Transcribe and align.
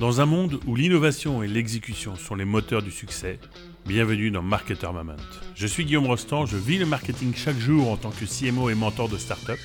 Dans 0.00 0.22
un 0.22 0.24
monde 0.24 0.58
où 0.66 0.76
l'innovation 0.76 1.42
et 1.42 1.46
l'exécution 1.46 2.16
sont 2.16 2.34
les 2.34 2.46
moteurs 2.46 2.80
du 2.80 2.90
succès, 2.90 3.38
bienvenue 3.84 4.30
dans 4.30 4.40
Marketer 4.40 4.86
Moment. 4.86 5.12
Je 5.54 5.66
suis 5.66 5.84
Guillaume 5.84 6.06
Rostand, 6.06 6.46
je 6.46 6.56
vis 6.56 6.78
le 6.78 6.86
marketing 6.86 7.34
chaque 7.36 7.58
jour 7.58 7.90
en 7.90 7.98
tant 7.98 8.08
que 8.08 8.24
CMO 8.24 8.70
et 8.70 8.74
mentor 8.74 9.10
de 9.10 9.18
start-up. 9.18 9.58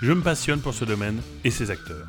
Je 0.00 0.12
me 0.12 0.20
passionne 0.22 0.60
pour 0.60 0.72
ce 0.72 0.84
domaine 0.84 1.20
et 1.42 1.50
ses 1.50 1.72
acteurs. 1.72 2.06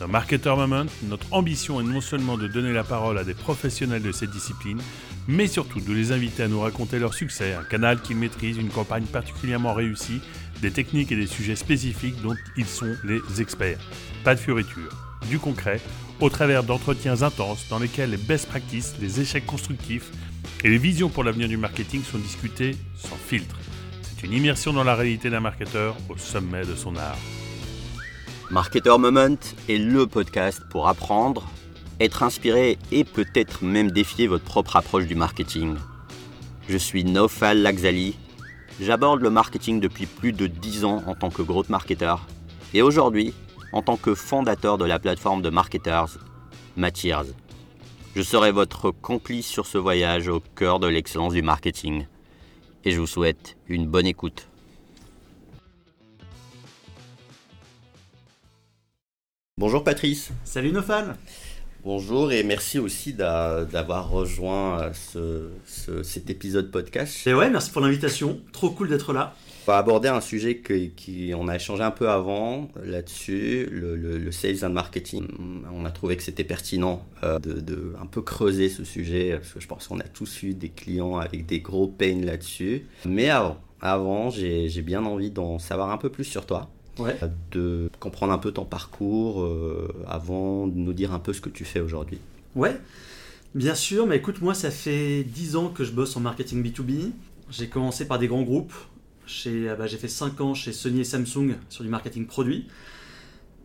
Dans 0.00 0.08
Marketer 0.08 0.52
Moment, 0.56 0.86
notre 1.04 1.32
ambition 1.32 1.80
est 1.80 1.84
non 1.84 2.00
seulement 2.00 2.36
de 2.36 2.48
donner 2.48 2.72
la 2.72 2.82
parole 2.82 3.16
à 3.18 3.22
des 3.22 3.34
professionnels 3.34 4.02
de 4.02 4.10
cette 4.10 4.32
discipline, 4.32 4.82
mais 5.28 5.46
surtout 5.46 5.80
de 5.80 5.92
les 5.92 6.10
inviter 6.10 6.42
à 6.42 6.48
nous 6.48 6.58
raconter 6.58 6.98
leur 6.98 7.14
succès, 7.14 7.54
un 7.54 7.62
canal 7.62 8.02
qu'ils 8.02 8.16
maîtrisent, 8.16 8.58
une 8.58 8.68
campagne 8.68 9.04
particulièrement 9.04 9.74
réussie, 9.74 10.20
des 10.60 10.72
techniques 10.72 11.12
et 11.12 11.16
des 11.16 11.28
sujets 11.28 11.54
spécifiques 11.54 12.20
dont 12.20 12.34
ils 12.56 12.66
sont 12.66 12.96
les 13.04 13.40
experts. 13.40 13.78
Pas 14.24 14.34
de 14.34 14.40
fioritures, 14.40 14.90
du 15.28 15.38
concret, 15.38 15.80
au 16.22 16.30
travers 16.30 16.62
d'entretiens 16.62 17.22
intenses 17.22 17.66
dans 17.68 17.80
lesquels 17.80 18.10
les 18.10 18.16
best 18.16 18.48
practices, 18.48 18.94
les 19.00 19.20
échecs 19.20 19.44
constructifs 19.44 20.12
et 20.62 20.68
les 20.68 20.78
visions 20.78 21.08
pour 21.08 21.24
l'avenir 21.24 21.48
du 21.48 21.56
marketing 21.56 22.00
sont 22.04 22.18
discutés 22.18 22.76
sans 22.96 23.16
filtre. 23.16 23.56
C'est 24.02 24.24
une 24.24 24.32
immersion 24.32 24.72
dans 24.72 24.84
la 24.84 24.94
réalité 24.94 25.30
d'un 25.30 25.40
marketeur 25.40 25.96
au 26.08 26.16
sommet 26.16 26.64
de 26.64 26.76
son 26.76 26.94
art. 26.94 27.18
Marketer 28.52 28.96
Moment 28.98 29.36
est 29.68 29.78
le 29.78 30.06
podcast 30.06 30.62
pour 30.70 30.86
apprendre, 30.86 31.50
être 31.98 32.22
inspiré 32.22 32.78
et 32.92 33.02
peut-être 33.02 33.64
même 33.64 33.90
défier 33.90 34.28
votre 34.28 34.44
propre 34.44 34.76
approche 34.76 35.08
du 35.08 35.16
marketing. 35.16 35.74
Je 36.68 36.76
suis 36.76 37.02
Nofal 37.02 37.62
Laxali. 37.62 38.16
J'aborde 38.80 39.22
le 39.22 39.30
marketing 39.30 39.80
depuis 39.80 40.06
plus 40.06 40.32
de 40.32 40.46
10 40.46 40.84
ans 40.84 41.02
en 41.08 41.16
tant 41.16 41.30
que 41.30 41.42
growth 41.42 41.68
marketer 41.68 42.14
et 42.74 42.82
aujourd'hui 42.82 43.34
en 43.72 43.82
tant 43.82 43.96
que 43.96 44.14
fondateur 44.14 44.78
de 44.78 44.84
la 44.84 44.98
plateforme 44.98 45.42
de 45.42 45.50
marketers 45.50 46.18
Matiers. 46.76 47.34
Je 48.14 48.22
serai 48.22 48.52
votre 48.52 48.90
complice 48.90 49.46
sur 49.46 49.66
ce 49.66 49.78
voyage 49.78 50.28
au 50.28 50.40
cœur 50.54 50.80
de 50.80 50.86
l'excellence 50.86 51.32
du 51.32 51.42
marketing 51.42 52.06
et 52.84 52.90
je 52.90 53.00
vous 53.00 53.06
souhaite 53.06 53.56
une 53.68 53.86
bonne 53.86 54.06
écoute. 54.06 54.48
Bonjour 59.56 59.84
Patrice. 59.84 60.30
Salut 60.44 60.72
nos 60.72 60.82
fans. 60.82 61.14
Bonjour 61.84 62.32
et 62.32 62.42
merci 62.42 62.78
aussi 62.78 63.12
d'avoir 63.12 64.08
rejoint 64.08 64.92
euh, 65.16 65.50
cet 66.02 66.30
épisode 66.30 66.70
podcast. 66.70 67.26
Et 67.26 67.34
ouais, 67.34 67.50
merci 67.50 67.70
pour 67.70 67.80
l'invitation. 67.80 68.40
Trop 68.52 68.70
cool 68.70 68.88
d'être 68.88 69.12
là. 69.12 69.34
On 69.62 69.70
va 69.70 69.78
aborder 69.78 70.08
un 70.08 70.20
sujet 70.20 70.58
qui, 70.58 71.32
on 71.36 71.46
a 71.46 71.54
échangé 71.54 71.84
un 71.84 71.92
peu 71.92 72.08
avant 72.08 72.68
là-dessus, 72.82 73.68
le, 73.70 74.32
sales 74.32 74.64
and 74.64 74.70
marketing. 74.70 75.28
On 75.72 75.84
a 75.84 75.90
trouvé 75.90 76.16
que 76.16 76.22
c'était 76.24 76.42
pertinent 76.42 77.04
euh, 77.22 77.38
de, 77.38 77.94
un 78.00 78.06
peu 78.06 78.22
creuser 78.22 78.68
ce 78.68 78.82
sujet 78.82 79.36
parce 79.36 79.52
que 79.52 79.60
je 79.60 79.68
pense 79.68 79.86
qu'on 79.86 80.00
a 80.00 80.04
tous 80.04 80.42
eu 80.42 80.54
des 80.54 80.68
clients 80.68 81.16
avec 81.16 81.46
des 81.46 81.60
gros 81.60 81.86
pains 81.86 82.20
là-dessus. 82.24 82.86
Mais 83.04 83.30
avant, 83.30 83.56
avant 83.80 84.30
j'ai 84.30 84.82
bien 84.82 85.04
envie 85.04 85.30
d'en 85.30 85.60
savoir 85.60 85.90
un 85.90 85.98
peu 85.98 86.08
plus 86.08 86.24
sur 86.24 86.44
toi. 86.44 86.68
Ouais. 86.98 87.16
De 87.52 87.88
comprendre 88.00 88.32
un 88.32 88.38
peu 88.38 88.50
ton 88.50 88.64
parcours 88.64 89.42
euh, 89.42 89.88
avant 90.08 90.66
de 90.66 90.76
nous 90.76 90.92
dire 90.92 91.12
un 91.12 91.20
peu 91.20 91.32
ce 91.32 91.40
que 91.40 91.48
tu 91.48 91.64
fais 91.64 91.80
aujourd'hui. 91.80 92.18
Ouais, 92.54 92.78
bien 93.54 93.74
sûr, 93.74 94.06
mais 94.06 94.16
écoute, 94.16 94.42
moi 94.42 94.54
ça 94.54 94.72
fait 94.72 95.22
10 95.22 95.56
ans 95.56 95.68
que 95.68 95.84
je 95.84 95.92
bosse 95.92 96.16
en 96.16 96.20
marketing 96.20 96.62
B2B. 96.62 97.12
J'ai 97.50 97.68
commencé 97.68 98.06
par 98.06 98.18
des 98.18 98.28
grands 98.28 98.42
groupes, 98.42 98.74
ah 99.70 99.74
bah, 99.76 99.86
j'ai 99.86 99.98
fait 99.98 100.08
5 100.08 100.40
ans 100.40 100.54
chez 100.54 100.72
Sony 100.72 101.00
et 101.00 101.04
Samsung 101.04 101.56
sur 101.68 101.84
du 101.84 101.90
marketing 101.90 102.26
produit. 102.26 102.66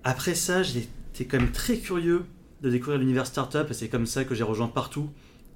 Après 0.04 0.36
ça, 0.36 0.64
j'étais 0.64 1.26
quand 1.26 1.40
même 1.40 1.52
très 1.52 1.78
curieux 1.78 2.26
de 2.62 2.70
découvrir 2.70 3.00
l'univers 3.00 3.28
startup 3.28 3.70
et 3.70 3.74
c'est 3.74 3.90
comme 3.90 4.06
ça 4.06 4.24
que 4.24 4.36
j'ai 4.36 4.44
rejoint 4.44 4.68
partout 4.68 5.10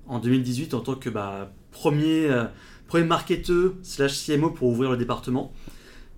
en 0.08 0.20
2018 0.20 0.74
en 0.74 0.82
tant 0.82 0.96
que 0.96 1.10
bah, 1.10 1.52
premier, 1.72 2.30
euh, 2.30 2.46
premier 2.88 3.06
marketeur 3.06 3.74
slash 3.82 4.26
CMO 4.26 4.52
pour 4.52 4.70
ouvrir 4.70 4.92
le 4.92 4.98
département. 4.98 5.54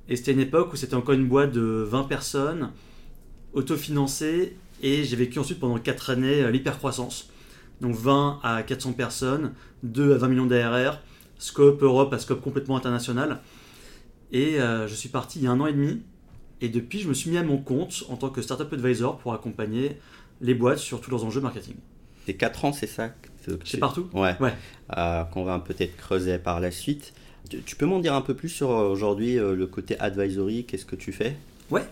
Et 0.09 0.15
c'était 0.15 0.33
une 0.33 0.39
époque 0.39 0.73
où 0.73 0.75
c'était 0.75 0.95
encore 0.95 1.15
une 1.15 1.27
boîte 1.27 1.51
de 1.51 1.61
20 1.61 2.03
personnes, 2.03 2.71
autofinancée, 3.53 4.57
et 4.81 5.03
j'ai 5.03 5.15
vécu 5.15 5.39
ensuite 5.39 5.59
pendant 5.59 5.77
4 5.77 6.09
années 6.09 6.41
euh, 6.41 6.51
l'hypercroissance. 6.51 7.29
Donc 7.81 7.95
20 7.95 8.39
à 8.43 8.63
400 8.63 8.93
personnes, 8.93 9.53
2 9.83 10.13
à 10.13 10.17
20 10.17 10.27
millions 10.27 10.45
d'ARR, 10.45 10.99
scope 11.37 11.83
Europe 11.83 12.13
à 12.13 12.19
scope 12.19 12.41
complètement 12.41 12.77
international. 12.77 13.39
Et 14.33 14.59
euh, 14.59 14.87
je 14.87 14.95
suis 14.95 15.09
parti 15.09 15.39
il 15.39 15.45
y 15.45 15.47
a 15.47 15.51
un 15.51 15.59
an 15.59 15.67
et 15.67 15.73
demi. 15.73 16.01
Et 16.59 16.67
depuis, 16.69 16.99
je 16.99 17.07
me 17.07 17.13
suis 17.13 17.29
mis 17.29 17.37
à 17.37 17.43
mon 17.43 17.57
compte 17.57 18.03
en 18.09 18.15
tant 18.17 18.29
que 18.29 18.41
Startup 18.41 18.71
Advisor 18.71 19.17
pour 19.19 19.33
accompagner 19.33 19.97
les 20.41 20.55
boîtes 20.55 20.79
sur 20.79 20.99
tous 21.01 21.11
leurs 21.11 21.23
enjeux 21.23 21.41
marketing. 21.41 21.75
C'est 22.25 22.33
4 22.33 22.65
ans, 22.65 22.73
c'est 22.73 22.87
ça 22.87 23.13
C'est 23.63 23.77
partout 23.77 24.09
Ouais. 24.13 24.35
ouais. 24.39 24.53
Euh, 24.97 25.23
qu'on 25.25 25.43
va 25.43 25.59
peut-être 25.59 25.95
creuser 25.97 26.37
par 26.39 26.59
la 26.59 26.71
suite. 26.71 27.13
Tu 27.65 27.75
peux 27.75 27.85
m'en 27.85 27.99
dire 27.99 28.15
un 28.15 28.21
peu 28.21 28.33
plus 28.33 28.49
sur 28.49 28.71
euh, 28.71 28.89
aujourd'hui 28.89 29.35
le 29.35 29.67
côté 29.67 29.99
advisory? 29.99 30.65
Qu'est-ce 30.65 30.85
que 30.85 30.95
tu 30.95 31.11
fais? 31.11 31.35
Ouais. 31.69 31.83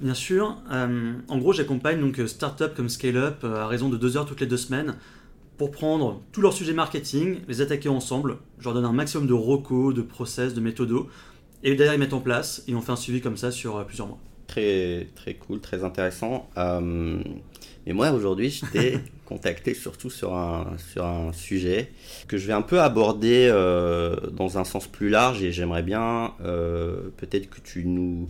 Bien 0.00 0.14
sûr. 0.14 0.58
en 0.70 1.38
gros, 1.38 1.52
j'accompagne 1.52 2.00
donc 2.00 2.20
startup 2.28 2.74
comme 2.74 2.88
scale-up 2.88 3.44
à 3.44 3.68
raison 3.68 3.88
de 3.88 3.96
2 3.96 4.16
heures 4.16 4.26
toutes 4.26 4.40
les 4.40 4.46
deux 4.46 4.56
semaines 4.56 4.96
pour 5.56 5.70
prendre 5.70 6.20
tous 6.32 6.40
leurs 6.40 6.52
sujets 6.52 6.72
marketing, 6.72 7.38
les 7.46 7.60
attaquer 7.60 7.88
ensemble. 7.88 8.38
Je 8.58 8.64
leur 8.64 8.74
donne 8.74 8.84
un 8.84 8.92
maximum 8.92 9.28
de 9.28 9.32
recos, 9.32 9.94
de 9.94 10.02
process, 10.02 10.52
de 10.52 10.60
méthodos 10.60 11.08
et 11.64 11.74
derrière, 11.74 11.94
ils 11.94 11.98
mettent 11.98 12.12
en 12.12 12.20
place 12.20 12.62
et 12.68 12.74
on 12.74 12.82
fait 12.82 12.92
un 12.92 12.96
suivi 12.96 13.22
comme 13.22 13.38
ça 13.38 13.50
sur 13.50 13.76
euh, 13.76 13.84
plusieurs 13.84 14.06
mois. 14.06 14.18
Très, 14.46 15.08
très 15.16 15.32
cool, 15.34 15.60
très 15.60 15.82
intéressant. 15.82 16.48
Euh, 16.58 17.18
mais 17.86 17.94
moi, 17.94 18.12
aujourd'hui, 18.12 18.50
je 18.50 18.66
t'ai 18.66 18.98
contacté 19.24 19.72
surtout 19.72 20.10
sur 20.10 20.34
un, 20.34 20.76
sur 20.92 21.06
un 21.06 21.32
sujet 21.32 21.90
que 22.28 22.36
je 22.36 22.46
vais 22.46 22.52
un 22.52 22.62
peu 22.62 22.82
aborder 22.82 23.48
euh, 23.50 24.14
dans 24.30 24.58
un 24.58 24.64
sens 24.64 24.86
plus 24.86 25.08
large 25.08 25.42
et 25.42 25.52
j'aimerais 25.52 25.82
bien 25.82 26.34
peut-être 27.16 27.48
que 27.48 27.60
tu 27.60 27.86
nous, 27.86 28.28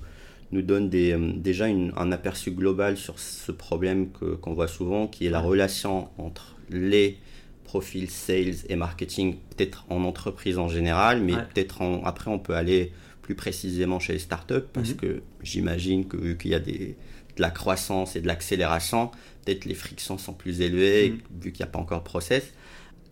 nous 0.52 0.62
donnes 0.62 0.88
des, 0.88 1.16
déjà 1.34 1.66
un 1.66 2.12
aperçu 2.12 2.52
global 2.52 2.96
sur 2.96 3.18
ce 3.18 3.50
problème 3.50 4.08
qu'on 4.40 4.54
voit 4.54 4.68
souvent, 4.68 5.08
qui 5.08 5.26
est 5.26 5.30
la 5.30 5.40
relation 5.40 6.08
entre 6.18 6.54
les 6.70 7.18
profils 7.64 8.08
sales 8.08 8.54
et 8.68 8.76
marketing, 8.76 9.36
peut-être 9.56 9.84
en 9.90 10.04
entreprise 10.04 10.58
en 10.58 10.68
général, 10.68 11.20
mais 11.20 11.32
peut-être 11.32 11.82
après 12.04 12.30
on 12.30 12.38
peut 12.38 12.54
aller 12.54 12.92
plus 13.24 13.34
précisément 13.34 13.98
chez 13.98 14.12
les 14.12 14.18
startups, 14.18 14.68
parce 14.74 14.90
mhm. 14.90 14.96
que 14.96 15.22
j'imagine 15.42 16.06
que 16.06 16.18
vu 16.18 16.36
qu'il 16.36 16.50
y 16.50 16.54
a 16.54 16.60
des, 16.60 16.94
de 17.36 17.42
la 17.42 17.50
croissance 17.50 18.16
et 18.16 18.20
de 18.20 18.26
l'accélération, 18.26 19.10
peut-être 19.44 19.64
les 19.64 19.74
frictions 19.74 20.18
sont 20.18 20.34
plus 20.34 20.60
élevées, 20.60 21.10
mhm. 21.10 21.42
vu 21.42 21.52
qu'il 21.52 21.64
n'y 21.64 21.68
a 21.70 21.72
pas 21.72 21.78
encore 21.78 22.00
de 22.00 22.04
process. 22.04 22.52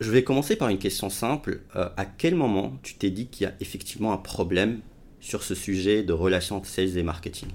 Je 0.01 0.11
vais 0.11 0.23
commencer 0.23 0.57
par 0.57 0.69
une 0.69 0.79
question 0.79 1.09
simple. 1.09 1.63
Euh, 1.77 1.89
à 1.97 2.05
quel 2.05 2.35
moment 2.35 2.77
tu 2.83 2.95
t'es 2.95 3.09
dit 3.09 3.29
qu'il 3.29 3.45
y 3.45 3.47
a 3.49 3.55
effectivement 3.61 4.13
un 4.13 4.19
problème 4.19 4.81
sur 5.21 5.43
ce 5.43 5.55
sujet 5.55 6.03
de 6.03 6.13
relation 6.13 6.57
entre 6.57 6.69
sales 6.69 6.99
et 6.99 7.03
marketing? 7.03 7.49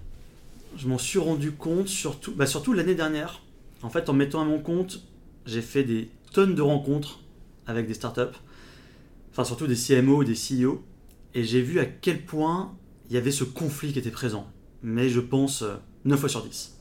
Je 0.76 0.88
m'en 0.88 0.98
suis 0.98 1.20
rendu 1.20 1.52
compte 1.52 1.88
surtout, 1.88 2.34
bah 2.34 2.48
surtout 2.48 2.74
l'année 2.74 2.96
dernière. 2.96 3.44
En 3.84 3.90
fait, 3.90 4.10
en 4.10 4.14
mettant 4.14 4.42
à 4.42 4.46
mon 4.46 4.60
compte, 4.60 5.04
j'ai 5.46 5.62
fait 5.62 5.84
des 5.84 6.10
tonnes 6.34 6.56
de 6.56 6.62
rencontres 6.62 7.20
avec 7.68 7.88
des 7.88 7.94
startups, 7.94 8.36
enfin 9.32 9.44
surtout 9.44 9.68
des 9.68 9.76
CMO 9.76 10.22
ou 10.22 10.24
des 10.24 10.34
CEO, 10.34 10.84
et 11.38 11.44
j'ai 11.44 11.62
vu 11.62 11.80
à 11.80 11.86
quel 11.86 12.26
point 12.26 12.76
il 13.10 13.14
y 13.14 13.18
avait 13.18 13.30
ce 13.30 13.44
conflit 13.44 13.94
qui 13.94 14.00
était 14.00 14.10
présent. 14.10 14.52
Mais 14.82 15.08
je 15.08 15.20
pense 15.20 15.64
9 16.04 16.18
euh, 16.18 16.20
fois 16.20 16.30
sur 16.30 16.44
10. 16.44 16.80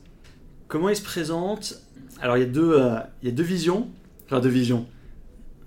Comment 0.67 0.89
il 0.89 0.95
se 0.95 1.03
présente? 1.03 1.79
Alors 2.19 2.37
il 2.37 2.39
y, 2.39 2.43
a 2.43 2.49
deux, 2.49 2.73
euh, 2.73 2.97
il 3.21 3.29
y 3.29 3.31
a 3.31 3.35
deux 3.35 3.43
visions. 3.43 3.87
Enfin 4.25 4.39
deux 4.39 4.49
visions. 4.49 4.87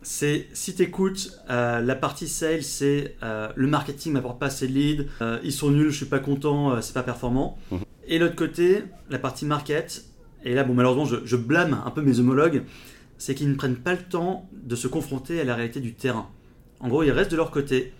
C'est 0.03 0.49
si 0.55 0.75
tu 0.75 0.83
écoutes 0.83 1.41
euh, 1.51 1.81
la 1.81 1.95
partie 1.95 2.27
sales, 2.27 2.65
c'est 2.65 3.17
le 3.23 3.67
marketing 3.69 4.13
m'apporte 4.13 4.41
pas 4.41 4.47
assez 4.47 4.67
de 4.67 4.73
leads, 4.73 5.05
ils 5.45 5.53
sont 5.53 5.71
nuls, 5.71 5.91
je 5.91 5.97
suis 5.97 6.07
pas 6.07 6.19
content, 6.19 6.83
c'est 6.83 6.95
pas 6.95 7.05
performant. 7.05 7.59
Mhm. 7.71 7.81
Et 8.09 8.19
l'autre 8.19 8.35
côté, 8.35 8.83
la 9.09 9.21
partie 9.21 9.45
market, 9.45 10.05
et 10.43 10.53
là 10.55 10.65
bon 10.65 10.75
malheureusement 10.75 11.05
je, 11.05 11.17
je 11.25 11.37
blâme 11.37 11.81
un 11.87 11.91
peu 11.93 12.03
mes 12.03 12.19
homologues, 12.19 12.65
c'est 13.19 13.37
qu'ils 13.37 13.51
ne 13.51 13.55
prennent 13.55 13.77
pas 13.77 13.93
le 13.93 14.03
temps 14.03 14.49
de 14.53 14.75
se 14.75 14.89
confronter 14.89 15.41
à 15.41 15.45
la 15.45 15.55
réalité 15.55 15.79
du 15.79 15.95
terrain. 15.95 16.29
En 16.81 16.89
gros, 16.89 17.03
ils 17.03 17.11
restent 17.11 17.31
de 17.31 17.37
leur 17.37 17.51
côté, 17.51 17.93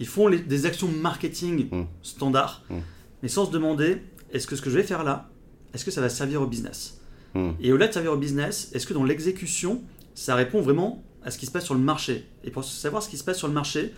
ils 0.00 0.06
font 0.06 0.30
des 0.30 0.66
actions 0.66 0.88
marketing 0.88 1.68
mmh. 1.70 1.86
standard, 2.02 2.62
mmh. 2.68 2.76
mais 3.22 3.28
sans 3.28 3.46
se 3.46 3.50
demander 3.50 4.02
est-ce 4.32 4.46
que 4.46 4.56
ce 4.56 4.62
que 4.62 4.70
je 4.70 4.76
vais 4.76 4.82
faire 4.82 5.04
là, 5.04 5.30
est-ce 5.72 5.84
que 5.84 5.90
ça 5.90 6.00
va 6.00 6.08
servir 6.08 6.42
au 6.42 6.46
business 6.46 7.00
mmh. 7.34 7.50
Et 7.60 7.72
au-delà 7.72 7.88
de 7.88 7.92
servir 7.92 8.12
au 8.12 8.16
business, 8.16 8.70
est-ce 8.72 8.86
que 8.86 8.94
dans 8.94 9.04
l'exécution, 9.04 9.82
ça 10.14 10.34
répond 10.34 10.60
vraiment 10.60 11.04
à 11.22 11.30
ce 11.30 11.38
qui 11.38 11.46
se 11.46 11.50
passe 11.50 11.64
sur 11.64 11.74
le 11.74 11.80
marché 11.80 12.26
Et 12.44 12.50
pour 12.50 12.64
savoir 12.64 13.02
ce 13.02 13.08
qui 13.08 13.16
se 13.16 13.24
passe 13.24 13.38
sur 13.38 13.48
le 13.48 13.54
marché, 13.54 13.92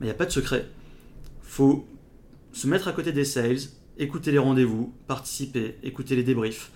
il 0.00 0.04
n'y 0.04 0.10
a 0.10 0.14
pas 0.14 0.26
de 0.26 0.32
secret. 0.32 0.66
faut 1.42 1.86
se 2.52 2.66
mettre 2.66 2.88
à 2.88 2.92
côté 2.92 3.12
des 3.12 3.24
sales, 3.24 3.58
écouter 3.98 4.30
les 4.32 4.38
rendez-vous, 4.38 4.94
participer, 5.06 5.76
écouter 5.82 6.16
les 6.16 6.22
débriefs 6.22 6.70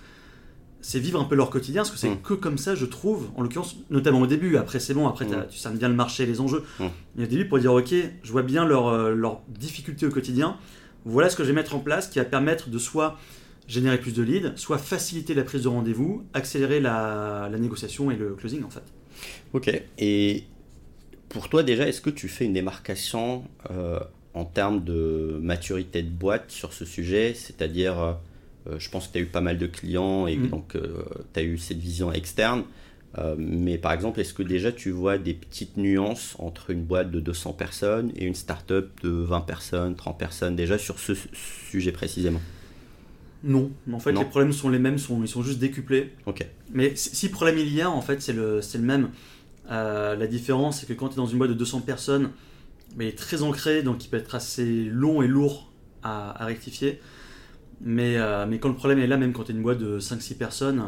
c'est 0.81 0.99
vivre 0.99 1.19
un 1.19 1.25
peu 1.25 1.35
leur 1.35 1.49
quotidien, 1.49 1.81
parce 1.81 1.91
que 1.91 1.97
c'est 1.97 2.09
mm. 2.09 2.21
que 2.21 2.33
comme 2.33 2.57
ça, 2.57 2.75
je 2.75 2.85
trouve, 2.85 3.29
en 3.35 3.43
l'occurrence, 3.43 3.77
notamment 3.89 4.21
au 4.21 4.27
début, 4.27 4.57
après 4.57 4.79
c'est 4.79 4.93
bon, 4.93 5.07
après 5.07 5.25
mm. 5.25 5.47
tu 5.49 5.57
sais 5.57 5.69
bien 5.71 5.89
le 5.89 5.95
marché, 5.95 6.25
les 6.25 6.41
enjeux, 6.41 6.63
mm. 6.79 6.85
mais 7.15 7.23
au 7.23 7.27
début 7.27 7.47
pour 7.47 7.59
dire, 7.59 7.73
ok, 7.73 7.93
je 8.23 8.31
vois 8.31 8.43
bien 8.43 8.65
leurs 8.65 9.11
leur 9.11 9.33
euh, 9.33 9.37
difficultés 9.49 10.05
au 10.05 10.11
quotidien, 10.11 10.57
voilà 11.05 11.29
ce 11.29 11.35
que 11.35 11.43
je 11.43 11.49
vais 11.49 11.55
mettre 11.55 11.75
en 11.75 11.79
place 11.79 12.07
qui 12.07 12.19
va 12.19 12.25
permettre 12.25 12.69
de 12.69 12.77
soit 12.77 13.17
générer 13.67 13.99
plus 13.99 14.13
de 14.13 14.23
leads, 14.23 14.53
soit 14.55 14.77
faciliter 14.77 15.33
la 15.33 15.43
prise 15.43 15.63
de 15.63 15.67
rendez-vous, 15.67 16.25
accélérer 16.33 16.79
la, 16.79 17.47
la 17.51 17.57
négociation 17.57 18.11
et 18.11 18.15
le 18.15 18.33
closing 18.33 18.63
en 18.63 18.69
fait. 18.69 18.83
Ok. 19.53 19.81
Et 19.97 20.43
pour 21.29 21.49
toi 21.49 21.63
déjà, 21.63 21.87
est-ce 21.87 22.01
que 22.01 22.09
tu 22.09 22.27
fais 22.27 22.45
une 22.45 22.53
démarcation 22.53 23.43
euh, 23.69 23.99
en 24.33 24.45
termes 24.45 24.83
de 24.83 25.39
maturité 25.41 26.03
de 26.03 26.09
boîte 26.09 26.51
sur 26.51 26.73
ce 26.73 26.85
sujet 26.85 27.33
C'est-à-dire, 27.33 27.99
euh, 27.99 28.13
je 28.77 28.89
pense 28.89 29.07
que 29.07 29.13
tu 29.13 29.17
as 29.19 29.21
eu 29.21 29.25
pas 29.25 29.41
mal 29.41 29.57
de 29.57 29.67
clients 29.67 30.27
et 30.27 30.37
Mhm. 30.37 30.49
donc 30.49 30.77
tu 31.33 31.39
as 31.39 31.43
eu 31.43 31.57
cette 31.57 31.79
vision 31.79 32.11
externe. 32.11 32.63
Euh, 33.17 33.35
mais 33.37 33.77
par 33.77 33.91
exemple, 33.91 34.21
est-ce 34.21 34.33
que 34.33 34.43
déjà 34.43 34.71
tu 34.71 34.89
vois 34.91 35.17
des 35.17 35.33
petites 35.33 35.75
nuances 35.75 36.35
entre 36.39 36.69
une 36.69 36.83
boîte 36.83 37.11
de 37.11 37.19
200 37.19 37.51
personnes 37.51 38.11
et 38.15 38.23
une 38.25 38.35
start-up 38.35 38.89
de 39.03 39.09
20 39.09 39.41
personnes, 39.41 39.95
30 39.95 40.17
personnes, 40.17 40.55
déjà 40.55 40.77
sur 40.77 40.97
ce 40.97 41.13
su- 41.13 41.27
sujet 41.69 41.91
précisément? 41.91 42.39
Non, 43.43 43.71
en 43.91 43.99
fait 43.99 44.11
Non. 44.13 44.21
les 44.21 44.27
problèmes 44.27 44.53
sont 44.53 44.69
les 44.69 44.79
mêmes, 44.79 44.97
sont, 44.99 45.21
ils 45.23 45.27
sont 45.27 45.41
juste 45.41 45.59
décuplés. 45.59 46.13
Ok. 46.25 46.45
Mais 46.71 46.93
si 46.95 47.27
problème 47.29 47.57
il 47.57 47.73
y 47.73 47.81
a, 47.81 47.89
en 47.89 48.01
fait 48.01 48.21
c'est 48.21 48.33
le, 48.33 48.61
même. 48.79 49.09
Euh, 49.71 50.15
la 50.15 50.27
différence 50.27 50.79
c'est 50.79 50.85
que 50.87 50.93
quand 50.93 51.07
tu 51.09 51.13
es 51.13 51.17
dans 51.17 51.25
une 51.25 51.37
boîte 51.37 51.49
de 51.49 51.55
200 51.55 51.81
personnes, 51.81 52.29
mais 52.95 53.05
il 53.05 53.09
est 53.09 53.17
très 53.17 53.41
ancré, 53.41 53.83
donc 53.83 54.05
il 54.05 54.09
peut 54.09 54.17
être 54.17 54.35
assez 54.35 54.83
long 54.85 55.21
et 55.21 55.27
lourd 55.27 55.71
à, 56.03 56.41
à 56.41 56.45
rectifier. 56.45 56.99
Mais, 57.83 58.17
euh, 58.17 58.45
mais 58.47 58.59
quand 58.59 58.69
le 58.69 58.75
problème 58.75 58.99
est 58.99 59.07
là, 59.07 59.17
même 59.17 59.33
quand 59.33 59.43
tu 59.45 59.51
es 59.51 59.55
une 59.55 59.61
boîte 59.63 59.79
de 59.79 59.99
5-6 59.99 60.35
personnes, 60.37 60.83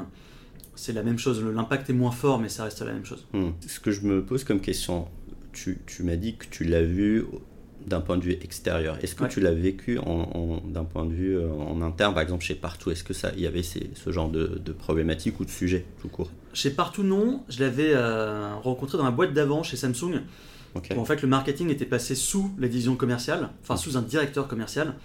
c'est 0.75 0.93
la 0.93 1.03
même 1.03 1.17
chose. 1.17 1.43
L'impact 1.43 1.89
est 1.89 1.93
moins 1.93 2.11
fort, 2.11 2.39
mais 2.39 2.49
ça 2.49 2.63
reste 2.65 2.81
la 2.81 2.93
même 2.93 3.05
chose. 3.05 3.25
Hmm. 3.33 3.49
Ce 3.67 3.79
que 3.79 3.91
je 3.91 4.01
me 4.01 4.23
pose 4.23 4.43
comme 4.43 4.59
question, 4.59 5.07
tu, 5.53 5.79
tu 5.85 6.03
m'as 6.03 6.15
dit 6.15 6.35
que 6.35 6.45
tu 6.49 6.63
l'as 6.63 6.83
vu 6.83 7.25
d'un 7.87 7.99
point 7.99 8.17
de 8.17 8.23
vue 8.23 8.37
extérieur. 8.41 8.97
Est-ce 9.03 9.13
que 9.15 9.23
Ouais. 9.23 9.29
tu 9.29 9.41
l'as 9.41 9.53
vécu 9.53 9.97
en, 9.99 10.03
en- 10.05 10.61
d'un 10.67 10.85
point 10.85 11.05
de 11.05 11.11
vue 11.13 11.35
euh, 11.37 11.51
en 11.51 11.81
interne, 11.81 12.13
par 12.13 12.23
exemple 12.23 12.43
chez 12.43 12.55
Partout 12.55 12.91
Est-ce 12.91 13.03
que 13.03 13.13
ça, 13.13 13.31
il 13.35 13.41
y 13.41 13.47
avait 13.47 13.63
ces- 13.63 13.89
ce 13.95 14.09
genre 14.11 14.29
de, 14.29 14.61
de 14.63 14.71
problématique 14.71 15.39
ou 15.41 15.45
de 15.45 15.49
sujet 15.49 15.85
tout 16.01 16.07
court? 16.07 16.31
Chez 16.53 16.69
Partout 16.69 17.03
Non, 17.03 17.43
je 17.49 17.59
l'avais 17.59 17.91
euh, 17.93 18.55
rencontré 18.55 18.97
dans 18.97 19.03
la 19.03 19.11
boîte 19.11 19.33
d'avant 19.33 19.63
chez 19.63 19.75
Samsung. 19.77 20.21
Ok. 20.75 20.89
où 20.95 20.99
en 20.99 21.05
fait 21.05 21.21
le 21.21 21.27
marketing 21.27 21.69
était 21.69 21.85
passé 21.85 22.15
sous 22.15 22.49
la 22.57 22.67
division 22.67 22.95
commerciale, 22.95 23.49
enfin 23.61 23.77
sous 23.77 23.95
un 23.95 24.01
directeur 24.01 24.47
commercial. 24.47 24.95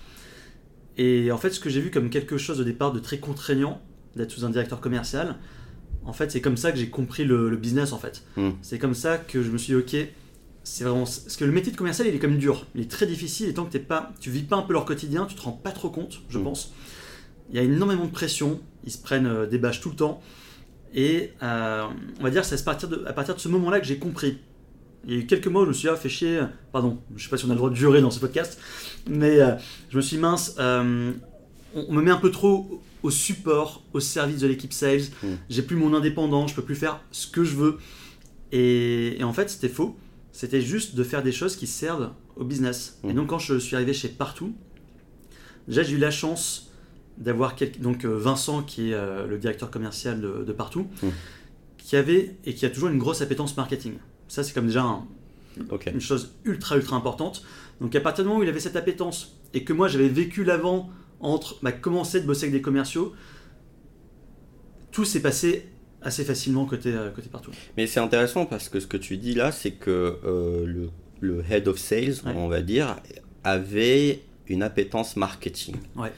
Et 0.98 1.30
en 1.30 1.38
fait, 1.38 1.50
ce 1.50 1.60
que 1.60 1.70
j'ai 1.70 1.80
vu 1.80 1.90
comme 1.90 2.10
quelque 2.10 2.36
chose 2.38 2.60
au 2.60 2.64
départ 2.64 2.92
de 2.92 2.98
très 2.98 3.18
contraignant 3.18 3.80
d'être 4.16 4.32
sous 4.32 4.44
un 4.44 4.50
directeur 4.50 4.80
commercial, 4.80 5.36
en 6.04 6.12
fait, 6.12 6.30
c'est 6.30 6.40
comme 6.40 6.56
ça 6.56 6.72
que 6.72 6.78
j'ai 6.78 6.90
compris 6.90 7.24
le, 7.24 7.48
le 7.48 7.56
business 7.56 7.92
en 7.92 7.98
fait. 7.98 8.24
Hmm. 8.36 8.50
C'est 8.62 8.78
comme 8.78 8.94
ça 8.94 9.16
que 9.18 9.42
je 9.42 9.50
me 9.50 9.58
suis 9.58 9.74
dit, 9.74 9.78
ok, 9.78 10.08
c'est 10.64 10.84
vraiment. 10.84 11.04
Parce 11.04 11.36
que 11.36 11.44
le 11.44 11.52
métier 11.52 11.70
de 11.72 11.76
commercial, 11.76 12.08
il 12.08 12.14
est 12.14 12.18
quand 12.18 12.28
même 12.28 12.38
dur. 12.38 12.66
Il 12.74 12.80
est 12.80 12.90
très 12.90 13.06
difficile 13.06 13.48
et 13.48 13.54
tant 13.54 13.64
que 13.64 13.70
t'es 13.72 13.78
pas, 13.78 14.12
tu 14.20 14.30
vis 14.30 14.42
pas 14.42 14.56
un 14.56 14.62
peu 14.62 14.72
leur 14.72 14.84
quotidien, 14.84 15.26
tu 15.26 15.34
te 15.36 15.42
rends 15.42 15.52
pas 15.52 15.70
trop 15.70 15.90
compte, 15.90 16.20
je 16.28 16.38
Hmm. 16.38 16.44
pense. 16.44 16.72
Il 17.50 17.56
y 17.56 17.58
a 17.58 17.62
énormément 17.62 18.04
de 18.04 18.10
pression, 18.10 18.60
ils 18.84 18.92
se 18.92 18.98
prennent 18.98 19.26
euh, 19.26 19.46
des 19.46 19.58
bâches 19.58 19.80
tout 19.80 19.90
le 19.90 19.96
temps. 19.96 20.20
Et 20.94 21.32
euh, 21.42 21.86
on 22.18 22.22
va 22.22 22.30
dire, 22.30 22.44
c'est 22.44 22.58
à 22.58 22.62
partir 22.64 22.88
de, 22.88 23.04
à 23.06 23.12
partir 23.12 23.34
de 23.34 23.40
ce 23.40 23.48
moment-là 23.48 23.78
que 23.78 23.86
j'ai 23.86 23.98
compris. 23.98 24.38
Il 25.06 25.12
y 25.14 25.16
a 25.16 25.20
eu 25.20 25.26
quelques 25.26 25.46
mois 25.46 25.62
où 25.62 25.64
je 25.64 25.68
me 25.68 25.74
suis 25.74 25.82
dit, 25.88 25.94
ah, 25.94 25.96
fait 25.96 26.08
chier, 26.08 26.40
pardon, 26.72 26.98
je 27.14 27.22
sais 27.22 27.30
pas 27.30 27.36
si 27.36 27.44
on 27.44 27.48
a 27.50 27.52
le 27.52 27.58
droit 27.58 27.70
de 27.70 27.74
jurer 27.74 28.00
dans 28.00 28.10
ce 28.10 28.18
podcast, 28.18 28.58
mais 29.06 29.40
euh, 29.40 29.54
je 29.90 29.96
me 29.96 30.02
suis 30.02 30.16
dit, 30.16 30.22
mince, 30.22 30.54
euh, 30.58 31.12
on, 31.74 31.86
on 31.88 31.92
me 31.92 32.02
met 32.02 32.10
un 32.10 32.16
peu 32.16 32.30
trop 32.30 32.82
au 33.02 33.10
support, 33.10 33.82
au 33.92 34.00
service 34.00 34.40
de 34.40 34.46
l'équipe 34.48 34.72
sales, 34.72 35.02
Mm. 35.22 35.26
j'ai 35.50 35.62
plus 35.62 35.76
mon 35.76 35.94
indépendance, 35.94 36.50
je 36.50 36.56
peux 36.56 36.62
plus 36.62 36.74
faire 36.76 37.00
ce 37.12 37.26
que 37.28 37.44
je 37.44 37.54
veux. 37.54 37.78
Et, 38.52 39.20
et 39.20 39.24
en 39.24 39.32
fait, 39.32 39.48
c'était 39.50 39.68
faux. 39.68 39.96
C'était 40.32 40.60
juste 40.60 40.94
de 40.94 41.02
faire 41.04 41.22
des 41.22 41.32
choses 41.32 41.56
qui 41.56 41.66
servent 41.66 42.10
au 42.36 42.44
business. 42.44 42.98
Et 43.08 43.12
donc, 43.12 43.28
quand 43.28 43.38
je 43.38 43.58
suis 43.58 43.74
arrivé 43.76 43.92
chez 43.92 44.08
Partout, 44.08 44.52
déjà, 45.66 45.82
j'ai 45.82 45.94
eu 45.94 45.98
la 45.98 46.10
chance 46.10 46.70
d'avoir 47.18 47.56
donc 47.80 48.04
euh, 48.04 48.16
Vincent, 48.16 48.62
qui 48.62 48.90
est 48.90 48.94
euh, 48.94 49.26
le 49.26 49.38
directeur 49.38 49.70
commercial 49.70 50.20
de, 50.20 50.44
de 50.44 50.52
Partout, 50.52 50.86
Mm. 51.02 51.08
qui 51.78 51.96
avait 51.96 52.36
et 52.44 52.54
qui 52.54 52.66
a 52.66 52.70
toujours 52.70 52.88
une 52.88 52.98
grosse 52.98 53.20
appétence 53.22 53.56
marketing. 53.56 53.94
Ça, 54.28 54.42
c'est 54.44 54.52
comme 54.52 54.66
déjà 54.66 54.82
un, 54.82 55.06
Une 55.92 56.00
chose 56.00 56.34
ultra 56.44 56.76
ultra 56.76 56.96
importante. 56.96 57.42
Donc 57.80 57.94
à 57.94 58.00
partir 58.00 58.24
du 58.24 58.28
moment 58.28 58.40
où 58.40 58.42
il 58.44 58.48
avait 58.48 58.60
cette 58.60 58.76
appétence 58.76 59.36
et 59.54 59.64
que 59.64 59.72
moi 59.72 59.88
j'avais 59.88 60.08
vécu 60.08 60.44
l'avant 60.44 60.90
entre 61.20 61.58
bah, 61.62 61.72
commencer 61.72 62.20
de 62.20 62.26
bosser 62.26 62.44
avec 62.44 62.52
des 62.54 62.62
commerciaux, 62.62 63.12
tout 64.92 65.04
s'est 65.04 65.20
passé 65.22 65.66
assez 66.02 66.24
facilement 66.24 66.64
côté, 66.64 66.92
euh, 66.92 67.10
côté 67.10 67.28
partout. 67.28 67.50
Mais 67.76 67.86
c'est 67.86 68.00
intéressant 68.00 68.46
parce 68.46 68.68
que 68.68 68.78
ce 68.80 68.86
que 68.86 68.96
tu 68.96 69.16
dis 69.16 69.34
là, 69.34 69.50
c'est 69.52 69.72
que 69.72 70.18
euh, 70.24 70.64
le, 70.66 70.90
le 71.20 71.42
head 71.50 71.66
of 71.68 71.78
sales, 71.78 72.14
Ouais. 72.24 72.32
on 72.36 72.48
va 72.48 72.62
dire, 72.62 72.96
avait 73.44 74.20
une 74.48 74.62
appétence 74.62 75.16
marketing. 75.16 75.76
Ouais. 75.96 76.12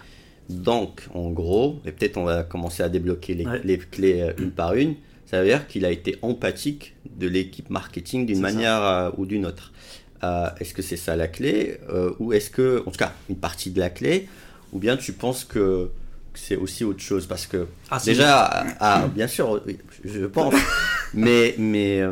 Donc, 0.51 1.07
en 1.15 1.31
gros, 1.31 1.81
et 1.85 1.93
peut-être 1.93 2.17
on 2.17 2.25
va 2.25 2.43
commencer 2.43 2.83
à 2.83 2.89
débloquer 2.89 3.35
les, 3.35 3.47
Ouais. 3.47 3.61
les 3.65 3.79
clés 3.79 4.21
euh, 4.21 4.33
une 4.39 4.51
par 4.51 4.75
une, 4.75 4.97
ça 5.31 5.41
veut 5.41 5.47
dire 5.47 5.69
qu'il 5.69 5.85
a 5.85 5.93
été 5.93 6.17
empathique 6.23 6.97
de 7.09 7.29
l'équipe 7.29 7.71
marketing 7.71 8.27
d'une 8.27 8.41
manière 8.41 8.83
euh, 8.83 9.11
ou 9.17 9.27
d'une 9.27 9.47
autre. 9.47 9.73
Euh, 10.25 10.49
est-ce 10.59 10.75
que 10.75 10.83
c'est 10.83 10.97
ça 10.97 11.15
la 11.15 11.29
clé 11.29 11.79
euh, 11.89 12.11
Ou 12.19 12.33
est-ce 12.33 12.51
que, 12.51 12.83
en 12.85 12.91
tout 12.91 12.99
cas, 12.99 13.13
une 13.29 13.37
partie 13.37 13.71
de 13.71 13.79
la 13.79 13.91
clé 13.91 14.29
Ou 14.73 14.81
bien 14.81 14.97
tu 14.97 15.13
penses 15.13 15.45
que 15.45 15.91
c'est 16.35 16.57
aussi 16.57 16.83
autre 16.83 16.99
chose? 17.01 17.27
Parce 17.27 17.47
que 17.47 17.69
Ah, 17.91 18.01
déjà, 18.05 18.45
ah, 18.45 18.67
ah, 18.81 19.09
bien 19.15 19.29
sûr, 19.29 19.63
je 20.05 20.27
pense. 20.27 20.53
mais, 21.15 21.55
mais, 21.59 22.03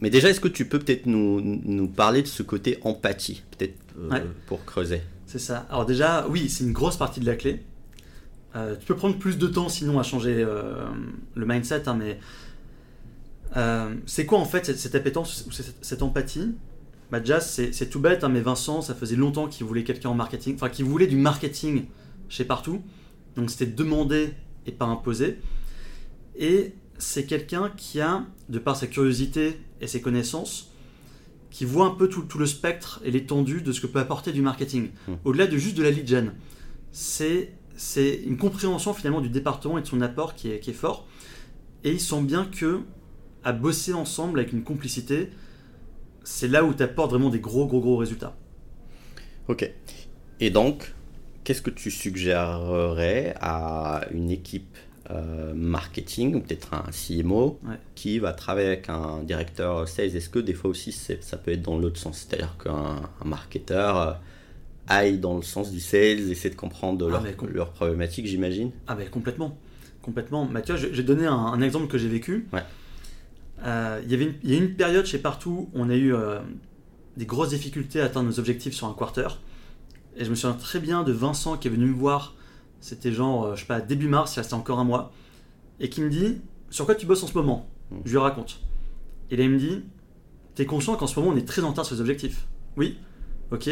mais 0.00 0.08
déjà, 0.08 0.28
est-ce 0.28 0.40
que 0.40 0.46
tu 0.46 0.64
peux 0.66 0.78
peut-être 0.78 1.06
nous, 1.06 1.40
nous 1.40 1.88
parler 1.88 2.22
de 2.22 2.28
ce 2.28 2.44
côté 2.44 2.78
empathie, 2.82 3.42
peut-être 3.50 3.74
Ouais. 4.10 4.22
pour 4.46 4.64
creuser? 4.64 5.02
C'est 5.26 5.40
ça. 5.40 5.66
Alors 5.70 5.86
déjà, 5.86 6.26
oui, 6.28 6.48
c'est 6.48 6.62
une 6.62 6.72
grosse 6.72 6.96
partie 6.96 7.18
de 7.18 7.26
la 7.26 7.34
clé. 7.34 7.62
Euh, 8.54 8.76
tu 8.76 8.86
peux 8.86 8.96
prendre 8.96 9.16
plus 9.18 9.38
de 9.38 9.46
temps 9.46 9.68
sinon 9.68 9.98
à 9.98 10.02
changer 10.02 10.44
euh, 10.46 10.86
le 11.34 11.46
mindset, 11.46 11.88
hein, 11.88 11.94
mais 11.98 12.18
euh, 13.56 13.94
c'est 14.06 14.26
quoi 14.26 14.38
en 14.38 14.44
fait 14.44 14.66
cette, 14.66 14.78
cette 14.78 14.94
appétence 14.94 15.44
ou 15.46 15.52
cette, 15.52 15.74
cette 15.80 16.02
empathie? 16.02 16.54
Bah 17.10 17.20
déjà, 17.20 17.40
c'est 17.40 17.90
tout 17.90 18.00
bête, 18.00 18.24
hein, 18.24 18.30
mais 18.30 18.40
Vincent, 18.40 18.80
ça 18.80 18.94
faisait 18.94 19.16
longtemps 19.16 19.46
qu'il 19.46 19.66
voulait 19.66 19.84
quelqu'un 19.84 20.08
en 20.08 20.14
marketing, 20.14 20.54
enfin 20.54 20.70
qu'il 20.70 20.86
voulait 20.86 21.06
du 21.06 21.16
marketing 21.16 21.84
chez 22.30 22.44
Partout. 22.44 22.82
Donc 23.36 23.50
c'était 23.50 23.66
demandé 23.66 24.32
et 24.66 24.72
pas 24.72 24.86
imposé. 24.86 25.38
Et 26.38 26.72
c'est 26.96 27.26
quelqu'un 27.26 27.70
qui 27.76 28.00
a, 28.00 28.24
de 28.48 28.58
par 28.58 28.76
sa 28.76 28.86
curiosité 28.86 29.58
et 29.82 29.86
ses 29.86 30.00
connaissances, 30.00 30.70
qui 31.50 31.66
voit 31.66 31.84
un 31.84 31.90
peu 31.90 32.08
tout, 32.08 32.22
tout 32.22 32.38
le 32.38 32.46
spectre 32.46 33.02
et 33.04 33.10
l'étendue 33.10 33.60
de 33.60 33.72
ce 33.72 33.82
que 33.82 33.86
peut 33.86 33.98
apporter 33.98 34.32
du 34.32 34.40
marketing. 34.40 34.88
Mm. 35.06 35.12
Au-delà 35.24 35.46
de 35.46 35.58
juste 35.58 35.76
de 35.76 35.82
la 35.82 35.90
lead 35.90 36.08
gen. 36.08 36.32
C'est 36.92 37.52
c'est 37.76 38.14
une 38.26 38.36
compréhension 38.36 38.94
finalement 38.94 39.20
du 39.20 39.28
département 39.28 39.78
et 39.78 39.82
de 39.82 39.86
son 39.86 40.00
apport 40.00 40.34
qui 40.34 40.50
est, 40.50 40.60
qui 40.60 40.70
est 40.70 40.74
fort. 40.74 41.06
Et 41.84 41.90
il 41.92 42.00
sent 42.00 42.22
bien 42.22 42.44
que 42.46 42.80
à 43.44 43.52
bosser 43.52 43.92
ensemble 43.92 44.38
avec 44.38 44.52
une 44.52 44.62
complicité, 44.62 45.30
c'est 46.24 46.48
là 46.48 46.62
où 46.64 46.72
tu 46.74 46.82
apportes 46.82 47.10
vraiment 47.10 47.28
des 47.30 47.40
gros 47.40 47.66
gros 47.66 47.80
gros 47.80 47.96
résultats. 47.96 48.36
Ok. 49.48 49.68
Et 50.40 50.50
donc, 50.50 50.94
qu'est-ce 51.44 51.62
que 51.62 51.70
tu 51.70 51.90
suggérerais 51.90 53.34
à 53.40 54.02
une 54.12 54.30
équipe 54.30 54.76
euh, 55.10 55.52
marketing, 55.54 56.36
ou 56.36 56.40
peut-être 56.40 56.72
un 56.74 56.84
CMO, 56.92 57.58
Ouais. 57.68 57.74
qui 57.96 58.18
va 58.20 58.32
travailler 58.32 58.68
avec 58.68 58.88
un 58.88 59.22
directeur 59.24 59.88
sales? 59.88 60.14
Est-ce 60.16 60.28
que 60.28 60.38
des 60.38 60.54
fois 60.54 60.70
aussi 60.70 60.92
ça 60.92 61.36
peut 61.36 61.50
être 61.50 61.62
dans 61.62 61.76
l'autre 61.78 61.98
sens? 61.98 62.26
C'est-à-dire 62.28 62.56
qu'un 62.62 63.02
un 63.20 63.24
marketeur 63.24 64.20
dans 65.20 65.36
le 65.36 65.42
sens 65.42 65.70
du 65.70 65.80
sales, 65.80 66.30
essaie 66.30 66.50
de 66.50 66.54
comprendre 66.54 67.06
Ah, 67.08 67.22
leurs 67.22 67.50
leurs 67.50 67.70
problématiques, 67.70 68.26
j'imagine 68.26 68.70
Ah 68.86 68.94
ben 68.94 69.08
complètement, 69.08 69.56
complètement. 70.02 70.46
Vais 70.46 70.62
te 70.62 71.00
donner 71.02 71.26
un, 71.26 71.32
un 71.34 71.60
exemple 71.60 71.86
que 71.86 71.98
j'ai 71.98 72.08
vécu. 72.08 72.46
Ouais. 72.52 72.62
Euh, 73.64 74.00
il 74.04 74.10
y 74.10 74.14
avait 74.14 74.24
une, 74.24 74.34
il 74.42 74.50
y 74.50 74.54
a 74.54 74.56
une 74.58 74.74
période 74.74 75.06
chez 75.06 75.18
Partout 75.18 75.68
où 75.72 75.80
on 75.80 75.88
a 75.88 75.94
eu 75.94 76.14
euh, 76.14 76.40
des 77.16 77.26
grosses 77.26 77.50
difficultés 77.50 78.00
à 78.00 78.06
atteindre 78.06 78.28
nos 78.28 78.38
objectifs 78.38 78.74
sur 78.74 78.86
un 78.86 78.94
quarter. 78.94 79.28
Et 80.16 80.24
je 80.24 80.30
me 80.30 80.34
souviens 80.34 80.56
très 80.56 80.80
bien 80.80 81.04
de 81.04 81.12
Vincent 81.12 81.56
qui 81.56 81.68
est 81.68 81.70
venu 81.70 81.86
me 81.86 81.94
voir, 81.94 82.34
c'était 82.80 83.12
genre, 83.12 83.44
euh, 83.44 83.54
je 83.54 83.60
sais 83.60 83.66
pas, 83.66 83.80
début 83.80 84.08
mars, 84.08 84.34
il 84.36 84.40
restait 84.40 84.54
encore 84.54 84.78
un 84.78 84.84
mois, 84.84 85.12
et 85.80 85.88
qui 85.88 86.00
me 86.00 86.10
dit, 86.10 86.40
sur 86.70 86.84
quoi 86.84 86.94
tu 86.94 87.06
bosses 87.06 87.22
en 87.22 87.28
ce 87.28 87.34
moment? 87.34 87.68
Mm. 87.90 87.96
Je 88.04 88.10
lui 88.10 88.18
raconte. 88.18 88.60
Et 89.30 89.36
là 89.36 89.44
il 89.44 89.50
me 89.50 89.58
dit, 89.58 89.84
t'es 90.54 90.66
conscient 90.66 90.96
qu'en 90.96 91.06
ce 91.06 91.18
moment 91.18 91.32
on 91.32 91.36
est 91.36 91.46
très 91.46 91.62
en 91.62 91.70
retard 91.70 91.86
sur 91.86 91.94
les 91.94 92.00
objectifs? 92.00 92.46
Oui, 92.76 92.98
ok. 93.52 93.70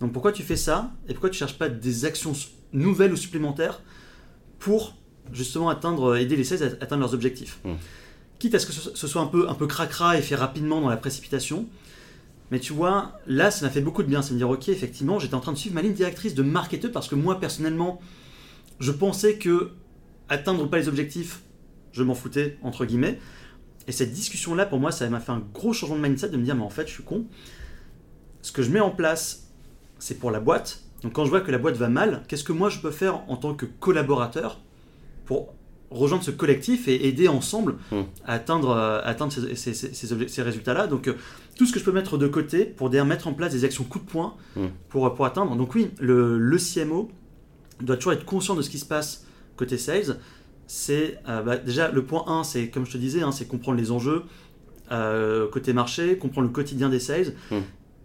Donc 0.00 0.12
pourquoi 0.12 0.32
tu 0.32 0.42
fais 0.42 0.56
ça 0.56 0.92
Et 1.08 1.12
pourquoi 1.12 1.30
tu 1.30 1.38
cherches 1.38 1.58
pas 1.58 1.68
des 1.68 2.04
actions 2.04 2.32
nouvelles 2.72 3.12
ou 3.12 3.16
supplémentaires 3.16 3.82
pour 4.58 4.94
justement 5.32 5.68
atteindre, 5.68 6.16
aider 6.16 6.36
les 6.36 6.44
sales 6.44 6.62
à 6.62 6.84
atteindre 6.84 7.00
leurs 7.00 7.14
objectifs? 7.14 7.58
Mm. 7.64 7.72
Quitte 8.38 8.54
à 8.54 8.58
ce 8.58 8.66
que 8.66 8.72
ce 8.72 8.94
ce 8.94 9.06
soit 9.06 9.22
un 9.22 9.26
peu, 9.26 9.48
un 9.48 9.54
peu 9.54 9.66
cracra 9.66 10.16
et 10.16 10.22
fait 10.22 10.36
rapidement 10.36 10.80
dans 10.80 10.88
la 10.88 10.96
précipitation. 10.96 11.66
Mais 12.50 12.60
tu 12.60 12.72
vois, 12.72 13.18
là, 13.26 13.50
ça 13.50 13.66
m'a 13.66 13.70
fait 13.70 13.80
beaucoup 13.80 14.02
de 14.02 14.08
bien. 14.08 14.22
C'est 14.22 14.32
me 14.32 14.38
dire, 14.38 14.48
ok, 14.48 14.68
effectivement, 14.68 15.18
j'étais 15.18 15.34
en 15.34 15.40
train 15.40 15.52
de 15.52 15.58
suivre 15.58 15.74
ma 15.74 15.82
ligne 15.82 15.92
directrice 15.92 16.34
de 16.34 16.42
marketeur 16.42 16.92
parce 16.92 17.08
que 17.08 17.14
moi, 17.14 17.40
personnellement, 17.40 18.00
je 18.78 18.92
pensais 18.92 19.36
que 19.36 19.72
atteindre 20.28 20.62
ou 20.62 20.66
pas 20.66 20.78
les 20.78 20.88
objectifs, 20.88 21.42
je 21.92 22.02
m'en 22.02 22.14
foutais, 22.14 22.58
entre 22.62 22.84
guillemets. 22.84 23.18
Et 23.86 23.92
cette 23.92 24.12
discussion-là, 24.12 24.66
pour 24.66 24.78
moi, 24.78 24.92
ça 24.92 25.08
m'a 25.08 25.20
fait 25.20 25.32
un 25.32 25.42
gros 25.52 25.72
changement 25.72 25.96
de 25.96 26.02
mindset 26.02 26.28
de 26.28 26.36
me 26.36 26.44
dire, 26.44 26.54
mais 26.54 26.62
en 26.62 26.70
fait, 26.70 26.86
je 26.86 26.92
suis 26.92 27.02
con. 27.02 27.26
Ce 28.42 28.52
que 28.52 28.62
je 28.62 28.70
mets 28.70 28.80
en 28.80 28.90
place, 28.90 29.47
c'est 29.98 30.18
pour 30.18 30.30
la 30.30 30.40
boîte, 30.40 30.82
Donc 31.04 31.12
quand 31.12 31.24
je 31.24 31.30
vois 31.30 31.40
que 31.42 31.52
la 31.52 31.58
boîte 31.58 31.76
va 31.76 31.88
mal, 31.88 32.22
qu'est-ce 32.26 32.42
que 32.42 32.52
moi 32.52 32.70
je 32.70 32.80
peux 32.80 32.90
faire 32.90 33.22
en 33.30 33.36
tant 33.36 33.54
que 33.54 33.66
collaborateur 33.66 34.58
pour 35.26 35.54
rejoindre 35.90 36.24
ce 36.24 36.30
collectif 36.32 36.88
et 36.88 37.06
aider 37.06 37.28
ensemble 37.28 37.76
Mm. 37.92 38.00
à 38.26 38.32
atteindre, 38.34 38.70
euh, 38.70 39.00
atteindre 39.04 39.32
ces, 39.32 39.54
ces- 39.54 39.74
ces- 39.74 39.94
ces 39.94 40.12
obje- 40.14 40.28
ces 40.28 40.42
résultats-là? 40.42 40.86
Donc 40.88 41.06
euh, 41.08 41.14
tout 41.56 41.66
ce 41.66 41.72
que 41.72 41.78
je 41.78 41.84
peux 41.84 41.92
mettre 41.92 42.18
de 42.18 42.26
côté 42.28 42.64
pour 42.64 42.90
derrière 42.90 43.06
mettre 43.06 43.28
en 43.28 43.32
place 43.32 43.52
des 43.52 43.64
actions 43.64 43.84
coup 43.84 44.00
de 44.00 44.04
poing 44.04 44.34
Mm. 44.56 44.66
pour, 44.88 45.14
pour 45.14 45.24
atteindre. 45.24 45.54
Donc 45.56 45.74
oui, 45.76 45.90
le, 46.00 46.36
le 46.36 46.58
CMO 46.58 47.10
doit 47.80 47.96
toujours 47.96 48.12
être 48.12 48.24
conscient 48.24 48.54
de 48.56 48.62
ce 48.62 48.68
qui 48.70 48.78
se 48.78 48.84
passe 48.86 49.24
côté 49.56 49.78
sales. 49.78 50.16
C'est 50.66 51.18
euh, 51.28 51.42
bah, 51.42 51.56
déjà 51.56 51.90
le 51.90 52.02
point 52.04 52.24
1, 52.26 52.42
c'est 52.44 52.70
comme 52.70 52.84
je 52.86 52.92
te 52.92 52.98
disais, 52.98 53.22
hein, 53.22 53.30
c'est 53.32 53.46
comprendre 53.46 53.78
les 53.78 53.90
enjeux 53.92 54.24
côté 55.52 55.72
marché, 55.72 56.16
comprendre 56.18 56.46
le 56.48 56.52
quotidien 56.52 56.88
des 56.88 57.00
sales 57.00 57.34
Mm. 57.50 57.56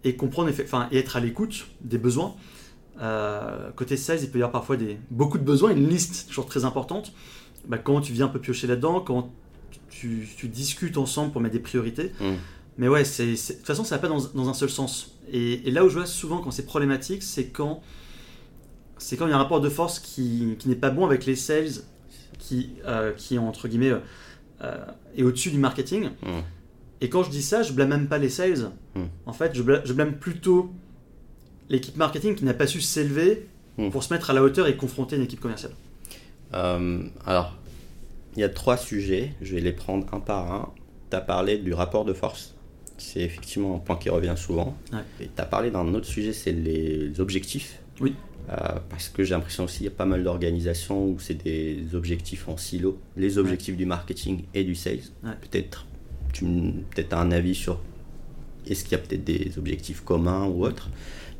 Et 0.04 0.16
comprendre 0.16 0.50
enfin, 0.62 0.88
et 0.92 0.98
être 0.98 1.16
à 1.16 1.20
l'écoute 1.20 1.66
des 1.80 1.98
besoins. 1.98 2.34
Euh, 3.00 3.70
côté 3.72 3.96
sales, 3.96 4.20
il 4.22 4.30
peut 4.30 4.38
y 4.38 4.42
avoir 4.42 4.52
parfois 4.52 4.76
des, 4.76 4.98
beaucoup 5.10 5.38
de 5.38 5.44
besoins, 5.44 5.70
une 5.70 5.88
liste 5.88 6.28
toujours 6.28 6.46
très 6.46 6.64
importante. 6.64 7.12
Bah, 7.66 7.78
quand 7.78 8.00
tu 8.00 8.12
viens 8.12 8.26
un 8.26 8.28
peu 8.28 8.38
piocher 8.38 8.66
là-dedans, 8.66 9.00
quand 9.00 9.32
tu, 9.88 10.28
tu 10.36 10.48
discutes 10.48 10.96
ensemble 10.98 11.32
pour 11.32 11.40
mettre 11.40 11.54
des 11.54 11.60
priorités. 11.60 12.12
Mm. 12.20 12.34
Mais 12.78 12.88
ouais, 12.88 13.04
c'est, 13.04 13.26
de 13.26 13.36
toute 13.36 13.66
façon, 13.66 13.84
ça 13.84 13.96
va 13.96 14.02
pas 14.02 14.08
dans, 14.08 14.20
dans 14.34 14.48
un 14.48 14.54
seul 14.54 14.70
sens. 14.70 15.16
Et, 15.32 15.66
et 15.66 15.70
là 15.70 15.84
où 15.84 15.88
je 15.88 15.94
vois 15.94 16.06
souvent 16.06 16.38
quand 16.38 16.50
c'est 16.50 16.66
problématique, 16.66 17.22
c'est 17.22 17.46
quand 17.46 17.82
c'est 18.98 19.16
quand 19.16 19.26
il 19.26 19.30
y 19.30 19.32
a 19.32 19.36
un 19.36 19.38
rapport 19.38 19.60
de 19.60 19.68
force 19.68 19.98
qui, 19.98 20.56
qui 20.58 20.68
n'est 20.68 20.76
pas 20.76 20.90
bon 20.90 21.04
avec 21.04 21.26
les 21.26 21.36
sales 21.36 21.82
qui, 22.38 22.70
euh, 22.86 23.12
qui 23.12 23.38
entre 23.38 23.68
guillemets, 23.68 23.92
euh, 24.62 24.84
est 25.16 25.22
au-dessus 25.22 25.50
du 25.50 25.58
marketing. 25.58 26.10
Mm. 26.22 26.40
Et 27.04 27.08
quand 27.08 27.22
je 27.22 27.30
dis 27.30 27.42
ça, 27.42 27.62
je 27.62 27.72
blâme 27.72 27.90
même 27.90 28.08
pas 28.08 28.18
les 28.18 28.30
sales. 28.30 28.70
Mm. 28.94 29.02
En 29.26 29.32
fait, 29.32 29.54
je 29.54 29.62
blâme, 29.62 29.82
je 29.84 29.92
blâme 29.92 30.14
plutôt 30.14 30.72
l'équipe 31.68 31.96
marketing 31.96 32.34
qui 32.34 32.44
n'a 32.44 32.54
pas 32.54 32.66
su 32.66 32.80
s'élever 32.80 33.46
Mm. 33.78 33.90
pour 33.90 34.02
se 34.02 34.12
mettre 34.12 34.30
à 34.30 34.32
la 34.32 34.42
hauteur 34.42 34.66
et 34.66 34.76
confronter 34.76 35.16
une 35.16 35.22
équipe 35.22 35.40
commerciale. 35.40 35.72
Euh, 36.54 37.02
alors, 37.26 37.56
il 38.36 38.40
y 38.40 38.44
a 38.44 38.48
trois 38.48 38.76
sujets, 38.76 39.32
je 39.42 39.54
vais 39.54 39.60
les 39.60 39.72
prendre 39.72 40.06
un 40.12 40.20
par 40.20 40.52
un. 40.52 40.72
Tu 41.10 41.16
as 41.16 41.20
parlé 41.20 41.58
du 41.58 41.74
rapport 41.74 42.04
de 42.04 42.12
force, 42.12 42.54
c'est 42.98 43.20
effectivement 43.20 43.76
un 43.76 43.78
point 43.78 43.96
qui 43.96 44.10
revient 44.10 44.34
souvent. 44.36 44.76
Ouais. 44.92 45.00
Et 45.20 45.30
tu 45.34 45.42
as 45.42 45.44
parlé 45.44 45.70
d'un 45.70 45.92
autre 45.94 46.06
sujet, 46.06 46.32
c'est 46.32 46.52
les 46.52 47.20
objectifs. 47.20 47.80
Oui. 48.00 48.14
Euh, 48.50 48.56
parce 48.90 49.08
que 49.08 49.24
j'ai 49.24 49.34
l'impression 49.34 49.64
aussi 49.64 49.78
qu'il 49.78 49.86
y 49.86 49.88
a 49.88 49.92
pas 49.92 50.04
mal 50.04 50.22
d'organisations 50.22 51.06
où 51.06 51.18
c'est 51.18 51.42
des 51.42 51.94
objectifs 51.94 52.46
en 52.46 52.58
silo, 52.58 52.98
les 53.16 53.38
objectifs 53.38 53.76
du 53.76 53.86
marketing 53.86 54.44
et 54.52 54.64
du 54.64 54.74
sales. 54.74 54.98
Ouais. 55.22 55.32
Peut-être 55.40 55.86
tu 56.34 56.44
peut 56.94 57.04
as 57.10 57.18
un 57.18 57.30
avis 57.30 57.54
sur 57.54 57.80
est-ce 58.66 58.84
qu'il 58.84 58.92
y 58.92 58.94
a 58.94 58.98
peut-être 58.98 59.24
des 59.24 59.52
objectifs 59.58 60.00
communs 60.02 60.46
ou 60.46 60.64
autres. 60.64 60.90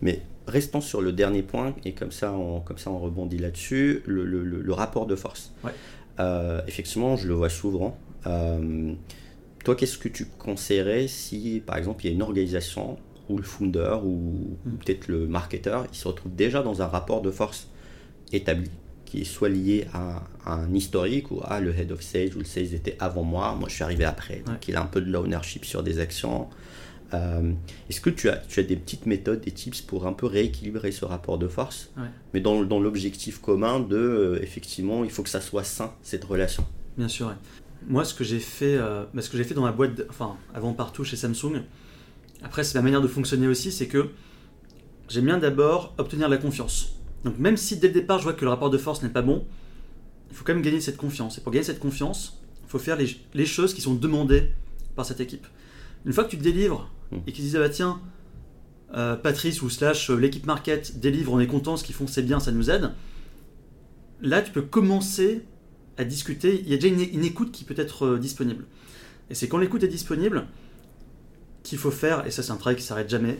Mais 0.02 0.20
restons 0.46 0.80
sur 0.80 1.00
le 1.00 1.12
dernier 1.12 1.42
point 1.42 1.74
et 1.84 1.92
comme 1.92 2.12
ça 2.12 2.32
on, 2.32 2.60
comme 2.60 2.78
ça 2.78 2.90
on 2.90 2.98
rebondit 2.98 3.38
là-dessus, 3.38 4.02
le, 4.06 4.24
le- 4.24 4.44
le- 4.44 4.72
rapport 4.72 5.06
de 5.06 5.16
force. 5.16 5.52
Ouais. 5.64 5.70
Euh, 6.20 6.60
effectivement, 6.68 7.16
je 7.16 7.26
le 7.28 7.34
vois 7.34 7.48
souvent. 7.48 7.96
Euh, 8.26 8.92
toi, 9.64 9.74
qu'est-ce 9.74 9.96
que 9.98 10.08
tu 10.08 10.26
conseillerais 10.38 11.08
si, 11.08 11.62
par 11.64 11.76
exemple, 11.78 12.04
il 12.04 12.08
y 12.08 12.10
a 12.10 12.14
une 12.14 12.22
organisation 12.22 12.98
où 13.30 13.38
le 13.38 13.42
founder 13.42 13.96
ou 14.04 14.56
Mm. 14.66 14.70
peut-être 14.84 15.08
le 15.08 15.26
marketeur, 15.26 15.86
il 15.92 15.96
se 15.96 16.06
retrouve 16.06 16.34
déjà 16.34 16.62
dans 16.62 16.82
un 16.82 16.86
rapport 16.86 17.22
de 17.22 17.30
force 17.30 17.68
établi, 18.32 18.70
qui 19.14 19.24
soit 19.24 19.48
lié 19.48 19.86
à, 19.92 20.22
à 20.44 20.54
un 20.54 20.74
historique 20.74 21.30
ou 21.30 21.40
à 21.44 21.60
le 21.60 21.74
head 21.76 21.92
of 21.92 22.02
sales 22.02 22.30
ou 22.34 22.38
le 22.40 22.44
sales 22.44 22.74
était 22.74 22.96
avant 23.00 23.22
moi, 23.22 23.54
moi 23.58 23.68
je 23.68 23.74
suis 23.74 23.84
arrivé 23.84 24.04
après, 24.04 24.38
donc 24.38 24.48
Ouais. 24.48 24.60
il 24.68 24.76
a 24.76 24.82
un 24.82 24.86
peu 24.86 25.00
de 25.00 25.10
l'ownership 25.10 25.64
sur 25.64 25.82
des 25.82 25.98
actions. 26.00 26.48
Euh, 27.12 27.52
Est-ce 27.88 28.00
que 28.00 28.10
tu 28.10 28.28
as, 28.28 28.36
tu 28.38 28.58
as 28.60 28.64
des 28.64 28.76
petites 28.76 29.06
méthodes, 29.06 29.40
des 29.40 29.52
tips 29.52 29.82
pour 29.82 30.06
un 30.06 30.12
peu 30.12 30.26
rééquilibrer 30.26 30.90
ce 30.90 31.04
rapport 31.04 31.38
de 31.38 31.46
force, 31.48 31.90
Ouais. 31.96 32.04
mais 32.32 32.40
dans, 32.40 32.64
dans 32.64 32.80
l'objectif 32.80 33.40
commun 33.40 33.78
de, 33.80 33.96
euh, 33.96 34.42
effectivement, 34.42 35.04
il 35.04 35.10
faut 35.10 35.22
que 35.22 35.28
ça 35.28 35.40
soit 35.40 35.64
sain, 35.64 35.92
cette 36.02 36.24
relation 36.24 36.64
Bien 36.98 37.08
sûr. 37.08 37.28
ouais. 37.28 37.34
Moi, 37.86 38.04
ce 38.04 38.14
que 38.14 38.24
j'ai 38.24 38.40
fait, 38.40 38.76
euh, 38.76 39.04
bah, 39.12 39.20
ce 39.22 39.28
que 39.30 39.36
j'ai 39.36 39.44
fait 39.44 39.54
dans 39.54 39.62
ma 39.62 39.72
boîte, 39.72 39.94
de- 39.94 40.06
enfin 40.08 40.36
avant 40.54 40.72
partout 40.72 41.04
chez 41.04 41.16
Samsung. 41.16 41.62
Après, 42.42 42.64
c'est 42.64 42.76
ma 42.78 42.82
manière 42.82 43.02
de 43.02 43.08
fonctionner 43.08 43.46
aussi, 43.46 43.70
c'est 43.70 43.86
que 43.86 44.08
j'aime 45.08 45.26
bien 45.26 45.38
d'abord 45.38 45.94
obtenir 45.98 46.28
la 46.28 46.38
confiance. 46.38 46.94
Donc 47.24 47.38
même 47.38 47.56
si 47.56 47.76
dès 47.76 47.88
le 47.88 47.94
départ 47.94 48.18
je 48.18 48.24
vois 48.24 48.34
que 48.34 48.44
le 48.44 48.50
rapport 48.50 48.70
de 48.70 48.78
force 48.78 49.02
n'est 49.02 49.08
pas 49.08 49.22
bon, 49.22 49.44
il 50.30 50.36
faut 50.36 50.44
quand 50.44 50.54
même 50.54 50.62
gagner 50.62 50.80
cette 50.80 50.96
confiance. 50.96 51.38
Et 51.38 51.40
pour 51.40 51.52
gagner 51.52 51.64
cette 51.64 51.80
confiance, 51.80 52.40
il 52.64 52.70
faut 52.70 52.78
faire 52.78 52.96
les, 52.96 53.16
les 53.34 53.46
choses 53.46 53.74
qui 53.74 53.80
sont 53.80 53.94
demandées 53.94 54.50
par 54.96 55.06
cette 55.06 55.20
équipe. 55.20 55.46
Une 56.04 56.12
fois 56.12 56.24
que 56.24 56.30
tu 56.30 56.38
te 56.38 56.42
délivres 56.42 56.90
Mm. 57.10 57.16
et 57.26 57.32
qu'ils 57.32 57.44
disent 57.44 57.56
ah 57.56 57.60
bah 57.60 57.68
tiens, 57.68 58.00
euh, 58.94 59.16
Patrice 59.16 59.62
ou 59.62 59.70
slash 59.70 60.10
euh, 60.10 60.16
l'équipe 60.16 60.46
market 60.46 60.98
délivre, 60.98 61.32
on 61.32 61.40
est 61.40 61.46
content, 61.46 61.76
ce 61.76 61.84
qu'ils 61.84 61.94
font 61.94 62.06
c'est 62.06 62.22
bien, 62.22 62.40
ça 62.40 62.52
nous 62.52 62.70
aide. 62.70 62.90
Là, 64.22 64.42
tu 64.42 64.52
peux 64.52 64.62
commencer 64.62 65.42
à 65.98 66.04
discuter. 66.04 66.60
Il 66.62 66.70
y 66.70 66.74
a 66.74 66.76
déjà 66.76 66.88
une, 66.88 67.00
une 67.00 67.24
écoute 67.24 67.52
qui 67.52 67.64
peut 67.64 67.74
être 67.76 68.06
euh, 68.06 68.18
disponible. 68.18 68.64
Et 69.30 69.34
c'est 69.34 69.48
quand 69.48 69.58
l'écoute 69.58 69.82
est 69.82 69.88
disponible 69.88 70.46
qu'il 71.62 71.78
faut 71.78 71.90
faire, 71.90 72.26
et 72.26 72.30
ça 72.30 72.42
c'est 72.42 72.52
un 72.52 72.56
travail 72.56 72.76
qui 72.76 72.82
s'arrête 72.82 73.08
jamais, 73.08 73.38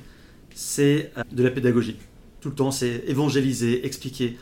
c'est 0.55 1.13
de 1.31 1.43
la 1.43 1.51
pédagogie. 1.51 1.99
Tout 2.45 2.51
le 2.51 2.57
temps, 2.57 2.71
c'est 2.71 3.05
évangéliser, 3.07 3.87
expliquer 3.87 4.37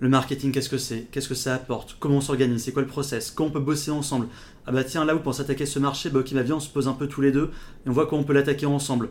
le 0.00 0.10
marketing, 0.10 0.52
qu'est-ce 0.52 0.68
que 0.68 0.76
c'est, 0.76 1.06
qu'est-ce 1.10 1.26
que 1.26 1.34
ça 1.34 1.54
apporte, 1.54 1.96
comment 1.98 2.18
on 2.18 2.20
s'organise, 2.20 2.62
c'est 2.62 2.72
quoi 2.72 2.82
le 2.82 2.86
process, 2.86 3.30
comment 3.30 3.48
on 3.48 3.52
peut 3.52 3.60
bosser 3.60 3.90
ensemble. 3.90 4.28
Ah 4.66 4.72
bah 4.72 4.84
tiens, 4.84 5.06
là 5.06 5.14
vous 5.14 5.20
pensez 5.20 5.40
attaquer 5.40 5.64
ce 5.64 5.78
marché, 5.78 6.10
bah 6.10 6.20
ok, 6.20 6.34
bah 6.34 6.42
viens, 6.42 6.56
on 6.56 6.60
se 6.60 6.68
pose 6.68 6.86
un 6.86 6.92
peu 6.92 7.06
tous 7.06 7.22
les 7.22 7.32
deux 7.32 7.50
et 7.86 7.88
on 7.88 7.92
voit 7.92 8.06
comment 8.06 8.20
on 8.20 8.24
peut 8.26 8.34
l'attaquer 8.34 8.66
ensemble. 8.66 9.08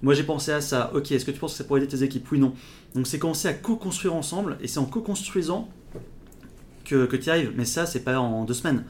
Moi 0.00 0.14
j'ai 0.14 0.22
pensé 0.22 0.52
à 0.52 0.60
ça, 0.60 0.92
ok, 0.94 1.10
est-ce 1.10 1.24
que 1.24 1.32
tu 1.32 1.40
penses 1.40 1.54
que 1.54 1.58
ça 1.58 1.64
pourrait 1.64 1.80
aider 1.80 1.88
tes 1.88 2.04
équipes? 2.04 2.30
Oui, 2.30 2.38
non. 2.38 2.54
Donc 2.94 3.08
c'est 3.08 3.18
commencer 3.18 3.48
à 3.48 3.52
co-construire 3.52 4.14
ensemble 4.14 4.58
et 4.60 4.68
c'est 4.68 4.78
en 4.78 4.86
co-construisant 4.86 5.68
que, 6.84 7.06
que 7.06 7.16
tu 7.16 7.26
y 7.26 7.30
arrives. 7.30 7.52
Mais 7.56 7.64
ça, 7.64 7.84
c'est 7.84 8.04
pas 8.04 8.20
en 8.20 8.44
deux 8.44 8.54
semaines. 8.54 8.84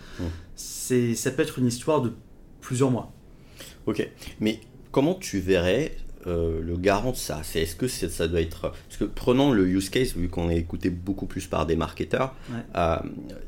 C'est, 0.55 1.15
ça 1.15 1.31
peut 1.31 1.41
être 1.41 1.59
une 1.59 1.67
histoire 1.67 2.03
de 2.03 2.13
plusieurs 2.61 2.91
mois. 2.91 3.11
Ok, 3.87 4.07
mais 4.39 4.61
comment 4.93 5.15
tu 5.15 5.39
verrais 5.39 5.97
euh, 6.29 6.61
le 6.63 6.77
garant 6.77 7.11
de 7.13 7.17
ça 7.17 7.41
C'est 7.43 7.63
est-ce 7.63 7.75
que 7.75 7.89
ça 7.89 8.29
doit 8.29 8.41
être 8.41 8.61
parce 8.71 8.97
que 8.99 9.05
prenons 9.05 9.53
le 9.53 9.67
use 9.67 9.89
case 9.91 10.15
vu 10.15 10.29
qu'on 10.29 10.51
est 10.51 10.59
écouté 10.59 10.91
beaucoup 10.91 11.27
plus 11.27 11.47
par 11.47 11.67
des 11.67 11.75
marketeurs. 11.77 12.35
Ouais. 12.51 12.57
euh, 12.77 12.97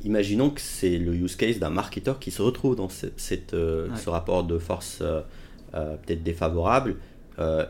imaginons 0.04 0.50
que 0.50 0.60
c'est 0.60 0.98
le 0.98 1.14
use 1.14 1.36
case 1.36 1.58
d'un 1.58 1.70
marketeur 1.70 2.18
qui 2.18 2.30
se 2.30 2.42
retrouve 2.42 2.76
dans 2.76 2.88
ce, 2.88 3.06
cette, 3.16 3.54
euh, 3.54 3.88
Ouais. 3.88 3.96
ce 3.96 4.08
rapport 4.10 4.44
de 4.44 4.58
force 4.58 5.02
peut-être 5.72 6.22
défavorable. 6.22 6.96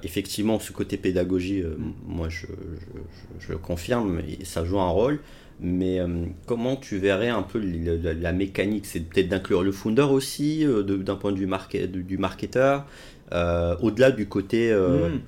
Effectivement, 0.03 0.59
ce 0.59 0.73
côté 0.73 0.97
pédagogie, 0.97 1.63
Mm. 1.63 1.93
moi 2.07 2.29
je, 2.29 2.47
je, 2.47 3.53
je- 3.53 3.55
confirme, 3.55 4.21
et 4.41 4.45
ça 4.45 4.65
joue 4.65 4.81
un 4.81 4.89
rôle. 4.91 5.21
Mais 5.63 6.01
euh, 6.01 6.25
comment 6.47 6.75
tu 6.77 6.97
verrais 6.97 7.29
un 7.29 7.43
peu 7.43 7.61
la, 7.61 8.15
la 8.15 8.33
mécanique? 8.33 8.87
C'est 8.87 9.01
peut-être 9.01 9.29
d'inclure 9.29 9.63
le 9.63 9.73
founder 9.73 10.03
aussi, 10.11 10.65
euh, 10.65 10.83
d'un 10.83 11.17
point 11.17 11.33
de 11.33 11.37
vue 11.39 11.47
market, 11.47 11.93
du 11.93 12.17
marketeur, 12.17 12.87
euh, 13.33 13.77
au-delà 13.81 14.11
du 14.11 14.27
côté 14.29 14.73
euh, 14.73 15.09
Mm. 15.09 15.21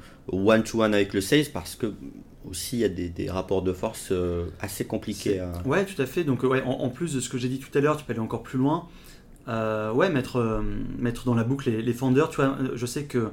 one-to-one 0.49 0.95
avec 0.95 1.15
le 1.15 1.21
sales, 1.21 1.47
parce 1.53 1.75
que 1.77 1.93
aussi 2.49 2.77
il 2.77 2.81
y 2.81 2.85
a 2.85 2.89
des, 2.89 3.09
des 3.09 3.31
rapports 3.31 3.63
de 3.63 3.73
force 3.73 4.09
euh, 4.13 4.47
assez 4.61 4.85
compliqués. 4.85 5.41
à- 5.41 5.53
Ouais, 5.67 5.85
tout 5.85 6.01
à 6.01 6.07
fait. 6.07 6.25
Donc, 6.25 6.43
ouais, 6.43 6.63
en, 6.63 6.71
en 6.71 6.89
plus 6.91 7.15
de 7.15 7.21
ce 7.21 7.29
que 7.29 7.39
j'ai 7.39 7.49
dit 7.49 7.59
tout 7.61 7.77
à 7.77 7.81
l'heure, 7.81 7.97
tu 7.97 8.05
peux 8.05 8.13
aller 8.13 8.21
encore 8.21 8.43
plus 8.43 8.59
loin. 8.59 8.87
Ouais, 9.49 10.09
mettre, 10.11 10.63
mettre 10.99 11.25
dans 11.25 11.35
la 11.35 11.45
boucle 11.45 11.69
les, 11.71 11.83
les. 11.83 11.93
Tu 11.95 11.99
vois, 12.37 12.57
je 12.75 12.87
sais 12.87 13.05
que 13.05 13.31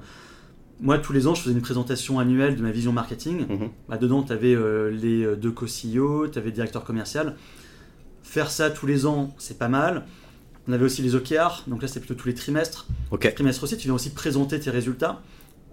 moi, 0.82 0.98
tous 0.98 1.14
les 1.14 1.28
ans, 1.28 1.36
je 1.36 1.42
faisais 1.44 1.54
une 1.54 1.62
présentation 1.62 2.20
annuelle 2.20 2.56
de 2.56 2.62
ma 2.62 2.72
vision 2.72 2.92
marketing. 2.92 3.46
Bah, 3.88 3.98
dedans, 3.98 4.24
tu 4.24 4.32
avais 4.34 4.56
les 4.92 5.36
deux 5.36 5.52
co-CEO, 5.52 6.28
tu 6.28 6.38
avais 6.40 6.48
le 6.48 6.54
directeur 6.54 6.84
commercial. 6.84 7.36
Faire 8.24 8.50
ça 8.52 8.70
tous 8.70 8.86
les 8.88 9.06
ans, 9.06 9.34
c'est 9.38 9.58
pas 9.58 9.68
mal. 9.70 10.06
On 10.70 10.72
avait 10.72 10.86
aussi 10.86 11.02
les 11.02 11.16
OKR, 11.16 11.64
donc 11.66 11.82
là, 11.82 11.88
c'est 11.88 12.00
plutôt 12.00 12.14
tous 12.14 12.28
les 12.28 12.36
trimestres. 12.36 12.86
Ok. 13.10 13.34
trimestre 13.34 13.64
aussi, 13.64 13.76
tu 13.76 13.88
viens 13.88 13.96
aussi 13.96 14.12
présenter 14.12 14.60
tes 14.60 14.70
résultats 14.70 15.20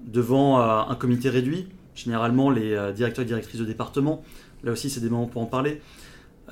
devant 0.06 0.58
euh, 0.58 0.90
un 0.90 0.94
comité 0.94 1.28
réduit, 1.28 1.68
généralement 1.94 2.48
les 2.48 2.72
euh, 2.72 2.92
directeurs 2.92 3.22
et 3.22 3.26
directrices 3.26 3.60
de 3.60 3.66
département. 3.66 4.24
Là 4.64 4.72
aussi, 4.72 4.88
c'est 4.88 5.00
des 5.00 5.10
moments 5.10 5.26
pour 5.26 5.42
en 5.42 5.46
parler. 5.46 5.82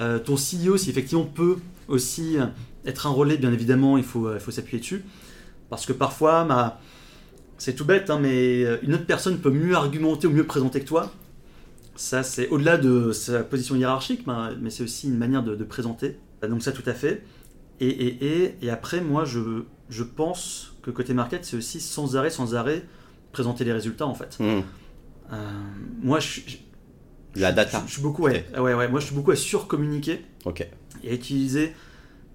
Euh, 0.02 0.18
ton 0.18 0.34
CEO, 0.34 0.76
si 0.76 0.90
effectivement 0.90 1.24
peut 1.24 1.56
aussi 1.88 2.36
être 2.84 3.06
un 3.06 3.10
relais, 3.10 3.38
bien 3.38 3.50
évidemment, 3.50 3.96
il 3.96 4.04
faut, 4.04 4.30
il 4.34 4.40
faut 4.40 4.50
s'appuyer 4.50 4.78
dessus. 4.78 5.06
Parce 5.70 5.86
que 5.86 5.94
parfois, 5.94 6.44
ma- 6.44 6.78
c'est 7.56 7.74
tout 7.74 7.86
bête, 7.86 8.10
hein, 8.10 8.18
mais 8.20 8.60
une 8.82 8.92
autre 8.92 9.06
personne 9.06 9.38
peut 9.38 9.50
mieux 9.50 9.74
argumenter 9.74 10.26
ou 10.26 10.30
mieux 10.32 10.44
présenter 10.44 10.80
que 10.80 10.86
toi. 10.86 11.10
Ça, 11.96 12.22
c'est 12.22 12.50
au-delà 12.50 12.76
de 12.76 13.10
sa 13.12 13.42
position 13.42 13.74
hiérarchique, 13.74 14.26
mais, 14.26 14.54
mais 14.60 14.68
c'est 14.68 14.82
aussi 14.84 15.06
une 15.06 15.16
manière 15.16 15.42
de, 15.42 15.56
de 15.56 15.64
présenter. 15.64 16.18
Donc 16.46 16.62
ça, 16.62 16.72
tout 16.72 16.82
à 16.84 16.92
fait. 16.92 17.22
Et, 17.80 17.88
et, 17.88 18.24
et, 18.44 18.54
et 18.62 18.70
après, 18.70 19.00
moi, 19.00 19.24
je, 19.24 19.64
je 19.90 20.02
pense 20.04 20.74
que 20.82 20.90
côté 20.90 21.14
market, 21.14 21.44
c'est 21.44 21.56
aussi 21.56 21.80
sans 21.80 22.16
arrêt, 22.16 22.30
sans 22.30 22.54
arrêt, 22.54 22.84
présenter 23.32 23.64
les 23.64 23.72
résultats, 23.72 24.06
en 24.06 24.14
fait. 24.14 24.38
Mhm. 24.40 24.62
Euh, 25.32 25.36
moi, 26.02 26.20
je, 26.20 26.26
suis- 26.28 26.60
je, 27.34 27.40
La 27.40 27.52
data. 27.52 27.80
Je, 27.82 27.88
je 27.88 27.92
suis 27.94 28.02
beaucoup, 28.02 28.22
ouais, 28.22 28.46
Ah 28.54 28.62
ouais, 28.62 28.74
ouais, 28.74 28.88
moi, 28.88 29.00
je 29.00 29.06
suis 29.06 29.14
beaucoup 29.14 29.30
à 29.32 29.36
surcommuniquer 29.36 30.24
Ok. 30.44 30.66
et 31.02 31.10
à 31.10 31.12
utiliser 31.14 31.72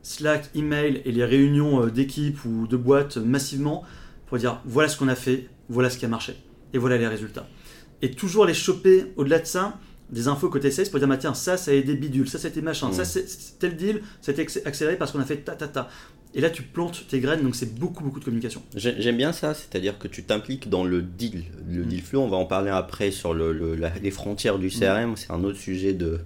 Slack, 0.01 0.49
email 0.55 1.01
et 1.05 1.11
les 1.11 1.25
réunions 1.25 1.83
euh, 1.83 1.91
d'équipe 1.91 2.43
ou 2.45 2.67
de 2.67 2.77
boîte 2.77 3.17
massivement 3.17 3.83
pour 4.27 4.37
dire 4.37 4.61
voilà 4.65 4.87
ce 4.89 4.97
qu'on 4.97 5.07
a 5.09 5.15
fait, 5.15 5.49
voilà 5.69 5.89
ce 5.89 5.97
qui 5.97 6.05
a 6.05 6.07
marché 6.07 6.35
et 6.73 6.77
voilà 6.77 6.97
les 6.97 7.07
résultats. 7.07 7.47
Et 8.01 8.11
toujours 8.11 8.45
les 8.45 8.53
choper 8.53 9.11
au-delà 9.17 9.39
de 9.39 9.45
ça 9.45 9.77
des 10.11 10.27
infos 10.27 10.49
côté 10.49 10.71
sales 10.71 10.89
pour 10.89 10.99
dire 10.99 11.07
bah, 11.07 11.17
tiens 11.17 11.33
ça 11.33 11.57
ça 11.57 11.71
a 11.71 11.73
aidé 11.73 11.95
bidule, 11.95 12.27
ça 12.27 12.39
c'était 12.39 12.61
machin, 12.61 12.91
ça 12.91 13.05
c'est 13.05 13.25
tel 13.59 13.75
deal, 13.75 14.01
c'était 14.21 14.45
accéléré 14.65 14.97
parce 14.97 15.11
qu'on 15.11 15.19
a 15.19 15.25
fait 15.25 15.37
ta 15.37 15.53
ta 15.53 15.67
ta. 15.67 15.89
Et 16.35 16.41
là 16.41 16.49
tu 16.49 16.61
plantes 16.61 17.07
tes 17.07 17.19
graines 17.19 17.41
donc 17.41 17.55
c'est 17.55 17.73
beaucoup 17.75 18.03
beaucoup 18.03 18.19
de 18.19 18.25
communication. 18.25 18.61
J'aime 18.75 19.17
bien 19.17 19.31
ça, 19.33 19.53
c'est-à-dire 19.53 19.97
que 19.97 20.07
tu 20.07 20.23
t'impliques 20.23 20.69
dans 20.69 20.83
le 20.83 21.01
deal, 21.01 21.43
le 21.67 21.83
deal 21.83 22.01
flow. 22.01 22.21
On 22.21 22.27
va 22.27 22.37
en 22.37 22.45
parler 22.45 22.69
après 22.69 23.11
sur 23.11 23.33
le, 23.33 23.75
les 24.01 24.11
frontières 24.11 24.59
du 24.59 24.69
CRM, 24.69 25.15
c'est 25.15 25.31
un 25.31 25.43
autre 25.43 25.59
sujet 25.59 25.93
de 25.93 26.19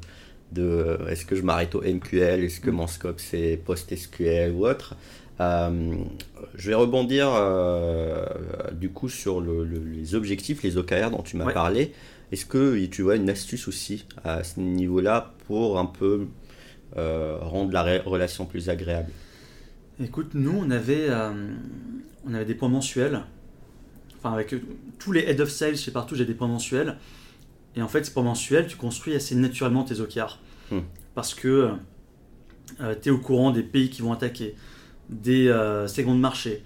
de 0.52 1.00
est-ce 1.10 1.26
que 1.26 1.36
je 1.36 1.42
m'arrête 1.42 1.74
au 1.76 1.82
MQL, 1.82 2.44
est-ce 2.44 2.60
que 2.60 2.70
mon 2.70 2.88
scope 2.88 3.20
c'est 3.20 3.60
post-SQL 3.66 4.52
ou 4.52 4.68
autre. 4.68 4.96
Euh, 5.42 5.96
je 6.56 6.70
vais 6.70 6.76
rebondir 6.76 7.28
euh, 7.34 8.24
du 8.72 8.90
coup 8.90 9.10
sur 9.10 9.42
les 9.42 10.16
objectifs, 10.16 10.62
les 10.64 10.78
OKR 10.78 11.10
dont 11.12 11.24
tu 11.24 11.38
m'as 11.38 11.52
parlé. 11.52 11.92
Est-ce 12.34 12.48
que 12.48 12.84
tu 12.88 13.04
vois 13.04 13.16
une 13.16 13.30
astuce 13.30 13.68
aussi 13.68 14.06
à 14.24 14.44
ce 14.44 14.60
niveau-là 14.60 15.36
pour 15.46 15.78
un 15.78 15.86
peu 15.86 16.26
euh, 16.98 17.38
rendre 17.40 17.72
la 17.72 18.02
relation 18.02 18.48
plus 18.48 18.70
agréable? 18.70 19.12
Écoute, 20.04 20.32
nous 20.34 20.58
on 20.58 20.72
avait, 20.72 21.10
on 22.26 22.34
avait 22.34 22.46
des 22.46 22.56
points 22.56 22.70
mensuels. 22.70 23.22
Enfin, 24.18 24.34
avec 24.34 24.56
tous 24.98 25.12
les 25.12 25.22
head 25.22 25.42
of 25.42 25.50
sales 25.50 25.78
chez 25.78 25.92
partout, 25.92 26.16
j'ai 26.16 26.26
des 26.26 26.34
points 26.34 26.48
mensuels. 26.48 26.98
Et 27.76 27.84
en 27.84 27.88
fait, 27.88 28.04
ces 28.04 28.12
points 28.12 28.24
mensuels, 28.24 28.66
tu 28.66 28.78
construis 28.78 29.14
assez 29.14 29.36
naturellement 29.36 29.84
tes 29.84 30.00
OKR. 30.00 30.40
Hmm. 30.72 30.80
Parce 31.14 31.36
que 31.36 31.74
tu 32.80 33.10
es 33.10 33.12
au 33.12 33.20
courant 33.20 33.52
des 33.52 33.62
pays 33.62 33.92
qui 33.92 34.02
vont 34.02 34.12
attaquer 34.12 34.56
des 35.10 35.50
euh, 35.50 35.88
secondes 35.88 36.20
marché, 36.20 36.64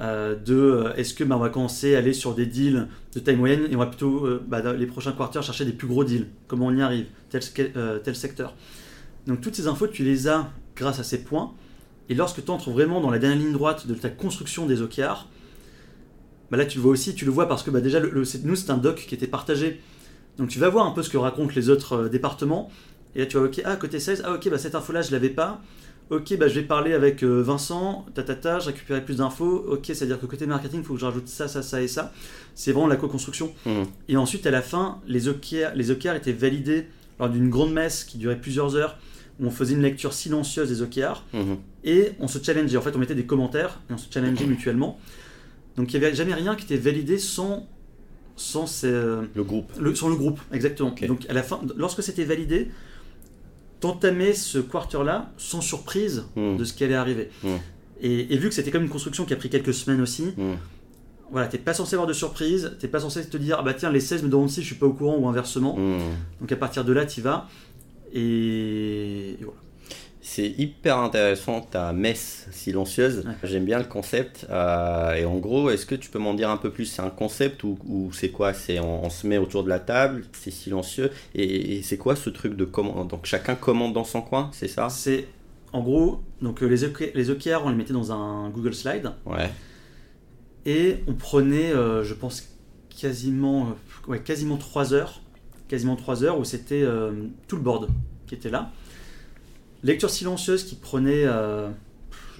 euh, 0.00 0.34
de 0.34 0.54
euh, 0.54 0.94
est-ce 0.94 1.14
que 1.14 1.24
bah, 1.24 1.36
on 1.36 1.40
va 1.40 1.48
commencer 1.48 1.94
à 1.94 1.98
aller 1.98 2.12
sur 2.12 2.34
des 2.34 2.46
deals 2.46 2.88
de 3.14 3.20
taille 3.20 3.36
moyenne 3.36 3.66
et 3.70 3.76
on 3.76 3.78
va 3.78 3.86
plutôt 3.86 4.28
bah, 4.46 4.60
dans 4.60 4.72
les 4.72 4.86
prochains 4.86 5.12
quartiers 5.12 5.42
chercher 5.42 5.64
des 5.64 5.72
plus 5.72 5.88
gros 5.88 6.04
deals, 6.04 6.28
comment 6.48 6.66
on 6.66 6.76
y 6.76 6.82
arrive, 6.82 7.06
tel, 7.30 7.42
tel 8.02 8.16
secteur. 8.16 8.54
Donc 9.26 9.40
toutes 9.40 9.54
ces 9.54 9.66
infos, 9.66 9.88
tu 9.88 10.04
les 10.04 10.28
as 10.28 10.50
grâce 10.76 11.00
à 11.00 11.04
ces 11.04 11.24
points. 11.24 11.52
Et 12.08 12.14
lorsque 12.14 12.44
tu 12.44 12.50
entres 12.50 12.70
vraiment 12.70 13.00
dans 13.00 13.10
la 13.10 13.18
dernière 13.18 13.38
ligne 13.38 13.52
droite 13.52 13.86
de 13.86 13.94
ta 13.94 14.08
construction 14.08 14.66
des 14.66 14.80
OKR, 14.80 15.26
bah 16.50 16.56
là 16.56 16.64
tu 16.64 16.78
le 16.78 16.82
vois 16.82 16.92
aussi, 16.92 17.14
tu 17.14 17.24
le 17.24 17.32
vois 17.32 17.48
parce 17.48 17.62
que 17.62 17.70
bah 17.70 17.80
déjà 17.80 17.98
le, 17.98 18.12
nous 18.44 18.56
c'est 18.56 18.70
un 18.70 18.78
doc 18.78 19.04
qui 19.08 19.14
était 19.14 19.26
partagé. 19.26 19.80
Donc 20.38 20.48
tu 20.48 20.58
vas 20.58 20.68
voir 20.68 20.86
un 20.86 20.92
peu 20.92 21.02
ce 21.02 21.10
que 21.10 21.16
racontent 21.16 21.52
les 21.56 21.70
autres 21.70 22.08
départements. 22.08 22.70
Et 23.14 23.20
là 23.20 23.26
tu 23.26 23.36
vois, 23.36 23.46
ok, 23.46 23.60
ah 23.64 23.76
côté 23.76 23.98
16, 23.98 24.22
ah 24.24 24.34
ok, 24.34 24.48
bah 24.50 24.58
cette 24.58 24.74
info 24.74 24.92
là 24.92 25.02
je 25.02 25.10
l'avais 25.10 25.30
pas. 25.30 25.60
Ok, 26.08 26.36
bah, 26.38 26.46
je 26.46 26.54
vais 26.54 26.62
parler 26.66 26.92
avec 26.92 27.24
euh, 27.24 27.42
Vincent, 27.42 28.06
tatata, 28.14 28.60
je 28.60 28.66
récupérerai 28.66 29.04
plus 29.04 29.16
d'infos. 29.16 29.64
Ok, 29.68 29.86
c'est-à-dire 29.86 30.20
que 30.20 30.26
côté 30.26 30.46
marketing, 30.46 30.80
il 30.80 30.84
faut 30.84 30.94
que 30.94 31.00
je 31.00 31.04
rajoute 31.04 31.26
ça, 31.26 31.48
ça, 31.48 31.62
ça 31.62 31.82
et 31.82 31.88
ça. 31.88 32.12
C'est 32.54 32.70
vraiment 32.70 32.86
la 32.86 32.96
co-construction. 32.96 33.52
Mmh. 33.66 33.82
Et 34.08 34.16
ensuite, 34.16 34.46
à 34.46 34.52
la 34.52 34.62
fin, 34.62 35.00
les 35.08 35.28
OKR, 35.28 35.74
les 35.74 35.90
OKR 35.90 36.14
étaient 36.14 36.32
validés 36.32 36.86
lors 37.18 37.28
d'une 37.28 37.50
grande 37.50 37.72
messe 37.72 38.04
qui 38.04 38.18
durait 38.18 38.40
plusieurs 38.40 38.76
heures, 38.76 38.98
où 39.40 39.46
on 39.46 39.50
faisait 39.50 39.74
une 39.74 39.82
lecture 39.82 40.12
silencieuse 40.12 40.68
des 40.68 40.80
OKR, 40.80 41.24
mmh. 41.32 41.54
et 41.82 42.12
on 42.20 42.28
se 42.28 42.38
challengeait. 42.40 42.76
En 42.76 42.82
fait, 42.82 42.94
on 42.94 43.00
mettait 43.00 43.16
des 43.16 43.26
commentaires 43.26 43.80
et 43.90 43.92
on 43.92 43.98
se 43.98 44.06
challengeait 44.12 44.46
mutuellement. 44.46 45.00
Donc, 45.76 45.92
il 45.92 45.98
n'y 45.98 46.06
avait 46.06 46.14
jamais 46.14 46.34
rien 46.34 46.54
qui 46.54 46.64
était 46.66 46.76
validé 46.76 47.18
sans 47.18 47.66
sans 48.36 48.66
le 48.84 49.42
groupe. 49.42 49.72
Le, 49.80 49.94
sans 49.94 50.08
le 50.10 50.14
groupe, 50.14 50.38
exactement. 50.52 50.94
Donc 51.08 51.24
à 51.28 51.32
la 51.32 51.42
fin, 51.42 51.60
lorsque 51.76 52.02
c'était 52.02 52.24
validé, 52.24 52.70
t'entamais 53.80 54.32
ce 54.32 54.58
quarter-là 54.58 55.32
sans 55.36 55.60
surprise 55.60 56.24
hmm. 56.36 56.56
de 56.56 56.64
ce 56.64 56.72
qui 56.72 56.84
allait 56.84 56.94
arriver. 56.94 57.30
Hmm. 57.42 57.56
Et, 58.00 58.36
vu 58.36 58.48
que 58.48 58.54
c'était 58.54 58.70
comme 58.70 58.82
une 58.82 58.90
construction 58.90 59.24
qui 59.24 59.32
a 59.32 59.36
pris 59.36 59.48
quelques 59.48 59.74
semaines 59.74 60.00
aussi, 60.00 60.34
hmm. 60.36 60.56
voilà, 61.30 61.48
t'es 61.48 61.58
pas 61.58 61.74
censé 61.74 61.94
avoir 61.94 62.06
de 62.06 62.12
surprise, 62.12 62.76
t'es 62.78 62.88
pas 62.88 63.00
censé 63.00 63.26
te 63.28 63.36
dire, 63.36 63.56
ah 63.58 63.62
bah 63.62 63.74
tiens, 63.74 63.90
les 63.90 64.00
16 64.00 64.22
me 64.22 64.28
demandent 64.28 64.50
si 64.50 64.60
je 64.60 64.66
suis 64.66 64.76
pas 64.76 64.86
au 64.86 64.92
courant 64.92 65.16
ou 65.16 65.28
inversement. 65.28 65.78
Donc 66.40 66.52
à 66.52 66.56
partir 66.56 66.84
de 66.84 66.92
là, 66.92 67.06
tu 67.06 67.20
vas. 67.20 67.48
et 68.12 69.36
voilà. 69.40 69.65
C'est 70.28 70.48
hyper 70.58 70.98
intéressant 70.98 71.60
ta 71.60 71.92
messe 71.92 72.48
silencieuse. 72.50 73.24
J'aime 73.44 73.64
bien 73.64 73.78
le 73.78 73.84
concept. 73.84 74.44
Euh, 74.50 75.14
et 75.14 75.24
en 75.24 75.36
gros, 75.36 75.70
est-ce 75.70 75.86
que 75.86 75.94
tu 75.94 76.10
peux 76.10 76.18
m'en 76.18 76.34
dire 76.34 76.50
un 76.50 76.56
peu 76.56 76.72
plus? 76.72 76.86
C'est 76.86 77.00
un 77.00 77.10
concept 77.10 77.62
ou, 77.62 78.10
c'est 78.12 78.30
quoi? 78.30 78.52
C'est 78.52 78.80
on, 78.80 79.08
se 79.08 79.24
met 79.24 79.38
autour 79.38 79.62
de 79.62 79.68
la 79.68 79.78
table, 79.78 80.24
c'est 80.32 80.50
silencieux. 80.50 81.12
Et, 81.36 81.80
c'est 81.84 81.96
quoi 81.96 82.16
ce 82.16 82.28
truc 82.28 82.56
de 82.56 82.64
commande 82.64 83.08
Donc 83.08 83.24
chacun 83.24 83.54
commande 83.54 83.92
dans 83.92 84.02
son 84.02 84.20
coin, 84.20 84.50
c'est 84.52 84.66
ça? 84.66 84.88
C'est 84.88 85.28
en 85.72 85.80
gros, 85.80 86.20
donc 86.42 86.60
euh, 86.60 86.66
les, 86.66 87.12
les 87.14 87.30
OKR, 87.30 87.64
on 87.64 87.70
les 87.70 87.76
mettait 87.76 87.92
dans 87.92 88.10
un 88.10 88.50
Google 88.50 88.74
Slide. 88.74 89.12
Ouais. 89.26 89.48
Et 90.66 91.04
on 91.06 91.14
prenait, 91.14 91.70
euh, 91.70 92.02
je 92.02 92.14
pense, 92.14 92.52
quasiment, 93.00 93.76
ouais, 94.08 94.18
quasiment 94.18 94.56
3 94.56 94.92
heures. 94.92 95.22
Quasiment 95.68 95.94
3 95.94 96.24
heures 96.24 96.38
où 96.40 96.44
c'était 96.44 96.84
tout 97.46 97.56
le 97.56 97.62
board 97.62 97.88
qui 98.26 98.34
était 98.34 98.50
là. 98.50 98.72
Lecture 99.86 100.10
silencieuse 100.10 100.64
qui 100.64 100.74
prenait, 100.74 101.26
euh, 101.26 101.68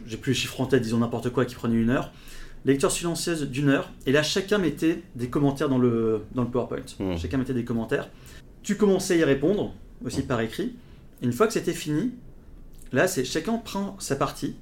j'ai 0.04 0.16
plus 0.16 0.32
les 0.32 0.34
chiffres 0.34 0.60
en 0.60 0.66
tête, 0.66 0.82
disons 0.82 0.98
n'importe 0.98 1.30
quoi, 1.30 1.44
qui 1.44 1.54
prenait 1.54 1.76
une 1.76 1.90
heure. 1.90 2.10
Lecture 2.64 2.90
silencieuse 2.90 3.48
d'une 3.48 3.68
heure. 3.68 3.92
Et 4.04 4.10
là, 4.10 4.24
chacun 4.24 4.58
mettait 4.58 5.04
des 5.14 5.30
commentaires 5.30 5.68
dans 5.68 5.78
le, 5.78 6.22
dans 6.34 6.42
le 6.42 6.50
PowerPoint. 6.50 6.82
Hmm. 6.98 7.16
Chacun 7.16 7.38
mettait 7.38 7.54
des 7.54 7.64
commentaires. 7.64 8.10
Tu 8.64 8.74
commençais 8.76 9.14
à 9.14 9.16
y 9.18 9.22
répondre, 9.22 9.74
aussi 10.04 10.22
par 10.22 10.40
écrit. 10.40 10.74
une 11.22 11.32
fois 11.32 11.46
que 11.46 11.52
c'était 11.52 11.72
fini, 11.72 12.14
là, 12.90 13.06
c'est 13.06 13.24
chacun 13.24 13.58
prend 13.58 13.94
sa 14.00 14.16
partie 14.16 14.56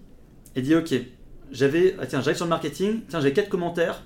et 0.55 0.61
dit 0.61 0.75
Ok, 0.75 0.95
j'avais, 1.53 1.97
ah, 1.99 2.07
tiens, 2.07 2.21
j'arrive 2.21 2.37
sur 2.37 2.45
le 2.45 2.51
marketing, 2.51 3.01
tiens, 3.09 3.23
j'ai 3.23 3.33
quatre 3.33 3.49
commentaires 3.49 4.05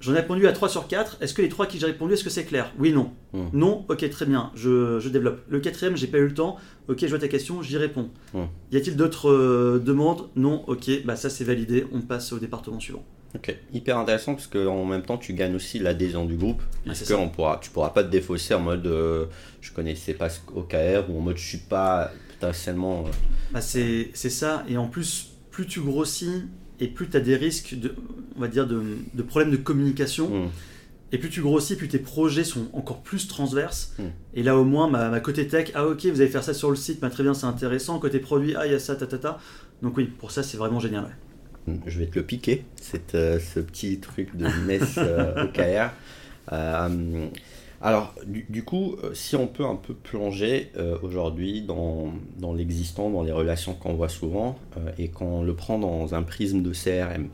J'en 0.00 0.12
ai 0.14 0.16
répondu 0.16 0.46
à 0.46 0.52
3 0.52 0.68
sur 0.68 0.88
4. 0.88 1.18
Est-ce 1.20 1.34
que 1.34 1.42
les 1.42 1.48
3 1.48 1.66
qui 1.66 1.78
j'ai 1.78 1.86
répondu, 1.86 2.14
est-ce 2.14 2.24
que 2.24 2.30
c'est 2.30 2.44
clair? 2.44 2.72
Oui, 2.78 2.92
non. 2.92 3.12
Hmm. 3.32 3.48
Non, 3.52 3.84
ok, 3.88 4.08
très 4.08 4.26
bien, 4.26 4.50
je, 4.54 5.06
développe. 5.08 5.40
Le 5.48 5.60
quatrième, 5.60 5.96
j'ai 5.96 6.06
pas 6.06 6.18
eu 6.18 6.26
le 6.26 6.34
temps. 6.34 6.56
Ok, 6.88 6.98
je 7.02 7.06
vois 7.08 7.18
ta 7.18 7.28
question, 7.28 7.62
j'y 7.62 7.76
réponds. 7.76 8.10
Hmm. 8.32 8.44
Y 8.72 8.78
a-t-il 8.78 8.96
d'autres 8.96 9.30
euh, 9.30 9.78
demandes? 9.78 10.28
Non, 10.36 10.64
ok, 10.66 11.04
bah 11.04 11.16
ça 11.16 11.28
c'est 11.28 11.44
validé, 11.44 11.86
on 11.92 12.00
passe 12.00 12.32
au 12.32 12.38
département 12.38 12.80
suivant. 12.80 13.04
Ok, 13.34 13.54
hyper 13.72 13.96
intéressant 13.96 14.34
parce 14.34 14.48
qu'en 14.48 14.84
même 14.84 15.02
temps 15.02 15.16
tu 15.16 15.34
gagnes 15.34 15.54
aussi 15.54 15.78
l'adhésion 15.78 16.24
du 16.24 16.36
groupe. 16.36 16.62
parce 16.84 17.04
que 17.04 17.14
on 17.14 17.28
pourra, 17.28 17.60
tu 17.62 17.70
pourras 17.70 17.90
pas 17.90 18.02
te 18.02 18.10
défausser 18.10 18.54
en 18.54 18.60
mode 18.60 18.86
euh, 18.88 19.26
je 19.60 19.72
connaissais 19.72 20.14
pas 20.14 20.28
OKR 20.52 21.08
ou 21.08 21.18
en 21.18 21.20
mode 21.20 21.36
je 21.36 21.46
suis 21.46 21.58
pas 21.58 22.10
potentiellement. 22.32 23.04
Euh, 23.06 23.10
bah 23.52 23.60
c'est 23.60 24.12
ça, 24.14 24.64
et 24.68 24.76
en 24.76 24.88
plus, 24.88 25.28
plus 25.52 25.66
tu 25.66 25.80
grossis, 25.80 26.42
et 26.80 26.88
plus 26.88 27.08
tu 27.08 27.16
as 27.16 27.20
des 27.20 27.36
risques, 27.36 27.78
de, 27.78 27.94
on 28.36 28.40
va 28.40 28.48
dire, 28.48 28.66
de, 28.66 28.82
de 29.14 29.22
problèmes 29.22 29.50
de 29.50 29.56
communication. 29.56 30.28
Mm. 30.28 30.48
Et 31.12 31.18
plus 31.18 31.28
tu 31.28 31.40
grossis, 31.40 31.76
plus 31.76 31.88
tes 31.88 31.98
projets 31.98 32.44
sont 32.44 32.68
encore 32.72 33.02
plus 33.02 33.26
transverses. 33.28 33.94
Mm. 33.98 34.04
Et 34.34 34.42
là, 34.42 34.56
au 34.56 34.64
moins, 34.64 34.88
ma, 34.88 35.20
côté 35.20 35.46
tech, 35.46 35.70
ah 35.74 35.86
ok, 35.86 36.06
vous 36.06 36.20
allez 36.20 36.30
faire 36.30 36.44
ça 36.44 36.54
sur 36.54 36.70
le 36.70 36.76
site, 36.76 37.00
bah, 37.00 37.10
très 37.10 37.22
bien, 37.22 37.34
c'est 37.34 37.46
intéressant. 37.46 37.98
Côté 37.98 38.18
produit, 38.18 38.54
ah, 38.56 38.66
il 38.66 38.72
y 38.72 38.74
a 38.74 38.78
ça, 38.78 38.96
ta, 38.96 39.06
ta, 39.06 39.18
ta. 39.18 39.38
Donc 39.82 39.96
oui, 39.96 40.04
pour 40.04 40.30
ça, 40.30 40.42
c'est 40.42 40.56
vraiment 40.56 40.80
génial. 40.80 41.08
Mm. 41.66 41.74
Je 41.86 41.98
vais 41.98 42.06
te 42.06 42.18
le 42.18 42.24
piquer, 42.24 42.64
cette, 42.80 43.14
euh, 43.14 43.38
ce 43.38 43.60
petit 43.60 43.98
truc 43.98 44.36
de 44.36 44.46
messe 44.66 44.94
euh, 44.98 45.44
OKR. 45.44 45.92
Euh, 46.52 47.28
alors, 47.82 48.14
du, 48.26 48.62
coup, 48.62 48.96
euh, 49.02 49.14
si 49.14 49.36
on 49.36 49.46
peut 49.46 49.64
un 49.64 49.76
peu 49.76 49.94
plonger 49.94 50.70
euh, 50.76 50.98
aujourd'hui 51.02 51.62
dans, 51.62 52.12
dans 52.38 52.52
l'existant, 52.52 53.08
dans 53.08 53.22
les 53.22 53.32
relations 53.32 53.72
qu'on 53.72 53.94
voit 53.94 54.10
souvent, 54.10 54.58
euh, 54.76 54.90
et 54.98 55.08
qu'on 55.08 55.42
le 55.42 55.54
prend 55.54 55.78
dans 55.78 56.14
un 56.14 56.22
prisme 56.22 56.62
de 56.62 56.72
CRM. 56.72 57.28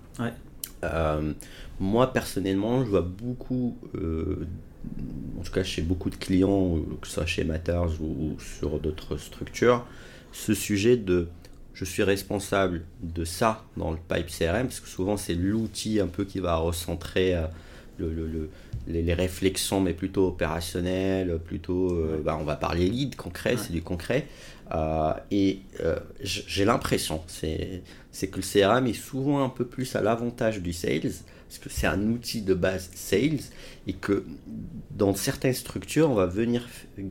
moi, 1.80 2.12
personnellement, 2.12 2.84
je 2.84 2.90
vois 2.90 3.02
beaucoup, 3.02 3.76
en 3.96 5.42
tout 5.42 5.52
cas 5.52 5.64
chez 5.64 5.82
beaucoup 5.82 6.10
de 6.10 6.16
clients, 6.16 6.78
que 7.00 7.08
ce 7.08 7.14
soit 7.14 7.26
chez 7.26 7.42
Matters 7.42 8.00
ou, 8.00 8.38
sur 8.38 8.78
d'autres 8.78 9.16
structures, 9.16 9.84
ce 10.30 10.54
sujet 10.54 10.96
de 10.96 11.28
je 11.74 11.84
suis 11.84 12.04
responsable 12.04 12.86
de 13.02 13.24
ça 13.24 13.64
dans 13.76 13.90
le 13.90 13.98
pipe 13.98 14.28
CRM, 14.28 14.68
parce 14.68 14.80
que 14.80 14.88
souvent 14.88 15.16
c'est 15.16 15.34
l'outil 15.34 16.00
un 16.00 16.06
peu 16.06 16.24
qui 16.24 16.38
va 16.38 16.56
recentrer 16.56 17.34
le, 17.98 18.50
les, 18.86 19.14
réflexions, 19.14 19.80
mais 19.80 19.94
plutôt 19.94 20.28
opérationnelles, 20.28 21.38
plutôt, 21.44 21.92
euh, 21.92 22.20
bah, 22.24 22.36
on 22.40 22.44
va 22.44 22.56
parler 22.56 22.88
lead, 22.88 23.16
concret, 23.16 23.56
c'est 23.56 23.72
du 23.72 23.82
concret. 23.82 24.26
Euh, 24.74 25.12
et 25.30 25.60
euh, 25.80 25.98
j'ai 26.20 26.64
l'impression, 26.64 27.22
c'est 27.26 27.82
que 28.30 28.36
le 28.36 28.42
CRM 28.42 28.86
est 28.86 28.92
souvent 28.92 29.44
un 29.44 29.48
peu 29.48 29.64
plus 29.64 29.94
à 29.96 30.02
l'avantage 30.02 30.60
du 30.60 30.72
sales, 30.72 31.12
parce 31.48 31.58
que 31.60 31.68
c'est 31.68 31.86
un 31.86 32.02
outil 32.08 32.42
de 32.42 32.54
base 32.54 32.90
sales, 32.94 33.40
et 33.86 33.92
que 33.92 34.24
dans 34.90 35.14
certaines 35.14 35.54
structures, 35.54 36.10
on 36.10 36.14
va 36.14 36.26
venir 36.26 36.66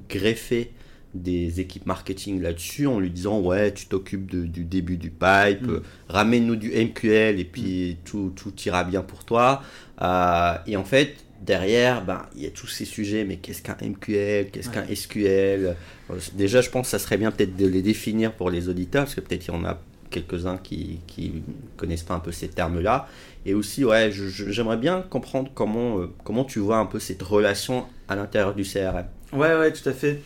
greffer 0.10 0.72
des 1.16 1.60
équipes 1.60 1.86
marketing 1.86 2.42
là-dessus 2.42 2.88
en 2.88 3.00
lui 3.00 3.10
disant 3.10 3.40
ouais 3.40 3.74
tu 3.74 3.88
t'occupes 3.88 4.26
du 4.26 4.64
début 4.64 4.98
du 4.98 5.10
pipe 5.10 5.68
mm. 5.68 5.82
ramène-nous 6.10 6.56
du 6.56 6.72
MQL 6.72 7.40
et 7.40 7.46
puis 7.46 7.94
mm. 7.94 8.06
tout, 8.06 8.34
tout 8.36 8.54
ira 8.66 8.84
bien 8.84 9.02
pour 9.02 9.24
toi 9.24 9.62
et 10.68 10.78
en 10.78 10.84
fait 10.84 11.16
derrière, 11.42 12.04
ben, 12.04 12.26
il 12.36 12.44
y 12.44 12.48
a 12.48 12.50
tous 12.50 12.68
ces 12.68 12.86
sujets, 12.86 13.24
mais 13.24 13.38
qu'est-ce 13.38 13.62
qu'un 13.62 13.78
MQL, 13.82 14.50
qu'est-ce 14.52 14.70
qu'un 14.70 14.86
SQL 14.94 15.76
Déjà, 16.34 16.62
je 16.62 16.70
pense 16.70 16.88
que 16.88 16.92
ça 16.92 17.00
serait 17.00 17.18
bien 17.18 17.32
peut-être 17.32 17.56
de 17.56 17.68
les 17.68 17.82
définir 17.82 18.34
pour 18.34 18.50
les 18.50 18.70
auditeurs, 18.70 19.04
parce 19.04 19.16
que 19.16 19.22
peut-être 19.22 19.48
il 19.48 19.54
y 19.54 19.56
en 19.56 19.66
a 19.66 19.80
quelques-uns 20.10 20.58
qui 20.58 21.00
ne 21.18 21.42
connaissent 21.78 22.04
pas 22.04 22.14
un 22.14 22.20
peu 22.20 22.32
ces 22.32 22.48
termes-là. 22.48 23.08
Et 23.46 23.54
aussi, 23.54 23.86
ouais, 23.86 24.12
j'aimerais 24.12 24.78
bien 24.78 25.02
comprendre 25.02 25.52
comment, 25.54 26.00
euh, 26.00 26.08
comment 26.24 26.46
tu 26.46 26.60
vois 26.60 26.78
un 26.78 26.86
peu 26.86 27.00
cette 27.00 27.22
relation 27.22 27.86
à 28.08 28.16
l'intérieur 28.16 28.56
du 28.56 28.64
CRM. 28.64 29.06
Ouais, 29.34 29.56
ouais, 29.56 29.72
tout 29.72 29.88
à 29.88 29.94
fait. 29.94 30.22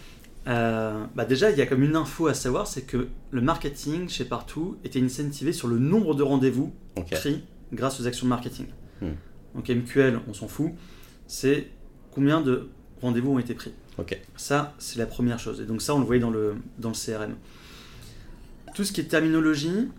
Euh, 0.48 1.06
bah 1.16 1.26
déjà, 1.26 1.52
il 1.52 1.58
y 1.58 1.62
a 1.62 1.66
comme 1.66 1.84
une 1.84 1.96
info 1.96 2.28
à 2.28 2.34
savoir, 2.34 2.68
c'est 2.68 2.84
que 2.84 3.08
le 3.32 3.42
marketing 3.42 4.10
chez 4.10 4.26
Partout 4.26 4.78
était 4.84 5.02
incentivé 5.02 5.54
sur 5.54 5.68
le 5.68 5.78
nombre 5.78 6.16
de 6.16 6.24
rendez-vous 6.24 6.74
pris 7.12 7.44
grâce 7.72 8.00
aux 8.00 8.08
actions 8.08 8.26
de 8.26 8.30
marketing. 8.30 8.68
Hmm. 9.02 9.12
Donc 9.56 9.70
MQL, 9.70 10.20
on 10.28 10.34
s'en 10.34 10.48
fout, 10.48 10.72
c'est 11.28 11.68
combien 12.12 12.42
de 12.42 12.70
rendez-vous 13.02 13.32
ont 13.32 13.40
été 13.40 13.54
pris. 13.54 13.74
Ça, 14.38 14.74
c'est 14.78 14.98
la 14.98 15.06
première 15.06 15.40
chose. 15.40 15.62
Et 15.62 15.66
donc 15.66 15.82
ça, 15.82 15.96
on 15.96 16.00
le 16.00 16.06
voyait 16.06 16.22
dans 16.22 16.30
le, 16.30 16.56
dans 16.78 16.90
le 16.90 16.96
CRM. 16.96 17.36
Tout 18.74 18.84
ce 18.84 18.94
qui 18.94 19.02
est 19.02 19.06
terminologie, 19.06 19.90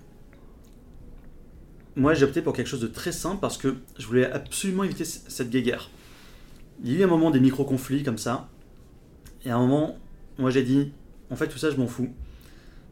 moi 1.96 2.14
j'ai 2.14 2.24
opté 2.24 2.40
pour 2.40 2.54
quelque 2.54 2.68
chose 2.68 2.80
de 2.80 2.86
très 2.86 3.12
simple 3.12 3.40
parce 3.40 3.58
que 3.58 3.76
je 3.98 4.06
voulais 4.06 4.30
absolument 4.30 4.84
éviter 4.84 5.04
cette 5.04 5.50
guéguerre. 5.50 5.90
Il 6.82 6.92
y 6.92 6.96
a 6.96 7.00
eu 7.00 7.04
un 7.04 7.08
moment 7.08 7.30
des 7.30 7.40
micro-conflits 7.40 8.02
comme 8.02 8.16
ça. 8.16 8.48
Et 9.44 9.50
à 9.50 9.56
un 9.56 9.66
moment, 9.66 9.98
moi 10.40 10.50
j'ai 10.50 10.62
dit, 10.62 10.92
en 11.30 11.36
fait 11.36 11.48
tout 11.48 11.58
ça 11.58 11.70
je 11.70 11.76
m'en 11.76 11.86
fous. 11.86 12.08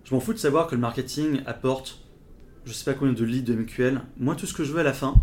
Je 0.05 0.15
m'en 0.15 0.21
fous 0.21 0.33
de 0.33 0.39
savoir 0.39 0.67
que 0.69 0.75
le 0.75 0.81
marketing 0.81 1.41
apporte, 1.47 2.01
je 2.65 2.73
sais 2.73 2.85
pas 2.85 2.95
combien 2.95 3.13
de 3.15 3.25
leads 3.25 3.45
de 3.45 3.55
MQL. 3.55 4.01
Moi 4.19 4.35
tout 4.37 4.47
ce 4.47 4.55
que 4.55 4.65
je 4.65 4.73
veux 4.73 4.81
à 4.81 4.85
la 4.85 4.93
fin, 4.95 5.15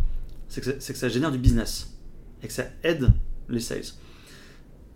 c'est 0.50 0.62
que, 0.62 0.68
ça- 0.72 0.78
c'est 0.80 0.94
que 0.94 1.00
ça 1.00 1.10
génère 1.10 1.32
du 1.32 1.38
business. 1.38 1.92
Et 2.44 2.48
que 2.48 2.54
ça 2.54 2.66
aide 2.84 3.10
les 3.50 3.60
sales. 3.60 3.84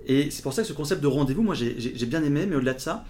Et 0.06 0.30
c'est 0.32 0.42
pour 0.44 0.54
ça 0.54 0.62
que 0.62 0.68
ce 0.68 0.74
concept 0.74 1.02
de 1.02 1.08
rendez-vous, 1.08 1.42
moi 1.44 1.56
j'ai 1.56 1.74
bien 2.06 2.24
aimé, 2.24 2.46
mais 2.48 2.56
au-delà 2.56 2.74
de 2.74 2.80
ça, 2.80 3.06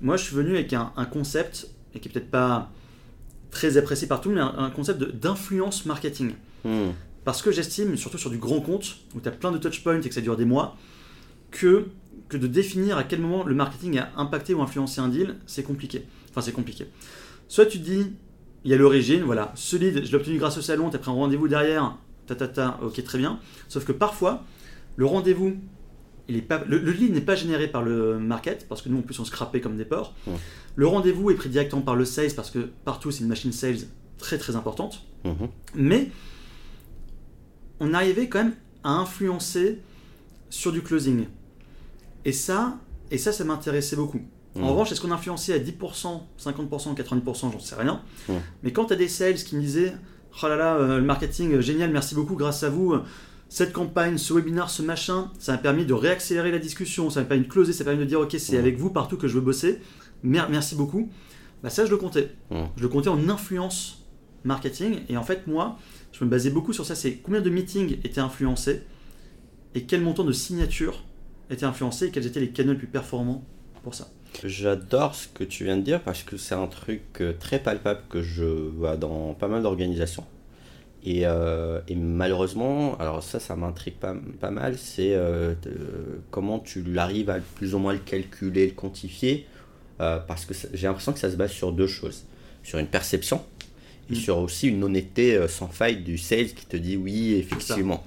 moi 0.00 0.16
je 0.16 0.24
suis 0.24 0.34
venu 0.34 0.54
avec 0.54 0.72
un, 0.72 0.92
un 0.96 1.04
concept, 1.04 1.68
et 1.94 2.00
qui 2.00 2.08
est 2.08 2.12
peut-être 2.12 2.30
pas 2.30 2.70
très 3.50 3.76
apprécié 3.76 4.06
par 4.08 4.20
tout, 4.20 4.30
mais 4.30 4.40
un, 4.40 4.54
un 4.58 4.70
concept 4.70 5.02
d'influence 5.02 5.84
marketing. 5.86 6.32
Hmm. 6.64 6.90
Parce 7.24 7.42
que 7.42 7.52
j'estime, 7.52 7.96
surtout 7.96 8.18
sur 8.18 8.30
du 8.30 8.38
grand 8.38 8.60
compte, 8.60 8.96
où 9.14 9.20
tu 9.20 9.28
as 9.28 9.32
plein 9.32 9.52
de 9.52 9.58
touchpoints 9.58 10.00
et 10.00 10.08
que 10.08 10.14
ça 10.14 10.20
dure 10.20 10.36
des 10.36 10.44
mois, 10.46 10.76
que, 11.52 11.86
que 12.28 12.36
de 12.36 12.48
définir 12.48 12.96
à 12.98 13.04
quel 13.04 13.20
moment 13.20 13.44
le 13.44 13.54
marketing 13.54 13.98
a 13.98 14.10
impacté 14.16 14.54
ou 14.54 14.62
influencé 14.62 15.00
un 15.00 15.08
deal, 15.08 15.36
c'est 15.46 15.62
compliqué. 15.62 16.04
Enfin, 16.30 16.40
c'est 16.40 16.52
compliqué. 16.52 16.88
Soit 17.46 17.66
tu 17.66 17.78
te 17.78 17.84
dis, 17.84 18.06
il 18.64 18.70
y 18.70 18.74
a 18.74 18.76
l'origine, 18.76 19.22
voilà, 19.22 19.52
ce 19.54 19.76
lead, 19.76 20.04
je 20.04 20.10
l'ai 20.10 20.14
obtenu 20.16 20.38
grâce 20.38 20.58
au 20.58 20.62
salon, 20.62 20.90
tu 20.90 20.96
as 20.96 20.98
pris 20.98 21.10
un 21.10 21.14
rendez-vous 21.14 21.46
derrière, 21.46 21.96
ta 22.26 22.34
ta 22.34 22.48
ta, 22.48 22.80
ok, 22.82 23.02
très 23.04 23.18
bien. 23.18 23.38
Sauf 23.68 23.84
que 23.84 23.92
parfois, 23.92 24.44
le 24.96 25.06
rendez-vous, 25.06 25.56
il 26.28 26.36
est 26.36 26.42
pas, 26.42 26.62
le, 26.66 26.78
le 26.78 26.90
lead 26.92 27.12
n'est 27.12 27.20
pas 27.20 27.34
généré 27.34 27.68
par 27.68 27.82
le 27.82 28.18
market, 28.18 28.66
parce 28.68 28.80
que 28.82 28.88
nous 28.88 28.98
en 28.98 29.02
plus 29.02 29.18
on 29.20 29.24
se 29.24 29.30
crapait 29.30 29.60
comme 29.60 29.76
des 29.76 29.84
porcs. 29.84 30.14
Le 30.74 30.86
rendez-vous 30.86 31.30
est 31.30 31.34
pris 31.34 31.50
directement 31.50 31.82
par 31.82 31.96
le 31.96 32.04
sales, 32.04 32.34
parce 32.34 32.50
que 32.50 32.60
partout 32.84 33.10
c'est 33.10 33.20
une 33.20 33.28
machine 33.28 33.52
sales 33.52 33.78
très 34.18 34.38
très 34.38 34.56
importante. 34.56 35.04
Mhm. 35.24 35.48
Mais 35.74 36.10
on 37.80 37.92
arrivait 37.92 38.28
quand 38.28 38.44
même 38.44 38.54
à 38.84 38.92
influencer 38.92 39.80
sur 40.48 40.72
du 40.72 40.82
closing. 40.82 41.26
Et 42.24 42.32
ça, 42.32 42.78
et 43.10 43.18
ça, 43.18 43.32
ça 43.32 43.44
m'intéressait 43.44 43.96
beaucoup. 43.96 44.20
En 44.54 44.60
Mhm. 44.60 44.66
revanche, 44.68 44.92
est-ce 44.92 45.00
qu'on 45.00 45.10
influençait 45.10 45.54
à 45.54 45.58
10%, 45.58 46.26
50%, 46.36 46.94
90%, 46.94 47.50
j'en 47.52 47.58
sais 47.58 47.74
rien. 47.74 48.02
Mhm. 48.28 48.40
Mais 48.62 48.72
quand 48.72 48.84
tu 48.86 48.92
as 48.92 48.96
des 48.96 49.08
sales 49.08 49.34
qui 49.34 49.56
me 49.56 49.60
disaient 49.60 49.92
Oh 50.42 50.48
là 50.48 50.56
là, 50.56 50.76
euh, 50.76 50.96
le 50.98 51.04
marketing, 51.04 51.52
euh, 51.52 51.60
génial, 51.60 51.90
merci 51.90 52.14
beaucoup, 52.14 52.36
grâce 52.36 52.62
à 52.62 52.70
vous, 52.70 52.92
euh, 52.94 53.02
cette 53.50 53.72
campagne, 53.74 54.16
ce 54.16 54.32
webinar, 54.32 54.70
ce 54.70 54.80
machin, 54.82 55.30
ça 55.38 55.52
m'a 55.52 55.58
permis 55.58 55.84
de 55.84 55.92
réaccélérer 55.92 56.50
la 56.50 56.58
discussion, 56.58 57.10
ça 57.10 57.20
m'a 57.20 57.26
permis 57.26 57.44
de 57.44 57.48
closer, 57.50 57.74
ça 57.74 57.84
m'a 57.84 57.90
permis 57.90 58.04
de 58.04 58.08
dire 58.08 58.20
Ok, 58.20 58.34
c'est 58.38 58.54
Mhm. 58.54 58.58
avec 58.60 58.78
vous 58.78 58.88
partout 58.90 59.16
que 59.18 59.28
je 59.28 59.34
veux 59.34 59.40
bosser, 59.42 59.78
Mer- 60.22 60.48
merci 60.50 60.74
beaucoup. 60.74 61.10
Bah, 61.62 61.68
ça, 61.70 61.84
je 61.84 61.90
le 61.90 61.96
comptais. 61.98 62.30
Je 62.50 62.82
le 62.82 62.88
comptais 62.88 63.08
en 63.08 63.28
influence 63.28 64.04
marketing. 64.44 65.00
Et 65.08 65.16
en 65.16 65.22
fait, 65.22 65.46
moi, 65.46 65.78
je 66.12 66.24
me 66.24 66.30
basais 66.30 66.50
beaucoup 66.50 66.72
sur 66.72 66.84
ça. 66.86 66.94
C'est 66.94 67.14
combien 67.16 67.40
de 67.40 67.50
meetings 67.50 67.98
étaient 68.04 68.20
influencés 68.20 68.82
et 69.74 69.82
quel 69.84 70.00
montant 70.00 70.24
de 70.24 70.32
signatures 70.32 71.02
étaient 71.50 71.64
influencés 71.64 72.06
et 72.06 72.10
quels 72.10 72.26
étaient 72.26 72.40
les 72.40 72.50
canaux 72.50 72.72
les 72.72 72.78
plus 72.78 72.86
performants 72.86 73.44
pour 73.82 73.94
ça. 73.94 74.08
J'adore 74.44 75.14
ce 75.14 75.28
que 75.28 75.44
tu 75.44 75.64
viens 75.64 75.76
de 75.76 75.82
dire 75.82 76.00
parce 76.00 76.22
que 76.22 76.36
c'est 76.36 76.54
un 76.54 76.66
truc 76.66 77.02
euh, 77.20 77.32
très 77.38 77.58
palpable 77.58 78.00
que 78.08 78.22
je 78.22 78.44
vois 78.44 78.96
dans 78.96 79.34
pas 79.34 79.48
mal 79.48 79.62
d'organisations. 79.62 80.24
Et, 81.04 81.22
euh, 81.26 81.80
et 81.88 81.96
malheureusement, 81.96 82.96
alors 82.98 83.22
ça, 83.22 83.40
ça 83.40 83.56
m'intrigue 83.56 83.94
pas, 83.94 84.14
pas 84.40 84.52
mal, 84.52 84.78
c'est 84.78 85.14
euh, 85.14 85.54
comment 86.30 86.60
tu 86.60 86.96
arrives 86.96 87.28
à 87.28 87.40
plus 87.56 87.74
ou 87.74 87.78
moins 87.78 87.92
le 87.92 87.98
calculer, 87.98 88.66
le 88.68 88.72
quantifier, 88.72 89.46
euh, 90.00 90.18
parce 90.20 90.44
que 90.44 90.54
j'ai 90.72 90.86
l'impression 90.86 91.12
que 91.12 91.18
ça 91.18 91.30
se 91.30 91.36
base 91.36 91.50
sur 91.50 91.72
deux 91.72 91.88
choses. 91.88 92.24
Sur 92.62 92.78
une 92.78 92.86
perception 92.86 93.42
et 94.10 94.14
Mm. 94.14 94.16
sur 94.16 94.38
aussi 94.38 94.68
une 94.68 94.82
honnêteté 94.82 95.46
sans 95.48 95.68
faille 95.68 95.96
du 95.96 96.18
sales 96.18 96.52
qui 96.54 96.66
te 96.66 96.76
dit 96.76 96.96
oui, 96.96 97.34
effectivement. 97.34 98.04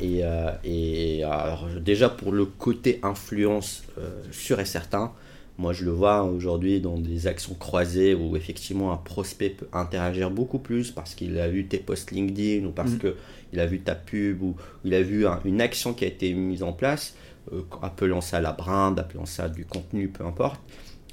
Et, 0.00 0.20
euh, 0.24 0.50
et 0.64 1.22
alors, 1.24 1.66
déjà 1.80 2.08
pour 2.08 2.32
le 2.32 2.44
côté 2.46 3.00
influence 3.02 3.84
euh, 3.98 4.22
sûr 4.30 4.60
et 4.60 4.64
certain, 4.64 5.12
moi 5.58 5.72
je 5.72 5.84
le 5.84 5.90
vois 5.90 6.22
aujourd'hui 6.24 6.80
dans 6.80 6.98
des 6.98 7.26
actions 7.26 7.54
croisées 7.54 8.14
où 8.14 8.36
effectivement 8.36 8.92
un 8.92 8.96
prospect 8.98 9.50
peut 9.50 9.68
interagir 9.72 10.30
beaucoup 10.30 10.58
plus 10.58 10.90
parce 10.90 11.14
qu'il 11.14 11.38
a 11.38 11.48
vu 11.48 11.66
tes 11.66 11.78
posts 11.78 12.10
LinkedIn 12.10 12.66
ou 12.66 12.72
parce 12.72 12.92
Mhm. 12.92 12.98
que 12.98 13.16
il 13.52 13.60
a 13.60 13.66
vu 13.66 13.80
ta 13.80 13.94
pub 13.94 14.42
ou 14.42 14.56
il 14.84 14.92
a 14.94 15.02
vu 15.02 15.26
un- 15.26 15.40
une 15.44 15.60
action 15.60 15.94
qui 15.94 16.04
a 16.04 16.08
été 16.08 16.32
mise 16.34 16.62
en 16.62 16.72
place, 16.72 17.14
euh, 17.52 17.62
appelant 17.82 18.20
ça 18.20 18.40
la 18.40 18.52
brand, 18.52 18.98
appelant 18.98 19.24
ça 19.26 19.48
du 19.48 19.64
contenu, 19.64 20.08
peu 20.08 20.24
importe, 20.26 20.60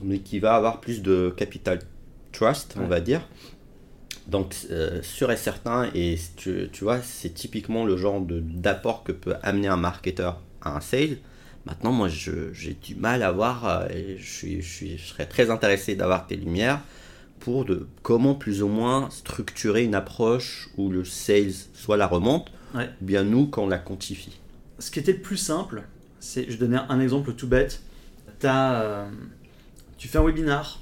mais 0.04 0.20
qui 0.20 0.40
va 0.40 0.56
avoir 0.56 0.82
plus 0.82 1.02
de 1.02 1.34
capital 1.38 1.80
trust, 2.32 2.76
on 2.80 2.88
va 2.88 3.00
dire. 3.00 3.22
Donc, 4.28 4.56
euh, 4.72 5.02
sûr 5.02 5.32
et 5.32 5.38
certain, 5.38 5.90
et 5.94 6.18
tu, 6.38 6.70
tu 6.72 6.84
vois, 6.84 7.02
c'est 7.02 7.34
typiquement 7.34 7.86
le 7.86 7.98
genre 7.98 8.22
d'apport 8.22 9.04
que 9.04 9.12
peut 9.12 9.36
amener 9.44 9.68
un 9.68 9.76
marketeur 9.78 10.40
à 10.62 10.78
un 10.78 10.80
sale. 10.82 11.18
Maintenant, 11.66 11.92
moi, 11.92 12.08
j'ai 12.10 12.74
du 12.74 12.96
mal 12.96 13.22
à 13.24 13.32
voir, 13.32 13.66
euh, 13.68 13.88
et 13.90 14.18
je, 14.18 14.30
suis, 14.32 14.62
je, 14.62 14.70
suis- 14.74 14.98
je 14.98 15.06
serais 15.06 15.26
très 15.26 15.50
intéressé 15.50 15.96
d'avoir 15.96 16.26
tes 16.28 16.36
lumières 16.38 16.80
pour 17.40 17.66
de 17.66 17.88
comment 18.02 18.36
plus 18.36 18.64
ou 18.64 18.70
moins 18.70 19.10
structurer 19.10 19.84
une 19.84 19.96
approche 19.96 20.70
où 20.78 20.90
le 20.90 21.04
sales 21.04 21.52
soit 21.74 21.98
la 21.98 22.08
remonte, 22.08 22.50
Ouais. 22.74 22.90
ou 23.02 23.06
bien 23.06 23.24
nous, 23.24 23.46
quand 23.48 23.64
on 23.64 23.68
la 23.68 23.78
quantifie. 23.78 24.40
Ce 24.80 24.90
qui 24.90 25.00
était 25.00 25.12
le 25.14 25.20
plus 25.22 25.38
simple, 25.38 25.84
c'est, 26.20 26.50
je 26.50 26.58
donner 26.58 26.80
un 26.90 27.00
exemple 27.00 27.34
tout 27.34 27.48
bête. 27.48 27.82
T'as, 28.40 28.82
euh, 28.82 29.06
tu 29.98 30.08
fais 30.08 30.18
un 30.18 30.24
webinar, 30.26 30.80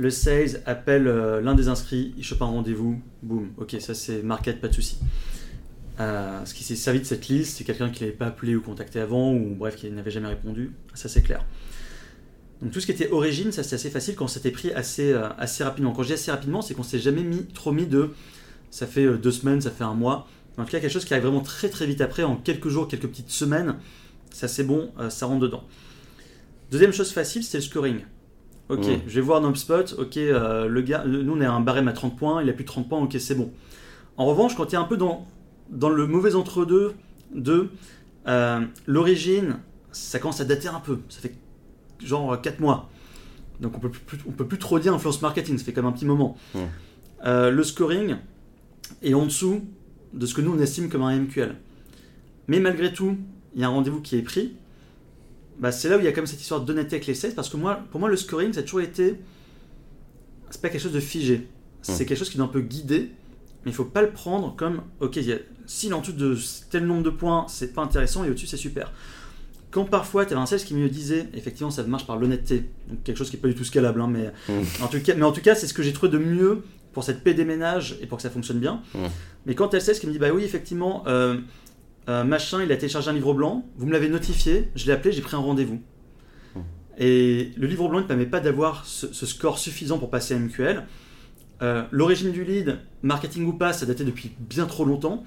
le 0.00 0.10
sales 0.10 0.62
appelle 0.66 1.06
euh, 1.06 1.40
l'un 1.40 1.54
des 1.54 1.68
inscrits, 1.68 2.14
il 2.16 2.24
chope 2.24 2.40
un 2.42 2.46
rendez-vous, 2.46 3.00
boum, 3.22 3.50
ok, 3.58 3.76
ça 3.80 3.94
c'est 3.94 4.22
market, 4.22 4.60
pas 4.60 4.68
de 4.68 4.74
souci. 4.74 4.98
Euh, 6.00 6.42
ce 6.46 6.54
qui 6.54 6.64
s'est 6.64 6.76
servi 6.76 7.00
de 7.00 7.04
cette 7.04 7.28
liste, 7.28 7.58
c'est 7.58 7.64
quelqu'un 7.64 7.90
qui 7.90 8.00
l'avait 8.00 8.16
pas 8.16 8.26
appelé 8.26 8.56
ou 8.56 8.62
contacté 8.62 8.98
avant, 8.98 9.34
ou 9.34 9.54
bref, 9.54 9.76
qui 9.76 9.90
n'avait 9.90 10.10
jamais 10.10 10.28
répondu, 10.28 10.72
ça 10.94 11.08
c'est 11.08 11.20
clair. 11.20 11.44
Donc 12.62 12.72
tout 12.72 12.80
ce 12.80 12.86
qui 12.86 12.92
était 12.92 13.10
origine, 13.10 13.52
ça 13.52 13.62
c'était 13.62 13.76
assez 13.76 13.90
facile 13.90 14.14
quand 14.16 14.26
c'était 14.26 14.50
pris 14.50 14.72
assez, 14.72 15.12
euh, 15.12 15.28
assez 15.38 15.64
rapidement. 15.64 15.92
Quand 15.92 16.02
je 16.02 16.08
dis 16.08 16.14
assez 16.14 16.30
rapidement, 16.30 16.62
c'est 16.62 16.74
qu'on 16.74 16.82
s'est 16.82 16.98
jamais 16.98 17.22
mis 17.22 17.44
trop 17.46 17.72
mis 17.72 17.86
de 17.86 18.10
ça 18.70 18.86
fait 18.86 19.18
deux 19.18 19.32
semaines, 19.32 19.60
ça 19.60 19.70
fait 19.70 19.84
un 19.84 19.94
mois. 19.94 20.28
En 20.56 20.64
tout 20.64 20.70
cas, 20.70 20.80
quelque 20.80 20.92
chose 20.92 21.04
qui 21.04 21.12
arrive 21.12 21.24
vraiment 21.24 21.42
très 21.42 21.68
très 21.68 21.86
vite 21.86 22.00
après, 22.00 22.22
en 22.22 22.36
quelques 22.36 22.68
jours, 22.68 22.88
quelques 22.88 23.08
petites 23.08 23.30
semaines, 23.30 23.76
ça 24.30 24.48
c'est 24.48 24.64
bon, 24.64 24.92
ça 25.08 25.26
rentre 25.26 25.40
dedans. 25.40 25.64
Deuxième 26.70 26.92
chose 26.92 27.12
facile, 27.12 27.42
c'est 27.42 27.58
le 27.58 27.64
scoring. 27.64 28.00
Ok, 28.70 28.86
Mm. 28.86 29.00
je 29.06 29.14
vais 29.16 29.20
voir 29.20 29.44
HubSpot, 29.44 29.94
ok, 29.98 30.16
euh, 30.16 30.66
le 30.68 30.80
gars, 30.82 31.02
le- 31.04 31.22
nous 31.22 31.32
on 31.36 31.40
a 31.40 31.48
un 31.48 31.60
barème 31.60 31.88
à 31.88 31.92
30 31.92 32.16
points, 32.16 32.42
il 32.42 32.48
a 32.48 32.52
plus 32.52 32.64
de 32.64 32.68
30 32.68 32.88
points, 32.88 33.00
ok, 33.02 33.16
c'est 33.18 33.34
bon. 33.34 33.50
En 34.16 34.26
revanche, 34.26 34.54
quand 34.56 34.66
tu 34.66 34.74
es 34.74 34.78
un 34.78 34.84
peu 34.84 34.96
dans, 34.96 35.26
dans 35.70 35.88
le 35.88 36.06
mauvais 36.06 36.34
entre-deux 36.36 36.94
de 37.34 37.68
euh, 38.28 38.60
l'origine, 38.86 39.56
ça 39.92 40.18
commence 40.18 40.40
à 40.40 40.44
dater 40.44 40.68
un 40.68 40.78
peu, 40.80 41.00
ça 41.08 41.20
fait 41.20 41.34
genre 42.04 42.40
4 42.40 42.60
mois. 42.60 42.88
Donc 43.60 43.76
on 43.76 43.80
peut 43.80 43.90
plus, 43.90 44.18
on 44.26 44.30
peut 44.32 44.46
plus 44.46 44.58
trop 44.58 44.78
dire 44.78 44.94
influence 44.94 45.20
marketing, 45.20 45.58
ça 45.58 45.64
fait 45.64 45.72
quand 45.72 45.82
même 45.82 45.90
un 45.90 45.94
petit 45.94 46.06
moment. 46.06 46.36
Mm. 46.54 46.58
Euh, 47.26 47.50
le 47.50 47.62
scoring 47.64 48.16
est 49.02 49.14
en 49.14 49.24
dessous 49.26 49.62
de 50.14 50.26
ce 50.26 50.34
que 50.34 50.40
nous 50.40 50.52
on 50.52 50.58
estime 50.60 50.88
comme 50.88 51.02
un 51.02 51.14
MQL. 51.18 51.56
Mais 52.48 52.60
malgré 52.60 52.92
tout, 52.92 53.16
il 53.54 53.60
y 53.60 53.64
a 53.64 53.66
un 53.66 53.70
rendez-vous 53.70 54.00
qui 54.00 54.16
est 54.16 54.22
pris. 54.22 54.52
Bah, 55.60 55.70
c'est 55.72 55.90
là 55.90 55.98
où 55.98 56.00
il 56.00 56.04
y 56.04 56.08
a 56.08 56.12
comme 56.12 56.26
cette 56.26 56.40
histoire 56.40 56.62
d'honnêteté 56.62 56.96
avec 56.96 57.06
les 57.06 57.14
sales, 57.14 57.34
parce 57.34 57.50
que 57.50 57.56
moi, 57.56 57.80
pour 57.90 58.00
moi, 58.00 58.08
le 58.08 58.16
scoring, 58.16 58.52
ça 58.52 58.60
a 58.60 58.62
toujours 58.62 58.80
été. 58.80 59.16
C'est 60.50 60.60
pas 60.60 60.70
quelque 60.70 60.82
chose 60.82 60.92
de 60.92 61.00
figé. 61.00 61.46
C'est 61.82 62.04
quelque 62.04 62.18
chose 62.18 62.30
qui 62.30 62.36
doit 62.36 62.46
un 62.46 62.50
peu 62.50 62.60
guider, 62.60 63.10
mais 63.64 63.70
il 63.70 63.74
faut 63.74 63.84
pas 63.84 64.02
le 64.02 64.10
prendre 64.10 64.54
comme 64.56 64.82
ok, 65.00 65.18
s'il 65.66 65.90
est 65.90 65.94
en 65.94 66.00
dessous 66.00 66.12
de 66.12 66.36
tel 66.70 66.86
nombre 66.86 67.02
de 67.02 67.10
points, 67.10 67.46
c'est 67.48 67.72
pas 67.72 67.82
intéressant, 67.82 68.24
et 68.24 68.30
au-dessus, 68.30 68.46
c'est 68.46 68.56
super. 68.56 68.92
Quand 69.70 69.84
parfois, 69.84 70.26
tu 70.26 70.32
avais 70.32 70.42
un 70.42 70.46
sales 70.46 70.60
qui 70.60 70.74
me 70.74 70.88
disait, 70.88 71.28
effectivement, 71.32 71.70
ça 71.70 71.82
marche 71.84 72.06
par 72.06 72.16
l'honnêteté, 72.16 72.64
donc 72.88 73.02
quelque 73.04 73.16
chose 73.16 73.30
qui 73.30 73.36
est 73.36 73.38
pas 73.38 73.48
du 73.48 73.54
tout 73.54 73.64
scalable, 73.64 74.00
hein, 74.00 74.10
mais, 74.10 74.32
en 74.82 74.88
tout 74.88 75.00
cas, 75.00 75.14
mais 75.14 75.22
en 75.22 75.32
tout 75.32 75.42
cas, 75.42 75.54
c'est 75.54 75.66
ce 75.66 75.74
que 75.74 75.82
j'ai 75.82 75.92
trouvé 75.92 76.10
de 76.10 76.18
mieux 76.18 76.64
pour 76.92 77.04
cette 77.04 77.22
paix 77.22 77.34
des 77.34 77.44
ménages 77.44 77.96
et 78.02 78.06
pour 78.06 78.16
que 78.16 78.22
ça 78.22 78.30
fonctionne 78.30 78.58
bien. 78.58 78.82
Mais 79.46 79.54
quand 79.54 79.68
tu 79.68 79.76
as 79.76 79.78
le 79.78 79.84
sales 79.84 79.98
qui 79.98 80.06
me 80.06 80.12
dit, 80.12 80.18
bah 80.18 80.30
oui, 80.34 80.42
effectivement, 80.42 81.04
euh, 81.06 81.38
euh, 82.08 82.24
machin, 82.24 82.62
il 82.62 82.72
a 82.72 82.76
téléchargé 82.76 83.10
un 83.10 83.12
livre 83.12 83.34
blanc, 83.34 83.64
vous 83.76 83.86
me 83.86 83.92
l'avez 83.92 84.08
notifié, 84.08 84.70
je 84.74 84.86
l'ai 84.86 84.92
appelé, 84.92 85.12
j'ai 85.12 85.22
pris 85.22 85.36
un 85.36 85.40
rendez-vous. 85.40 85.80
Mm. 86.54 86.60
Et 86.98 87.52
le 87.56 87.66
livre 87.66 87.88
blanc 87.88 88.00
ne 88.00 88.06
permet 88.06 88.26
pas 88.26 88.40
d'avoir 88.40 88.86
ce, 88.86 89.12
ce 89.12 89.26
score 89.26 89.58
suffisant 89.58 89.98
pour 89.98 90.10
passer 90.10 90.34
à 90.34 90.38
MQL. 90.38 90.84
Euh, 91.62 91.84
L'origine 91.90 92.32
du 92.32 92.44
lead, 92.44 92.78
marketing 93.02 93.46
ou 93.46 93.52
pas, 93.52 93.72
ça 93.72 93.86
datait 93.86 94.04
depuis 94.04 94.32
bien 94.38 94.66
trop 94.66 94.84
longtemps. 94.84 95.24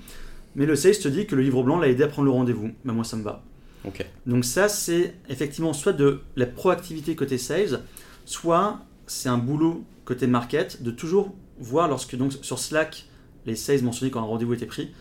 Mais 0.55 0.65
le 0.65 0.75
sales 0.75 0.97
te 0.97 1.07
dit 1.07 1.25
que 1.25 1.35
le 1.35 1.41
livre 1.41 1.63
blanc 1.63 1.79
l'a 1.79 1.87
aidé 1.87 2.03
à 2.03 2.07
prendre 2.07 2.25
le 2.25 2.31
rendez-vous. 2.31 2.71
Bah, 2.85 2.93
moi, 2.93 3.03
ça 3.03 3.17
me 3.17 3.23
va. 3.23 3.43
Ok. 3.85 4.05
Donc 4.25 4.45
ça, 4.45 4.69
c'est 4.69 5.15
effectivement 5.29 5.73
soit 5.73 5.93
de 5.93 6.21
la 6.35 6.45
proactivité 6.45 7.15
côté 7.15 7.37
sales, 7.37 7.81
soit 8.25 8.79
c'est 9.07 9.29
un 9.29 9.37
boulot 9.37 9.83
côté 10.05 10.27
market 10.27 10.83
de 10.83 10.91
toujours 10.91 11.33
voir 11.59 11.87
lorsque 11.87 12.15
donc 12.15 12.33
sur 12.41 12.59
Slack, 12.59 13.05
les 13.45 13.55
sales 13.55 13.83
mentionnaient 13.83 14.11
quand 14.11 14.21
un 14.21 14.25
rendez-vous 14.25 14.53
était 14.53 14.65
pris. 14.65 14.91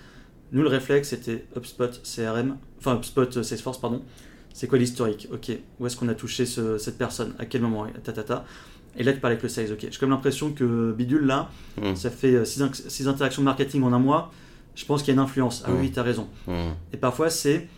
Nous, 0.52 0.62
le 0.62 0.68
réflexe, 0.68 1.08
c'était 1.08 1.44
HubSpot 1.56 1.88
CRM, 2.04 2.56
enfin 2.78 2.96
HubSpot 2.96 3.36
euh, 3.38 3.42
Salesforce, 3.42 3.80
pardon. 3.80 4.02
C'est 4.52 4.66
quoi 4.66 4.78
l'historique? 4.78 5.28
Ok, 5.32 5.50
où 5.80 5.86
est-ce 5.86 5.96
qu'on 5.96 6.08
a 6.08 6.14
touché 6.14 6.44
ce- 6.44 6.76
cette 6.78 6.98
personne? 6.98 7.34
À 7.38 7.46
quel 7.46 7.62
moment? 7.62 7.86
Ta, 8.04 8.12
ta, 8.12 8.22
ta. 8.22 8.44
Et 8.98 9.02
là, 9.02 9.14
tu 9.14 9.20
parles 9.20 9.32
avec 9.32 9.42
le 9.42 9.48
sales. 9.48 9.72
Ok, 9.72 9.78
j'ai 9.90 9.98
comme 9.98 10.10
l'impression 10.10 10.52
que 10.52 10.92
Bidule, 10.92 11.24
là, 11.24 11.48
Mm. 11.80 11.94
ça 11.96 12.10
fait 12.10 12.44
6 12.44 13.08
interactions 13.08 13.42
marketing 13.42 13.82
en 13.82 13.92
un 13.94 13.98
mois. 13.98 14.30
Je 14.74 14.84
pense 14.84 15.02
qu'il 15.02 15.08
y 15.08 15.10
a 15.12 15.14
une 15.20 15.26
influence. 15.26 15.62
Ah 15.66 15.70
oui, 15.72 15.90
tu 15.90 15.98
as 15.98 16.02
raison. 16.02 16.28
Mm. 16.46 16.52
Et 16.92 16.96
parfois, 16.98 17.30
c'est 17.30 17.68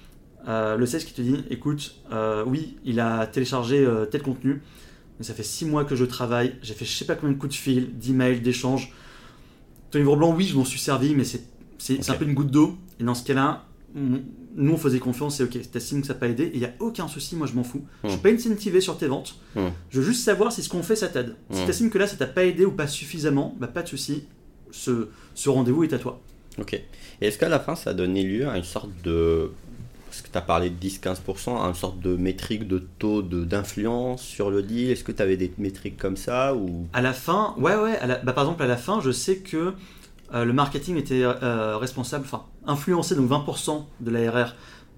euh, 0.48 0.76
le 0.76 0.84
sales 0.86 1.04
qui 1.04 1.12
te 1.14 1.22
dit 1.22 1.44
écoute, 1.50 1.94
euh, 2.12 2.42
oui, 2.44 2.76
il 2.84 2.98
a 2.98 3.26
téléchargé 3.28 3.78
euh, 3.78 4.04
tel 4.04 4.20
contenu, 4.22 4.60
mais 5.18 5.24
ça 5.24 5.32
fait 5.32 5.42
six 5.44 5.64
mois 5.64 5.84
que 5.84 5.94
je 5.96 6.04
travaille, 6.04 6.56
j'ai 6.62 6.74
fait 6.74 6.84
je 6.84 6.92
sais 6.92 7.04
pas 7.06 7.14
combien 7.14 7.34
de 7.34 7.38
coups 7.40 7.54
de 7.54 7.58
fil, 7.58 7.96
d'emails, 7.98 8.40
d'échanges. 8.40 8.92
Ton 9.92 10.00
livre 10.00 10.16
blanc, 10.16 10.34
oui, 10.34 10.44
je 10.46 10.56
m'en 10.56 10.64
suis 10.64 10.78
servi, 10.80 11.14
mais 11.14 11.24
c'est 11.24 11.44
c'est- 11.78 12.08
un 12.10 12.14
peu 12.14 12.24
une 12.24 12.34
goutte 12.34 12.50
d'eau. 12.50 12.76
Et 13.00 13.04
dans 13.04 13.14
ce 13.14 13.24
cas-là, 13.24 13.64
nous, 14.56 14.72
on 14.72 14.76
faisait 14.76 14.98
confiance, 14.98 15.36
c'est 15.36 15.44
ok, 15.44 15.58
t'estimes 15.70 16.00
que 16.00 16.06
ça 16.06 16.14
n'a 16.14 16.18
pas 16.20 16.28
aidé, 16.28 16.44
et 16.44 16.50
il 16.54 16.58
n'y 16.60 16.64
a 16.66 16.72
aucun 16.80 17.06
souci, 17.08 17.36
moi 17.36 17.46
je 17.46 17.54
m'en 17.54 17.64
fous. 17.64 17.84
Je 18.04 18.08
suis 18.10 18.18
Mm. 18.18 18.22
pas 18.22 18.28
incentivé 18.30 18.80
sur 18.80 18.96
tes 18.98 19.06
ventes, 19.06 19.36
Mm. 19.54 19.60
je 19.90 20.00
veux 20.00 20.06
juste 20.06 20.24
savoir 20.24 20.52
si 20.52 20.62
ce 20.62 20.68
qu'on 20.68 20.82
fait, 20.82 20.96
ça 20.96 21.08
t'aide. 21.08 21.34
Si 21.50 21.60
Mm. 21.60 21.64
tu 21.64 21.70
estimes 21.70 21.90
que 21.90 21.98
là, 21.98 22.06
ça 22.06 22.16
t'a 22.16 22.26
pas 22.26 22.44
aidé 22.44 22.64
ou 22.64 22.72
pas 22.72 22.86
suffisamment, 22.88 23.54
bah, 23.60 23.66
pas 23.68 23.82
de 23.82 23.88
souci, 23.88 24.24
ce, 24.70 25.08
ce 25.34 25.48
rendez-vous 25.48 25.84
est 25.84 25.92
à 25.92 25.98
toi. 25.98 26.20
Ok. 26.58 26.74
Et 26.74 26.82
est-ce 27.26 27.38
qu'à 27.38 27.48
la 27.48 27.58
fin, 27.60 27.74
ça 27.76 27.90
a 27.90 27.94
donné 27.94 28.22
lieu 28.24 28.48
à 28.48 28.56
une 28.56 28.64
sorte 28.64 28.90
de. 29.04 29.50
Parce 30.08 30.22
que 30.22 30.28
tu 30.30 30.38
as 30.38 30.42
parlé 30.42 30.70
de 30.70 30.76
10-15%, 30.76 31.60
à 31.60 31.66
une 31.66 31.74
sorte 31.74 31.98
de 31.98 32.14
métrique 32.14 32.68
de 32.68 32.78
taux 33.00 33.20
de- 33.22 33.44
d'influence 33.44 34.22
sur 34.22 34.48
le 34.50 34.62
deal? 34.62 34.90
Est-ce 34.90 35.02
que 35.02 35.10
tu 35.10 35.20
avais 35.20 35.36
des 35.36 35.52
métriques 35.58 35.96
comme 35.96 36.16
ça 36.16 36.54
ou... 36.54 36.86
À 36.92 37.02
la 37.02 37.12
fin, 37.12 37.54
ouais, 37.58 37.74
ouais, 37.74 37.96
à 37.98 38.06
la- 38.06 38.18
bah, 38.18 38.32
par 38.32 38.44
exemple, 38.44 38.62
à 38.62 38.68
la 38.68 38.76
fin, 38.76 39.00
je 39.00 39.10
sais 39.10 39.38
que 39.38 39.72
le 40.32 40.52
marketing 40.52 40.96
était 40.96 41.22
euh, 41.22 41.76
responsable, 41.76 42.24
enfin, 42.24 42.44
influencé 42.66 43.14
donc 43.14 43.30
20% 43.30 43.84
de 44.00 44.10
l'ARR 44.10 44.54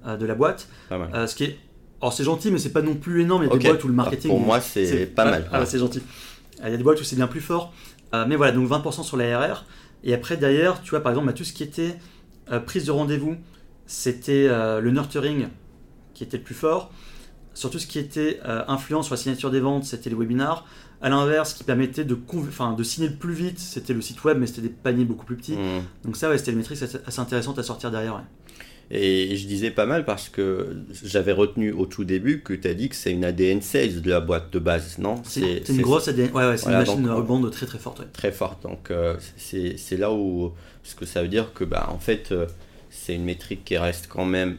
euh, 0.07 0.17
de 0.17 0.27
la 0.27 0.35
boîte. 0.35 0.69
Pas 0.89 0.99
mal. 0.99 1.11
Euh, 1.15 1.27
ce 1.27 1.35
qui 1.35 1.45
est. 1.45 1.59
Alors, 2.01 2.13
c'est 2.13 2.25
gentil, 2.25 2.51
mais 2.51 2.59
c'est 2.59 2.73
pas 2.73 2.83
non 2.83 2.95
plus 2.95 3.23
énorme. 3.23 3.43
Il 3.43 3.49
y 3.49 3.53
a 3.53 3.57
des 3.57 3.69
boîtes 3.69 3.85
où 3.85 3.89
le 3.89 3.95
marketing. 3.95 4.31
Pour 4.31 4.41
moi, 4.41 4.61
c'est 4.61 5.07
pas 5.07 5.25
mal. 5.25 5.49
Ah, 5.53 5.65
c'est 5.67 5.79
gentil. 5.79 5.99
Euh, 5.99 6.69
Il 6.69 6.71
y 6.71 6.75
a 6.75 6.77
des 6.77 6.83
boîtes 6.83 7.01
où 7.01 7.05
c'est 7.05 7.17
bien 7.17 7.27
plus 7.27 7.41
fort. 7.41 7.73
Euh, 8.15 8.25
mais 8.29 8.37
voilà, 8.37 8.53
donc 8.53 8.69
20% 8.69 9.03
sur 9.03 9.17
l'ARR. 9.17 9.65
Et 10.05 10.15
après, 10.15 10.37
derrière, 10.37 10.83
tu 10.83 10.91
vois, 10.91 11.01
par 11.01 11.11
exemple, 11.13 11.27
bah, 11.27 11.33
tout 11.33 11.45
ce 11.45 11.53
qui 11.53 11.63
était 11.63 11.97
euh, 12.53 12.61
prise 12.61 12.85
de 12.85 12.93
rendez-vous, 12.93 13.37
c'était 13.87 14.47
euh, 14.49 14.81
le 14.81 14.91
nurturing 14.91 15.49
qui 16.15 16.23
était 16.23 16.37
le 16.37 16.43
plus 16.43 16.55
fort. 16.55 16.91
Sur 17.55 17.71
tout 17.71 17.79
ce 17.79 17.87
qui 17.87 17.99
était 17.99 18.41
euh, 18.45 18.63
influence 18.69 19.07
sur 19.07 19.15
la 19.15 19.21
signature 19.21 19.51
des 19.51 19.61
ventes, 19.61 19.85
c'était 19.85 20.11
les 20.11 20.17
webinars. 20.17 20.67
À 21.03 21.09
l'inverse, 21.11 21.51
ce 21.53 21.55
qui 21.57 21.65
permettait 21.65 22.05
de, 22.05 22.17
enfin, 22.35 22.73
de 22.73 22.83
signer 22.83 23.09
le 23.09 23.17
plus 23.17 23.35
vite, 23.35 23.59
c'était 23.59 23.93
le 23.93 24.01
site 24.01 24.25
web, 24.25 24.39
mais 24.39 24.47
c'était 24.47 24.63
des 24.63 24.69
paniers 24.71 25.05
beaucoup 25.05 25.27
plus 25.27 25.37
petits. 25.37 25.57
Mm. 25.57 25.83
Donc 26.05 26.17
ça, 26.17 26.31
ouais, 26.31 26.39
c'était 26.39 26.53
une 26.53 26.59
métrique 26.59 26.81
assez, 26.83 27.21
intéressante 27.21 27.59
à 27.59 27.63
sortir 27.63 27.91
derrière. 27.91 28.15
ouais. 28.15 28.23
Et 28.91 29.37
je 29.37 29.47
disais 29.49 29.73
pas 29.73 29.85
mal 29.85 30.05
parce 30.05 30.29
que 30.29 30.77
j'avais 31.03 31.33
retenu 31.33 31.73
au 31.73 31.87
tout 31.87 32.05
début 32.05 32.43
que 32.43 32.53
tu 32.55 32.69
as 32.69 32.75
dit 32.75 32.89
que 32.89 32.95
c'est 32.95 33.11
une 33.11 33.25
ADN 33.25 33.61
sales 33.61 34.01
de 34.01 34.09
la 34.09 34.21
boîte 34.21 34.53
de 34.53 34.61
base, 34.61 34.99
non? 34.99 35.17
C'est 35.25 35.69
une 35.69 35.83
grosse 35.83 36.07
ADN. 36.07 36.31
Ouais, 36.33 36.47
ouais, 36.47 36.57
c'est 36.57 36.65
Voilà, 36.67 36.83
une 36.83 36.87
machine 36.87 37.09
à 37.09 37.15
rebond 37.15 37.51
très 37.51 37.67
très 37.67 37.79
forte. 37.79 37.99
ouais. 37.99 38.07
très 38.13 38.31
forte. 38.31 38.63
Donc 38.63 38.93
euh, 38.93 39.17
c'est 39.37 39.77
c'est 39.77 39.97
là 39.97 40.13
où 40.13 40.53
ce 40.85 40.95
que 40.95 41.05
ça 41.05 41.23
veut 41.23 41.29
dire 41.29 41.53
que 41.53 41.65
bah 41.65 41.89
en 41.91 41.99
fait 41.99 42.31
euh, 42.31 42.47
c'est 42.89 43.15
une 43.17 43.25
métrique 43.25 43.65
qui 43.65 43.77
reste 43.77 44.07
quand 44.09 44.25
même 44.25 44.57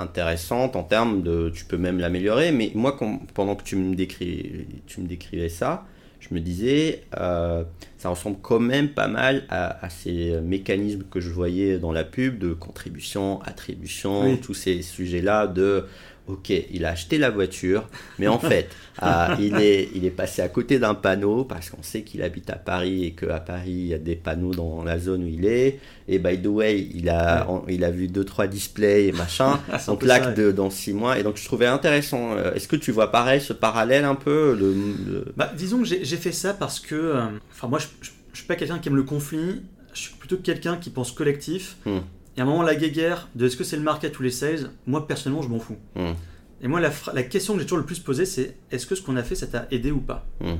intéressante 0.00 0.76
en 0.76 0.82
termes 0.82 1.22
de 1.22 1.50
tu 1.54 1.64
peux 1.64 1.76
même 1.78 1.98
l'améliorer. 1.98 2.52
Mais 2.52 2.70
moi 2.74 2.92
quand- 2.98 3.20
pendant 3.34 3.54
que 3.56 3.62
tu 3.64 3.76
me 3.76 3.94
décris 3.94 4.66
tu 4.86 5.00
me 5.00 5.06
décrivais 5.06 5.48
ça, 5.48 5.84
je 6.20 6.34
me 6.34 6.40
disais 6.40 7.02
euh, 7.18 7.62
ça 7.98 8.08
ressemble 8.08 8.38
quand 8.42 8.58
même 8.60 8.88
pas 8.88 9.08
mal 9.08 9.44
à, 9.48 9.84
à 9.84 9.90
ces 9.90 10.40
mécanismes 10.42 11.04
que 11.10 11.20
je 11.20 11.30
voyais 11.30 11.78
dans 11.78 11.92
la 11.92 12.04
pub 12.04 12.38
de 12.38 12.52
contribution, 12.52 13.40
attribution, 13.42 14.22
Oui. 14.24 14.40
tous 14.40 14.54
ces 14.54 14.82
sujets 14.82 15.22
là 15.22 15.46
de 15.46 15.84
Ok, 16.28 16.50
il 16.50 16.84
a 16.84 16.90
acheté 16.90 17.18
la 17.18 17.30
voiture, 17.30 17.88
mais 18.18 18.26
en 18.26 18.40
fait, 18.40 18.68
ah, 18.98 19.36
il, 19.40 19.54
est, 19.56 19.88
il 19.94 20.04
est 20.04 20.10
passé 20.10 20.42
à 20.42 20.48
côté 20.48 20.80
d'un 20.80 20.94
panneau 20.94 21.44
parce 21.44 21.70
qu'on 21.70 21.84
sait 21.84 22.02
qu'il 22.02 22.20
habite 22.22 22.50
à 22.50 22.56
Paris 22.56 23.04
et 23.04 23.12
qu'à 23.12 23.38
Paris, 23.38 23.70
il 23.70 23.86
y 23.86 23.94
a 23.94 23.98
des 23.98 24.16
panneaux 24.16 24.52
dans 24.52 24.82
la 24.82 24.98
zone 24.98 25.22
où 25.22 25.28
il 25.28 25.46
est. 25.46 25.78
Et 26.08 26.18
by 26.18 26.40
the 26.42 26.46
way, 26.48 26.88
il 26.94 27.08
a, 27.10 27.46
il 27.68 27.84
a 27.84 27.90
vu 27.92 28.08
2-3 28.08 28.48
displays 28.48 29.06
et 29.06 29.12
machin. 29.12 29.60
Donc 29.86 30.02
l'acte 30.02 30.40
dans 30.40 30.68
6 30.70 30.94
mois. 30.94 31.16
Et 31.18 31.22
donc 31.22 31.36
je 31.36 31.44
trouvais 31.44 31.66
intéressant. 31.66 32.32
Euh, 32.36 32.54
Est-ce 32.54 32.66
que 32.66 32.76
tu 32.76 32.90
vois 32.90 33.12
pareil, 33.12 33.40
ce 33.40 33.52
parallèle 33.52 34.04
un 34.04 34.16
peu 34.16 34.56
le, 34.58 34.74
le- 35.08 35.32
Bah, 35.36 35.52
disons 35.56 35.78
que 35.78 35.84
j'ai 35.84 36.04
j'ai 36.04 36.16
fait 36.16 36.32
ça 36.32 36.54
parce 36.54 36.80
que, 36.80 36.94
euh, 36.96 37.26
enfin 37.52 37.68
moi, 37.68 37.78
je, 37.78 37.86
je, 38.00 38.10
je 38.32 38.38
suis 38.38 38.46
pas 38.48 38.56
quelqu'un 38.56 38.78
qui 38.80 38.88
aime 38.88 38.96
le 38.96 39.04
conflit. 39.04 39.62
Je 39.94 40.00
suis 40.00 40.14
plutôt 40.14 40.36
quelqu'un 40.38 40.76
qui 40.76 40.90
pense 40.90 41.12
collectif. 41.12 41.76
Hmm. 41.86 42.00
Et 42.36 42.40
à 42.40 42.42
un 42.42 42.46
moment, 42.46 42.62
la 42.62 42.74
guéguerre 42.74 43.28
de 43.34 43.46
est-ce 43.46 43.56
que 43.56 43.64
c'est 43.64 43.76
le 43.76 43.82
market 43.82 44.18
ou 44.18 44.22
les 44.22 44.30
sales, 44.30 44.70
moi 44.86 45.06
personnellement, 45.06 45.42
je 45.42 45.48
m'en 45.48 45.58
fous. 45.58 45.76
Hmm. 45.94 46.12
Et 46.60 46.68
moi, 46.68 46.80
la, 46.80 47.22
question 47.22 47.54
que 47.54 47.60
j'ai 47.60 47.66
toujours 47.66 47.78
le 47.78 47.84
plus 47.84 47.98
posée, 47.98 48.26
c'est 48.26 48.56
est-ce 48.70 48.86
que 48.86 48.94
ce 48.94 49.02
qu'on 49.02 49.16
a 49.16 49.22
fait, 49.22 49.34
ça 49.34 49.46
t'a 49.46 49.66
aidé 49.70 49.90
ou 49.90 50.00
pas? 50.00 50.26
Hmm. 50.40 50.56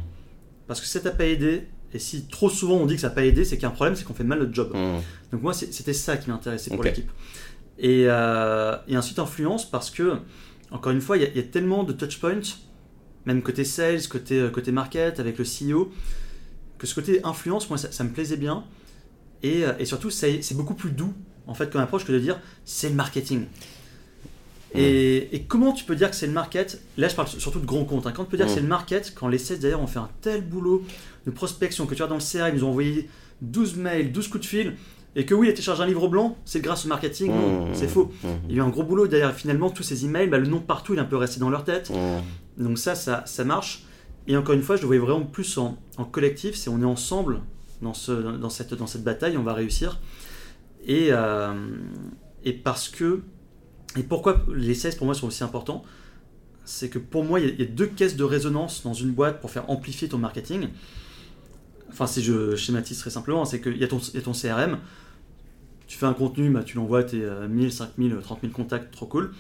Parce 0.67 0.81
que 0.81 0.87
si 0.87 0.93
ça 0.93 1.01
t'a 1.01 1.11
pas 1.11 1.27
aidé, 1.27 1.65
et 1.93 1.99
si 1.99 2.27
trop 2.27 2.51
souvent 2.51 2.77
on 2.77 2.87
dit 2.87 2.97
que 2.97 3.01
ça 3.01 3.09
n'a 3.09 3.15
pas 3.15 3.25
aidé, 3.25 3.45
c'est 3.45 3.57
qu'il 3.57 3.63
y 3.63 3.67
a 3.67 3.69
un 3.69 3.73
problème, 3.73 3.95
c'est 3.95 4.05
qu'on 4.05 4.15
fait 4.15 4.25
mal 4.25 4.39
notre 4.39 4.55
job. 4.55 4.73
Hmm. 4.75 5.01
Donc 5.33 5.43
moi, 5.43 5.55
c'était 5.55 5.93
ça 5.93 6.17
qui 6.17 6.31
m'intéressait 6.31 6.71
pour 6.71 6.83
l'équipe. 6.83 7.11
Et, 7.79 8.05
euh, 8.07 8.77
et 8.89 8.97
ensuite, 8.97 9.19
influence 9.19 9.71
parce 9.71 9.91
que, 9.91 10.19
encore 10.71 10.93
une 10.93 11.01
fois, 11.03 11.19
il 11.19 11.23
y, 11.23 11.27
a- 11.27 11.29
il 11.29 11.37
y 11.37 11.41
a 11.41 11.43
tellement 11.43 11.85
de 11.85 11.93
touchpoints, 11.93 12.41
même 13.27 13.43
côté 13.43 13.65
sales, 13.65 14.07
côté, 14.09 14.41
euh, 14.41 14.51
côté 14.51 14.73
market, 14.73 15.21
avec 15.21 15.37
le 15.39 15.45
CEO, 15.45 15.93
que 16.79 16.87
ce 16.87 16.95
côté 16.95 17.21
influence, 17.25 17.69
moi, 17.69 17.79
ça, 17.79 17.93
ça 17.93 18.03
me 18.05 18.11
plaisait 18.11 18.37
bien. 18.37 18.65
Et, 19.43 19.65
euh, 19.65 19.73
et 19.79 19.85
surtout, 19.85 20.11
c'est 20.11 20.55
beaucoup 20.55 20.75
plus 20.75 20.91
doux, 20.91 21.13
en 21.47 21.55
fait, 21.55 21.71
comme 21.71 21.81
approche 21.81 22.05
que 22.05 22.13
de 22.13 22.19
dire 22.19 22.39
c'est 22.65 22.89
le 22.89 22.95
marketing. 22.95 23.45
Et, 24.75 25.35
et 25.35 25.43
comment 25.45 25.73
tu 25.73 25.85
peux 25.85 25.97
dire 25.97 26.11
que 26.11 26.17
c'est 26.17 26.27
le 26.27 26.33
market? 26.33 26.83
Là, 26.99 27.09
je 27.09 27.15
parle 27.15 27.29
surtout 27.29 27.61
de 27.61 27.65
grands 27.67 27.85
comptes. 27.85 28.07
hein. 28.07 28.13
Quand 28.15 28.25
tu 28.25 28.31
peux 28.31 28.37
dire 28.37 28.47
que 28.47 28.53
c'est 28.53 28.61
le 28.61 28.67
market, 28.67 29.15
quand 29.15 29.29
les 29.29 29.39
sales 29.39 29.59
d'ailleurs 29.59 29.81
ont 29.81 29.87
fait 29.87 30.01
un 30.01 30.11
tel 30.21 30.43
boulot 30.43 30.85
de 31.25 31.31
prospection, 31.31 31.87
que 31.87 31.95
tu 31.95 31.99
vois 32.03 32.09
dans 32.09 32.17
le 32.17 32.21
CRM, 32.21 32.55
ils 32.55 32.61
nous 32.61 32.65
ont 32.65 32.71
envoyé 32.71 33.09
12 33.41 33.77
mails, 33.77 34.13
12 34.13 34.29
coups 34.29 34.43
de 34.43 34.47
fil, 34.49 34.77
et 35.15 35.25
que 35.25 35.35
oui, 35.35 35.47
il 35.47 35.51
a 35.51 35.53
téléchargé 35.55 35.83
un 35.83 35.87
livre 35.87 36.09
blanc, 36.09 36.37
c'est 36.45 36.61
grâce 36.61 36.85
au 36.85 36.89
marketing. 36.89 37.31
C'est 37.73 37.89
faux. 37.89 38.13
Il 38.51 38.57
y 38.57 38.59
a 38.59 38.63
eu 38.63 38.67
un 38.67 38.69
gros 38.69 38.83
boulot 38.83 39.07
derrière. 39.07 39.33
Finalement, 39.35 39.71
tous 39.71 39.83
ces 39.83 40.05
emails, 40.05 40.27
bah, 40.29 40.37
le 40.39 40.47
nom 40.47 40.61
partout, 40.61 40.93
il 40.93 40.99
est 40.99 41.03
un 41.03 41.07
peu 41.07 41.17
resté 41.17 41.41
dans 41.41 41.49
leur 41.49 41.65
tête. 41.65 41.91
Donc 42.59 42.77
ça, 42.79 42.95
ça, 42.95 43.23
ça 43.25 43.45
marche. 43.45 43.85
Et 44.29 44.37
encore 44.37 44.55
une 44.55 44.63
fois, 44.63 44.77
je 44.77 44.83
le 44.83 44.89
voyais 44.89 45.01
vraiment 45.01 45.25
plus 45.25 45.57
en, 45.57 45.79
en 45.97 46.05
collectif. 46.05 46.55
C'est 46.57 46.69
on 46.69 46.83
est 46.83 46.85
ensemble 46.87 47.41
dans, 47.81 47.95
ce, 47.95 48.13
dans, 48.13 48.51
cette, 48.51 48.75
dans 48.75 48.87
cette 48.87 49.05
bataille, 49.05 49.39
on 49.39 49.43
va 49.43 49.55
réussir. 49.55 50.01
Et, 50.87 51.09
euh, 51.11 51.55
et 52.45 52.53
parce 52.53 52.89
que. 52.89 53.23
Et 53.97 54.03
pourquoi 54.03 54.45
les 54.55 54.75
16 54.75 54.97
pour 54.97 55.07
moi 55.07 55.15
sont 55.15 55.27
aussi 55.27 55.43
importants 55.43 55.83
C'est 56.65 56.89
que 56.89 56.99
pour 56.99 57.25
moi, 57.25 57.41
il 57.41 57.59
y, 57.59 57.63
a, 57.63 57.67
deux 57.67 57.87
caisses 57.87 58.17
de 58.17 58.25
résonance 58.25 58.83
dans 58.83 58.95
une 58.95 59.11
boîte 59.11 59.41
pour 59.41 59.51
faire 59.51 59.69
amplifier 59.71 60.09
ton 60.09 60.19
marketing. 60.19 60.69
Enfin, 61.89 62.07
si 62.07 62.23
je 62.23 62.57
schématise 62.57 62.99
très 62.99 63.11
simplement, 63.11 63.45
c'est 63.45 63.61
qu'il 63.61 63.77
y, 63.77 63.81
y 63.81 63.85
a 63.85 63.89
ton 63.89 64.33
CRM. 64.33 64.79
Tu 65.87 65.99
fais 65.99 66.07
un 66.07 66.15
contenu, 66.15 66.51
bah, 66.51 66.63
tu 66.65 66.77
l'envoies 66.77 67.01
à 67.01 67.05
tes 67.05 67.23
euh, 67.23 67.49
1000, 67.49 67.73
5000, 67.73 68.19
30 68.23 68.41
000 68.43 68.53
contacts, 68.53 68.93
trop 68.93 69.07
cool. 69.07 69.33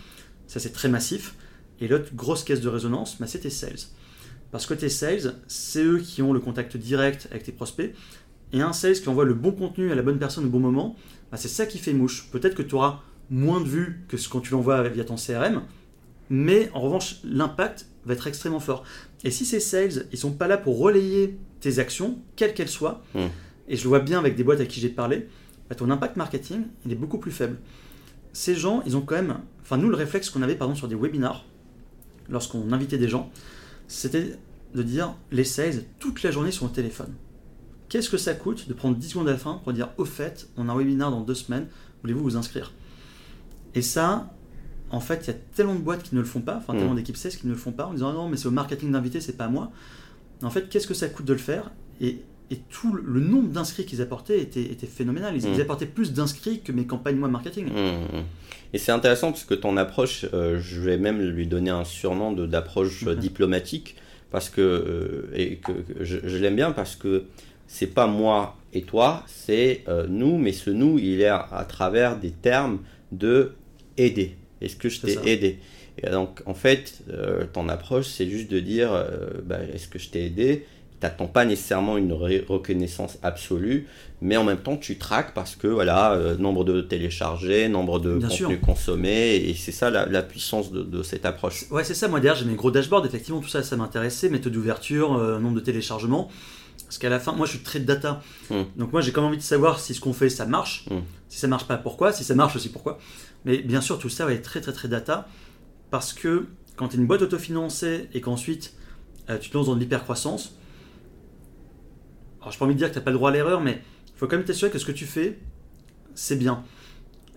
Ça, 0.46 0.60
c'est 0.60 0.72
très 0.72 0.88
massif. 0.88 1.34
Et 1.80 1.88
l'autre 1.88 2.14
grosse 2.14 2.44
caisse 2.44 2.60
de 2.60 2.68
résonance, 2.68 3.18
bah, 3.20 3.26
c'est 3.26 3.40
tes 3.40 3.50
sales. 3.50 3.76
Parce 4.52 4.64
que 4.64 4.74
tes 4.74 4.88
sales, 4.88 5.34
c'est 5.48 5.82
eux 5.82 5.98
qui 5.98 6.22
ont 6.22 6.32
le 6.32 6.40
contact 6.40 6.76
direct 6.76 7.28
avec 7.30 7.42
tes 7.42 7.52
prospects. 7.52 7.94
Et 8.52 8.60
un 8.62 8.72
sales 8.72 8.94
qui 8.94 9.08
envoie 9.08 9.24
le 9.24 9.34
bon 9.34 9.52
contenu 9.52 9.90
à 9.90 9.94
la 9.94 10.02
bonne 10.02 10.18
personne 10.18 10.44
au 10.44 10.48
bon 10.48 10.60
moment, 10.60 10.96
bah, 11.30 11.36
c'est 11.36 11.48
ça 11.48 11.66
qui 11.66 11.78
fait 11.78 11.92
mouche. 11.92 12.28
Peut-être 12.30 12.54
que 12.54 12.62
tu 12.62 12.74
auras 12.74 13.00
moins 13.30 13.60
de 13.60 13.66
vues 13.68 14.04
que 14.08 14.16
ce 14.16 14.28
quand 14.28 14.40
tu 14.40 14.52
l'envoies 14.52 14.88
via 14.88 15.04
ton 15.04 15.16
CRM, 15.16 15.62
mais 16.30 16.70
en 16.74 16.80
revanche, 16.80 17.16
l'impact 17.24 17.86
va 18.04 18.14
être 18.14 18.26
extrêmement 18.26 18.60
fort. 18.60 18.84
Et 19.24 19.30
si 19.30 19.44
ces 19.44 19.60
sales, 19.60 20.06
ils 20.12 20.18
sont 20.18 20.32
pas 20.32 20.46
là 20.48 20.56
pour 20.58 20.78
relayer 20.78 21.36
tes 21.60 21.78
actions, 21.78 22.18
quelles 22.36 22.54
qu'elles 22.54 22.68
soient, 22.68 23.02
Mm. 23.14 23.20
et 23.68 23.76
je 23.76 23.82
le 23.82 23.88
vois 23.88 24.00
bien 24.00 24.18
avec 24.18 24.36
des 24.36 24.44
boîtes 24.44 24.60
à 24.60 24.66
qui 24.66 24.80
j'ai 24.80 24.88
parlé, 24.88 25.28
bah, 25.68 25.74
ton 25.74 25.90
impact 25.90 26.16
marketing, 26.16 26.62
il 26.84 26.92
est 26.92 26.96
beaucoup 26.96 27.18
plus 27.18 27.32
faible. 27.32 27.58
Ces 28.32 28.54
gens, 28.54 28.82
ils 28.86 28.96
ont 28.96 29.00
quand 29.00 29.16
même, 29.16 29.38
enfin 29.62 29.76
nous, 29.78 29.88
le 29.88 29.96
réflexe 29.96 30.30
qu'on 30.30 30.42
avait 30.42 30.54
pardon 30.56 30.74
sur 30.74 30.86
des 30.88 30.94
webinars, 30.94 31.44
lorsqu'on 32.28 32.70
invitait 32.72 32.98
des 32.98 33.08
gens, 33.08 33.30
c'était 33.88 34.36
de 34.74 34.82
dire 34.82 35.14
les 35.32 35.44
sales 35.44 35.84
toute 35.98 36.22
la 36.22 36.30
journée 36.30 36.50
sur 36.50 36.66
le 36.66 36.72
téléphone. 36.72 37.12
Qu'est-ce 37.88 38.10
que 38.10 38.16
ça 38.16 38.34
coûte 38.34 38.68
de 38.68 38.74
prendre 38.74 38.96
10 38.96 39.08
secondes 39.10 39.28
à 39.28 39.32
la 39.32 39.38
fin 39.38 39.60
pour 39.62 39.72
dire 39.72 39.88
au 39.96 40.04
fait, 40.04 40.48
on 40.56 40.68
a 40.68 40.72
un 40.72 40.76
webinar 40.76 41.10
dans 41.10 41.20
deux 41.20 41.34
semaines, 41.34 41.66
voulez-vous 42.02 42.22
vous 42.22 42.36
inscrire? 42.36 42.72
Et 43.74 43.82
ça, 43.82 44.32
en 44.90 45.00
fait, 45.00 45.22
il 45.24 45.26
y 45.28 45.30
a 45.30 45.38
tellement 45.54 45.74
de 45.74 45.80
boîtes 45.80 46.02
qui 46.02 46.14
ne 46.14 46.20
le 46.20 46.26
font 46.26 46.40
pas, 46.40 46.56
enfin 46.56 46.72
Mm. 46.74 46.78
tellement 46.78 46.94
d'équipes 46.94 47.16
sales 47.16 47.32
qui 47.32 47.46
ne 47.46 47.52
le 47.52 47.58
font 47.58 47.72
pas, 47.72 47.86
en 47.86 47.92
disant 47.92 48.10
Ah 48.10 48.14
non, 48.14 48.28
mais 48.28 48.36
c'est 48.36 48.46
au 48.48 48.52
marketing 48.52 48.90
d'inviter, 48.92 49.20
c'est 49.20 49.36
pas 49.36 49.44
à 49.44 49.48
moi. 49.48 49.70
En 50.42 50.50
fait, 50.50 50.68
qu'est-ce 50.68 50.86
que 50.86 50.94
ça 50.94 51.08
coûte 51.08 51.26
de 51.26 51.32
le 51.32 51.38
faire? 51.38 51.70
Et 52.00 52.18
et 52.48 52.58
tout 52.70 52.92
le- 52.92 53.02
le 53.04 53.18
nombre 53.18 53.48
d'inscrits 53.48 53.84
qu'ils 53.86 54.00
apportaient 54.00 54.38
était, 54.40 54.62
était 54.62 54.86
phénoménal. 54.86 55.34
Ils, 55.36 55.48
Mm. 55.48 55.54
ils 55.54 55.60
apportaient 55.60 55.84
plus 55.84 56.12
d'inscrits 56.12 56.60
que 56.60 56.70
mes 56.70 56.86
campagnes 56.86 57.16
moi 57.16 57.26
marketing. 57.28 57.66
Mmh. 57.72 58.22
Et 58.72 58.78
c'est 58.78 58.92
intéressant 58.92 59.32
parce 59.32 59.42
que 59.42 59.54
ton 59.54 59.76
approche, 59.76 60.26
euh, 60.32 60.60
je 60.60 60.80
vais 60.80 60.96
même 60.96 61.20
lui 61.20 61.48
donner 61.48 61.70
un 61.70 61.82
surnom 61.82 62.30
d'approche 62.32 63.04
euh, 63.08 63.14
Mhm. 63.14 63.18
diplomatique 63.20 63.96
parce 64.36 64.50
que, 64.50 64.60
euh, 64.60 65.30
et 65.34 65.56
que, 65.56 65.72
que 65.72 66.04
je, 66.04 66.18
je 66.22 66.36
l'aime 66.36 66.56
bien 66.56 66.70
parce 66.70 66.94
que 66.94 67.24
c'est 67.66 67.86
pas 67.86 68.06
moi 68.06 68.54
et 68.74 68.82
toi, 68.82 69.24
c'est 69.26 69.82
euh, 69.88 70.06
nous, 70.10 70.36
mais 70.36 70.52
ce 70.52 70.68
nous, 70.68 70.98
il 70.98 71.22
est 71.22 71.26
à, 71.28 71.38
à 71.38 71.64
travers 71.64 72.18
des 72.18 72.32
termes 72.32 72.80
de 73.12 73.52
aider. 73.96 74.36
Est-ce 74.60 74.76
que 74.76 74.90
je 74.90 75.00
t'ai 75.00 75.16
aidé? 75.26 75.58
Et 76.02 76.10
donc, 76.10 76.42
en 76.44 76.52
fait, 76.52 77.00
euh, 77.08 77.46
ton 77.50 77.70
approche, 77.70 78.08
c'est 78.08 78.28
juste 78.28 78.50
de 78.50 78.60
dire, 78.60 78.92
euh, 78.92 79.40
bah, 79.42 79.60
est-ce 79.72 79.88
que 79.88 79.98
je 79.98 80.10
t'ai 80.10 80.26
aidé? 80.26 80.66
T'attends 80.98 81.26
pas 81.26 81.44
nécessairement 81.44 81.98
une 81.98 82.12
reconnaissance 82.12 83.18
absolue, 83.22 83.86
mais 84.22 84.38
en 84.38 84.44
même 84.44 84.56
temps, 84.56 84.78
tu 84.78 84.96
traques 84.96 85.34
parce 85.34 85.54
que, 85.54 85.66
voilà, 85.66 86.12
euh, 86.12 86.36
nombre 86.38 86.64
de 86.64 86.80
téléchargés, 86.80 87.68
nombre 87.68 87.98
de 87.98 88.16
Bien 88.16 88.28
contenus 88.28 88.48
sûr. 88.48 88.60
consommés, 88.60 89.36
et 89.36 89.54
c'est 89.54 89.72
ça 89.72 89.90
la, 89.90 90.06
la 90.06 90.22
puissance 90.22 90.72
de, 90.72 90.82
de 90.82 91.02
cette 91.02 91.26
approche. 91.26 91.66
Ouais, 91.70 91.84
c'est 91.84 91.94
ça. 91.94 92.08
Moi, 92.08 92.20
derrière, 92.20 92.40
j'ai 92.40 92.48
mes 92.48 92.54
gros 92.56 92.70
dashboards. 92.70 93.04
Effectivement, 93.04 93.40
tout 93.40 93.48
ça, 93.48 93.62
ça 93.62 93.76
m'intéressait. 93.76 94.30
Méthode 94.30 94.54
d'ouverture, 94.54 95.16
euh, 95.16 95.38
nombre 95.38 95.56
de 95.56 95.60
téléchargements. 95.60 96.30
Parce 96.86 96.98
qu'à 96.98 97.10
la 97.10 97.20
fin, 97.20 97.32
moi, 97.32 97.46
je 97.46 97.52
suis 97.52 97.60
très 97.60 97.80
data. 97.80 98.22
Mm. 98.48 98.62
Donc, 98.76 98.92
moi, 98.92 99.02
j'ai 99.02 99.12
quand 99.12 99.20
même 99.20 99.28
envie 99.28 99.38
de 99.38 99.42
savoir 99.42 99.80
si 99.80 99.92
ce 99.92 100.00
qu'on 100.00 100.14
fait, 100.14 100.30
ça 100.30 100.46
marche. 100.46 100.86
Mm. 100.90 101.00
Si 101.28 101.38
ça 101.38 101.46
marche 101.46 101.66
pas, 101.66 101.76
pourquoi? 101.76 102.12
Si 102.12 102.24
ça 102.24 102.34
marche 102.34 102.56
aussi, 102.56 102.70
pourquoi? 102.70 102.98
Mais 103.44 103.58
bien 103.58 103.82
sûr, 103.82 103.98
tout 103.98 104.08
ça 104.08 104.24
va 104.24 104.32
être 104.32 104.42
très, 104.42 104.62
très, 104.62 104.72
très 104.72 104.88
data. 104.88 105.28
Parce 105.90 106.14
que 106.14 106.46
quand 106.76 106.88
tu 106.88 106.96
es 106.96 106.98
une 106.98 107.06
boîte 107.06 107.22
autofinancée 107.22 108.08
et 108.14 108.20
qu'ensuite 108.20 108.74
euh, 109.28 109.38
tu 109.38 109.50
te 109.50 109.56
lances 109.56 109.66
dans 109.66 109.74
de 109.74 109.80
l'hypercroissance, 109.80 110.54
alors 112.46 112.52
j'ai 112.52 112.58
pas 112.60 112.64
envie 112.64 112.74
de 112.74 112.78
dire 112.78 112.88
que 112.88 112.92
tu 112.92 112.98
n'as 113.00 113.04
pas 113.04 113.10
le 113.10 113.16
droit 113.16 113.30
à 113.30 113.32
l'erreur, 113.32 113.60
mais 113.60 113.82
il 114.06 114.18
faut 114.18 114.26
quand 114.28 114.36
même 114.36 114.44
t'assurer 114.44 114.70
que 114.70 114.78
ce 114.78 114.84
que 114.86 114.92
tu 114.92 115.04
fais, 115.04 115.36
c'est 116.14 116.36
bien. 116.36 116.62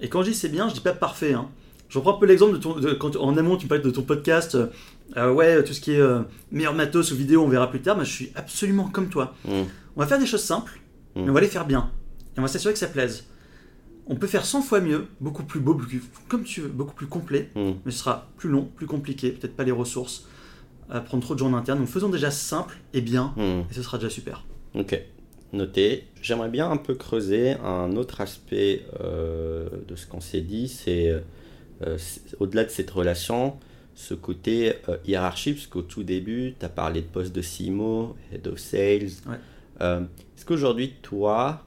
Et 0.02 0.08
quand 0.08 0.22
je 0.22 0.30
dis 0.30 0.36
c'est 0.36 0.50
bien, 0.50 0.70
je 0.70 0.76
dis 0.76 0.80
pas 0.82 0.94
parfait. 0.94 1.34
Hein. 1.34 1.50
Je 1.90 1.98
reprends 1.98 2.16
un 2.16 2.20
peu 2.20 2.28
l'exemple 2.28 2.54
de 2.54 2.58
ton. 2.58 2.76
de- 2.80 2.94
quand, 2.94 3.16
en 3.16 3.36
amont, 3.36 3.58
tu 3.58 3.66
me 3.66 3.70
parlais 3.70 3.84
de 3.84 3.90
ton 3.90 4.04
podcast. 4.04 4.54
euh, 4.56 4.68
euh, 5.18 5.32
ouais, 5.34 5.64
tout 5.64 5.74
ce 5.74 5.82
qui 5.82 5.94
est 5.94 6.00
euh, 6.00 6.22
meilleur 6.52 6.76
matos 6.76 7.12
ou 7.12 7.16
vidéo, 7.16 7.44
on 7.44 7.48
verra 7.50 7.70
plus 7.72 7.82
tard. 7.82 7.98
Mais 7.98 8.06
je 8.06 8.12
suis 8.12 8.32
absolument 8.36 8.88
comme 8.88 9.10
toi. 9.10 9.34
Mm. 9.46 9.64
On 9.96 10.00
va 10.00 10.06
faire 10.06 10.20
des 10.20 10.28
choses 10.28 10.44
simples, 10.44 10.80
Mm. 11.16 11.24
mais 11.24 11.30
on 11.32 11.34
va 11.34 11.42
les 11.42 11.48
faire 11.48 11.66
bien. 11.66 11.90
Et 12.36 12.40
on 12.40 12.44
va 12.44 12.48
s'assurer 12.48 12.74
que 12.74 12.80
ça 12.80 12.88
plaise. 12.88 13.26
On 14.06 14.16
peut 14.16 14.28
faire 14.28 14.46
100 14.46 14.62
fois 14.62 14.80
mieux, 14.82 15.08
beaucoup 15.20 15.44
plus 15.44 15.60
beau, 15.60 15.74
beaucoup- 15.74 15.90
comme 16.28 16.44
tu 16.44 16.62
veux, 16.62 16.68
beaucoup 16.70 16.94
plus 16.94 17.08
complet, 17.08 17.50
Mm. 17.56 17.72
mais 17.84 17.92
ce 17.92 17.98
sera 17.98 18.28
plus 18.38 18.50
long, 18.50 18.70
plus 18.76 18.86
compliqué, 18.86 19.32
peut-être 19.32 19.56
pas 19.56 19.64
les 19.64 19.72
ressources, 19.72 20.28
à 20.92 21.02
prendre 21.02 21.24
trop 21.24 21.34
de 21.36 21.42
en 21.44 21.54
interne. 21.56 21.80
Donc 21.80 21.88
faisons 21.88 22.10
déjà 22.10 22.30
simple 22.32 22.78
et 22.94 23.02
bien, 23.02 23.34
et 23.38 23.74
ce 23.74 23.82
sera 23.82 23.98
déjà 23.98 24.10
super. 24.12 24.44
Ok, 24.76 25.00
noté. 25.54 26.06
J'aimerais 26.22 26.50
bien 26.50 26.70
un 26.70 26.78
peu 26.78 26.96
creuser 26.96 27.52
un 27.64 27.96
autre 27.96 28.22
aspect 28.22 28.86
euh, 29.02 29.68
de 29.88 29.96
ce 29.96 30.06
qu'on 30.08 30.22
s'est 30.22 30.42
dit, 30.42 30.68
c'est 30.68 31.10
euh, 31.10 31.98
c'est- 31.98 32.36
au-delà 32.40 32.66
de 32.66 32.70
cette 32.70 32.92
relation, 32.92 33.58
ce 33.96 34.14
côté 34.14 34.76
euh, 34.90 34.98
hiérarchie, 35.06 35.54
parce 35.54 35.68
qu'au 35.68 35.82
tout 35.84 36.04
début, 36.04 36.56
tu 36.60 36.66
as 36.66 36.70
parlé 36.70 37.02
de 37.02 37.08
poste 37.08 37.34
de 37.36 37.42
CMO, 37.42 38.16
Head 38.34 38.48
of 38.48 38.60
Sales. 38.60 39.12
Ouais. 39.28 39.38
Euh, 39.82 40.02
Est-ce 40.38 40.46
qu'aujourd'hui, 40.46 40.94
toi, 41.02 41.66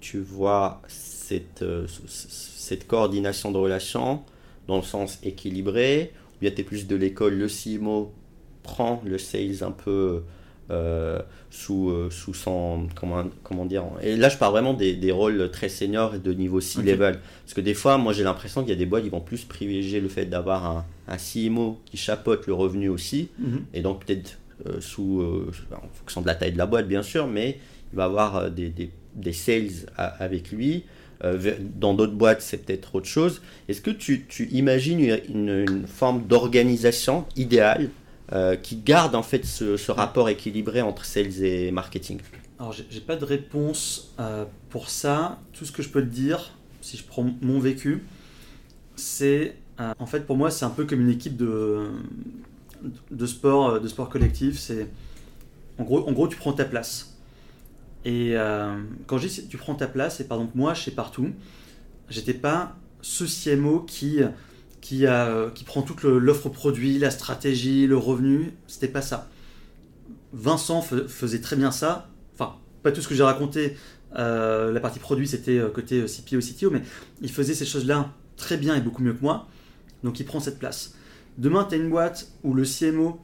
tu 0.00 0.20
vois 0.20 0.82
cette 0.88 2.86
coordination 2.86 3.50
de 3.52 3.58
relations 3.58 4.22
dans 4.68 4.76
le 4.76 4.82
sens 4.82 5.18
équilibré, 5.22 6.12
ou 6.36 6.40
bien 6.40 6.50
tu 6.50 6.60
es 6.60 6.64
plus 6.64 6.86
de 6.86 6.96
l'école, 6.96 7.34
le 7.34 7.48
CMO 7.48 8.12
prend 8.62 9.02
le 9.04 9.18
sales 9.18 9.62
un 9.62 9.70
peu 9.72 10.22
euh, 10.70 11.20
sous, 11.50 11.90
euh, 11.90 12.08
sous 12.10 12.32
son. 12.34 12.88
Comment, 12.94 13.24
comment 13.42 13.66
dire 13.66 13.84
Et 14.02 14.16
là, 14.16 14.28
je 14.28 14.38
parle 14.38 14.52
vraiment 14.52 14.72
des, 14.74 14.94
des 14.94 15.12
rôles 15.12 15.50
très 15.50 15.68
seniors 15.68 16.14
et 16.14 16.18
de 16.18 16.32
niveau 16.32 16.60
C-level. 16.60 17.18
Parce 17.44 17.54
que 17.54 17.60
des 17.60 17.74
fois, 17.74 17.98
moi, 17.98 18.12
j'ai 18.12 18.24
l'impression 18.24 18.62
qu'il 18.62 18.70
y 18.70 18.72
a 18.72 18.76
des 18.78 18.86
boîtes 18.86 19.04
qui 19.04 19.10
vont 19.10 19.20
plus 19.20 19.44
privilégier 19.44 20.00
le 20.00 20.08
fait 20.08 20.24
d'avoir 20.26 20.64
un, 20.66 20.84
un 21.08 21.16
CMO 21.18 21.78
qui 21.84 21.96
chapeaute 21.96 22.46
le 22.46 22.54
revenu 22.54 22.88
aussi, 22.88 23.28
Mhm. 23.38 23.64
et 23.74 23.82
donc 23.82 24.04
peut-être 24.04 24.38
euh, 24.66 24.80
sous. 24.80 25.22
en 25.72 25.88
fonction 25.94 26.22
de 26.22 26.26
la 26.26 26.34
taille 26.34 26.52
de 26.52 26.58
la 26.58 26.66
boîte, 26.66 26.88
bien 26.88 27.02
sûr, 27.02 27.26
mais 27.26 27.58
il 27.92 27.96
va 27.96 28.04
avoir 28.04 28.50
des, 28.50 28.70
des, 28.70 28.90
des 29.14 29.32
sales 29.32 29.86
avec 29.96 30.50
lui. 30.50 30.84
Dans 31.80 31.94
d'autres 31.94 32.12
boîtes, 32.12 32.42
c'est 32.42 32.58
peut-être 32.66 32.96
autre 32.96 33.06
chose. 33.06 33.40
Est-ce 33.68 33.80
que 33.80 33.90
tu, 33.90 34.26
tu 34.28 34.46
imagines 34.48 35.18
une 35.28 35.86
forme 35.86 36.26
d'organisation 36.26 37.24
idéale 37.36 37.88
euh, 38.34 38.56
qui 38.56 38.74
garde 38.76 39.14
en 39.14 39.22
fait 39.22 39.44
ce, 39.44 39.92
rapport 39.92 40.28
équilibré 40.28 40.82
entre 40.82 41.04
sales 41.04 41.44
et 41.44 41.70
marketing 41.70 42.20
Alors, 42.58 42.72
j'ai 42.72 43.00
pas 43.00 43.14
de 43.14 43.24
réponse 43.24 44.12
euh, 44.18 44.44
pour 44.70 44.90
ça. 44.90 45.38
Tout 45.52 45.64
ce 45.64 45.70
que 45.70 45.84
je 45.84 45.88
peux 45.88 46.00
te 46.00 46.12
dire, 46.12 46.50
si 46.80 46.96
je 46.96 47.04
prends 47.04 47.30
mon 47.42 47.60
vécu, 47.60 48.02
c'est. 48.96 49.54
euh, 49.78 49.92
en 50.00 50.06
fait, 50.06 50.26
pour 50.26 50.36
moi, 50.36 50.50
c'est 50.50 50.64
un 50.64 50.70
peu 50.70 50.84
comme 50.84 51.00
une 51.00 51.10
équipe 51.10 51.36
de, 51.36 51.92
de, 53.12 53.26
sport, 53.26 53.80
de 53.80 53.86
sport 53.86 54.08
collectif. 54.08 54.58
C'est. 54.58 54.88
En 55.78 55.84
gros, 55.84 56.08
en 56.08 56.10
gros, 56.10 56.26
tu 56.26 56.36
prends 56.36 56.52
ta 56.52 56.64
place. 56.64 57.16
Et 58.04 58.34
quand 59.06 59.16
je 59.16 59.28
dis 59.28 59.46
tu 59.46 59.58
prends 59.58 59.76
ta 59.76 59.86
place, 59.86 60.18
et 60.18 60.24
par 60.24 60.38
exemple, 60.38 60.58
moi, 60.58 60.74
chez 60.74 60.90
Partout, 60.90 61.30
j'étais 62.10 62.34
pas 62.34 62.74
ce 63.00 63.24
CMO 63.26 63.80
qui. 63.80 64.18
Qui, 64.84 65.06
a, 65.06 65.48
qui 65.54 65.64
prend 65.64 65.80
toute 65.80 66.02
l'offre 66.02 66.50
produit, 66.50 66.98
la 66.98 67.10
stratégie, 67.10 67.86
le 67.86 67.96
revenu, 67.96 68.52
c'était 68.66 68.86
pas 68.86 69.00
ça. 69.00 69.30
Vincent 70.34 70.82
faisait 70.82 71.40
très 71.40 71.56
bien 71.56 71.70
ça, 71.70 72.10
enfin, 72.34 72.56
pas 72.82 72.92
tout 72.92 73.00
ce 73.00 73.08
que 73.08 73.14
j'ai 73.14 73.22
raconté, 73.22 73.78
euh, 74.14 74.72
la 74.72 74.80
partie 74.80 74.98
produit 74.98 75.26
c'était 75.26 75.56
euh, 75.56 75.70
côté 75.70 76.02
euh, 76.02 76.06
CPO, 76.06 76.40
CTO, 76.40 76.70
mais 76.70 76.82
il 77.22 77.30
faisait 77.30 77.54
ces 77.54 77.64
choses-là 77.64 78.12
très 78.36 78.58
bien 78.58 78.76
et 78.76 78.82
beaucoup 78.82 79.02
mieux 79.02 79.14
que 79.14 79.22
moi, 79.22 79.48
donc 80.02 80.20
il 80.20 80.26
prend 80.26 80.38
cette 80.38 80.58
place. 80.58 80.94
Demain, 81.38 81.64
tu 81.64 81.76
as 81.76 81.78
une 81.78 81.88
boîte 81.88 82.28
où 82.42 82.52
le 82.52 82.64
CMO 82.64 83.18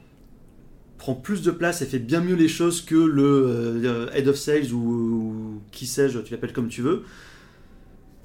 prend 0.97 1.15
plus 1.15 1.41
de 1.41 1.51
place 1.51 1.81
et 1.81 1.85
fait 1.85 1.99
bien 1.99 2.21
mieux 2.21 2.35
les 2.35 2.47
choses 2.47 2.81
que 2.81 2.95
le 2.95 3.85
euh, 3.85 4.11
Head 4.13 4.27
of 4.27 4.35
Sales 4.35 4.71
ou, 4.73 5.61
qui 5.71 5.85
sais-je, 5.85 6.19
tu 6.19 6.31
l'appelles 6.31 6.53
comme 6.53 6.69
tu 6.69 6.81
veux, 6.81 7.03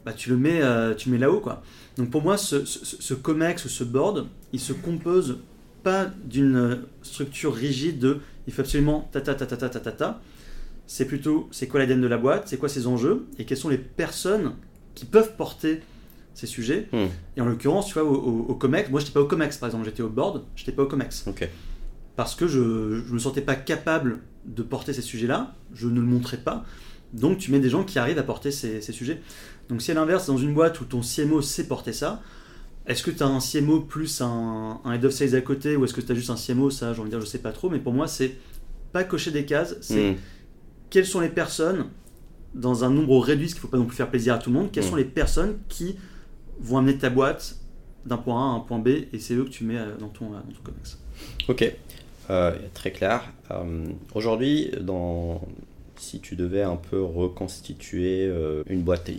bah, 0.05 0.13
tu 0.13 0.31
le 0.31 0.37
mets, 0.37 0.61
euh, 0.63 0.95
mets 1.07 1.19
là-haut. 1.19 1.41
quoi. 1.41 1.63
Donc 1.97 2.11
pour 2.11 2.23
moi, 2.23 2.37
ce, 2.37 3.15
COMEX 3.15 3.65
ou 3.65 3.69
ce 3.69 3.85
board, 3.85 4.27
il 4.53 4.61
se 4.61 4.73
compose 4.73 5.39
pas 5.83 6.07
d'une 6.25 6.83
structure 7.03 7.55
rigide 7.55 7.99
de 7.99 8.19
il 8.47 8.53
faut 8.53 8.61
absolument 8.61 9.09
ta 9.13 9.21
ta 9.21 9.35
ta 9.35 9.47
ta 9.47 9.69
ta 9.69 9.81
ta 9.81 10.21
C'est 10.87 11.07
plutôt 11.07 11.49
c'est 11.51 11.69
quoi 11.69 11.81
l'ADN 11.81 12.01
de 12.01 12.07
la 12.07 12.19
boîte, 12.19 12.49
c'est 12.49 12.59
quoi 12.59 12.69
ses 12.69 12.87
enjeux 12.87 13.27
et 13.39 13.45
quelles 13.45 13.59
sont 13.59 13.69
les 13.69 13.79
personnes 13.79 14.55
qui 14.95 15.05
peuvent 15.05 15.37
porter 15.37 15.81
ces 16.35 16.47
sujets. 16.47 16.89
Hmm. 16.93 17.07
Et 17.37 17.41
en 17.41 17.47
l'occurrence, 17.47 17.87
tu 17.87 17.95
vois, 17.95 18.05
au, 18.05 18.55
COMEX, 18.55 18.91
moi 18.91 19.01
j'étais 19.01 19.13
pas 19.13 19.21
au 19.21 19.27
COMEX 19.27 19.57
par 19.57 19.69
exemple, 19.69 19.87
j'étais 19.87 20.03
au 20.03 20.11
board, 20.11 20.45
j'étais 20.55 20.73
pas 20.73 20.83
au 20.83 20.87
COMEX. 20.87 21.27
Okay. 21.29 21.49
Parce 22.15 22.35
que 22.35 22.47
je 22.47 22.61
ne 22.61 23.13
me 23.13 23.19
sentais 23.19 23.43
pas 23.43 23.57
capable 23.57 24.21
de 24.45 24.63
porter 24.63 24.93
ces 24.93 25.03
sujets-là, 25.03 25.55
je 25.75 25.89
ne 25.89 26.01
le 26.01 26.07
montrais 26.07 26.39
pas. 26.39 26.65
Donc 27.13 27.39
tu 27.39 27.51
mets 27.51 27.61
des 27.61 27.71
gens 27.71 27.85
qui 27.85 27.99
arrivent 27.99 28.19
à 28.19 28.23
porter 28.23 28.51
ces 28.51 28.81
sujets. 28.81 29.21
Donc 29.69 29.83
si 29.83 29.91
à 29.91 29.95
l'inverse, 29.95 30.27
dans 30.27 30.39
une 30.39 30.55
boîte 30.55 30.81
où 30.81 30.85
ton 30.85 31.01
CMO 31.01 31.43
sait 31.43 31.67
porter 31.67 31.93
ça, 31.93 32.23
est-ce 32.87 33.03
que 33.03 33.11
tu 33.11 33.23
as 33.23 33.27
un 33.27 33.41
CMO 33.41 33.81
plus 33.81 34.21
un, 34.21 34.81
un 34.85 34.93
Head 34.93 35.05
of 35.05 35.13
Sales 35.13 35.35
à 35.35 35.41
côté 35.41 35.75
ou 35.77 35.85
est-ce 35.85 35.93
que 35.95 36.01
tu 36.01 36.13
as 36.13 36.15
juste 36.15 36.31
un 36.31 36.37
CMO 36.37 36.71
Ça, 36.71 36.93
j'ai 36.95 37.01
envie 37.01 37.11
de 37.11 37.17
dire, 37.17 37.21
je 37.25 37.31
sais 37.31 37.39
pas 37.39 37.53
trop, 37.53 37.69
mais 37.69 37.79
pour 37.81 37.93
moi, 37.93 38.07
c'est 38.07 38.37
pas 38.93 39.03
cocher 39.05 39.31
des 39.33 39.45
cases, 39.45 39.77
c'est 39.81 40.13
Hmm. 40.13 40.17
quelles 40.91 41.07
sont 41.07 41.21
les 41.21 41.29
personnes, 41.29 41.87
dans 42.55 42.85
un 42.85 42.91
nombre 42.91 43.19
réduit, 43.19 43.47
parce 43.47 43.55
qu'il 43.55 43.59
ne 43.59 43.63
faut 43.63 43.69
pas 43.73 43.77
non 43.79 43.85
plus 43.87 43.97
faire 43.97 44.09
plaisir 44.09 44.35
à 44.35 44.39
tout 44.39 44.51
le 44.51 44.57
monde, 44.57 44.71
quelles 44.73 44.85
Mm. 44.85 44.89
sont 44.91 44.97
les 44.97 45.05
personnes 45.05 45.59
qui 45.69 45.97
vont 46.61 46.79
amener 46.79 46.97
ta 46.97 47.11
boîte 47.11 47.57
d'un 48.07 48.17
point 48.17 48.41
A 48.41 48.53
à 48.53 48.57
un 48.57 48.61
point 48.61 48.79
B 48.79 48.89
et 49.13 49.19
c'est 49.19 49.35
eux 49.35 49.45
que 49.45 49.51
tu 49.51 49.65
mets 49.65 49.77
euh, 49.77 49.97
dans 49.99 50.09
ton, 50.09 50.27
euh, 50.27 50.37
dans 50.37 50.53
ton 50.55 50.63
comex. 50.63 50.99
Ok, 51.49 51.75
Euh, 52.31 52.57
très 52.73 52.93
clair. 52.93 53.25
Euh, 53.51 53.85
Aujourd'hui, 54.15 54.71
dans... 54.81 55.41
si 55.97 56.21
tu 56.21 56.35
devais 56.37 56.63
un 56.63 56.77
peu 56.77 57.01
reconstituer 57.03 58.27
euh, 58.27 58.63
une 58.69 58.83
boîte, 58.83 59.11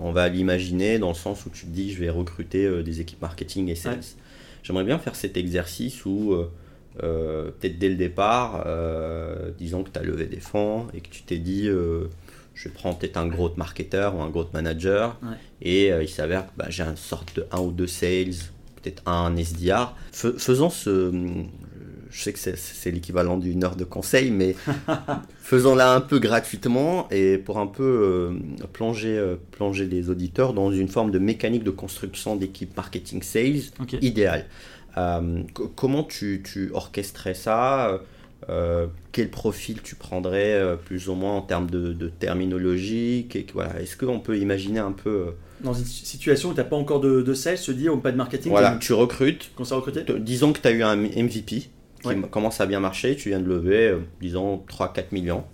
on 0.00 0.12
va 0.12 0.28
l'imaginer 0.28 0.98
dans 0.98 1.08
le 1.08 1.14
sens 1.14 1.46
où 1.46 1.50
tu 1.50 1.66
te 1.66 1.70
dis 1.70 1.92
je 1.92 2.00
vais 2.00 2.10
recruter 2.10 2.64
euh, 2.64 2.82
des 2.82 3.00
équipes 3.00 3.22
marketing 3.22 3.68
et 3.68 3.74
sales. 3.74 3.94
Ouais. 3.98 4.04
J'aimerais 4.62 4.84
bien 4.84 4.98
faire 4.98 5.14
cet 5.16 5.36
exercice 5.36 6.04
où 6.06 6.32
euh, 6.32 6.50
euh, 7.02 7.50
peut-être 7.60 7.78
dès 7.78 7.88
le 7.88 7.96
départ, 7.96 8.66
disons 9.58 9.82
que 9.82 9.90
tu 9.90 9.98
as 9.98 10.02
levé 10.02 10.26
des 10.26 10.40
fonds 10.40 10.86
et 10.94 11.00
que 11.00 11.08
tu 11.08 11.22
t'es 11.22 11.38
dit 11.38 11.68
je 12.54 12.68
prends 12.68 12.94
peut-être 12.94 13.16
un 13.16 13.26
growth 13.26 13.56
marketeur 13.56 14.14
ou 14.16 14.22
un 14.22 14.30
growth 14.30 14.52
manager 14.52 15.18
Ouais. 15.22 15.36
et 15.60 15.88
il 15.88 16.08
s'avère 16.08 16.46
que 16.46 16.52
bah, 16.56 16.66
j'ai 16.68 16.84
une 16.84 16.96
sorte 16.96 17.34
de 17.36 17.46
un 17.50 17.58
ou 17.58 17.72
deux 17.72 17.88
sales, 17.88 18.30
peut-être 18.80 19.02
un 19.06 19.36
SDR. 19.36 19.94
Fais- 20.12 20.38
faisons 20.38 20.70
ce, 20.70 21.10
je 22.16 22.22
sais 22.22 22.32
que 22.32 22.38
c'est- 22.38 22.90
l'équivalent 22.92 23.36
d'une 23.36 23.64
heure 23.64 23.74
de 23.76 23.82
conseil, 23.84 24.30
mais 24.30 24.54
faisons-la 25.42 25.92
un 25.94 26.00
peu 26.00 26.18
gratuitement 26.20 27.08
et 27.10 27.38
pour 27.38 27.58
un 27.58 27.66
peu 27.66 27.82
euh, 27.82 28.66
plonger, 28.72 29.16
euh, 29.18 29.36
plonger 29.50 29.86
les 29.86 30.10
auditeurs 30.10 30.52
dans 30.54 30.70
une 30.70 30.88
forme 30.88 31.10
de 31.10 31.18
mécanique 31.18 31.64
de 31.64 31.70
construction 31.70 32.36
d'équipe 32.36 32.76
marketing 32.76 33.22
sales 33.22 33.62
Ok. 33.80 33.96
idéale. 34.00 34.46
Euh, 34.96 35.42
co- 35.54 35.72
comment 35.74 36.04
tu, 36.04 36.42
tu 36.44 36.70
orchestrais 36.72 37.34
ça? 37.34 38.00
Quel 39.12 39.30
profil 39.30 39.80
tu 39.82 39.94
prendrais 39.94 40.76
plus 40.84 41.08
ou 41.08 41.14
moins 41.14 41.36
en 41.38 41.40
termes 41.40 41.70
de, 41.70 41.94
de 41.94 42.08
terminologie 42.08 43.26
voilà. 43.54 43.80
Est-ce 43.80 43.96
qu'on 43.96 44.20
peut 44.20 44.36
imaginer 44.38 44.80
un 44.80 44.92
peu... 44.92 45.28
Dans 45.62 45.72
une 45.72 45.86
situation 45.86 46.50
où 46.50 46.52
tu 46.52 46.58
n'as 46.58 46.64
pas 46.64 46.76
encore 46.76 47.00
de, 47.00 47.22
de 47.22 47.32
sales, 47.34 47.56
se 47.56 47.72
dire 47.72 47.94
ou 47.94 47.98
pas 47.98 48.12
de 48.12 48.18
marketing, 48.18 48.50
voilà, 48.50 48.76
tu 48.78 48.92
recrutes, 48.92 49.50
qu'on 49.56 49.64
s'est 49.64 49.74
recruté? 49.74 50.02
Disons 50.18 50.52
que 50.52 50.60
tu 50.60 50.68
as 50.68 50.72
eu 50.72 50.82
un 50.82 50.96
MVP 50.96 51.70
qui 52.12 52.20
Ouais. 52.20 52.28
commence 52.30 52.60
à 52.60 52.66
bien 52.66 52.80
marcher, 52.80 53.16
tu 53.16 53.30
viens 53.30 53.40
de 53.40 53.48
lever, 53.48 53.88
euh, 53.88 53.98
disons, 54.20 54.58
3-4 54.68 55.12
millions. 55.12 55.44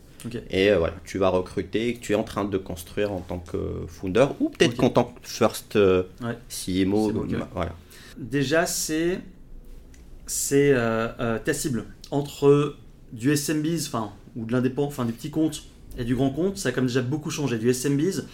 Et 0.50 0.70
euh, 0.70 0.78
voilà, 0.78 0.94
tu 1.04 1.16
vas 1.16 1.30
recruter 1.30 1.96
tu 1.98 2.12
es 2.12 2.14
en 2.14 2.24
train 2.24 2.44
de 2.44 2.58
construire 2.58 3.10
en 3.10 3.20
tant 3.20 3.38
que 3.38 3.56
founder 3.88 4.26
ou 4.38 4.50
peut-être 4.50 4.76
qu'en 4.76 4.90
tant 4.90 5.04
que 5.04 5.18
first 5.26 5.76
euh, 5.76 6.02
Ouais. 6.22 6.36
CMO. 6.50 7.10
Bon, 7.12 7.26
Voilà. 7.54 7.74
Déjà, 8.18 8.66
c'est 8.66 9.20
c'est 10.26 10.72
euh, 10.74 11.08
euh, 11.20 11.38
ta 11.38 11.54
cible. 11.54 11.86
Entre 12.10 12.76
du 13.12 13.32
SMBs, 13.32 13.86
enfin, 13.86 14.12
ou 14.36 14.44
de 14.44 14.52
l'indépendant, 14.52 14.88
enfin, 14.88 15.04
des 15.06 15.12
petits 15.12 15.30
comptes 15.30 15.62
et 15.98 16.04
du 16.04 16.14
grand 16.14 16.30
compte, 16.30 16.58
ça 16.58 16.68
a 16.68 16.72
quand 16.72 16.80
même 16.82 16.88
déjà 16.88 17.02
beaucoup 17.02 17.30
changé. 17.30 17.56
Du 17.58 17.68
SMBs, 17.70 18.24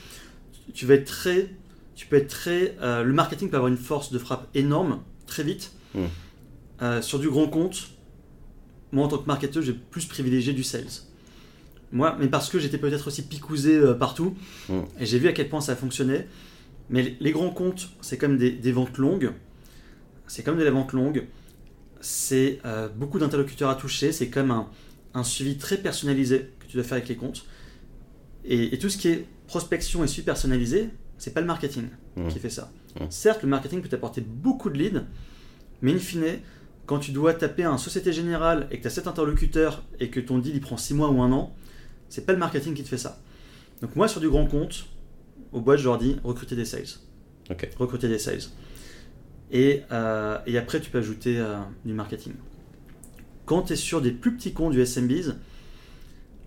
tu 0.74 0.86
vas 0.86 0.94
être 0.94 1.06
très. 1.06 1.48
Tu 1.94 2.06
peux 2.06 2.16
être 2.16 2.28
très. 2.28 2.74
euh, 2.82 3.02
le 3.04 3.12
marketing 3.12 3.48
peut 3.48 3.56
avoir 3.56 3.70
une 3.70 3.78
force 3.78 4.10
de 4.12 4.18
frappe 4.18 4.48
énorme, 4.54 5.00
très 5.26 5.42
vite. 5.44 5.72
Mm. 5.94 6.00
Euh, 6.82 7.00
sur 7.00 7.18
du 7.18 7.30
grand 7.30 7.46
compte, 7.48 7.90
moi 8.92 9.04
en 9.04 9.08
tant 9.08 9.18
que 9.18 9.26
marketeur, 9.26 9.62
j'ai 9.62 9.72
plus 9.72 10.04
privilégié 10.06 10.52
du 10.52 10.62
sales. 10.62 10.84
Moi, 11.92 12.16
mais 12.18 12.26
parce 12.28 12.48
que 12.50 12.58
j'étais 12.58 12.78
peut-être 12.78 13.06
aussi 13.08 13.22
picousé 13.22 13.76
euh, 13.76 13.94
partout, 13.94 14.34
Mm. 14.68 14.80
et 15.00 15.06
j'ai 15.06 15.18
vu 15.18 15.28
à 15.28 15.32
quel 15.32 15.48
point 15.48 15.60
ça 15.60 15.76
fonctionnait. 15.76 16.26
Mais 16.90 17.02
les- 17.02 17.16
les 17.20 17.32
grands 17.32 17.50
comptes, 17.50 17.90
c'est 18.00 18.18
comme 18.18 18.36
des, 18.38 18.50
des 18.50 18.72
ventes 18.72 18.98
longues. 18.98 19.32
C'est 20.26 20.42
comme 20.42 20.58
de 20.58 20.64
la 20.64 20.70
vente 20.70 20.92
longue. 20.92 21.26
C'est 22.00 22.60
euh, 22.64 22.88
beaucoup 22.88 23.18
d'interlocuteurs 23.18 23.70
à 23.70 23.74
toucher. 23.76 24.12
C'est 24.12 24.28
comme 24.28 24.50
un, 24.50 24.68
un 25.14 25.24
suivi 25.24 25.56
très 25.56 25.78
personnalisé 25.78 26.50
que 26.60 26.66
tu 26.66 26.76
dois 26.76 26.84
faire 26.84 26.96
avec 26.98 27.08
les 27.08 27.16
comptes. 27.16 27.44
Et, 28.44 28.74
et 28.74 28.78
tout 28.78 28.88
ce 28.88 28.98
qui 28.98 29.08
est 29.08 29.26
prospection 29.48 30.04
et 30.04 30.06
suivi 30.08 30.24
personnalisé, 30.24 30.90
c'est 31.18 31.32
pas 31.34 31.40
le 31.40 31.46
marketing 31.46 31.88
Mm. 32.16 32.28
qui 32.28 32.38
fait 32.38 32.50
ça. 32.50 32.72
Mm. 33.00 33.04
Certes, 33.10 33.42
le 33.42 33.48
marketing 33.48 33.80
peut 33.82 33.88
t'apporter 33.88 34.20
beaucoup 34.22 34.70
de 34.70 34.78
leads, 34.78 35.02
mais 35.82 35.92
in 35.92 35.98
fine, 35.98 36.38
quand 36.86 37.00
tu 37.00 37.10
dois 37.10 37.34
taper 37.34 37.64
un 37.64 37.78
Société 37.78 38.12
Générale 38.12 38.68
et 38.70 38.76
que 38.78 38.82
tu 38.82 38.86
as 38.86 38.90
7 38.90 39.08
interlocuteurs 39.08 39.82
et 40.00 40.08
que 40.08 40.20
ton 40.20 40.38
deal 40.38 40.54
il 40.54 40.60
prend 40.60 40.76
6 40.76 40.94
mois 40.94 41.10
ou 41.10 41.20
un 41.20 41.32
an, 41.32 41.54
c'est 42.08 42.24
pas 42.24 42.32
le 42.32 42.38
marketing 42.38 42.74
qui 42.74 42.84
te 42.84 42.88
fait 42.88 42.98
ça. 42.98 43.20
Donc 43.82 43.96
moi 43.96 44.08
sur 44.08 44.20
du 44.20 44.28
grand 44.28 44.46
compte, 44.46 44.86
aux 45.52 45.60
boîtes 45.60 45.80
je 45.80 45.84
leur 45.84 45.98
dis 45.98 46.16
recruter 46.24 46.56
des 46.56 46.64
sales. 46.64 47.00
Ok. 47.50 47.68
Recruter 47.78 48.08
des 48.08 48.18
sales. 48.18 48.42
Et, 49.50 49.82
euh, 49.92 50.38
et 50.46 50.56
après 50.58 50.80
tu 50.80 50.90
peux 50.90 50.98
ajouter 50.98 51.38
euh, 51.38 51.56
du 51.84 51.92
marketing. 51.92 52.32
Quand 53.44 53.62
tu 53.62 53.74
es 53.74 53.76
sur 53.76 54.00
des 54.00 54.12
plus 54.12 54.36
petits 54.36 54.52
comptes 54.52 54.72
du 54.72 54.80
SMBs, 54.80 55.34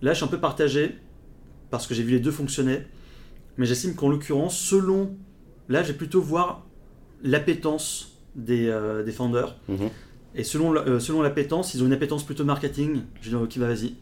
là 0.02 0.12
je 0.12 0.16
suis 0.16 0.24
un 0.24 0.28
peu 0.28 0.40
partagé 0.40 0.96
parce 1.70 1.86
que 1.86 1.94
j'ai 1.94 2.02
vu 2.02 2.12
les 2.12 2.20
deux 2.20 2.32
fonctionner, 2.32 2.82
mais 3.56 3.66
j'estime 3.66 3.94
qu'en 3.94 4.08
l'occurrence, 4.08 4.58
selon, 4.58 5.16
là 5.68 5.82
je 5.82 5.88
vais 5.88 5.98
plutôt 5.98 6.20
voir 6.20 6.66
l'appétence 7.22 8.18
des, 8.34 8.68
euh, 8.68 9.02
des 9.02 9.12
founders. 9.12 9.56
Mhm. 9.68 9.90
Et 10.34 10.44
selon, 10.44 10.74
euh, 10.76 11.00
selon 11.00 11.22
l'appétence, 11.22 11.74
ils 11.74 11.82
ont 11.82 11.86
une 11.86 11.92
appétence 11.92 12.24
plutôt 12.24 12.44
marketing. 12.44 13.02
Je 13.20 13.30
dis, 13.30 13.34
ok, 13.34 13.58
bah 13.58 13.66
vas-y, 13.66 13.94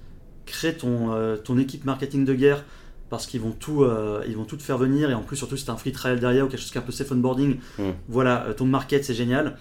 crée 0.47 0.74
ton, 0.74 1.12
euh, 1.12 1.37
ton 1.37 1.59
équipe 1.59 1.85
marketing 1.85 2.24
de 2.24 2.35
guerre 2.35 2.64
parce 3.09 3.26
qu'ils 3.26 3.41
vont, 3.41 3.53
tout, 3.53 3.85
euh, 3.85 4.22
ils 4.29 4.37
vont 4.37 4.45
tout 4.45 4.57
te 4.59 4.62
faire 4.62 4.76
venir. 4.76 5.11
Et 5.11 5.14
en 5.14 5.22
plus, 5.22 5.37
surtout, 5.37 5.57
si 5.57 5.64
tu 5.64 5.70
un 5.70 5.76
free 5.76 5.93
trial 5.93 6.20
derrière 6.20 6.45
ou 6.45 6.49
quelque 6.49 6.61
chose 6.61 6.70
qui 6.70 6.76
est 6.76 6.81
un 6.81 6.85
peu 6.85 6.93
safe 6.93 7.11
onboarding, 7.11 7.57
Mm. 7.79 7.83
voilà, 8.09 8.47
ton 8.57 8.66
market, 8.66 9.05
c'est 9.05 9.14
génial. 9.14 9.57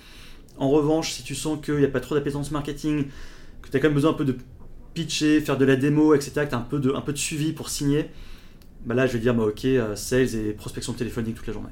En 0.57 0.69
revanche, 0.69 1.11
si 1.13 1.23
tu 1.23 1.35
sens 1.35 1.57
qu'il 1.63 1.75
n'y 1.77 1.85
a 1.85 1.89
pas 1.89 2.01
trop 2.01 2.15
d'appétence 2.15 2.51
marketing, 2.51 3.05
que 3.61 3.69
tu 3.69 3.77
as 3.77 3.79
quand 3.79 3.87
même 3.87 3.95
besoin 3.95 4.11
un 4.11 4.15
peu 4.15 4.25
de 4.25 4.35
pitcher, 4.93 5.39
faire 5.39 5.57
de 5.57 5.63
la 5.63 5.75
démo, 5.77 6.13
etc., 6.13 6.31
que 6.43 6.49
tu 6.49 6.55
as 6.55 6.57
un 6.57 6.61
peu, 6.61 6.79
de, 6.79 6.91
un 6.91 7.01
peu 7.01 7.13
de 7.13 7.17
suivi 7.17 7.53
pour 7.53 7.69
signer, 7.69 8.09
bah 8.85 8.93
là, 8.95 9.07
je 9.07 9.13
vais 9.13 9.19
dire, 9.19 9.33
bah, 9.33 9.43
ok, 9.45 9.65
sales 9.95 10.35
et 10.35 10.51
prospection 10.53 10.91
téléphonique 10.93 11.35
toute 11.35 11.47
la 11.47 11.53
journée. 11.53 11.69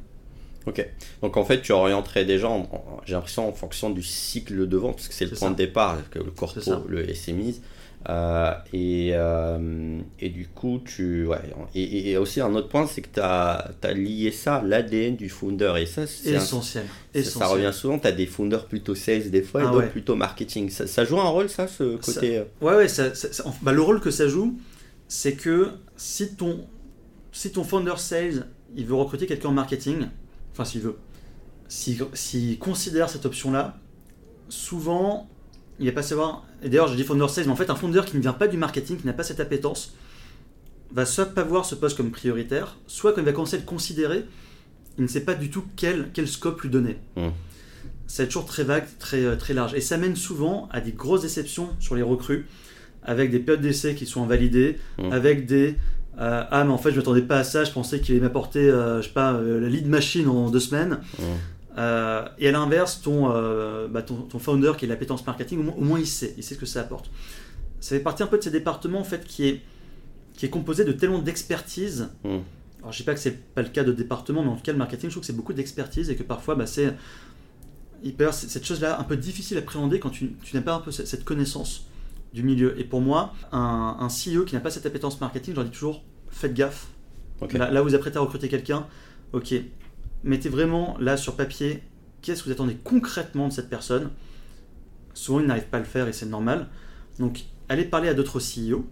Ok. 0.68 0.86
Donc 1.22 1.38
en 1.38 1.46
fait, 1.46 1.62
tu 1.62 1.72
orienterais 1.72 2.26
en- 2.44 2.62
en- 2.72 3.02
j'ai 3.06 3.14
l'impression, 3.14 3.48
en 3.48 3.54
fonction 3.54 3.90
du 3.90 4.02
cycle 4.04 4.68
de 4.68 4.78
vente, 4.78 4.96
parce 4.96 5.08
que 5.08 5.14
c'est 5.14 5.26
le 5.26 5.32
point 5.36 5.50
ça. 5.50 5.54
de 5.54 5.58
départ, 5.58 5.98
que 6.10 6.20
le 6.20 6.32
corpo, 6.32 6.60
ça. 6.62 6.82
le 6.88 7.08
SMI. 7.14 7.62
Euh, 8.08 8.52
et, 8.72 9.12
euh, 9.14 10.00
et 10.20 10.30
du 10.30 10.48
coup, 10.48 10.80
tu. 10.86 11.26
Ouais. 11.26 11.40
Et, 11.74 12.18
aussi, 12.18 12.40
un 12.40 12.54
autre 12.54 12.68
point, 12.68 12.86
c'est 12.86 13.02
que 13.02 13.10
tu 13.16 13.20
as, 13.20 13.74
lié 13.96 14.30
ça 14.32 14.58
à 14.58 14.64
l'ADN 14.64 15.16
du 15.16 15.28
founder. 15.28 15.74
Et 15.80 15.88
ça, 15.88 16.06
c'est 16.06 16.36
un- 16.36 16.40
Essentiel. 16.40 16.84
ça, 16.86 17.20
Essentiel. 17.20 17.44
ça 17.44 17.48
revient 17.48 17.72
souvent. 17.74 17.98
Tu 17.98 18.06
as 18.08 18.12
des 18.12 18.28
founders 18.28 18.66
plutôt 18.68 18.94
sales 18.94 19.32
des 19.32 19.42
fois 19.42 19.62
et 19.62 19.66
Ah 19.68 19.72
d'autres 19.72 19.86
ouais. 19.86 19.90
plutôt 19.90 20.16
marketing. 20.16 20.70
Ça, 20.70 20.86
ça 20.86 21.04
joue 21.04 21.20
un 21.20 21.30
rôle, 21.30 21.50
ça, 21.50 21.68
ce 21.68 21.98
Ça- 22.02 22.14
côté. 22.14 22.38
euh, 22.38 22.44
Ouais, 22.62 22.76
ouais, 22.76 22.88
ça, 22.88 23.16
ça- 23.16 23.34
ça- 23.34 23.44
bah, 23.64 23.72
le 23.72 23.82
rôle 23.82 24.00
que 24.00 24.12
ça 24.12 24.28
joue, 24.28 24.56
c'est 25.08 25.34
que 25.34 25.70
si 25.98 26.36
ton, 26.36 26.64
si 27.32 27.52
ton 27.52 27.64
founder 27.64 27.98
sales, 27.98 28.46
il 28.76 28.86
veut 28.86 28.94
recruter 28.96 29.26
quelqu'un 29.26 29.50
en 29.50 29.54
marketing, 29.54 30.06
enfin 30.56 30.64
s'il 30.66 30.82
veut, 30.82 30.96
s'il 31.68 32.58
considère 32.60 33.10
cette 33.10 33.26
option-là, 33.26 33.78
souvent, 34.48 35.30
il 35.80 35.88
va 35.88 35.92
pas 35.92 36.02
savoir, 36.04 36.46
et 36.64 36.70
d'ailleurs 36.70 36.88
je 36.88 36.96
dis 36.96 37.04
founder 37.04 37.28
sales, 37.28 37.46
mais 37.46 37.52
en 37.52 37.56
fait 37.58 37.70
un 37.70 37.76
founder 37.76 38.02
qui 38.06 38.16
ne 38.16 38.22
vient 38.22 38.34
pas 38.34 38.48
du 38.48 38.56
marketing, 38.58 38.98
qui 38.98 39.06
n'a 39.06 39.14
pas 39.14 39.24
cette 39.24 39.42
appétence, 39.42 39.94
va 40.92 41.06
soit 41.06 41.26
pas 41.26 41.44
voir 41.44 41.66
ce 41.66 41.76
poste 41.76 41.98
comme 41.98 42.12
prioritaire, 42.12 42.78
soit 42.88 43.12
quand 43.12 43.22
il 43.22 43.26
va 43.26 43.34
commencer 43.34 43.58
à 43.58 43.60
le 43.60 43.66
considérer, 43.66 44.24
il 44.98 45.04
ne 45.04 45.10
sait 45.10 45.26
pas 45.26 45.34
du 45.34 45.50
tout 45.50 45.66
quel, 45.76 46.10
quel 46.14 46.28
scope 46.28 46.62
lui 46.62 46.70
donner. 46.70 46.98
C'est 48.08 48.28
toujours 48.28 48.46
très 48.46 48.64
vague, 48.64 48.86
très, 49.00 49.26
euh, 49.26 49.36
très 49.36 49.54
large. 49.54 49.74
Et 49.74 49.82
ça 49.82 49.98
mène 49.98 50.16
souvent 50.16 50.70
à 50.72 50.80
des 50.80 50.94
grosses 50.94 51.24
déceptions 51.24 51.70
sur 51.80 51.96
les 51.96 52.02
recrues, 52.04 52.46
avec 53.04 53.30
des 53.30 53.40
périodes 53.40 53.62
d'essai 53.62 53.96
qui 53.96 54.06
sont 54.06 54.24
invalidées, 54.24 54.78
Mm. 55.00 55.12
avec 55.12 55.46
des 55.48 55.76
euh, 56.20 56.44
Ah, 56.50 56.64
mais 56.64 56.72
en 56.72 56.78
fait, 56.78 56.92
je 56.92 56.98
m'attendais 56.98 57.22
pas 57.22 57.40
à 57.40 57.44
ça, 57.44 57.64
je 57.64 57.72
pensais 57.72 58.00
qu'il 58.00 58.16
allait 58.16 58.24
m'apporter, 58.24 58.70
euh, 58.70 59.02
je 59.02 59.08
sais 59.08 59.14
pas, 59.14 59.34
euh, 59.34 59.60
la 59.60 59.70
lead 59.70 59.88
machine 59.88 60.28
en 60.28 60.50
deux 60.50 60.60
semaines. 60.60 61.00
Et 61.78 62.48
à 62.48 62.52
l'inverse, 62.52 63.02
ton, 63.02 63.28
bah, 63.90 64.02
ton, 64.02 64.16
ton 64.16 64.40
founder 64.40 64.74
qui 64.78 64.86
est 64.86 64.88
l'appétence 64.88 65.26
marketing, 65.26 65.60
au 65.60 65.64
moins, 65.64 65.76
au 65.78 65.82
moins 65.82 66.00
il 66.00 66.08
sait, 66.08 66.34
il 66.38 66.44
sait 66.44 66.56
ce 66.56 66.60
que 66.60 66.66
ça 66.66 66.82
apporte. 66.82 67.10
Ça 67.82 67.96
fait 67.96 68.02
partie 68.02 68.24
un 68.24 68.28
peu 68.28 68.38
de 68.38 68.44
ces 68.44 68.52
départements 68.52 69.00
en 69.00 69.04
fait 69.04 69.26
qui 69.26 69.48
est, 69.48 69.62
qui 70.36 70.46
est 70.46 70.50
composé 70.50 70.86
de 70.86 70.92
tellement 70.94 71.20
d'expertise. 71.20 72.10
Alors 72.80 72.94
je 72.94 72.98
sais 73.00 73.04
pas 73.04 73.14
que 73.14 73.20
c'est 73.20 73.54
pas 73.54 73.62
le 73.62 73.68
cas 73.70 73.84
de 73.84 73.92
département, 73.92 74.42
mais 74.42 74.50
en 74.50 74.56
tout 74.56 74.64
cas 74.64 74.72
le 74.72 74.78
marketing, 74.78 75.10
je 75.10 75.16
trouve 75.16 75.22
que 75.22 75.28
c'est 75.28 75.36
beaucoup 75.36 75.54
d'expertise 75.54 76.10
et 76.10 76.16
que 76.16 76.24
parfois 76.24 76.56
bah, 76.56 76.66
c'est 76.66 76.94
hyper 78.04 78.34
cette 78.34 78.66
chose-là 78.66 79.00
un 79.00 79.04
peu 79.04 79.18
difficile 79.18 79.58
à 79.58 79.60
appréhender 79.60 80.00
quand 80.00 80.12
tu, 80.12 80.34
tu 80.44 80.56
n'as 80.56 80.62
pas 80.62 80.76
un 80.76 80.80
peu 80.80 80.92
cette 80.92 81.26
connaissance 81.26 81.88
du 82.36 82.44
milieu. 82.44 82.80
Et 82.80 82.84
pour 82.84 83.02
moi, 83.02 83.34
un, 83.52 83.98
un 84.00 84.08
CEO 84.08 84.44
qui 84.46 84.54
n'a 84.56 84.62
pas 84.62 84.70
cette 84.70 84.86
appétence 84.86 85.20
marketing, 85.22 85.54
je 85.54 85.60
leur 85.60 85.66
dis 85.66 85.72
toujours 85.72 86.04
faites 86.30 86.54
gaffe. 86.54 86.88
Là, 87.58 87.72
là, 87.72 87.82
vous 87.82 87.96
apprêtez 87.96 88.18
à 88.18 88.22
recruter 88.22 88.48
quelqu'un, 88.50 88.86
ok, 89.34 89.54
mettez 90.24 90.50
vraiment 90.50 90.96
là 91.00 91.18
sur 91.18 91.36
papier 91.36 91.82
qu'est-ce 92.22 92.42
que 92.44 92.48
vous 92.48 92.52
attendez 92.54 92.78
concrètement 92.84 93.48
de 93.48 93.54
cette 93.54 93.70
personne. 93.70 94.10
Souvent, 95.14 95.40
ils 95.40 95.46
n'arrivent 95.48 95.68
pas 95.70 95.78
à 95.78 95.80
le 95.82 95.86
faire 95.86 96.08
et 96.08 96.14
c'est 96.14 96.26
normal. 96.26 96.68
Donc, 97.20 97.46
allez 97.70 97.86
parler 97.86 98.10
à 98.10 98.14
d'autres 98.14 98.40
CEO 98.40 98.86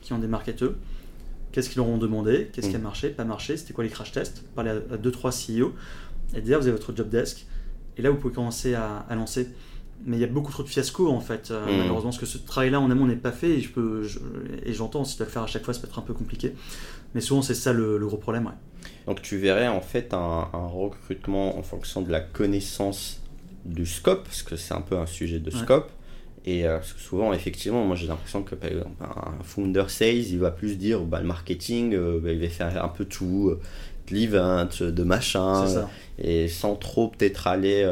qui 0.00 0.12
ont 0.12 0.18
des 0.18 0.26
marketeurs. 0.28 0.74
Qu'est-ce 1.52 1.68
qu'ils 1.68 1.78
leur 1.78 1.88
ont 1.88 1.98
demandé? 1.98 2.50
Qu'est-ce 2.52 2.68
qui 2.70 2.76
a 2.76 2.78
Mm. 2.78 2.82
marché? 2.82 3.10
Pas 3.10 3.24
marché? 3.24 3.56
C'était 3.56 3.74
quoi 3.74 3.84
les 3.84 3.90
crash 3.90 4.10
tests? 4.12 4.42
Parlez 4.54 4.70
à 4.70 4.96
2-3 4.96 5.30
CEO. 5.30 5.72
Et 6.34 6.40
derrière, 6.40 6.58
vous 6.60 6.66
avez 6.66 6.76
votre 6.76 6.96
job 6.96 7.08
desk. 7.10 7.46
Et 7.96 8.02
là, 8.02 8.10
vous 8.10 8.16
pouvez 8.16 8.32
commencer 8.34 8.74
à, 8.74 8.98
à 9.08 9.14
lancer. 9.14 9.48
Mais 10.04 10.16
il 10.16 10.20
y 10.20 10.24
a 10.24 10.28
beaucoup 10.28 10.50
trop 10.52 10.62
de 10.64 10.68
fiascos 10.68 11.08
en 11.10 11.20
fait, 11.20 11.50
euh, 11.50 11.66
Mm. 11.74 11.78
malheureusement, 11.78 12.10
parce 12.10 12.18
que 12.20 12.26
ce 12.26 12.38
travail-là 12.38 12.80
en 12.80 12.90
amont 12.90 13.06
n'est 13.06 13.14
pas 13.16 13.32
fait 13.32 13.50
et 13.50 13.60
je 13.60 13.70
peux 13.70 14.02
je- 14.02 14.18
et 14.64 14.72
j'entends 14.72 15.04
si 15.04 15.12
tu 15.14 15.18
dois 15.18 15.26
le 15.26 15.32
faire 15.32 15.42
à 15.42 15.46
chaque 15.46 15.64
fois, 15.64 15.72
ça 15.74 15.80
peut 15.80 15.86
être 15.86 15.98
un 15.98 16.02
peu 16.02 16.14
compliqué. 16.14 16.54
Mais 17.14 17.20
souvent, 17.20 17.42
c'est 17.42 17.54
ça 17.54 17.72
le, 17.72 17.98
le 17.98 18.06
gros 18.06 18.16
problème. 18.16 18.46
ouais. 18.46 18.52
Donc 19.06 19.22
tu 19.22 19.36
verrais 19.36 19.68
en 19.68 19.80
fait 19.80 20.12
un, 20.14 20.48
un 20.52 20.66
recrutement 20.66 21.58
en 21.58 21.62
fonction 21.62 22.02
de 22.02 22.10
la 22.10 22.20
connaissance 22.20 23.20
du 23.64 23.86
scope, 23.86 24.24
parce 24.24 24.42
que 24.42 24.56
c'est 24.56 24.74
un 24.74 24.80
peu 24.80 24.96
un 24.98 25.06
sujet 25.06 25.38
de 25.38 25.50
Ouais. 25.50 25.56
scope. 25.58 25.90
Et 26.44 26.66
euh, 26.66 26.80
souvent, 26.82 27.32
effectivement, 27.32 27.84
moi 27.84 27.94
j'ai 27.94 28.08
l'impression 28.08 28.42
que 28.42 28.56
par 28.56 28.70
exemple, 28.70 28.90
un 29.04 29.42
founder 29.44 29.84
sales, 29.88 30.16
il 30.16 30.38
va 30.40 30.50
plus 30.50 30.76
dire 30.76 31.00
bah, 31.02 31.20
le 31.20 31.26
marketing, 31.28 31.94
euh, 31.94 32.18
bah, 32.20 32.32
il 32.32 32.40
va 32.40 32.48
faire 32.48 32.84
un 32.84 32.88
peu 32.88 33.04
tout, 33.04 33.54
de 34.08 34.14
l'event, 34.14 34.66
de 34.80 35.02
machin, 35.04 35.86
et 36.18 36.48
sans 36.48 36.74
trop 36.74 37.06
peut-être 37.08 37.46
aller 37.46 37.84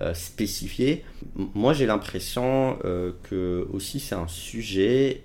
euh, 0.00 0.14
spécifier. 0.14 1.04
M- 1.38 1.48
Moi 1.54 1.72
j'ai 1.72 1.86
l'impression 1.86 2.78
euh, 2.84 3.12
que 3.28 3.66
aussi 3.72 4.00
c'est 4.00 4.14
un 4.14 4.28
sujet 4.28 5.22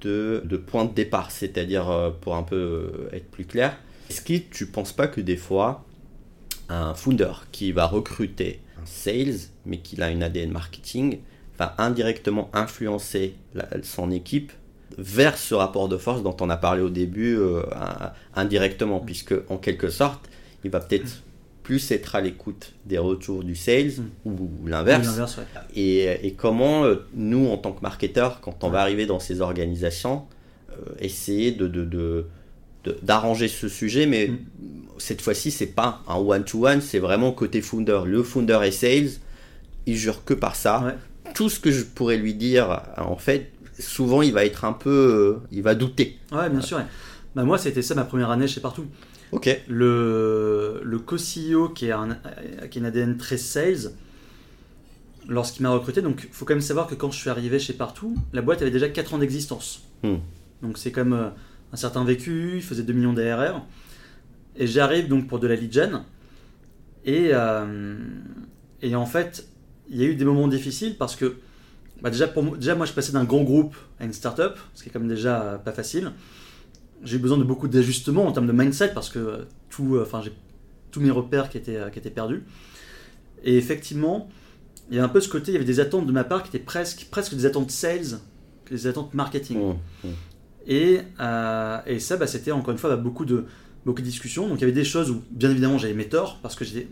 de, 0.00 0.42
de 0.44 0.56
point 0.56 0.84
de 0.84 0.92
départ, 0.92 1.30
c'est-à-dire 1.30 1.88
euh, 1.90 2.10
pour 2.10 2.34
un 2.36 2.42
peu 2.42 2.56
euh, 2.56 3.16
être 3.16 3.30
plus 3.30 3.44
clair, 3.44 3.76
est-ce 4.10 4.20
que 4.20 4.34
tu 4.50 4.66
penses 4.66 4.92
pas 4.92 5.06
que 5.06 5.20
des 5.20 5.36
fois 5.36 5.84
un 6.68 6.94
founder 6.94 7.32
qui 7.52 7.72
va 7.72 7.86
recruter 7.86 8.60
un 8.82 8.86
sales 8.86 9.36
mais 9.66 9.78
qu'il 9.78 10.02
a 10.02 10.10
une 10.10 10.22
ADN 10.22 10.50
marketing 10.50 11.18
va 11.58 11.74
indirectement 11.78 12.50
influencer 12.54 13.34
son 13.82 14.10
équipe 14.10 14.52
vers 14.98 15.36
ce 15.38 15.54
rapport 15.54 15.88
de 15.88 15.96
force 15.96 16.22
dont 16.22 16.36
on 16.40 16.50
a 16.50 16.56
parlé 16.56 16.82
au 16.82 16.88
début 16.90 17.38
in- 17.74 18.12
indirectement 18.34 19.00
puisque 19.00 19.34
en 19.48 19.56
quelque 19.58 19.88
sorte 19.90 20.28
il 20.64 20.70
va 20.70 20.80
peut-être 20.80 21.22
plus 21.62 21.90
être 21.92 22.14
à 22.16 22.20
l'écoute 22.20 22.72
des 22.86 22.98
retours 22.98 23.44
du 23.44 23.54
sales 23.54 23.92
Mm. 24.24 24.30
ou 24.30 24.50
l'inverse. 24.66 25.08
ouais. 25.38 25.44
Et, 25.74 26.26
et 26.26 26.32
comment 26.32 26.84
euh, 26.84 26.96
nous, 27.14 27.46
en 27.48 27.56
tant 27.56 27.72
que 27.72 27.80
marketeurs, 27.82 28.40
quand 28.40 28.64
on 28.64 28.70
va 28.70 28.80
arriver 28.80 29.06
dans 29.06 29.20
ces 29.20 29.40
organisations, 29.40 30.24
euh, 30.72 30.74
essayer 31.00 31.52
de, 31.52 31.66
d'arranger 33.02 33.48
ce 33.48 33.68
sujet, 33.68 34.06
mais 34.06 34.28
Mm. 34.28 34.38
cette 34.98 35.20
fois-ci, 35.22 35.50
c'est 35.50 35.66
pas 35.66 36.02
un 36.08 36.16
one-to-one, 36.16 36.80
c'est 36.80 36.98
vraiment 36.98 37.32
côté 37.32 37.60
founder. 37.62 38.00
Le 38.06 38.22
founder 38.22 38.60
et 38.64 38.70
sales, 38.72 39.10
il 39.86 39.96
jure 39.96 40.24
que 40.24 40.34
par 40.34 40.56
ça. 40.56 40.82
Ouais. 40.84 41.32
Tout 41.34 41.48
ce 41.48 41.60
que 41.60 41.70
je 41.70 41.84
pourrais 41.84 42.16
lui 42.16 42.34
dire, 42.34 42.82
en 42.98 43.16
fait, 43.16 43.50
souvent, 43.78 44.20
il 44.22 44.32
va 44.32 44.44
être 44.44 44.64
un 44.64 44.72
peu, 44.72 44.90
euh, 44.90 45.46
il 45.52 45.62
va 45.62 45.74
douter. 45.74 46.18
Ouais, 46.32 46.50
bien 46.50 46.60
sûr. 46.60 46.80
Bah, 47.34 47.44
moi, 47.44 47.56
c'était 47.56 47.80
ça 47.82 47.94
ma 47.94 48.04
première 48.04 48.30
année 48.30 48.46
chez 48.48 48.60
Partout. 48.60 48.84
Ok. 49.32 49.48
Le, 49.68 50.80
le 50.84 50.98
co-CEO 50.98 51.70
qui, 51.70 51.86
est 51.86 51.92
un- 51.92 52.18
qui 52.70 52.78
a 52.78 52.80
une 52.80 52.86
ADN 52.86 53.16
très 53.16 53.38
sales, 53.38 53.92
lorsqu'il 55.28 55.62
m'a 55.62 55.70
recruté, 55.70 56.02
donc 56.02 56.24
il 56.28 56.34
faut 56.34 56.44
quand 56.44 56.54
même 56.54 56.60
savoir 56.60 56.86
que 56.86 56.94
quand 56.94 57.10
je 57.10 57.18
suis 57.18 57.30
arrivé 57.30 57.58
chez 57.58 57.72
Partout, 57.72 58.16
la 58.32 58.42
boîte 58.42 58.62
avait 58.62 58.70
déjà 58.70 58.88
4 58.88 59.14
ans 59.14 59.18
d'existence. 59.18 59.82
Hmm. 60.02 60.16
Donc 60.62 60.78
c'est 60.78 60.92
comme 60.92 61.12
euh, 61.12 61.28
un 61.72 61.76
certain 61.76 62.04
vécu, 62.04 62.52
il 62.56 62.62
faisait 62.62 62.82
2 62.82 62.92
millions 62.92 63.12
d'ARR. 63.12 63.64
Et 64.56 64.66
j'arrive 64.66 65.08
donc 65.08 65.28
pour 65.28 65.38
de 65.38 65.46
la 65.46 65.54
lead 65.56 65.72
gen. 65.72 66.02
Et, 67.04 67.30
euh, 67.32 67.96
et 68.82 68.94
en 68.94 69.06
fait, 69.06 69.46
il 69.88 69.96
y 69.96 70.04
a 70.04 70.06
eu 70.06 70.14
des 70.14 70.24
moments 70.24 70.46
difficiles 70.48 70.96
parce 70.98 71.16
que 71.16 71.36
bah 72.02 72.10
déjà, 72.10 72.26
pour 72.28 72.56
déjà, 72.56 72.74
moi, 72.74 72.84
je 72.84 72.92
passais 72.92 73.12
d'un 73.12 73.24
grand 73.24 73.44
groupe 73.44 73.76
à 74.00 74.04
une 74.04 74.12
start-up, 74.12 74.58
ce 74.74 74.82
qui 74.82 74.88
est 74.88 74.92
comme 74.92 75.06
déjà 75.08 75.42
euh, 75.42 75.56
pas 75.58 75.72
facile. 75.72 76.12
J'ai 77.02 77.16
eu 77.16 77.18
besoin 77.18 77.38
de 77.38 77.44
beaucoup 77.44 77.68
d'ajustements 77.68 78.26
en 78.26 78.32
termes 78.32 78.46
de 78.46 78.52
mindset 78.52 78.92
parce 78.94 79.08
que 79.08 79.46
tout, 79.70 79.96
euh, 79.96 80.02
enfin, 80.02 80.20
j'ai 80.22 80.32
tous 80.90 81.00
mes 81.00 81.10
repères 81.10 81.48
qui 81.48 81.58
étaient, 81.58 81.76
euh, 81.76 81.90
qui 81.90 81.98
étaient 81.98 82.10
perdus. 82.10 82.44
Et 83.42 83.56
effectivement, 83.56 84.28
il 84.90 84.96
y 84.96 85.00
a 85.00 85.04
un 85.04 85.08
peu 85.08 85.20
ce 85.20 85.28
côté, 85.28 85.50
il 85.50 85.54
y 85.54 85.56
avait 85.56 85.64
des 85.64 85.80
attentes 85.80 86.06
de 86.06 86.12
ma 86.12 86.24
part 86.24 86.42
qui 86.42 86.48
étaient 86.48 86.64
presque, 86.64 87.08
presque 87.10 87.34
des 87.34 87.46
attentes 87.46 87.70
sales, 87.70 88.18
des 88.70 88.86
attentes 88.86 89.14
marketing. 89.14 89.58
Mmh, 89.58 90.06
mmh. 90.06 90.10
Et, 90.66 91.00
euh, 91.20 91.78
et 91.86 91.98
ça, 91.98 92.16
bah, 92.16 92.26
c'était 92.26 92.52
encore 92.52 92.72
une 92.72 92.78
fois 92.78 92.90
bah, 92.90 92.96
beaucoup, 92.96 93.24
de, 93.24 93.46
beaucoup 93.84 94.00
de 94.00 94.06
discussions. 94.06 94.48
Donc 94.48 94.58
il 94.58 94.60
y 94.60 94.64
avait 94.64 94.72
des 94.72 94.84
choses 94.84 95.10
où, 95.10 95.22
bien 95.30 95.50
évidemment, 95.50 95.78
j'avais 95.78 95.94
mes 95.94 96.08
torts, 96.08 96.38
parce 96.42 96.54
que 96.54 96.64
j'étais, 96.64 96.88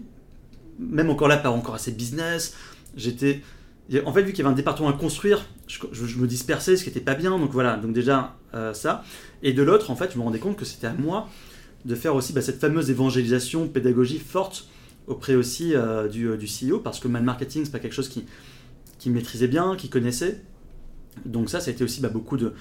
même 0.78 1.10
encore 1.10 1.28
là, 1.28 1.36
pas 1.36 1.50
encore 1.50 1.74
assez 1.74 1.92
business. 1.92 2.56
J'étais. 2.96 3.42
En 4.04 4.12
fait, 4.12 4.22
vu 4.22 4.30
qu'il 4.32 4.38
y 4.38 4.42
avait 4.42 4.52
un 4.52 4.56
département 4.56 4.88
à 4.88 4.92
construire, 4.92 5.44
je, 5.66 5.78
je- 5.92 6.06
je 6.06 6.18
me 6.18 6.26
dispersais, 6.28 6.76
ce 6.76 6.84
qui 6.84 6.90
n'était 6.90 7.00
pas 7.00 7.14
bien. 7.14 7.38
Donc 7.38 7.50
voilà, 7.50 7.76
donc 7.76 7.92
déjà 7.92 8.36
euh, 8.54 8.72
ça. 8.72 9.04
Et 9.42 9.52
de 9.52 9.62
l'autre, 9.62 9.90
en 9.90 9.96
fait, 9.96 10.12
je 10.12 10.18
me 10.18 10.22
rendais 10.22 10.38
compte 10.38 10.56
que 10.56 10.64
c'était 10.64 10.86
à 10.86 10.92
moi 10.94 11.28
de 11.84 11.94
faire 11.94 12.14
aussi 12.14 12.32
bah, 12.32 12.40
cette 12.42 12.60
fameuse 12.60 12.90
évangélisation, 12.90 13.66
pédagogie 13.66 14.18
forte 14.18 14.68
auprès 15.06 15.34
aussi 15.34 15.74
euh, 15.74 16.08
du, 16.08 16.28
euh, 16.28 16.36
du 16.36 16.46
CEO, 16.46 16.78
parce 16.78 17.00
que 17.00 17.08
le 17.08 17.20
marketing, 17.20 17.64
c'est 17.64 17.72
pas 17.72 17.78
quelque 17.80 17.94
chose 17.94 18.08
qui, 18.08 18.24
qui 18.98 19.10
maîtrisait 19.10 19.48
bien, 19.48 19.74
qui 19.76 19.88
connaissait. 19.88 20.40
Donc 21.24 21.50
ça, 21.50 21.58
ça 21.58 21.70
a 21.70 21.72
été 21.72 21.82
aussi 21.82 22.00
bah, 22.00 22.10
beaucoup 22.10 22.36
de, 22.36 22.52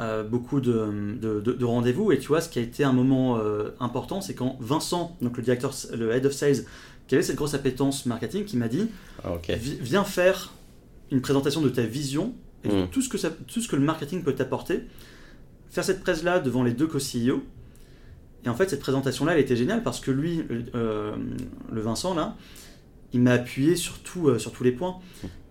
euh, 0.00 0.24
beaucoup 0.24 0.60
de, 0.60 0.88
de- 1.20 1.40
de- 1.40 1.52
de 1.52 1.64
rendez-vous. 1.64 2.10
Et 2.10 2.18
tu 2.18 2.28
vois, 2.28 2.40
ce 2.40 2.48
qui 2.48 2.58
a 2.58 2.62
été 2.62 2.82
un 2.82 2.92
moment 2.92 3.38
euh, 3.38 3.68
important, 3.78 4.20
c'est 4.20 4.34
quand 4.34 4.56
Vincent, 4.58 5.16
donc 5.22 5.36
le 5.36 5.42
directeur, 5.44 5.72
le 5.96 6.10
head 6.10 6.26
of 6.26 6.32
sales, 6.32 6.64
qui 7.06 7.14
avait 7.14 7.22
cette 7.22 7.36
grosse 7.36 7.54
appétence 7.54 8.06
marketing, 8.06 8.44
qui 8.46 8.56
m'a 8.56 8.68
dit 8.68 8.88
Ah, 9.22 9.32
viens 9.80 10.02
faire 10.04 10.52
une 11.12 11.20
présentation 11.20 11.60
de 11.60 11.68
ta 11.68 11.82
vision 11.82 12.34
et 12.64 12.68
de 12.68 12.74
Mm. 12.82 12.88
tout, 12.90 13.02
ce 13.02 13.08
que 13.08 13.18
ça- 13.18 13.30
tout 13.30 13.60
ce 13.60 13.68
que 13.68 13.76
le 13.76 13.82
marketing 13.82 14.22
peut 14.24 14.32
t'apporter. 14.34 14.80
Faire 15.70 15.84
cette 15.84 16.00
presse-là 16.02 16.40
devant 16.40 16.62
les 16.64 16.72
deux 16.72 16.86
co-CEO. 16.88 17.42
Et 18.44 18.48
en 18.48 18.54
fait, 18.54 18.68
cette 18.70 18.80
présentation-là, 18.80 19.34
elle 19.34 19.40
était 19.40 19.54
géniale 19.56 19.82
parce 19.84 20.00
que 20.00 20.10
lui, 20.10 20.42
euh, 20.74 21.14
le 21.72 21.80
Vincent, 21.80 22.14
là, 22.14 22.36
il 23.12 23.20
m'a 23.20 23.32
appuyé 23.32 23.76
sur, 23.76 23.98
tout, 24.00 24.28
euh, 24.28 24.38
sur 24.38 24.50
tous 24.52 24.64
les 24.64 24.72
points. 24.72 24.96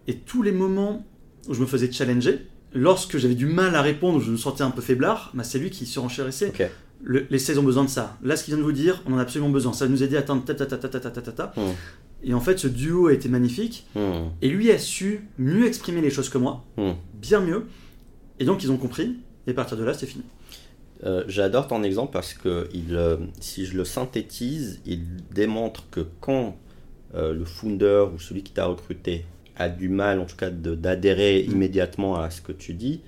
Et 0.07 0.18
tous 0.18 0.41
les 0.41 0.51
moments 0.51 1.05
où 1.47 1.53
je 1.53 1.62
me 1.62 1.66
faisais 1.66 1.91
challenger, 1.91 2.39
lorsque 2.74 3.18
j'avais 3.18 3.36
du 3.36 3.45
mal 3.45 3.76
à 3.76 3.82
répondre, 3.82 4.18
où 4.18 4.22
je 4.22 4.32
me 4.32 4.38
sentais 4.38 4.64
un 4.64 4.72
peu 4.72 4.82
faiblard, 4.82 5.32
bah, 5.34 5.43
c'est 5.43 5.59
lui 5.59 5.70
qui 5.70 5.86
surenchérissait. 5.86 6.49
Ok. 6.49 6.70
Le- 7.03 7.26
les 7.32 7.39
sales 7.39 7.57
ont 7.59 7.64
besoin 7.64 7.84
de 7.84 7.89
ça. 7.89 8.18
Là, 8.24 8.36
ce 8.36 8.43
qu'il 8.43 8.53
vient 8.53 8.59
de 8.62 8.66
vous 8.66 8.72
dire, 8.74 9.01
on 9.07 9.14
en 9.14 9.18
a 9.18 9.22
absolument 9.22 9.49
besoin. 9.49 9.74
Ça 9.74 9.86
va 9.86 9.91
nous 9.91 10.03
aider 10.03 10.18
à 10.18 10.20
atteindre 10.20 10.43
ta 10.45 10.53
ta 10.53 10.66
ta 10.68 10.78
ta 10.78 10.88
ta 10.89 10.99
ta 10.99 11.09
ta 11.12 11.22
ta 11.22 11.32
ta. 11.32 11.53
Mm. 11.59 11.62
Et 12.24 12.34
en 12.34 12.39
fait, 12.39 12.59
ce 12.59 12.67
duo 12.67 13.07
a 13.07 13.13
été 13.13 13.30
magnifique. 13.30 13.86
Mmh, 13.95 13.99
Et 14.41 14.49
lui 14.49 14.72
a 14.72 14.78
su 14.78 15.28
mieux 15.38 15.65
exprimer 15.65 16.01
les 16.01 16.09
choses 16.11 16.30
que 16.30 16.38
moi, 16.38 16.63
mmh. 16.78 16.91
bien 17.15 17.39
mieux. 17.41 17.65
Et 18.39 18.45
donc, 18.45 18.63
ils 18.63 18.72
ont 18.72 18.78
compris. 18.78 19.17
Et 19.47 19.51
à 19.51 19.53
partir 19.53 19.78
de 19.78 19.84
là, 19.84 19.93
c'était 19.93 20.07
fini. 20.11 20.24
Euh, 21.03 21.24
J'adore 21.28 21.67
ton 21.67 21.82
exemple 21.82 22.13
parce 22.13 22.34
que 22.36 22.69
il, 22.74 22.95
euh, 22.95 23.17
si 23.39 23.65
je 23.65 23.76
le 23.76 23.86
synthétise, 23.86 24.82
il 24.86 25.01
démontre 25.34 25.84
que 25.89 26.01
quand 26.19 26.55
euh, 27.15 27.34
le 27.34 27.43
founder 27.43 28.05
ou 28.13 28.19
celui 28.19 28.43
qui 28.43 28.51
t'a 28.53 28.65
recruté 28.67 29.26
a 29.57 29.67
du 29.67 29.89
mal, 29.89 30.19
en 30.19 30.26
tout 30.26 30.36
cas, 30.38 30.49
d'adhérer 30.51 31.43
Mm. 31.47 31.51
immédiatement 31.51 32.17
à 32.19 32.30
ce 32.30 32.41
que 32.41 32.51
tu 32.51 32.74
dis, 32.76 33.01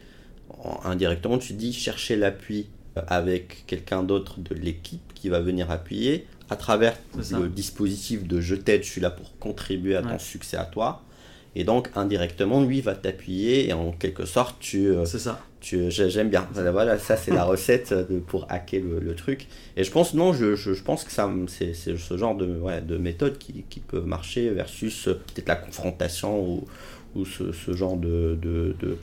en- 0.49 0.80
indirectement, 0.86 1.38
tu 1.38 1.53
dis 1.53 1.72
chercher 1.72 2.16
l'appui 2.16 2.68
avec 3.07 3.64
quelqu'un 3.68 4.03
d'autre 4.03 4.39
de 4.39 4.53
l'équipe 4.55 5.01
qui 5.16 5.30
va 5.30 5.39
venir 5.39 5.70
appuyer 5.72 6.26
à 6.50 6.56
travers 6.56 6.96
le 7.32 7.48
dispositif 7.48 8.28
de 8.28 8.39
je 8.41 8.56
t'aide, 8.56 8.84
je 8.84 8.89
suis 8.89 9.02
là 9.02 9.10
pour 9.10 9.38
contribuer 9.39 9.96
à 9.96 10.02
ton 10.02 10.10
Ouais. 10.10 10.20
succès 10.20 10.58
à 10.58 10.66
toi. 10.66 11.02
Et 11.56 11.64
donc, 11.64 11.89
indirectement, 11.96 12.64
lui 12.64 12.82
va 12.82 12.96
t'appuyer 12.96 13.70
et 13.70 13.74
en 13.74 13.91
quelque 13.91 14.26
sorte, 14.26 14.56
tu, 14.60 14.88
euh, 14.88 15.06
C'est 15.06 15.20
ça. 15.20 15.39
tu- 15.62 15.91
j'ai- 15.91 16.10
J'aime 16.10 16.30
bien. 16.30 16.48
Voilà, 16.52 16.98
ça 16.98 17.16
c'est 17.16 17.30
la 17.32 17.44
recette 17.54 17.94
de, 17.94 18.18
pour 18.20 18.48
hacker 18.50 18.82
le, 18.82 19.00
le 19.00 19.16
truc. 19.16 19.48
Et 19.78 19.84
je 19.84 19.91
pense, 19.91 20.16
non, 20.16 20.34
je, 20.34 20.56
je, 20.56 20.74
je 20.74 20.82
pense 20.84 21.04
que 21.04 21.12
ça, 21.12 21.32
c'est 21.48 21.74
c'est 21.76 21.96
ce 21.98 22.18
genre 22.18 22.36
de, 22.36 22.48
ouais, 22.60 22.82
de 22.82 22.98
méthode 22.98 23.38
qui, 23.38 23.66
qui 23.70 23.80
peut 23.82 24.02
marcher 24.02 24.50
versus 24.50 25.08
euh, 25.08 25.14
peut-être 25.14 25.48
la 25.48 25.56
confrontation 25.56 26.41
ou, 26.44 26.68
ou 27.16 27.24
ce, 27.26 27.52
ce 27.52 27.74
genre 27.74 27.98
de, 27.98 28.36
de, 28.41 28.76
de, 28.80 28.98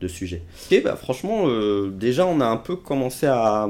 de 0.00 0.08
sujet. 0.08 0.40
Ok, 0.72 0.82
bah 0.82 0.96
franchement, 0.96 1.48
euh, 1.48 1.90
déjà 1.90 2.24
on 2.26 2.40
a 2.40 2.46
un 2.46 2.56
peu 2.56 2.76
commencé 2.76 3.26
à. 3.26 3.68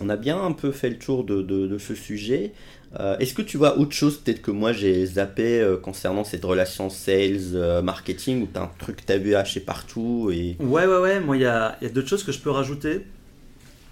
On 0.00 0.08
a 0.08 0.16
bien 0.16 0.40
un 0.40 0.52
peu 0.52 0.72
fait 0.72 0.90
le 0.90 0.98
tour 0.98 1.24
de, 1.24 1.78
ce 1.78 1.94
sujet. 1.94 2.52
Euh, 2.98 3.18
Est-ce 3.18 3.34
que 3.34 3.42
tu 3.42 3.56
vois 3.56 3.78
autre 3.78 3.92
chose 3.92 4.18
peut-être 4.18 4.42
que 4.42 4.50
moi 4.50 4.72
j'ai 4.72 5.04
zappé 5.04 5.60
euh, 5.60 5.76
concernant 5.76 6.24
cette 6.24 6.44
relation 6.44 6.88
sales, 6.88 7.54
euh, 7.54 7.82
marketing, 7.82 8.42
ou 8.42 8.48
t'as 8.52 8.62
un 8.62 8.70
truc 8.78 8.96
que 8.96 9.02
t'as 9.04 9.18
vu 9.18 9.34
hacher 9.34 9.60
partout 9.60 10.30
et... 10.32 10.56
Ouais, 10.60 10.86
ouais, 10.86 10.98
ouais. 10.98 11.20
Moi, 11.20 11.36
il 11.36 11.42
y 11.42 11.46
a, 11.46 11.78
d'autres 11.92 12.08
choses 12.08 12.24
que 12.24 12.32
je 12.32 12.38
peux 12.38 12.50
rajouter. 12.50 13.02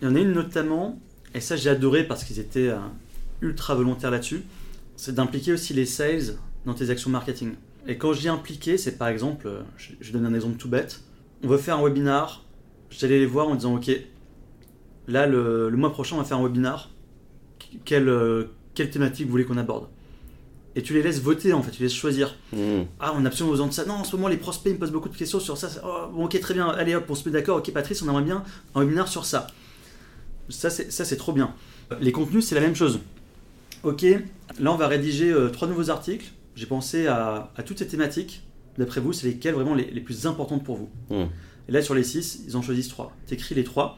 Il 0.01 0.09
y 0.09 0.11
en 0.11 0.15
a 0.15 0.21
une 0.21 0.33
notamment, 0.33 0.99
et 1.35 1.41
ça, 1.41 1.57
j'ai 1.57 1.71
adoré 1.71 2.05
parce 2.05 2.25
qu'ils 2.25 2.41
étaient 2.41 2.71
ultra 3.41 3.75
volontaires 3.75 4.11
là-dessus. 4.11 4.43
C'est 4.97 5.15
d'impliquer 5.15 5.53
aussi 5.53 5.75
les 5.75 5.87
sales 5.87 6.37
dans 6.67 6.75
tes 6.75 6.91
actions 6.91 7.11
marketing. 7.11 7.55
Et 7.87 7.99
quand 7.99 8.13
je 8.13 8.21
dis 8.21 8.29
impliquer, 8.29 8.79
c'est 8.79 8.97
par 8.97 9.09
exemple, 9.09 9.49
je, 9.77 9.91
je 10.01 10.13
donne 10.13 10.25
un 10.25 10.35
exemple 10.35 10.57
tout 10.57 10.69
bête. 10.69 11.01
On 11.43 11.49
veut 11.49 11.59
faire 11.59 11.79
un 11.79 11.83
webinar. 11.83 12.45
J'allais 12.91 13.19
les 13.19 13.27
voir 13.27 13.49
en 13.49 13.55
disant, 13.57 13.75
ok, 13.75 13.91
là, 15.07 15.27
le, 15.27 15.69
le 15.69 15.77
mois 15.77 15.93
prochain, 15.93 16.17
on 16.17 16.19
va 16.19 16.25
faire 16.25 16.39
un 16.39 16.43
webinar. 16.43 16.91
Quelle, 17.85 18.09
euh, 18.09 18.45
quelle 18.75 18.91
thématique 18.91 19.27
vous 19.27 19.33
voulez 19.33 19.45
qu'on 19.45 19.57
aborde? 19.57 19.89
Et 20.77 20.83
tu 20.83 20.93
les 20.93 21.03
laisses 21.03 21.21
voter, 21.21 21.53
en 21.53 21.63
fait, 21.63 21.71
tu 21.71 21.81
les 21.81 21.87
laisses 21.87 21.95
choisir. 21.95 22.37
Hmm. 22.53 22.83
Ah, 22.99 23.15
on 23.17 23.25
a 23.25 23.29
absolument 23.29 23.53
besoin 23.53 23.69
de 23.69 23.73
ça. 23.73 23.85
Non, 23.85 23.95
en 23.95 24.05
ce 24.05 24.17
moment, 24.17 24.29
les 24.29 24.37
prospects 24.37 24.73
ils 24.73 24.75
me 24.75 24.81
posent 24.81 24.91
beaucoup 24.91 25.09
de 25.09 25.17
questions 25.17 25.39
sur 25.41 25.57
ça. 25.57 25.69
Oh, 25.85 26.13
bon, 26.13 26.25
ok, 26.25 26.39
très 26.41 26.55
bien. 26.55 26.69
Allez 26.69 26.95
hop, 26.95 27.05
on 27.09 27.15
se 27.15 27.29
met 27.29 27.33
d'accord. 27.33 27.59
Ok, 27.59 27.73
Patrice, 27.73 28.03
on 28.03 28.09
aimerait 28.09 28.25
bien 28.25 28.43
un 28.75 28.81
webinaire 28.81 29.09
sur 29.09 29.25
ça. 29.25 29.47
Ça, 30.49 30.71
c'est, 30.71 30.91
ça, 30.91 31.05
c'est 31.05 31.17
trop 31.17 31.33
bien. 31.33 31.55
Les 32.01 32.13
contenus, 32.13 32.45
c'est 32.45 32.55
la 32.55 32.61
même 32.61 32.75
chose. 32.75 32.99
Ok, 33.83 34.03
là, 34.59 34.73
on 34.73 34.77
va 34.77 34.89
rédiger 34.89 35.31
euh, 35.31 35.49
trois 35.49 35.69
nouveaux 35.69 35.91
articles. 35.91 36.33
J'ai 36.57 36.67
pensé 36.67 37.07
à, 37.07 37.53
à 37.57 37.63
toutes 37.63 37.79
ces 37.79 37.87
thématiques. 37.87 38.43
D'après 38.77 39.01
vous, 39.01 39.13
c'est 39.13 39.29
lesquelles 39.29 39.55
vraiment 39.55 39.75
les, 39.75 39.91
les 39.91 40.01
plus 40.01 40.27
importantes 40.27 40.65
pour 40.65 40.77
vous? 40.77 40.91
Hmm. 41.09 41.27
Et 41.69 41.73
là, 41.73 41.83
sur 41.83 41.95
les 41.95 42.03
six, 42.03 42.43
ils 42.49 42.57
en 42.57 42.63
choisissent 42.63 42.89
trois. 42.89 43.15
Tu 43.29 43.35
écris 43.35 43.55
les 43.55 43.65
trois. 43.65 43.97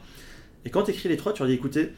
Et 0.67 0.69
quand 0.69 0.83
tu 0.83 0.91
écris 0.91 1.07
les 1.07 1.15
trois, 1.15 1.31
tu 1.31 1.39
leur 1.41 1.47
dis 1.47 1.53
écoutez, 1.55 1.91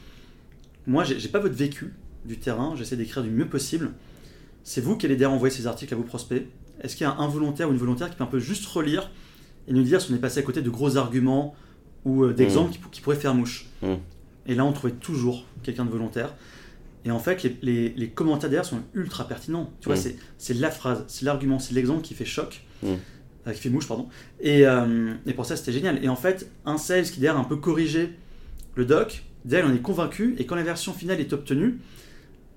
moi, 0.86 1.04
j'ai, 1.04 1.28
pas 1.28 1.40
votre 1.40 1.56
vécu 1.56 1.92
du 2.26 2.38
terrain. 2.38 2.76
J'essaie 2.78 2.96
d'écrire 2.96 3.24
du 3.24 3.32
mieux 3.32 3.48
possible. 3.48 3.94
C'est 4.64 4.80
vous 4.80 4.96
qui 4.96 5.08
allez 5.08 5.16
derrière 5.16 5.36
envoyer 5.36 5.54
ces 5.54 5.66
articles 5.66 5.92
à 5.92 5.98
vos 5.98 6.04
prospects. 6.04 6.46
Est-ce 6.82 6.96
qu'il 6.96 7.06
y 7.06 7.10
a 7.10 7.16
un 7.16 7.28
volontaire 7.28 7.68
ou 7.68 7.72
une 7.72 7.80
volontaire 7.80 8.12
qui 8.12 8.16
peut 8.16 8.24
un 8.24 8.28
peu 8.28 8.38
juste 8.40 8.68
relire 8.68 9.10
et 9.68 9.74
nous 9.74 9.82
dire 9.82 10.00
si 10.00 10.12
on 10.12 10.16
est 10.16 10.20
passé 10.20 10.40
à 10.40 10.44
côté 10.44 10.62
de 10.62 10.70
gros 10.70 10.98
arguments 10.98 11.56
ou 12.06 12.26
euh, 12.26 12.34
d'exemples 12.34 12.72
qui, 12.74 12.80
qui 12.92 13.02
pourraient 13.02 13.16
faire 13.16 13.34
mouche? 13.34 13.66
Mm. 13.82 13.94
Et 14.46 14.54
là, 14.54 14.66
on 14.66 14.72
trouvait 14.72 14.94
toujours 14.94 15.46
quelqu'un 15.64 15.84
de 15.86 15.90
volontaire. 15.90 16.36
Et 17.06 17.12
en 17.12 17.20
fait, 17.20 17.42
les, 17.42 17.58
les- 17.64 17.90
les 17.90 18.10
commentaires 18.10 18.52
derrière 18.52 18.66
sont 18.66 18.82
ultra 18.94 19.28
pertinents. 19.28 19.74
Tu 19.82 19.90
vois, 19.90 19.98
Mm. 19.98 20.14
c'est, 20.38 20.54
la 20.54 20.70
phrase, 20.70 21.06
c'est 21.08 21.26
l'argument, 21.26 21.58
c'est 21.58 21.74
l'exemple 21.74 22.02
qui 22.04 22.14
fait 22.14 22.26
choc, 22.26 22.62
euh, 22.86 22.96
qui 23.52 23.60
fait 23.62 23.70
mouche, 23.70 23.88
pardon. 23.88 24.10
Et, 24.42 24.68
euh, 24.68 25.14
et 25.26 25.34
pour 25.34 25.48
ça, 25.48 25.56
c'était 25.56 25.72
génial. 25.72 26.04
Et 26.06 26.08
en 26.10 26.16
fait, 26.16 26.52
un 26.66 26.78
sales 26.78 27.06
qui 27.10 27.20
derrière 27.20 27.38
a 27.38 27.42
un 27.42 27.46
peu 27.48 27.56
corrigé 27.56 28.12
le 28.80 28.86
doc, 28.86 29.24
derrière, 29.46 29.70
on 29.70 29.76
est 29.76 29.82
convaincu. 29.82 30.36
Et 30.40 30.46
quand 30.46 30.56
la 30.56 30.64
version 30.64 30.94
finale 30.94 31.20
est 31.20 31.34
obtenue, 31.34 31.80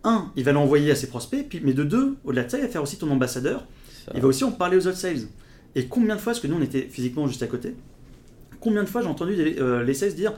un, 0.04 0.32
il 0.36 0.44
va 0.44 0.52
l'envoyer 0.52 0.90
à 0.90 0.94
ses 0.94 1.08
prospects, 1.08 1.46
puis, 1.48 1.60
mais 1.62 1.74
de 1.74 1.84
deux, 1.84 2.16
au-delà 2.24 2.44
de 2.44 2.50
ça, 2.50 2.58
il 2.58 2.62
va 2.62 2.68
faire 2.68 2.82
aussi 2.82 2.96
ton 2.96 3.10
ambassadeur. 3.10 3.66
Il 4.14 4.20
va 4.20 4.28
aussi 4.28 4.42
en 4.42 4.50
parler 4.50 4.76
aux 4.76 4.86
autres 4.86 4.96
sales. 4.96 5.28
Et 5.74 5.86
combien 5.86 6.16
de 6.16 6.20
fois, 6.20 6.32
parce 6.32 6.40
que 6.40 6.48
nous 6.48 6.56
on 6.56 6.62
était 6.62 6.82
physiquement 6.82 7.26
juste 7.28 7.42
à 7.42 7.46
côté, 7.46 7.74
combien 8.60 8.82
de 8.82 8.88
fois 8.88 9.00
j'ai 9.00 9.08
entendu 9.08 9.34
les, 9.34 9.58
euh, 9.58 9.84
les 9.84 9.94
sales 9.94 10.14
dire 10.14 10.32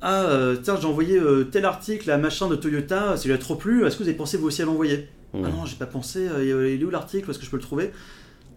Ah, 0.00 0.24
euh, 0.24 0.56
tiens, 0.60 0.76
j'ai 0.80 0.86
envoyé 0.86 1.16
euh, 1.16 1.44
tel 1.44 1.64
article 1.64 2.10
à 2.10 2.18
machin 2.18 2.48
de 2.48 2.56
Toyota, 2.56 3.16
ça 3.16 3.24
lui 3.24 3.32
a 3.32 3.38
trop 3.38 3.54
plu, 3.54 3.86
est-ce 3.86 3.96
que 3.96 4.02
vous 4.02 4.08
avez 4.08 4.18
pensé 4.18 4.36
vous 4.36 4.48
aussi 4.48 4.62
à 4.62 4.64
l'envoyer? 4.64 5.08
Ah 5.34 5.48
non, 5.50 5.64
j'ai 5.66 5.76
pas 5.76 5.86
pensé, 5.86 6.26
il 6.40 6.48
est 6.48 6.84
où 6.84 6.90
l'article, 6.90 7.30
est-ce 7.30 7.38
que 7.38 7.44
je 7.44 7.50
peux 7.50 7.58
le 7.58 7.62
trouver? 7.62 7.90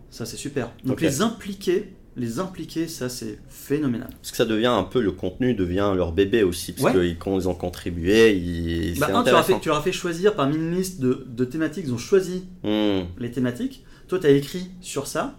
Ça, 0.10 0.26
c'est 0.26 0.38
super. 0.38 0.72
Donc 0.84 1.02
les 1.02 1.22
impliquer, 1.22 1.94
les 2.18 2.40
impliquer, 2.40 2.88
ça, 2.88 3.08
c'est 3.10 3.40
phénoménal. 3.48 4.10
Parce 4.18 4.32
que 4.32 4.38
ça 4.38 4.46
devient 4.46 4.66
un 4.68 4.84
peu 4.84 5.00
le 5.02 5.12
contenu 5.14 5.54
devient 5.54 5.94
leur 5.96 6.12
bébé 6.12 6.44
aussi 6.44 6.74
parce 6.74 6.94
Ouais. 6.94 7.16
que 7.16 7.20
quand 7.20 7.40
ils 7.40 7.48
ont 7.48 7.54
contribué, 7.56 8.34
ils... 8.36 9.00
Bah, 9.00 9.08
un, 9.14 9.24
tu 9.24 9.30
leur, 9.30 9.40
as 9.40 9.44
fait, 9.44 9.60
tu 9.62 9.70
leur 9.70 9.78
as 9.78 9.82
fait 9.82 9.92
choisir 9.94 10.36
parmi 10.36 10.56
une 10.58 10.76
liste 10.76 11.00
de, 11.00 11.26
de 11.28 11.46
thématiques, 11.46 11.86
ils 11.88 11.94
ont 11.94 11.98
choisi 11.98 12.46
Hmm. 12.64 13.04
les 13.18 13.32
thématiques. 13.32 13.86
Toi, 14.10 14.20
tu 14.20 14.28
as 14.28 14.32
écrit 14.32 14.72
sur 14.82 15.08
ça. 15.08 15.36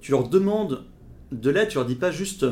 Tu 0.00 0.12
leur 0.12 0.28
demandes 0.28 0.84
de 1.32 1.50
l'aide, 1.50 1.68
tu 1.68 1.76
leur 1.76 1.84
dis 1.86 1.94
pas 1.96 2.10
juste 2.10 2.46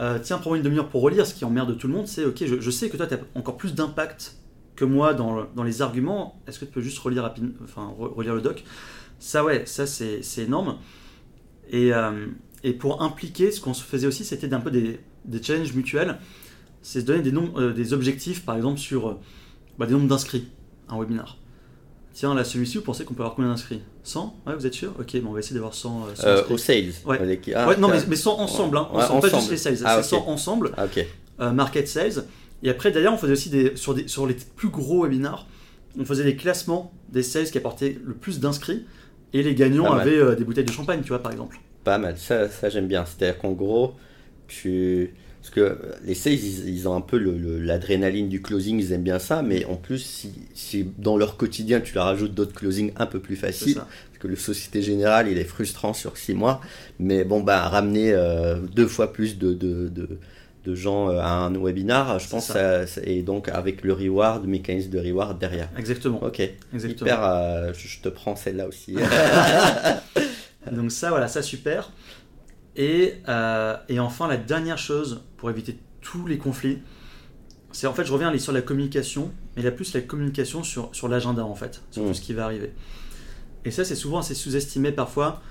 euh, 0.00 0.18
tiens, 0.22 0.38
prends-moi 0.38 0.56
une 0.56 0.62
demi-heure 0.64 0.88
pour 0.88 1.02
relire, 1.02 1.26
ce 1.26 1.34
qui 1.34 1.44
emmerde 1.44 1.76
tout 1.76 1.86
le 1.86 1.92
monde. 1.92 2.06
C'est 2.06 2.24
ok, 2.24 2.44
je, 2.46 2.60
je 2.60 2.70
sais 2.70 2.88
que 2.88 2.96
toi, 2.96 3.06
tu 3.06 3.12
as 3.14 3.18
encore 3.34 3.58
plus 3.58 3.74
d'impact 3.74 4.36
que 4.76 4.86
moi 4.86 5.12
dans, 5.12 5.36
le- 5.36 5.46
dans 5.54 5.64
les 5.64 5.82
arguments. 5.82 6.40
Est-ce 6.46 6.58
que 6.58 6.64
tu 6.64 6.70
peux 6.70 6.80
juste 6.80 6.98
relire, 7.00 7.24
rapide- 7.24 7.52
enfin, 7.62 7.92
re- 7.98 8.14
relire 8.14 8.34
le 8.34 8.40
doc? 8.40 8.64
Ça, 9.18 9.44
ouais, 9.44 9.64
ça, 9.66 9.86
c'est 9.86 10.22
c'est 10.22 10.44
énorme. 10.44 10.78
Et, 11.70 11.92
euh, 11.92 12.26
et 12.64 12.72
pour 12.72 13.02
impliquer, 13.02 13.50
ce 13.50 13.60
qu'on 13.60 13.74
se 13.74 13.82
faisait 13.84 14.06
aussi, 14.06 14.24
c'était 14.24 14.48
d'un 14.48 14.60
peu 14.60 14.70
des, 14.70 15.00
des 15.24 15.42
challenges 15.42 15.72
mutuels. 15.74 16.18
C'est 16.82 17.00
se 17.00 17.04
donner 17.06 17.22
des, 17.22 17.32
noms, 17.32 17.52
euh, 17.56 17.72
des 17.72 17.92
objectifs, 17.92 18.44
par 18.44 18.56
exemple, 18.56 18.78
sur 18.78 19.08
euh, 19.08 19.18
bah, 19.78 19.86
des 19.86 19.92
nombres 19.92 20.08
d'inscrits 20.08 20.48
à 20.88 20.94
un 20.94 20.98
webinar. 21.00 21.36
Tiens, 22.12 22.34
là, 22.34 22.42
celui-ci, 22.42 22.78
vous 22.78 22.82
pensez 22.84 23.04
qu'on 23.04 23.14
peut 23.14 23.22
avoir 23.22 23.36
combien 23.36 23.50
d'inscrits? 23.50 23.80
100 24.02 24.34
Ouais, 24.46 24.54
vous 24.56 24.66
êtes 24.66 24.74
sûr? 24.74 24.92
Ok, 24.98 25.16
bon, 25.20 25.30
on 25.30 25.32
va 25.34 25.38
essayer 25.40 25.54
d'avoir 25.54 25.74
100, 25.74 26.06
euh, 26.08 26.14
100 26.14 26.26
Euh, 26.26 26.38
inscrits. 26.38 26.54
au 26.54 26.58
sales. 26.58 26.92
Ouais. 27.06 27.40
Ah, 27.54 27.68
ouais, 27.68 27.76
non, 27.76 27.88
mais, 27.88 27.98
mais 28.08 28.16
100 28.16 28.38
ensemble, 28.40 28.78
hein, 28.78 28.88
Ouais, 28.92 29.02
ensemble, 29.02 29.20
pas 29.30 29.38
juste 29.38 29.50
les 29.50 29.56
sales, 29.56 29.78
Ah, 29.84 30.02
c'est 30.02 30.16
ok. 30.16 30.22
100 30.24 30.28
ensemble, 30.28 30.72
Ah, 30.76 30.86
ok. 30.86 31.06
euh, 31.40 31.52
market 31.52 31.86
sales. 31.86 32.24
Et 32.62 32.68
après, 32.70 32.90
d'ailleurs, 32.90 33.12
on 33.14 33.18
faisait 33.18 33.32
aussi 33.32 33.48
des, 33.50 33.76
sur, 33.76 33.94
des, 33.94 34.08
sur 34.08 34.26
les 34.26 34.36
plus 34.56 34.68
gros 34.68 35.02
webinars, 35.04 35.46
on 35.98 36.04
faisait 36.04 36.24
des 36.24 36.36
classements 36.36 36.92
des 37.10 37.22
sales 37.22 37.50
qui 37.50 37.58
apportaient 37.58 37.98
le 38.04 38.14
plus 38.14 38.40
d'inscrits, 38.40 38.84
et 39.32 39.42
les 39.42 39.54
gagnants 39.54 39.92
avaient 39.92 40.16
euh, 40.18 40.34
des 40.34 40.44
bouteilles 40.44 40.64
de 40.64 40.72
champagne, 40.72 41.00
tu 41.02 41.08
vois, 41.08 41.20
par 41.20 41.30
exemple. 41.32 41.58
Pas 41.84 41.98
mal, 41.98 42.16
ça, 42.18 42.48
ça 42.48 42.68
j'aime 42.68 42.86
bien. 42.88 43.04
C'est-à-dire 43.06 43.38
qu'en 43.38 43.52
gros, 43.52 43.94
tu... 44.48 45.14
Parce 45.40 45.54
que 45.54 45.78
les 46.04 46.14
sales, 46.14 46.34
ils, 46.34 46.68
ils 46.68 46.86
ont 46.86 46.94
un 46.94 47.00
peu 47.00 47.16
le- 47.16 47.38
le- 47.38 47.58
l'adrénaline 47.58 48.28
du 48.28 48.42
closing, 48.42 48.78
ils 48.78 48.92
aiment 48.92 49.02
bien 49.04 49.18
ça, 49.18 49.40
mais 49.40 49.64
en 49.64 49.76
plus, 49.76 49.98
si, 49.98 50.32
si 50.52 50.86
dans 50.98 51.16
leur 51.16 51.38
quotidien, 51.38 51.80
tu 51.80 51.94
leur 51.94 52.06
ajoutes 52.08 52.34
d'autres 52.34 52.52
closings 52.52 52.92
un 52.96 53.06
peu 53.06 53.20
plus 53.20 53.36
faciles, 53.36 53.76
parce 53.76 54.18
que 54.18 54.28
le 54.28 54.36
Société 54.36 54.82
Générale, 54.82 55.28
il 55.28 55.38
est 55.38 55.44
frustrant 55.44 55.94
sur 55.94 56.18
six 56.18 56.34
mois, 56.34 56.60
mais 56.98 57.24
bon, 57.24 57.40
bah, 57.40 57.62
ramener 57.68 58.12
euh, 58.12 58.56
deux 58.56 58.86
fois 58.86 59.14
plus 59.14 59.38
de, 59.38 59.54
de, 59.54 59.88
de, 59.88 60.18
de 60.66 60.74
gens 60.74 61.08
euh, 61.08 61.18
à 61.20 61.30
un 61.30 61.54
webinar, 61.58 62.18
je 62.18 62.28
pense, 62.28 62.48
ça. 62.48 62.86
ça, 62.86 62.86
ça- 62.86 63.00
et 63.04 63.22
donc 63.22 63.48
avec 63.48 63.82
le 63.82 63.94
reward, 63.94 64.46
mécanisme 64.46 64.90
de 64.90 64.98
reward 64.98 65.38
derrière. 65.38 65.70
Exactement. 65.78 66.22
Ok, 66.22 66.38
exactement. 66.74 66.90
hyper, 67.06 67.24
euh, 67.24 67.72
je 67.72 67.88
je 67.88 68.00
te 68.02 68.10
prends 68.10 68.36
celle-là 68.36 68.68
aussi. 68.68 68.94
Donc 70.70 70.92
ça, 70.92 71.10
voilà, 71.10 71.28
ça 71.28 71.42
super. 71.42 71.90
Et, 72.76 73.14
euh, 73.28 73.76
et 73.88 73.98
enfin, 73.98 74.28
la 74.28 74.36
dernière 74.36 74.78
chose 74.78 75.22
pour 75.36 75.50
éviter 75.50 75.78
tous 76.00 76.26
les 76.26 76.38
conflits, 76.38 76.78
c'est 77.72 77.86
en 77.86 77.94
fait, 77.94 78.04
je 78.04 78.12
reviens 78.12 78.36
sur 78.38 78.52
la 78.52 78.62
communication, 78.62 79.32
mais 79.56 79.62
là 79.62 79.70
plus 79.70 79.94
la 79.94 80.00
communication 80.00 80.62
sur, 80.62 80.94
sur 80.94 81.08
l'agenda 81.08 81.44
en 81.44 81.54
fait, 81.54 81.82
sur 81.90 82.04
tout 82.04 82.14
ce 82.14 82.20
qui 82.20 82.32
va 82.32 82.44
arriver. 82.44 82.72
Et 83.64 83.70
ça, 83.70 83.84
c'est 83.84 83.94
souvent 83.94 84.18
assez 84.18 84.34
sous-estimé 84.34 84.92
parfois. 84.92 85.42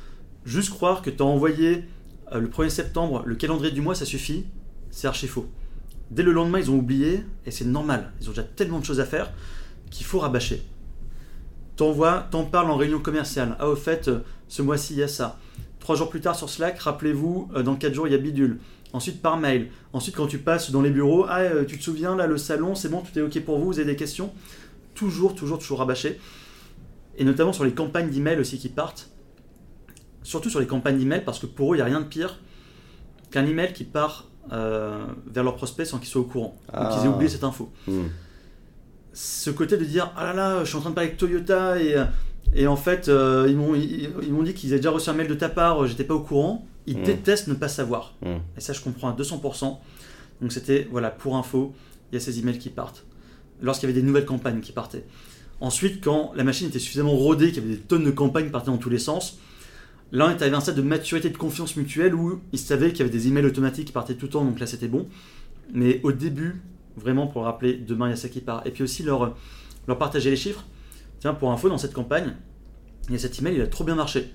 Juste 0.46 0.72
croire 0.72 1.02
que 1.02 1.10
tu 1.10 1.22
as 1.22 1.26
envoyé 1.26 1.86
euh, 2.32 2.40
le 2.40 2.48
1er 2.48 2.70
septembre 2.70 3.24
le 3.26 3.36
calendrier 3.36 3.74
du 3.74 3.82
mois, 3.82 3.96
ça 3.96 4.06
suffit, 4.06 4.46
c'est 4.92 5.08
archi 5.08 5.28
faux. 5.28 5.48
Dès 6.12 6.24
le 6.24 6.32
lendemain, 6.32 6.60
ils 6.60 6.72
ont 6.72 6.78
oublié, 6.78 7.24
et 7.46 7.52
c'est 7.52 7.66
normal, 7.66 8.12
ils 8.20 8.28
ont 8.28 8.32
déjà 8.32 8.44
tellement 8.44 8.80
de 8.80 8.86
choses 8.86 9.00
à 9.00 9.06
faire 9.06 9.32
qu'il 9.92 10.06
faut 10.06 10.20
rabâcher. 10.20 10.64
T'envoies, 11.80 12.28
t'en 12.30 12.44
parles 12.44 12.70
en 12.70 12.76
réunion 12.76 13.00
commerciale. 13.00 13.56
Ah, 13.58 13.70
au 13.70 13.76
fait, 13.78 14.10
euh, 14.10 14.20
ce 14.50 14.62
mois-ci, 14.62 14.96
il 14.96 15.00
y 15.00 15.04
a 15.04 15.08
ça. 15.08 15.40
Trois 15.80 15.96
jours 15.96 16.10
plus 16.10 16.20
tard 16.20 16.36
sur 16.36 16.50
Slack, 16.50 16.78
rappelez-vous, 16.78 17.50
euh, 17.56 17.64
dans 17.64 17.78
quatre 17.78 17.94
jours, 17.94 18.06
il 18.06 18.12
y 18.12 18.16
a 18.16 18.18
bidule. 18.18 18.60
Ensuite, 18.92 19.22
par 19.22 19.38
mail. 19.38 19.70
Ensuite, 19.94 20.14
quand 20.14 20.28
tu 20.28 20.40
passes 20.40 20.72
dans 20.72 20.82
les 20.82 20.90
bureaux, 20.90 21.26
ah, 21.30 21.40
euh, 21.40 21.64
tu 21.64 21.78
te 21.78 21.84
souviens, 21.86 22.18
là, 22.18 22.28
le 22.28 22.38
salon, 22.38 22.76
c'est 22.76 22.90
bon, 22.90 23.02
tout 23.02 23.18
est 23.18 23.22
OK 23.22 23.40
pour 23.46 23.60
vous, 23.60 23.68
vous 23.68 23.80
avez 23.80 23.90
des 23.90 23.96
questions 23.96 24.34
Toujours, 24.94 25.36
toujours, 25.36 25.58
toujours 25.58 25.80
rabâcher. 25.80 26.20
Et 27.18 27.24
notamment 27.24 27.54
sur 27.54 27.64
les 27.64 27.72
campagnes 27.72 28.10
d'email 28.10 28.38
aussi 28.42 28.58
qui 28.60 28.68
partent. 28.68 29.10
Surtout 30.22 30.50
sur 30.50 30.60
les 30.60 30.68
campagnes 30.68 30.98
d'email, 30.98 31.24
parce 31.24 31.40
que 31.40 31.46
pour 31.46 31.72
eux, 31.72 31.78
il 31.78 31.80
n'y 31.80 31.84
a 31.84 31.86
rien 31.86 32.02
de 32.02 32.08
pire 32.08 32.40
qu'un 33.32 33.46
email 33.46 33.72
qui 33.72 33.86
part 33.86 34.26
euh, 34.52 35.06
vers 35.28 35.46
leurs 35.46 35.56
prospects 35.56 35.86
sans 35.86 35.98
qu'ils 35.98 36.10
soient 36.10 36.24
au 36.24 36.26
courant. 36.26 36.58
Ou 36.68 36.72
Ah. 36.74 36.90
qu'ils 36.94 37.06
aient 37.06 37.14
oublié 37.14 37.30
cette 37.30 37.46
info 37.46 37.72
Hmm. 37.88 38.08
Ce 39.22 39.50
côté 39.50 39.76
de 39.76 39.84
dire 39.84 40.14
ah 40.16 40.24
là 40.28 40.34
là 40.34 40.64
je 40.64 40.70
suis 40.70 40.78
en 40.78 40.80
train 40.80 40.92
de 40.92 40.96
parler 40.96 41.10
avec 41.10 41.20
Toyota 41.20 41.78
et, 41.82 41.96
et 42.56 42.68
en 42.68 42.78
fait 42.78 43.10
euh, 43.10 43.48
ils 43.50 43.58
m'ont 43.58 43.76
ils, 43.76 44.10
ils 44.24 44.32
m'ont 44.32 44.44
dit 44.44 44.54
qu'ils 44.54 44.70
avaient 44.70 44.78
déjà 44.80 44.92
reçu 44.92 45.10
un 45.10 45.14
mail 45.14 45.28
de 45.28 45.34
ta 45.36 45.50
part 45.50 45.86
j'étais 45.88 46.06
pas 46.06 46.14
au 46.16 46.22
courant. 46.22 46.66
Ils 46.88 46.98
Mm. 47.00 47.04
détestent 47.04 47.48
ne 47.50 47.54
pas 47.54 47.68
savoir. 47.68 48.14
Hmm. 48.22 48.38
et 48.58 48.62
ça 48.62 48.72
je 48.74 48.80
comprends 48.82 49.10
à 49.10 49.14
200% 49.16 49.78
donc 50.42 50.52
c'était 50.54 50.88
voilà 50.90 51.10
pour 51.12 51.36
info 51.36 51.74
il 52.12 52.16
y 52.16 52.18
a 52.18 52.22
ces 52.22 52.40
emails 52.40 52.58
qui 52.60 52.70
partent. 52.70 53.06
Lorsqu'il 53.62 53.90
y 53.90 53.92
avait 53.92 54.00
des 54.02 54.08
nouvelles 54.08 54.26
campagnes 54.26 54.62
qui 54.62 54.72
partaient. 54.72 55.04
Ensuite 55.60 56.02
quand 56.02 56.32
la 56.36 56.46
machine 56.46 56.70
était 56.70 56.80
suffisamment 56.80 57.12
rodée 57.12 57.52
qu'il 57.52 57.62
y 57.62 57.66
avait 57.66 57.76
des 57.76 57.82
tonnes 57.82 58.06
de 58.06 58.12
campagnes 58.12 58.46
qui 58.46 58.52
partaient 58.52 58.72
dans 58.72 58.78
tous 58.78 58.90
les 58.90 59.00
sens 59.00 59.38
là 60.14 60.28
on 60.28 60.32
était 60.32 60.44
arrivé 60.44 60.56
à 60.56 60.60
un 60.60 60.62
stade 60.62 60.76
de 60.78 60.82
maturité 60.82 61.30
de 61.30 61.38
confiance 61.38 61.76
mutuelle 61.76 62.16
où 62.16 62.40
ils 62.54 62.58
savaient 62.58 62.90
qu'il 62.92 63.00
y 63.00 63.02
avait 63.02 63.12
des 63.12 63.28
emails 63.28 63.46
automatiques 63.46 63.88
qui 63.88 63.92
partaient 63.94 64.16
tout 64.16 64.28
le 64.28 64.32
temps 64.32 64.46
donc 64.46 64.60
là 64.62 64.66
c'était 64.66 64.88
bon. 64.88 65.08
Mais 65.74 66.00
au 66.04 66.12
début 66.14 66.62
vraiment 67.00 67.28
pour 67.28 67.44
rappeler 67.44 67.74
demain 67.74 68.08
il 68.08 68.12
y 68.12 68.14
a 68.14 68.18
ça 68.18 68.30
qui 68.30 68.42
part 68.42 68.62
et 68.66 68.72
puis 68.72 68.84
aussi 68.84 69.04
leur, 69.04 69.36
leur 69.88 69.98
partager 69.98 70.30
les 70.30 70.36
chiffres 70.36 70.64
tiens 71.20 71.34
pour 71.34 71.52
info 71.52 71.70
dans 71.70 71.78
cette 71.78 71.94
campagne 71.94 72.34
il 73.08 73.14
y 73.14 73.16
a 73.16 73.20
cet 73.20 73.40
email 73.40 73.56
il 73.56 73.62
a 73.62 73.68
trop 73.68 73.84
bien 73.84 73.96
marché 73.96 74.30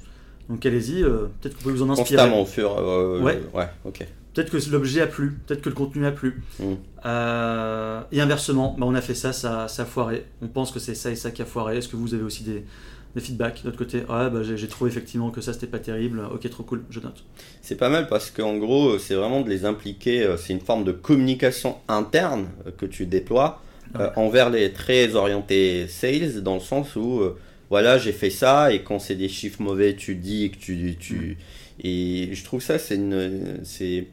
donc 0.49 0.65
allez-y 0.67 1.03
euh, 1.03 1.27
peut-être 1.41 1.55
que 1.55 1.59
vous 1.59 1.63
pouvez 1.63 1.75
vous 1.75 1.83
en 1.83 1.91
inspirer 1.91 2.17
Constamment 2.17 2.43
au 2.43 2.47
fur. 2.47 2.77
euh, 2.79 3.21
Ouais. 3.23 3.41
ouais, 3.55 3.69
ok. 3.85 4.07
peut-être 4.35 4.51
que 4.51 4.71
l'objet 4.71 5.01
a 5.01 5.07
plu 5.07 5.39
peut-être 5.47 5.63
que 5.63 5.69
le 5.69 5.75
contenu 5.75 6.05
a 6.07 6.13
plu 6.13 6.43
Mm. 6.59 6.65
Euh, 7.07 8.01
et 8.13 8.21
inversement 8.21 8.75
bah, 8.79 8.87
on 8.89 8.95
a 8.95 9.01
fait 9.01 9.15
ça, 9.15 9.33
ça 9.33 9.69
ça 9.69 9.83
a 9.83 9.85
foiré 9.85 10.27
on 10.43 10.49
pense 10.49 10.71
que 10.73 10.79
c'est 10.79 10.95
ça 10.95 11.11
et 11.11 11.17
ça 11.17 11.31
qui 11.31 11.43
a 11.43 11.45
foiré 11.45 11.77
est-ce 11.79 11.89
que 11.89 11.97
vous 11.97 12.15
avez 12.15 12.23
aussi 12.23 12.43
des, 12.45 12.65
des 13.15 13.21
feedbacks 13.21 13.63
de 13.63 13.67
l'autre 13.69 13.79
côté 13.79 13.99
ouais 14.01 14.31
bah, 14.31 14.43
j'ai 14.43 14.69
trouvé 14.69 14.91
effectivement 14.91 15.31
que 15.31 15.41
ça 15.41 15.53
c'était 15.53 15.67
pas 15.67 15.79
terrible 15.79 16.21
ok 16.33 16.49
trop 16.51 16.65
cool 16.65 16.85
je 16.91 17.01
note 17.01 17.25
C'est 17.63 17.77
pas 17.77 17.89
mal 17.89 18.09
parce 18.09 18.31
qu'en 18.31 18.57
gros, 18.59 18.99
c'est 18.99 19.15
vraiment 19.15 19.41
de 19.41 19.49
les 19.49 19.65
impliquer. 19.65 20.23
euh, 20.23 20.37
C'est 20.37 20.53
une 20.53 20.61
forme 20.61 20.85
de 20.85 20.93
communication 20.93 21.79
interne 21.89 22.49
euh, 22.67 22.71
que 22.77 22.87
tu 22.87 23.07
déploies 23.07 23.63
euh, 23.99 24.11
envers 24.17 24.51
les 24.51 24.73
très 24.73 25.15
orientés 25.15 25.87
sales, 25.89 26.43
dans 26.43 26.55
le 26.55 26.61
sens 26.61 26.97
où, 26.97 27.21
euh, 27.21 27.39
voilà, 27.71 27.97
j'ai 27.99 28.13
fait 28.13 28.31
ça, 28.31 28.73
et 28.73 28.83
quand 28.83 28.99
c'est 28.99 29.15
des 29.15 29.29
chiffres 29.29 29.63
mauvais, 29.63 29.95
tu 29.97 30.15
dis 30.17 30.51
que 30.51 30.57
tu. 30.59 30.97
tu 30.99 31.39
Et 31.83 32.31
je 32.33 32.45
trouve 32.45 32.61
ça, 32.63 32.79
c'est 32.79 32.97
une. 32.97 33.61
C'est 33.65 34.07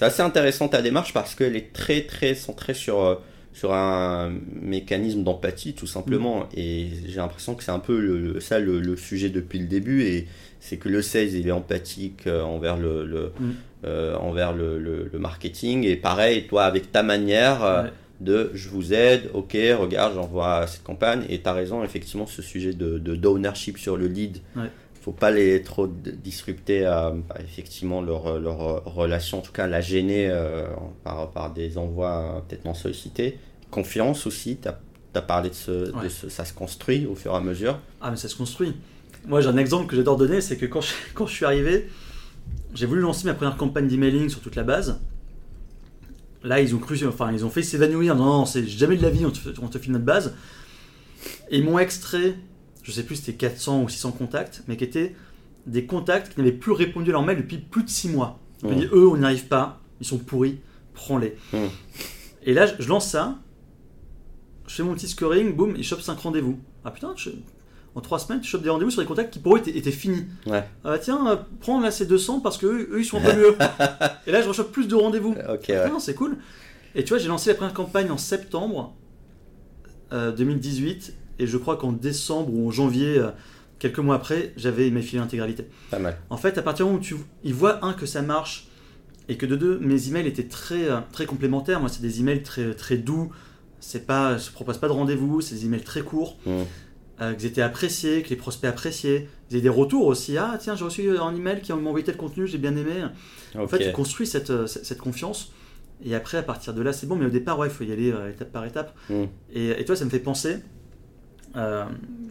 assez 0.00 0.22
intéressant 0.22 0.68
ta 0.68 0.82
démarche 0.82 1.12
parce 1.12 1.34
qu'elle 1.34 1.56
est 1.56 1.72
très, 1.72 2.02
très 2.02 2.34
centrée 2.34 2.74
sur. 2.74 3.20
Sur 3.58 3.72
un 3.74 4.32
mécanisme 4.62 5.24
d'empathie 5.24 5.74
tout 5.74 5.86
simplement 5.88 6.48
et 6.56 6.86
j'ai 7.06 7.16
l'impression 7.16 7.54
que 7.56 7.64
c'est 7.64 7.72
un 7.72 7.80
peu 7.80 7.98
le, 7.98 8.38
ça 8.40 8.60
le, 8.60 8.78
le 8.80 8.96
sujet 8.96 9.30
depuis 9.30 9.58
le 9.58 9.66
début 9.66 10.02
et 10.04 10.26
c'est 10.60 10.76
que 10.76 10.88
le 10.88 11.02
sales 11.02 11.34
il 11.34 11.48
est 11.48 11.52
empathique 11.52 12.26
euh, 12.28 12.42
envers 12.42 12.76
le, 12.76 13.04
le, 13.04 13.32
Mm. 13.40 13.50
euh, 13.84 14.16
envers 14.16 14.52
le, 14.52 15.10
marketing 15.18 15.84
et 15.84 15.96
pareil 15.96 16.46
toi 16.46 16.64
avec 16.64 16.92
ta 16.92 17.02
manière 17.02 17.64
euh, 17.64 17.82
Ouais. 17.84 17.90
de 18.20 18.50
je 18.54 18.68
vous 18.68 18.92
aide 18.94 19.30
ok 19.34 19.56
regarde 19.78 20.14
j'envoie 20.14 20.66
cette 20.68 20.82
campagne 20.84 21.24
et 21.28 21.40
tu 21.40 21.48
as 21.48 21.52
raison 21.52 21.82
effectivement 21.84 22.26
ce 22.26 22.42
sujet 22.42 22.72
de 22.72 22.98
de- 22.98 23.16
d'ownership 23.16 23.76
sur 23.78 23.96
le 23.96 24.06
lead 24.06 24.38
Ouais. 24.56 24.70
Faut 25.00 25.12
pas 25.12 25.30
les 25.30 25.62
trop 25.62 25.86
disrupter 25.86 26.86
euh, 26.86 27.10
bah, 27.28 27.36
effectivement 27.40 28.02
leur, 28.02 28.38
leur 28.38 28.62
euh, 28.62 28.80
relation 28.84 29.38
en 29.38 29.42
tout 29.42 29.52
cas 29.52 29.66
la 29.66 29.80
gêner 29.80 30.28
euh, 30.28 30.66
par, 31.04 31.30
par 31.30 31.52
des 31.52 31.78
envois 31.78 32.36
euh, 32.36 32.40
peut-être 32.40 32.64
non 32.64 32.74
sollicités 32.74 33.38
confiance 33.70 34.26
aussi 34.26 34.58
tu 34.60 34.68
as, 34.68 35.22
parlé 35.22 35.50
de, 35.50 35.54
ce, 35.54 35.70
de 35.70 35.92
Ouais. 35.92 36.08
ce- 36.08 36.28
ça 36.28 36.44
se 36.44 36.52
construit 36.52 37.04
au 37.06 37.14
fur 37.16 37.32
et 37.32 37.36
à 37.36 37.40
mesure 37.40 37.78
Ah, 38.00 38.10
mais 38.12 38.16
ça 38.16 38.28
se 38.28 38.36
construit. 38.36 38.74
Moi, 39.26 39.40
j'ai 39.40 39.48
un 39.48 39.56
exemple 39.56 39.88
que 39.88 39.96
j'adore 39.96 40.16
donner, 40.16 40.40
c'est 40.40 40.56
que 40.56 40.64
quand 40.66 40.80
je, 40.80 40.92
quand 41.14 41.26
je 41.26 41.34
suis 41.34 41.44
arrivé, 41.44 41.88
j'ai 42.72 42.86
voulu 42.86 43.00
lancer 43.00 43.26
ma 43.26 43.34
première 43.34 43.56
campagne 43.56 43.88
d'emailing 43.88 44.28
sur 44.28 44.40
toute 44.40 44.54
la 44.54 44.62
base. 44.62 45.00
Là, 46.44 46.60
ils 46.60 46.72
ont 46.74 46.78
cru, 46.78 47.04
enfin, 47.06 47.32
ils 47.32 47.44
ont 47.44 47.50
fait 47.50 47.64
s'évanouir. 47.64 48.14
Non, 48.14 48.24
non, 48.26 48.46
c'est 48.46 48.66
jamais 48.66 48.96
de 48.96 49.02
la 49.02 49.10
vie, 49.10 49.26
on 49.26 49.30
te, 49.30 49.40
on 49.60 49.66
te 49.68 49.78
file 49.78 49.92
notre 49.92 50.04
base. 50.04 50.34
Et 51.50 51.58
ils 51.58 51.64
m'ont 51.64 51.80
extrait, 51.80 52.36
je 52.88 52.92
sais 52.92 53.02
plus, 53.02 53.16
c'était 53.16 53.34
400 53.34 53.82
ou 53.82 53.88
600 53.88 54.12
contacts, 54.12 54.62
mais 54.66 54.76
qui 54.76 54.84
étaient 54.84 55.14
des 55.66 55.84
contacts 55.84 56.32
qui 56.34 56.40
n'avaient 56.40 56.52
plus 56.52 56.72
répondu 56.72 57.10
à 57.10 57.12
leur 57.12 57.22
mail 57.22 57.36
depuis 57.36 57.58
plus 57.58 57.84
de 57.84 57.90
6 57.90 58.08
mois. 58.08 58.38
Je 58.62 58.68
Mmh. 58.68 58.74
dis, 58.76 58.86
eux, 58.92 59.06
on 59.08 59.16
n'y 59.18 59.24
arrive 59.24 59.46
pas, 59.46 59.80
ils 60.00 60.06
sont 60.06 60.18
pourris, 60.18 60.58
prends-les. 60.94 61.36
Mmh. 61.52 61.56
Et 62.44 62.54
là, 62.54 62.66
je- 62.66 62.74
je 62.82 62.88
lance 62.88 63.08
ça, 63.10 63.36
je 64.66 64.74
fais 64.74 64.82
mon 64.82 64.94
petit 64.94 65.08
scoring, 65.08 65.54
boum, 65.54 65.74
ils 65.76 65.84
chopent 65.84 66.00
5 66.02 66.18
rendez-vous. 66.18 66.58
Ah 66.84 66.90
putain, 66.90 67.12
je- 67.16 67.30
en 67.94 68.00
3 68.00 68.18
semaines, 68.18 68.40
tu 68.40 68.48
chopes 68.48 68.62
des 68.62 68.70
rendez-vous 68.70 68.90
sur 68.90 69.02
des 69.02 69.06
contacts 69.08 69.32
qui 69.32 69.38
pour 69.38 69.56
eux 69.56 69.58
étaient, 69.58 69.76
étaient 69.76 69.90
finis. 69.90 70.24
ouais 70.46 70.64
Ah 70.84 70.90
bah 70.90 70.98
tiens, 70.98 71.26
euh, 71.28 71.36
prends 71.60 71.80
là 71.80 71.90
ces 71.90 72.06
200 72.06 72.40
parce 72.40 72.56
que 72.58 72.66
eux, 72.66 72.88
eux, 72.92 73.00
ils 73.00 73.04
sont 73.04 73.18
un 73.18 73.22
peu 73.22 73.36
mieux. 73.36 73.56
Et 74.26 74.32
là, 74.32 74.40
je 74.42 74.48
rechoppe 74.48 74.72
plus 74.72 74.88
de 74.88 74.94
rendez-vous. 74.94 75.32
ok 75.32 75.70
Ah, 75.70 75.84
ouais. 75.92 76.00
c'est 76.00 76.14
cool. 76.14 76.36
Et 76.94 77.02
tu 77.04 77.10
vois, 77.10 77.18
j'ai 77.18 77.28
lancé 77.28 77.50
la 77.50 77.56
première 77.56 77.74
campagne 77.74 78.10
en 78.10 78.16
septembre 78.18 78.94
euh, 80.12 80.32
2018 80.32 81.14
Et 81.38 81.46
je 81.46 81.56
crois 81.56 81.76
qu'en 81.76 81.92
décembre 81.92 82.52
ou 82.52 82.68
en 82.68 82.70
janvier, 82.70 83.18
euh, 83.18 83.28
quelques 83.78 83.98
mois 84.00 84.16
après, 84.16 84.52
j'avais 84.56 84.88
emailfilé 84.88 85.20
l'intégralité. 85.20 85.66
Pas 85.90 85.98
mal. 85.98 86.16
En 86.30 86.36
fait, 86.36 86.58
à 86.58 86.62
partir 86.62 86.84
du 86.86 86.90
moment 86.92 87.00
où 87.00 87.04
tu, 87.04 87.16
ils 87.44 87.54
voient, 87.54 87.84
un, 87.84 87.92
que 87.92 88.06
ça 88.06 88.22
marche, 88.22 88.66
et 89.28 89.36
que 89.36 89.46
de 89.46 89.56
deux, 89.56 89.78
mes 89.80 90.08
emails 90.08 90.26
étaient 90.26 90.48
très, 90.48 90.88
euh, 90.90 91.00
très 91.12 91.26
complémentaires. 91.26 91.80
Moi, 91.80 91.88
c'est 91.90 92.00
des 92.02 92.20
emails 92.20 92.42
très, 92.42 92.74
très 92.74 92.96
doux. 92.96 93.30
C'est 93.78 94.06
pas, 94.06 94.38
je 94.38 94.50
propose 94.50 94.78
pas 94.78 94.88
de 94.88 94.92
rendez-vous, 94.94 95.40
c'est 95.40 95.54
des 95.54 95.66
emails 95.66 95.82
très 95.84 96.00
courts, 96.00 96.38
Mm. 96.46 96.50
euh, 97.20 97.34
que 97.34 97.46
étaient 97.46 97.62
appréciés, 97.62 98.22
que 98.22 98.30
les 98.30 98.36
prospects 98.36 98.68
appréciaient. 98.68 99.28
Ils 99.50 99.54
avaient 99.54 99.62
des 99.62 99.68
retours 99.68 100.06
aussi. 100.06 100.36
Ah, 100.38 100.56
tiens, 100.58 100.74
j'ai 100.74 100.84
reçu 100.84 101.16
un 101.18 101.34
email 101.36 101.60
qui 101.60 101.72
m'a 101.72 101.78
envoyé 101.78 102.04
tel 102.04 102.16
contenu, 102.16 102.46
j'ai 102.46 102.58
bien 102.58 102.74
aimé. 102.74 103.04
En 103.56 103.68
fait, 103.68 103.78
tu 103.78 103.92
construis 103.92 104.26
cette, 104.26 104.66
cette 104.66 104.84
cette 104.84 104.98
confiance. 104.98 105.52
Et 106.04 106.14
après, 106.14 106.38
à 106.38 106.42
partir 106.42 106.74
de 106.74 106.80
là, 106.82 106.92
c'est 106.92 107.06
bon. 107.06 107.16
Mais 107.16 107.26
au 107.26 107.30
départ, 107.30 107.58
ouais, 107.58 107.66
il 107.68 107.72
faut 107.72 107.84
y 107.84 107.92
aller 107.92 108.12
euh, 108.12 108.30
étape 108.30 108.50
par 108.52 108.64
étape. 108.64 108.96
Mm. 109.10 109.24
Et, 109.52 109.80
et 109.80 109.84
toi, 109.84 109.94
ça 109.94 110.04
me 110.04 110.10
fait 110.10 110.20
penser 110.20 110.56
euh, 111.56 111.84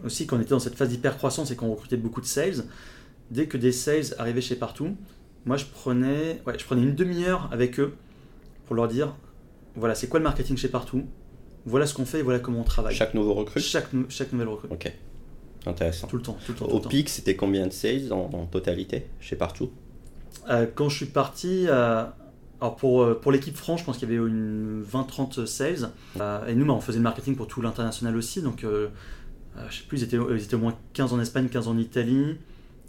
aussi 0.06 0.28
qu'on 0.28 0.40
était 0.40 0.52
dans 0.52 0.60
cette 0.60 0.76
phase 0.76 0.90
d'hyper-croissance 0.90 1.52
et 1.52 1.56
qu'on 1.56 1.70
recrutait 1.70 1.98
beaucoup 1.98 2.22
de 2.22 2.26
sales. 2.26 2.64
Dès 3.32 3.48
que 3.48 3.58
des 3.58 3.72
sales 3.72 4.16
arrivaient 4.18 4.42
chez 4.42 4.56
Partout, 4.56 4.96
moi, 5.46 5.58
je 5.58 5.66
prenais, 5.66 6.42
ouais, 6.46 6.58
je 6.58 6.66
prenais 6.66 6.82
une 6.82 6.96
demi-heure 6.96 7.50
avec 7.52 7.80
eux 7.80 7.94
pour 8.66 8.76
leur 8.76 8.88
dire 8.88 9.16
voilà, 9.76 9.96
c'est 9.96 10.08
quoi 10.08 10.20
le 10.20 10.24
marketing 10.24 10.58
chez 10.58 10.70
Partout? 10.70 11.04
Voilà 11.66 11.86
ce 11.86 11.94
qu'on 11.94 12.06
fait 12.06 12.20
et 12.20 12.24
voilà 12.24 12.40
comment 12.40 12.62
on 12.62 12.64
travaille. 12.64 12.96
Chaque 12.96 13.14
nouveau 13.14 13.34
recrue? 13.34 13.60
Chaque, 13.60 13.88
chaque 14.10 14.32
nouvelle 14.32 14.48
recrue. 14.48 14.70
Ok. 14.72 14.92
Intéressant. 15.66 16.08
Tout 16.08 16.16
le 16.18 16.24
temps, 16.24 16.38
tout 16.46 16.54
le 16.54 16.58
temps. 16.58 16.66
Au 16.66 16.80
pic, 16.80 17.10
c'était 17.10 17.36
combien 17.36 17.68
de 17.68 17.74
sales 17.74 18.14
en, 18.14 18.30
en 18.34 18.46
totalité 18.46 19.08
chez 19.20 19.36
Partout? 19.36 19.72
Euh, 20.50 20.66
quand 20.74 20.88
je 20.88 20.96
suis 20.96 21.06
parti, 21.08 21.66
euh, 21.68 22.06
alors 22.62 22.76
pour, 22.76 23.04
euh, 23.04 23.14
pour 23.20 23.32
l'équipe 23.32 23.56
France, 23.56 23.82
je 23.82 23.86
pense 23.86 23.98
qu'il 23.98 24.10
y 24.12 24.16
avait 24.16 24.28
une 24.28 24.84
20-30 24.84 25.46
sales. 25.46 25.90
Euh, 26.20 26.46
et 26.48 26.56
nous, 26.56 26.66
bah, 26.66 26.74
on 26.74 26.82
faisait 26.82 26.98
le 26.98 27.04
marketing 27.04 27.36
pour 27.36 27.48
tout 27.48 27.62
l'international 27.62 28.16
aussi. 28.18 28.42
Donc, 28.42 28.64
euh, 28.64 28.88
euh, 29.58 29.62
je 29.70 29.78
sais 29.78 29.84
plus, 29.88 30.00
ils 30.02 30.04
étaient, 30.04 30.18
ils 30.32 30.42
étaient 30.44 30.56
au 30.56 30.60
moins 30.60 30.76
15 30.94 31.14
en 31.14 31.20
Espagne, 31.20 31.48
15 31.50 31.68
en 31.68 31.78
Italie, 31.78 32.38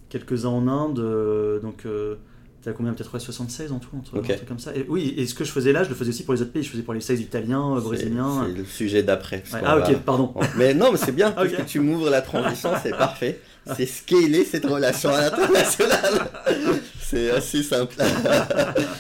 quelques-uns 0.09 0.49
en 0.49 0.69
Inde. 0.69 0.99
euh, 1.01 1.61
donc, 1.61 1.85
euh, 1.85 2.17
t'as 2.63 2.73
combien? 2.73 2.93
Peut-être 2.95 3.13
ouais, 3.13 3.21
76 3.21 3.73
en 3.73 3.79
tout, 3.79 3.91
un 3.97 4.01
truc, 4.01 4.19
Ok. 4.25 4.31
un 4.31 4.35
truc 4.37 4.49
comme 4.49 4.59
ça. 4.59 4.75
Et, 4.75 4.87
oui, 4.89 5.13
et 5.17 5.27
ce 5.27 5.35
que 5.35 5.45
je 5.45 5.51
faisais 5.53 5.73
là, 5.73 5.85
je 5.85 5.91
le 5.91 5.95
faisais 5.95 6.11
aussi 6.11 6.25
pour 6.25 6.33
les 6.35 6.41
autres 6.43 6.53
pays. 6.53 6.63
Je 6.63 6.71
faisais 6.71 6.83
pour 6.83 6.95
les 6.95 7.01
sales 7.03 7.21
italiens, 7.21 7.79
brésiliens. 7.81 8.47
C'est 8.47 8.57
le 8.59 8.65
sujet 8.65 9.03
d'après. 9.03 9.43
Ouais, 9.53 9.61
ah, 9.65 9.77
va- 9.77 9.91
ok, 9.91 9.99
pardon. 9.99 10.35
Mais 10.57 10.73
non, 10.75 10.93
mais 10.93 10.99
c'est 10.99 11.13
bien, 11.13 11.31
Ok. 11.39 11.47
puisque 11.49 11.67
tu 11.67 11.81
m'ouvres 11.81 12.09
la 12.11 12.23
transition, 12.23 12.71
c'est 12.83 12.97
parfait. 12.97 13.41
C'est 13.77 13.85
scaler 13.87 14.45
cette 14.47 14.65
relation 14.65 15.11
à 15.11 15.21
l'international. 15.23 16.27
C'est 17.11 17.31
assez 17.31 17.63
simple. 17.63 17.95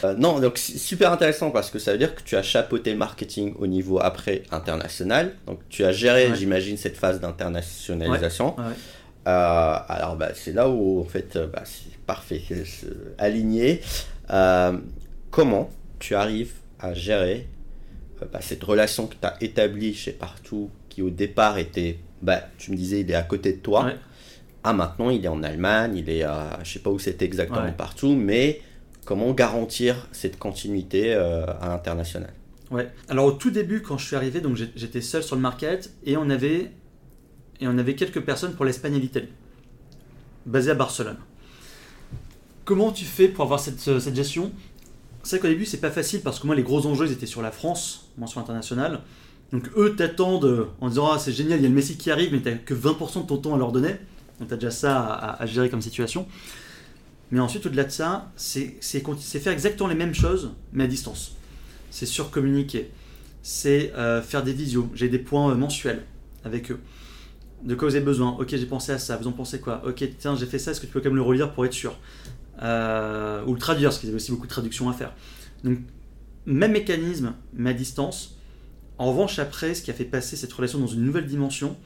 Euh, 0.05 0.15
non, 0.15 0.39
donc 0.39 0.59
c'est 0.59 0.79
super 0.79 1.11
intéressant 1.11 1.51
parce 1.51 1.71
que 1.71 1.81
ça 1.81 1.91
veut 1.91 1.99
dire 1.99 2.15
que 2.15 2.23
tu 2.23 2.37
as 2.37 2.43
chapeauté 2.43 2.93
le 2.93 2.97
marketing 2.99 3.55
au 3.59 3.67
niveau 3.67 3.99
après 4.01 4.45
international. 4.53 5.35
Donc 5.47 5.59
tu 5.69 5.85
as 5.85 5.91
géré, 5.91 6.29
Ouais. 6.29 6.37
j'imagine, 6.37 6.77
cette 6.77 6.97
phase 6.97 7.19
d'internationalisation. 7.21 8.57
Ouais, 8.57 8.63
ouais. 8.65 8.71
Euh, 9.27 9.77
alors 9.89 10.15
bah, 10.17 10.29
c'est 10.35 10.53
là 10.53 10.69
où 10.69 11.01
en 11.01 11.05
fait 11.05 11.35
euh, 11.35 11.49
bah, 11.49 11.63
c'est 11.65 11.97
parfait, 12.07 12.43
aligné. 13.19 13.81
Euh, 14.31 14.79
comment 15.31 15.69
tu 15.99 16.15
arrives 16.15 16.53
à 16.79 16.95
gérer 16.95 17.49
bah, 18.33 18.39
cette 18.41 18.63
relation 18.63 19.07
que 19.09 19.15
tu 19.21 19.27
as 19.27 19.37
établie 19.41 19.95
chez 19.95 20.13
Partout, 20.13 20.71
qui 20.89 21.03
au 21.03 21.11
départ 21.11 21.59
était, 21.59 21.99
bah, 22.23 22.43
tu 22.57 22.71
me 22.71 22.77
disais, 22.77 23.01
il 23.01 23.11
est 23.11 23.15
à 23.15 23.23
côté 23.23 23.53
de 23.53 23.59
toi. 23.59 23.91
Ah 24.69 24.75
maintenant 24.75 25.09
il 25.09 25.25
est 25.25 25.29
en 25.29 25.43
Allemagne, 25.43 25.97
il 25.97 26.11
est 26.11 26.23
à, 26.25 26.59
je 26.63 26.71
sais 26.75 26.79
pas 26.81 26.91
où 26.91 26.99
c'est 26.99 27.23
exactement 27.23 27.63
Ouais. 27.63 27.73
partout, 27.73 28.15
mais 28.15 28.61
comment 29.07 29.33
garantir 29.33 30.09
cette 30.13 30.39
continuité 30.39 31.15
euh, 31.15 31.47
à 31.63 31.69
l'international? 31.69 32.35
Ouais. 32.71 32.91
Alors 33.09 33.25
au 33.25 33.33
tout 33.33 33.51
début, 33.51 33.81
quand 33.81 33.97
je 33.97 34.05
suis 34.07 34.15
arrivé, 34.17 34.43
donc 34.43 34.57
j'étais 34.77 35.01
seul 35.01 35.23
sur 35.23 35.37
le 35.37 35.41
market 35.41 35.91
et 36.05 36.19
on 36.19 36.29
avait 36.29 36.71
et 37.61 37.67
on 37.67 37.79
avait 37.79 37.95
quelques 37.95 38.21
personnes 38.21 38.53
pour 38.53 38.67
l'Espagne 38.67 38.95
et 38.97 39.01
l'Italie, 39.01 39.31
basées 40.45 40.71
à 40.73 40.75
Barcelone. 40.75 41.17
Comment 42.67 42.93
tu 42.93 43.07
fais 43.07 43.29
pour 43.29 43.45
avoir 43.45 43.61
cette, 43.61 43.81
cette 43.81 44.15
gestion? 44.15 44.53
C'est 45.23 45.37
vrai 45.39 45.49
qu'au 45.49 45.53
début, 45.55 45.65
c'est 45.65 45.81
pas 45.81 45.91
facile 45.91 46.21
parce 46.21 46.39
que 46.39 46.47
moi, 46.47 46.55
les 46.55 46.63
gros 46.63 46.87
enjeux, 46.87 47.07
ils 47.07 47.13
étaient 47.13 47.27
sur 47.27 47.41
la 47.43 47.51
France, 47.51 48.11
moi 48.19 48.29
sur 48.29 48.39
l'international. 48.41 49.01
Donc 49.51 49.65
eux 49.79 49.97
t'attendent 49.97 50.69
en 50.83 50.89
disant 50.91 51.11
ah 51.11 51.19
c'est 51.19 51.33
génial, 51.33 51.59
il 51.59 51.63
y 51.63 51.67
a 51.67 51.69
le 51.71 51.75
Messi 51.75 51.97
qui 51.97 52.11
arrive, 52.11 52.33
mais 52.33 52.41
t'as 52.41 52.53
que 52.53 52.75
20% 52.75 53.23
de 53.23 53.27
ton 53.27 53.39
temps 53.39 53.55
à 53.55 53.59
leur 53.59 53.73
donner. 53.73 53.95
Donc 54.39 54.49
t'as 54.49 54.57
déjà 54.57 54.71
ça 54.71 55.05
à, 55.05 55.47
gérer 55.47 55.71
comme 55.71 55.83
situation. 55.83 56.27
Mais 57.31 57.41
ensuite, 57.41 57.67
au-delà 57.67 57.85
de 57.85 57.91
ça, 57.91 58.33
c'est 58.37 58.79
faire 58.81 59.53
exactement 59.53 59.89
les 59.89 59.95
mêmes 59.95 60.15
choses, 60.15 60.53
mais 60.73 60.85
à 60.85 60.87
distance 60.87 61.35
c'est 61.91 62.07
surcommuniquer, 62.07 62.91
c'est 63.43 63.93
euh, 63.95 64.23
faire 64.23 64.43
des 64.43 64.53
visios. 64.53 64.91
J'ai 64.95 65.09
des 65.09 65.19
points 65.19 65.51
euh, 65.51 65.55
mensuels 65.55 66.05
avec 66.45 66.71
eux. 66.71 66.81
De 67.63 67.75
quoi 67.75 67.89
vous 67.89 67.97
avez 67.97 68.05
besoin? 68.05 68.37
Ok, 68.39 68.51
j'ai 68.51 68.67
pensé 68.67 68.93
à 68.93 68.99
ça. 68.99 69.17
Vous 69.17 69.27
en 69.27 69.33
pensez 69.33 69.61
quoi? 69.61 69.83
Ok, 69.87 70.05
tiens, 70.19 70.37
j'ai 70.37 70.47
fait 70.47 70.59
ça. 70.59 70.71
Est-ce 70.71 70.81
que 70.81 70.87
tu 70.87 70.93
peux 70.93 71.01
quand 71.01 71.09
même 71.09 71.17
le 71.17 71.23
relire 71.23 71.53
pour 71.53 71.67
être 71.67 71.73
sûr? 71.73 71.99
Euh, 72.63 73.45
Ou 73.47 73.55
le 73.55 73.59
traduire, 73.59 73.91
parce 73.91 73.99
qu'ils 73.99 74.11
avaient 74.11 74.17
aussi 74.17 74.31
beaucoup 74.31 74.47
de 74.47 74.51
traductions 74.51 74.89
à 74.89 74.93
faire. 74.93 75.13
Donc, 75.65 75.79
même 76.47 76.73
mécanisme, 76.73 77.35
mais 77.53 77.71
à 77.71 77.75
distance. 77.75 78.37
En 78.97 79.11
revanche, 79.11 79.39
après, 79.39 79.75
ce 79.75 79.83
qui 79.83 79.91
a 79.91 79.95
fait 79.95 80.05
passer 80.05 80.37
cette 80.37 80.53
relation 80.53 80.79
dans 80.79 80.87
une 80.87 81.03
nouvelle 81.03 81.27
dimension, 81.27 81.77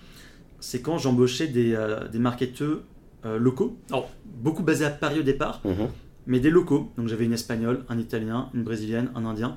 c'est 0.63 0.81
quand 0.81 0.97
j'embauchais 0.97 1.49
des, 1.49 1.75
euh, 1.75 2.09
des 2.09 2.19
marketeurs 2.19 2.79
euh, 3.27 3.37
locaux. 3.39 3.77
Alors, 3.91 4.09
beaucoup 4.25 4.63
basés 4.63 4.85
à 4.85 4.91
Paris 4.91 5.21
au 5.21 5.23
départ, 5.23 5.61
Mhm. 5.65 5.89
mais 6.27 6.41
des 6.41 6.51
locaux. 6.51 6.91
Donc 6.97 7.09
j'avais 7.09 7.25
une 7.25 7.33
espagnole, 7.35 7.85
un 7.89 7.99
italien, 7.99 8.49
une 8.55 8.63
brésilienne, 8.63 9.11
un 9.15 9.25
indien. 9.27 9.57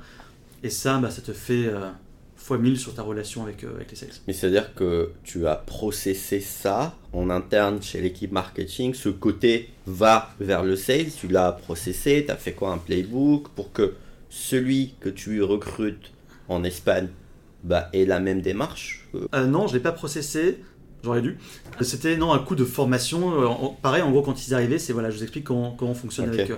Et 0.64 0.70
ça, 0.70 0.98
bah, 1.00 1.10
ça 1.12 1.22
te 1.22 1.32
fait 1.32 1.66
euh, 1.68 1.90
fois 2.36 2.58
1000 2.58 2.78
sur 2.80 2.94
ta 2.94 3.02
relation 3.04 3.44
avec, 3.44 3.64
euh, 3.64 3.76
avec 3.76 3.90
les 3.92 3.96
sales. 3.98 4.10
Mais 4.28 4.34
c'est-à-dire 4.34 4.74
que 4.76 5.12
tu 5.24 5.48
as 5.48 5.56
processé 5.56 6.40
ça 6.42 6.96
en 7.14 7.30
interne 7.30 7.82
chez 7.82 8.02
l'équipe 8.02 8.32
marketing. 8.32 8.94
Ce 8.94 9.10
côté 9.10 9.70
va 9.88 10.30
vers 10.40 10.64
le 10.64 10.76
sales, 10.76 11.12
tu 11.16 11.28
l'as 11.28 11.52
processé, 11.52 12.24
tu 12.26 12.32
as 12.32 12.36
fait 12.36 12.54
quoi 12.54 12.72
Un 12.72 12.78
playbook 12.80 13.50
pour 13.56 13.72
que 13.72 13.94
celui 14.30 14.94
que 15.00 15.10
tu 15.10 15.42
recrutes 15.44 16.12
en 16.50 16.64
Espagne 16.64 17.08
bah, 17.64 17.90
ait 17.94 18.06
la 18.06 18.20
même 18.20 18.42
démarche? 18.42 19.08
Non, 19.34 19.66
je 19.68 19.74
l'ai 19.74 19.80
pas 19.80 19.92
processé. 19.94 20.60
J'aurais 21.06 21.22
dû. 21.22 21.38
C'était 21.82 22.18
non 22.18 22.34
un 22.34 22.40
coup 22.40 22.56
de 22.56 22.66
formation. 22.66 23.42
Euh, 23.44 23.68
pareil, 23.82 24.02
en 24.02 24.10
gros, 24.12 24.24
quand 24.24 24.48
ils 24.48 24.54
arrivaient, 24.54 24.80
c'est 24.80 24.92
voilà, 24.92 25.12
je 25.12 25.18
vous 25.18 25.24
explique 25.24 25.44
comment, 25.46 25.72
comment 25.72 25.92
on 25.92 25.96
fonctionne 25.96 26.28
avec, 26.30 26.50
euh, 26.50 26.58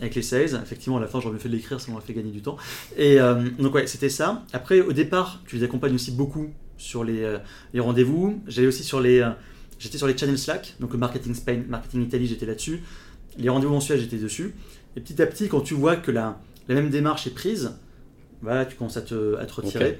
avec 0.00 0.14
les 0.14 0.22
sales. 0.22 0.60
Effectivement, 0.62 0.98
à 0.98 1.00
la 1.00 1.06
fin, 1.06 1.18
j'aurais 1.20 1.32
mieux 1.34 1.40
fait 1.40 1.48
de 1.48 1.54
l'écrire, 1.54 1.80
ça 1.80 1.90
m'aurait 1.90 2.04
fait 2.04 2.12
gagner 2.12 2.30
du 2.30 2.42
temps. 2.42 2.58
Et 2.96 3.18
euh, 3.18 3.42
donc 3.58 3.74
ouais, 3.74 3.86
c'était 3.86 4.10
ça. 4.10 4.44
Après, 4.52 4.80
au 4.82 4.92
départ, 4.92 5.40
tu 5.46 5.56
les 5.56 5.64
accompagnes 5.64 5.94
aussi 5.94 6.10
beaucoup 6.10 6.50
sur 6.76 7.04
les, 7.04 7.22
euh, 7.22 7.38
les 7.72 7.80
rendez-vous. 7.80 8.42
J'allais 8.46 8.68
aussi 8.68 8.84
sur 8.84 9.00
les, 9.00 9.20
euh, 9.20 9.30
j'étais 9.78 9.96
sur 9.96 10.06
les 10.06 10.16
channels 10.16 10.38
Slack, 10.38 10.74
donc 10.78 10.92
le 10.92 10.98
marketing 10.98 11.34
Spain, 11.34 11.62
marketing 11.66 12.02
Italie, 12.04 12.26
j'étais 12.26 12.44
là-dessus. 12.46 12.82
Les 13.38 13.48
rendez-vous 13.48 13.72
mensuels, 13.72 13.98
j'étais 13.98 14.18
dessus. 14.18 14.54
Et 14.94 15.00
petit 15.00 15.20
à 15.22 15.26
petit, 15.26 15.48
quand 15.48 15.62
tu 15.62 15.72
vois 15.72 15.96
que 15.96 16.10
la, 16.10 16.38
la 16.68 16.74
même 16.74 16.90
démarche 16.90 17.26
est 17.26 17.34
prise, 17.34 17.72
voilà, 18.42 18.66
tu 18.66 18.76
commences 18.76 18.98
à 18.98 19.02
te, 19.02 19.36
à 19.36 19.46
te 19.46 19.54
retirer. 19.54 19.98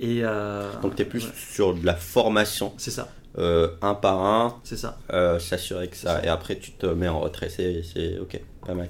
Et 0.00 0.20
euh, 0.22 0.70
Donc 0.80 0.96
tu 0.96 1.02
es 1.02 1.04
plus 1.04 1.24
ouais, 1.24 1.32
sur 1.52 1.74
de 1.74 1.84
la 1.84 1.94
formation, 1.94 2.72
c'est 2.78 2.90
ça, 2.90 3.12
euh, 3.36 3.68
un 3.82 3.94
par 3.94 4.24
un, 4.24 4.56
c'est 4.64 4.76
ça. 4.78 4.98
euh, 5.12 5.38
s'assurer 5.38 5.88
que 5.88 5.96
ça, 5.96 6.24
et 6.24 6.28
après 6.28 6.56
tu 6.56 6.72
te 6.72 6.86
mets 6.86 7.08
en 7.08 7.20
retrait, 7.20 7.48
c'est 7.50 7.82
c'est- 7.82 8.18
ok, 8.18 8.40
pas 8.66 8.74
mal. 8.74 8.88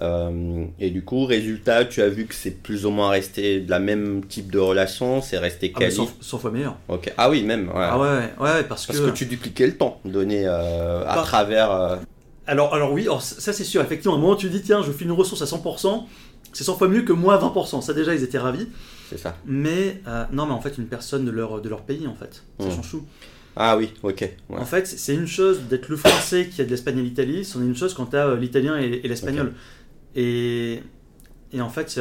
Euh, 0.00 0.64
et 0.78 0.90
du 0.90 1.02
coup, 1.04 1.24
résultat, 1.24 1.84
tu 1.84 2.02
as 2.02 2.08
vu 2.08 2.26
que 2.26 2.34
c'est 2.34 2.52
plus 2.52 2.86
ou 2.86 2.90
moins 2.90 3.10
resté 3.10 3.60
de 3.60 3.68
la 3.70 3.80
même 3.80 4.24
type 4.26 4.50
de 4.52 4.58
relation, 4.60 5.20
c'est 5.20 5.38
resté 5.38 5.72
Ah, 5.74 5.78
mais 5.80 5.86
quali. 5.86 5.96
100, 5.96 6.08
100 6.20 6.38
fois 6.38 6.50
meilleur. 6.52 6.76
Ok. 6.88 7.12
Ah 7.16 7.28
oui, 7.28 7.42
même. 7.42 7.66
ouais. 7.68 7.74
Ah 7.76 7.98
ouais, 7.98 8.08
ouais, 8.08 8.30
ouais, 8.40 8.64
parce, 8.64 8.86
Parce 8.86 9.00
que. 9.00 9.06
que 9.06 9.10
tu 9.10 9.26
dupliquais 9.26 9.66
le 9.66 9.76
temps 9.76 10.00
donné 10.04 10.46
euh, 10.46 11.02
à 11.02 11.14
Par- 11.14 11.24
travers. 11.26 11.98
Alors, 12.46 12.72
alors 12.74 12.92
oui, 12.92 13.02
alors, 13.02 13.22
ça 13.22 13.52
c'est 13.52 13.64
sûr. 13.64 13.82
Effectivement, 13.82 14.14
à 14.14 14.18
un 14.18 14.20
moment 14.20 14.36
tu 14.36 14.48
dis 14.50 14.62
tiens, 14.62 14.82
je 14.82 14.92
file 14.92 15.08
une 15.08 15.12
ressource 15.12 15.42
à 15.42 15.46
100%, 15.46 16.06
c'est 16.52 16.62
100 16.64 16.76
fois 16.76 16.86
mieux 16.88 17.02
que 17.02 17.12
moi 17.12 17.34
à 17.34 17.38
20%. 17.38 17.80
Ça 17.82 17.92
déjà, 17.92 18.14
ils 18.14 18.22
étaient 18.22 18.38
ravis. 18.38 18.68
c'est 19.10 19.18
ça. 19.18 19.34
Mais 19.46 20.00
non, 20.32 20.46
mais 20.46 20.52
en 20.52 20.60
fait, 20.60 20.78
une 20.78 20.86
personne 20.86 21.24
de 21.24 21.30
leur, 21.32 21.60
de 21.60 21.68
leur 21.68 21.82
pays, 21.82 22.06
en 22.06 22.14
fait, 22.14 22.44
ça 22.60 22.66
Mm. 22.68 22.70
change 22.70 22.90
tout. 22.90 23.04
Ah 23.60 23.76
oui, 23.76 23.92
ok. 24.04 24.20
ouais. 24.20 24.56
En 24.56 24.64
fait, 24.64 24.86
c'est 24.86 25.14
une 25.14 25.26
chose 25.26 25.62
d'être 25.68 25.88
le 25.88 25.96
français 25.96 26.46
qui 26.46 26.60
a 26.62 26.64
de 26.64 26.70
l'espagnol 26.70 27.04
et 27.04 27.08
l'Italie, 27.08 27.44
c'en 27.44 27.60
est 27.60 27.64
une 27.66 27.76
chose 27.76 27.92
quand 27.92 28.06
tu 28.06 28.16
as 28.16 28.36
l'italien 28.36 28.78
et, 28.78 29.00
et 29.02 29.08
l'espagnol. 29.08 29.52
Et, 30.14 30.80
et 31.52 31.60
en 31.60 31.68
fait, 31.68 32.00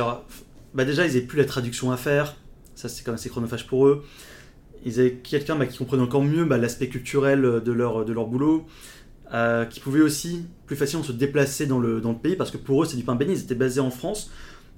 bah 0.76 0.86
déjà, 0.86 1.04
ils 1.06 1.08
n'avaient 1.08 1.22
plus 1.22 1.40
la 1.40 1.46
traduction 1.46 1.92
à 1.92 1.98
faire. 1.98 2.36
Ça, 2.76 2.88
c'est 2.90 3.04
quand 3.04 3.10
même 3.12 3.16
assez 3.16 3.30
chronophage 3.30 3.66
pour 3.66 3.88
eux. 3.88 4.04
Ils 4.86 5.00
avaient 5.00 5.14
quelqu'un 5.14 5.56
bah, 5.56 5.66
qui 5.66 5.80
comprenait 5.80 6.04
encore 6.04 6.24
mieux 6.24 6.46
bah, 6.46 6.60
l'aspect 6.60 6.90
culturel 6.90 7.42
de 7.42 7.72
leur, 7.72 8.06
de 8.06 8.14
leur 8.14 8.28
boulot, 8.28 8.68
euh, 9.34 9.66
qui 9.66 9.80
pouvait 9.80 10.02
aussi 10.02 10.46
plus 10.68 10.76
facilement 10.76 11.04
se 11.04 11.12
déplacer 11.12 11.66
dans 11.66 11.80
le, 11.80 12.02
dans 12.02 12.12
le 12.12 12.20
pays, 12.20 12.36
parce 12.36 12.52
que 12.52 12.58
pour 12.58 12.84
eux, 12.84 12.86
c'est 12.86 12.98
du 12.98 13.04
pain 13.04 13.16
béni. 13.16 13.34
Ils 13.34 13.42
étaient 13.42 13.56
basés 13.56 13.82
en 13.82 13.90
France. 13.90 14.30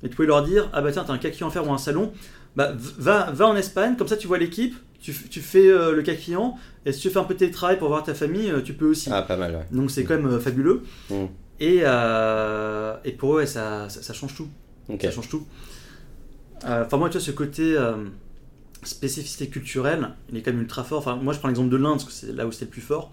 Et 0.01 0.07
tu 0.07 0.15
pouvais 0.15 0.29
leur 0.29 0.43
dire 0.43 0.69
Ah 0.71 0.81
bah 0.81 0.93
tiens, 0.93 1.03
t'as 1.05 1.11
un 1.11 1.17
kaki 1.17 1.43
en 1.43 1.49
faire 1.49 1.67
ou 1.67 1.73
un 1.73 1.77
salon, 1.77 2.13
bah 2.55 2.71
va, 2.97 3.31
va 3.31 3.47
en 3.47 3.57
Espagne, 3.57 3.97
comme 3.97 4.07
ça 4.07 4.15
tu 4.15 4.27
vois 4.27 4.37
l'équipe, 4.37 4.77
tu, 4.99 5.13
fais 5.13 5.67
euh, 5.67 5.93
le 5.93 6.01
client, 6.01 6.57
et 6.85 6.91
si 6.91 7.01
tu 7.01 7.09
fais 7.09 7.19
un 7.19 7.23
peu 7.23 7.33
de 7.33 7.39
télétravail 7.39 7.77
pour 7.77 7.87
voir 7.87 8.03
ta 8.03 8.13
famille, 8.13 8.49
euh, 8.49 8.61
tu 8.61 8.73
peux 8.73 8.87
aussi. 8.87 9.09
Ah, 9.11 9.21
pas 9.21 9.37
mal, 9.37 9.55
ouais. 9.55 9.65
Donc 9.71 9.91
c'est 9.91 10.03
quand 10.03 10.15
même 10.15 10.27
euh, 10.27 10.39
fabuleux. 10.39 10.83
Mm. 11.09 11.25
Et, 11.59 11.79
euh, 11.83 12.95
et 13.03 13.11
pour 13.11 13.33
eux, 13.33 13.37
ouais, 13.37 13.45
ça, 13.45 13.89
ça, 13.89 14.01
ça 14.01 14.13
change 14.13 14.35
tout. 14.35 14.47
Ça 15.01 15.11
change 15.11 15.29
tout. 15.29 15.45
Enfin, 16.63 16.97
moi, 16.97 17.09
tu 17.09 17.17
vois, 17.17 17.25
ce 17.25 17.31
côté. 17.31 17.77
spécificité 18.83 19.49
culturelle, 19.49 20.09
il 20.29 20.37
est 20.37 20.41
quand 20.41 20.51
même 20.51 20.61
ultra 20.61 20.83
fort. 20.83 20.99
Enfin, 20.99 21.15
moi, 21.15 21.33
je 21.33 21.39
prends 21.39 21.49
l'exemple 21.49 21.69
de 21.69 21.77
l'Inde, 21.77 21.97
parce 21.97 22.05
que 22.05 22.11
c'est 22.11 22.33
là 22.33 22.47
où 22.47 22.51
c'était 22.51 22.65
le 22.65 22.71
plus 22.71 22.81
fort. 22.81 23.11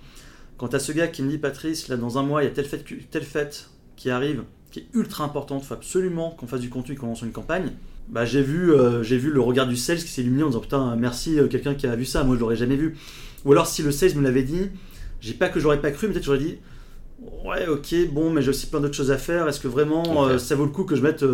Quand 0.58 0.68
tu 0.68 0.76
as 0.76 0.78
ce 0.78 0.92
gars 0.92 1.08
qui 1.08 1.22
me 1.22 1.28
dit, 1.28 1.38
Patrice, 1.38 1.88
là, 1.88 1.96
dans 1.96 2.18
un 2.18 2.22
mois, 2.22 2.42
il 2.42 2.46
y 2.46 2.48
a 2.48 2.52
telle 2.52 2.66
fête, 2.66 2.84
telle 3.10 3.24
fête 3.24 3.68
qui 3.96 4.10
arrive, 4.10 4.44
qui 4.70 4.80
est 4.80 4.86
ultra 4.94 5.24
importante, 5.24 5.62
il 5.64 5.66
faut 5.66 5.74
absolument 5.74 6.30
qu'on 6.30 6.46
fasse 6.46 6.60
du 6.60 6.70
contenu 6.70 6.94
et 6.94 6.96
qu'on 6.96 7.08
lance 7.08 7.22
une 7.22 7.32
campagne. 7.32 7.72
Bah, 8.08 8.24
j'ai 8.24 8.42
vu, 8.42 8.72
euh, 8.72 9.02
j'ai 9.02 9.18
vu 9.18 9.30
le 9.30 9.40
regard 9.40 9.66
du 9.66 9.76
sales 9.76 9.98
qui 9.98 10.08
s'est 10.08 10.22
illuminé 10.22 10.44
en 10.44 10.48
disant 10.48 10.60
putain 10.60 10.96
merci 10.96 11.38
euh, 11.38 11.48
quelqu'un 11.48 11.74
qui 11.74 11.86
a 11.86 11.96
vu 11.96 12.04
ça, 12.04 12.22
moi 12.22 12.36
je 12.36 12.40
l'aurais 12.40 12.56
jamais 12.56 12.76
vu. 12.76 12.96
Ou 13.44 13.52
alors 13.52 13.66
si 13.66 13.82
le 13.82 13.90
sales 13.90 14.14
me 14.14 14.22
l'avait 14.22 14.44
dit, 14.44 14.70
j'ai 15.20 15.34
pas 15.34 15.48
que 15.48 15.58
j'aurais 15.58 15.80
pas 15.80 15.90
cru, 15.90 16.06
mais 16.06 16.12
peut-être 16.12 16.24
j'aurais 16.24 16.38
dit 16.38 16.58
ouais 17.44 17.66
ok 17.66 17.94
bon 18.12 18.30
mais 18.30 18.42
j'ai 18.42 18.50
aussi 18.50 18.66
plein 18.66 18.80
d'autres 18.80 18.94
choses 18.94 19.10
à 19.10 19.18
faire. 19.18 19.48
Est-ce 19.48 19.60
que 19.60 19.68
vraiment 19.68 20.26
euh, 20.26 20.38
ça 20.38 20.54
vaut 20.54 20.64
le 20.64 20.70
coup 20.70 20.84
que 20.84 20.94
je 20.94 21.02
mette 21.02 21.24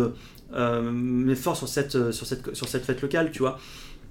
mes 0.91 1.35
forces 1.35 1.59
sur 1.59 1.67
cette, 1.67 2.11
sur 2.11 2.25
cette 2.25 2.55
sur 2.55 2.67
cette 2.67 2.85
fête 2.85 3.01
locale, 3.01 3.31
tu 3.31 3.39
vois? 3.39 3.59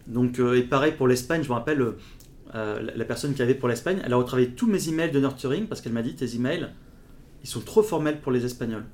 Donc 0.07 0.39
et 0.39 0.63
pareil 0.63 0.93
pour 0.93 1.09
l'Espagne, 1.09 1.43
je 1.43 1.49
me 1.49 1.55
rappelle 1.55 1.85
la, 2.55 2.81
la 2.81 3.05
personne 3.05 3.35
qui 3.35 3.43
avait 3.43 3.55
pour 3.55 3.69
l'Espagne, 3.69 4.01
elle 4.05 4.13
a 4.13 4.17
retravaillé 4.17 4.51
tous 4.51 4.67
mes 4.67 4.89
emails 4.89 5.11
de 5.11 5.21
nurturing 5.21 5.67
parce 5.67 5.81
qu'elle 5.81 5.93
m'a 5.93 6.03
dit 6.03 6.15
tes 6.15 6.35
emails 6.37 6.69
ils 7.43 7.49
sont 7.49 7.61
trop 7.61 7.83
formels 7.83 8.21
pour 8.21 8.33
les 8.33 8.45
Espagnols. 8.45 8.85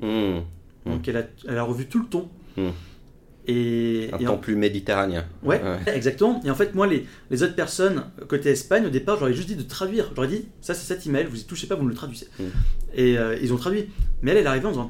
Hmm. 0.00 0.40
Donc 0.86 1.08
elle 1.08 1.16
a, 1.16 1.22
elle 1.48 1.58
a 1.58 1.62
revu 1.62 1.86
tout 1.86 2.00
le 2.00 2.06
ton. 2.06 2.28
Hmm. 2.56 2.70
Et, 3.46 4.08
Un 4.12 4.18
et 4.18 4.24
temps 4.24 4.34
en- 4.34 4.38
plus 4.38 4.56
méditerranéen. 4.56 5.24
ouais, 5.42 5.60
exactement. 5.86 6.40
Et 6.44 6.50
en 6.50 6.54
fait, 6.54 6.74
moi, 6.74 6.86
les, 6.86 7.06
les 7.30 7.42
autres 7.42 7.54
personnes 7.54 8.04
côté 8.26 8.50
Espagne, 8.50 8.86
au 8.86 8.90
départ, 8.90 9.18
j'aurais 9.18 9.34
juste 9.34 9.48
dit 9.48 9.56
de 9.56 9.62
traduire. 9.62 10.10
J'aurais 10.14 10.28
dit, 10.28 10.46
ça 10.62 10.72
c'est 10.72 10.86
cet 10.86 11.06
email, 11.06 11.26
vous 11.26 11.40
y 11.40 11.44
touchez 11.44 11.66
pas, 11.66 11.74
vous 11.74 11.84
me 11.84 11.90
le 11.90 11.94
traduisez. 11.94 12.28
Hmm. 12.38 12.44
Et 12.94 13.18
euh, 13.18 13.36
ils 13.42 13.52
ont 13.52 13.56
traduit. 13.56 13.90
Mais 14.22 14.30
elle, 14.30 14.38
elle 14.38 14.44
est 14.44 14.48
arrivée 14.48 14.66
en 14.66 14.70
disant, 14.70 14.88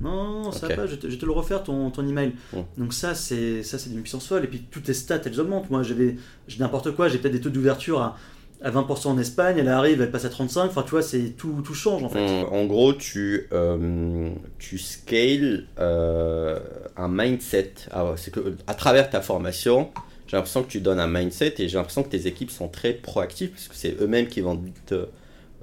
non, 0.00 0.52
ça 0.52 0.68
va 0.68 0.76
pas, 0.76 0.86
je 0.86 0.94
vais 0.94 1.16
te, 1.16 1.26
le 1.26 1.32
refaire 1.32 1.64
ton, 1.64 1.90
ton 1.90 2.06
email. 2.06 2.34
Hmm. 2.52 2.60
Donc 2.76 2.94
ça, 2.94 3.16
c'est 3.16 3.64
ça, 3.64 3.78
c'est 3.78 3.90
d'une 3.90 4.02
puissance 4.02 4.28
folle. 4.28 4.44
Et 4.44 4.48
puis 4.48 4.62
toutes 4.70 4.84
tes 4.84 4.94
stats, 4.94 5.20
elles 5.24 5.40
augmentent. 5.40 5.70
Moi, 5.70 5.82
j'avais 5.82 6.16
j'ai 6.46 6.60
n'importe 6.60 6.92
quoi, 6.92 7.08
j'ai 7.08 7.18
peut-être 7.18 7.34
des 7.34 7.40
taux 7.40 7.50
d'ouverture 7.50 8.00
à, 8.00 8.16
à 8.62 8.70
20% 8.70 9.06
en 9.08 9.18
Espagne, 9.18 9.56
elle 9.58 9.68
arrive, 9.68 10.00
elle 10.02 10.10
passe 10.10 10.24
à 10.24 10.28
35. 10.30 10.66
Enfin, 10.66 10.82
tu 10.82 10.90
vois, 10.90 11.02
c'est 11.02 11.30
tout, 11.36 11.62
tout 11.64 11.74
change 11.74 12.02
en 12.02 12.08
fait. 12.08 12.18
En, 12.18 12.52
en 12.52 12.64
gros, 12.66 12.92
tu, 12.92 13.46
euh, 13.52 14.30
tu 14.58 14.78
scales 14.78 15.66
euh, 15.78 16.58
un 16.96 17.08
mindset. 17.08 17.72
Ah 17.90 18.04
ouais, 18.04 18.12
c'est 18.16 18.30
que 18.32 18.56
à 18.66 18.74
travers 18.74 19.10
ta 19.10 19.20
formation, 19.20 19.90
j'ai 20.26 20.36
l'impression 20.36 20.62
que 20.62 20.68
tu 20.68 20.80
donnes 20.80 21.00
un 21.00 21.06
mindset 21.06 21.54
et 21.58 21.68
j'ai 21.68 21.76
l'impression 21.76 22.02
que 22.02 22.08
tes 22.10 22.26
équipes 22.26 22.50
sont 22.50 22.68
très 22.68 22.92
proactives 22.94 23.50
parce 23.50 23.68
que 23.68 23.74
c'est 23.76 23.96
eux-mêmes 24.00 24.26
qui 24.26 24.40
vont 24.40 24.60
te, 24.86 25.06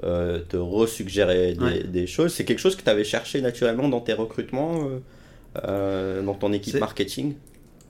euh, 0.04 0.39
te 0.48 0.58
resuggérer 0.58 1.54
des, 1.54 1.64
Ouais. 1.64 1.84
des 1.84 2.08
choses. 2.08 2.34
C'est 2.34 2.46
quelque 2.46 2.60
chose 2.60 2.76
que 2.76 2.82
tu 2.84 2.89
avais 2.89 3.04
cherché 3.04 3.41
naturellement 3.41 3.89
dans 3.89 4.02
tes 4.02 4.14
recrutements, 4.14 4.88
euh, 5.68 6.22
dans 6.24 6.34
ton 6.34 6.52
équipe 6.54 6.80
marketing? 6.80 7.36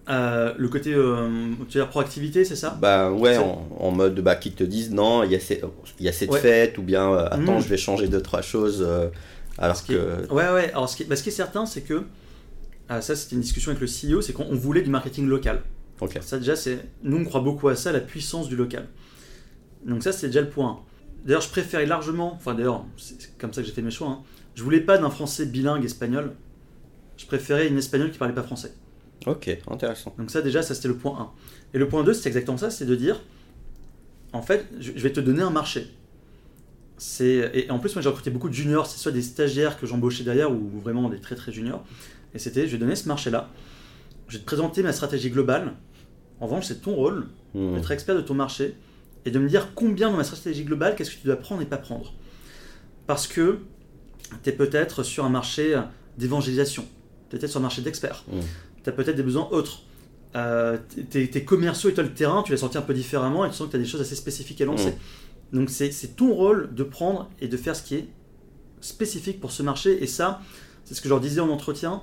Euh, 0.08 0.54
le 0.58 0.68
côté, 0.70 0.94
euh, 0.94 1.28
tu 1.68 1.78
veux 1.80 1.84
dire 1.84 1.90
proactivité, 1.90 2.46
c'est 2.46 2.56
ça? 2.56 2.78
Bah 2.80 3.12
ouais, 3.12 3.38
en, 3.38 3.68
en 3.80 3.92
mode 3.92 4.20
bah, 4.20 4.36
qui 4.36 4.52
te 4.52 4.64
disent 4.64 4.92
non, 4.92 5.24
il 5.24 5.32
y 5.32 5.36
a, 5.36 5.40
ces- 5.40 5.62
il 6.00 6.06
y 6.06 6.10
a 6.10 6.12
cette 6.12 6.30
Ouais. 6.32 6.40
fête 6.40 6.78
ou 6.78 6.84
bien 6.84 7.12
euh, 7.12 7.26
attends, 7.32 7.58
Mm. 7.58 7.62
je 7.62 7.68
vais 7.70 7.78
changer 7.78 8.08
deux 8.08 8.22
trois 8.22 8.42
choses 8.44 8.88
alors 9.58 9.76
Ce 9.76 9.92
est- 9.92 9.96
que 9.96 10.32
Ouais, 10.32 10.48
ouais. 10.52 10.70
Alors, 10.72 10.88
ce 10.90 10.96
qui 10.98 11.04
est, 11.04 11.06
bah, 11.08 11.16
ce 11.16 11.24
qui 11.24 11.30
est 11.30 11.32
certain, 11.32 11.66
c'est 11.66 11.82
que 11.82 12.04
ah, 12.88 13.02
ça, 13.02 13.16
c'était 13.16 13.34
une 13.36 13.42
discussion 13.42 13.72
avec 13.72 13.82
le 13.82 13.88
CEO, 13.88 14.22
c'est 14.22 14.32
qu'on 14.34 14.46
on 14.46 14.54
voulait 14.56 14.84
du 14.84 14.92
marketing 14.92 15.26
local. 15.28 15.64
ok. 16.02 16.20
Ça, 16.22 16.38
déjà, 16.38 16.56
c'est 16.56 16.78
nous, 17.02 17.18
on 17.18 17.24
croit 17.26 17.42
beaucoup 17.42 17.68
à 17.70 17.76
ça, 17.76 17.92
la 17.92 18.00
puissance 18.00 18.48
du 18.48 18.56
local. 18.56 18.88
Donc 19.88 20.04
ça, 20.04 20.12
c'est 20.12 20.28
déjà 20.28 20.42
le 20.42 20.50
point. 20.50 20.82
D'ailleurs, 21.26 21.42
je 21.42 21.50
préférais 21.50 21.88
largement, 21.88 22.34
enfin 22.36 22.54
d'ailleurs, 22.54 22.86
c'est 22.98 23.20
c'est 23.20 23.38
comme 23.40 23.54
ça 23.54 23.62
que 23.62 23.68
j'ai 23.68 23.74
fait 23.74 23.82
mes 23.82 23.90
choix. 23.90 24.10
hein. 24.10 24.20
Je 24.54 24.62
voulais 24.62 24.82
pas 24.82 25.00
d'un 25.00 25.10
français 25.10 25.48
bilingue 25.48 25.84
espagnol. 25.84 26.34
Je 27.18 27.26
préférais 27.26 27.68
une 27.68 27.78
espagnole 27.80 28.12
qui 28.12 28.20
parlait 28.20 28.36
pas 28.36 28.44
français. 28.44 28.72
Ok, 29.26 29.50
intéressant. 29.70 30.14
Donc 30.18 30.30
ça 30.32 30.42
déjà, 30.42 30.62
ça 30.62 30.76
c'était 30.76 30.88
le 30.88 30.96
point 30.98 31.18
1. 31.20 31.32
Et 31.74 31.78
le 31.80 31.88
point 31.88 32.04
2, 32.04 32.14
c'est 32.14 32.28
exactement 32.30 32.58
ça, 32.58 32.70
c'est 32.70 32.86
de 32.86 32.96
dire, 32.96 33.22
en 34.34 34.42
fait, 34.42 34.68
je 34.80 34.92
vais 34.92 35.12
te 35.12 35.20
donner 35.20 35.42
un 35.42 35.50
marché. 35.50 35.88
Et 37.22 37.68
en 37.70 37.80
plus, 37.80 37.94
moi 37.96 38.02
j'ai 38.02 38.10
recruté 38.10 38.30
beaucoup 38.30 38.48
de 38.50 38.54
juniors, 38.54 38.86
c'est 38.88 38.98
soit 38.98 39.12
des 39.12 39.22
stagiaires 39.22 39.78
que 39.80 39.86
j'embauchais 39.86 40.24
derrière 40.24 40.52
ou 40.52 40.70
vraiment 40.82 41.10
des 41.10 41.20
très 41.20 41.36
très 41.36 41.52
juniors. 41.52 41.84
Et 42.34 42.40
c'était, 42.40 42.68
je 42.68 42.72
vais 42.74 42.78
donner 42.78 42.96
ce 42.96 43.08
marché-là, 43.08 43.50
je 44.28 44.34
vais 44.38 44.40
te 44.40 44.46
présenter 44.46 44.82
ma 44.84 44.94
stratégie 44.94 45.30
globale. 45.30 45.74
En 46.40 46.46
revanche, 46.46 46.66
c'est 46.66 46.82
ton 46.82 46.94
rôle 46.96 47.28
Hmm. 47.54 47.74
d'être 47.76 47.90
expert 47.92 48.16
de 48.16 48.20
ton 48.22 48.34
marché 48.34 48.76
et 49.24 49.32
de 49.32 49.40
me 49.40 49.48
dire 49.48 49.70
combien 49.76 50.10
dans 50.12 50.18
ma 50.18 50.26
stratégie 50.26 50.66
globale, 50.66 50.96
qu'est-ce 50.98 51.12
que 51.12 51.22
tu 51.22 51.26
dois 51.28 51.38
prendre 51.38 51.62
et 51.62 51.66
pas 51.66 51.78
prendre. 51.78 52.12
Parce 53.08 53.28
que 53.28 53.60
tu 54.44 54.50
es 54.50 54.52
peut-être 54.52 55.04
sur 55.04 55.24
un 55.24 55.30
marché 55.30 55.80
d'évangélisation, 56.18 56.84
tu 57.30 57.36
es 57.38 57.40
peut-être 57.40 57.52
sur 57.52 57.62
un 57.62 57.64
marché 57.64 57.82
d'experts, 57.82 58.26
Mm. 58.30 58.40
Tu 58.86 58.90
as 58.90 58.94
peut-être 58.94 59.18
des 59.18 59.24
besoins 59.24 59.50
autres. 59.52 59.82
Euh, 60.36 60.78
tes, 61.10 61.30
tes 61.30 61.44
commerciaux 61.46 61.90
et 61.90 61.94
toi 61.94 62.04
le 62.04 62.14
terrain, 62.14 62.44
tu 62.44 62.52
les 62.52 62.58
senti 62.58 62.78
un 62.78 62.82
peu 62.82 62.94
différemment 62.94 63.46
et 63.46 63.50
tu 63.50 63.56
sens 63.56 63.68
que 63.68 63.72
tu 63.72 63.78
as 63.78 63.80
des 63.80 63.86
choses 63.86 64.02
assez 64.02 64.16
spécifiques 64.16 64.62
à 64.62 64.66
lancer. 64.66 64.94
Donc 65.54 65.70
c'est 65.70 66.16
ton 66.16 66.34
rôle 66.34 66.74
de 66.74 66.84
prendre 66.84 67.30
et 67.40 67.48
de 67.48 67.58
faire 67.58 67.76
ce 67.76 67.84
qui 67.84 67.96
est 67.96 68.08
spécifique 68.82 69.40
pour 69.40 69.52
ce 69.52 69.64
marché. 69.64 70.04
Et 70.04 70.08
ça, 70.08 70.42
c'est 70.84 70.94
ce 70.94 71.02
que 71.02 71.08
je 71.08 71.14
leur 71.14 71.22
disais 71.22 71.40
en 71.40 71.50
entretien. 71.50 72.02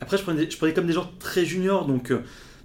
Après, 0.00 0.18
je 0.18 0.22
prenais, 0.22 0.50
je 0.50 0.56
prenais 0.56 0.74
comme 0.74 0.86
des 0.86 0.92
gens 0.92 1.10
très 1.18 1.44
juniors, 1.44 1.86
donc 1.86 2.10
euh, 2.10 2.18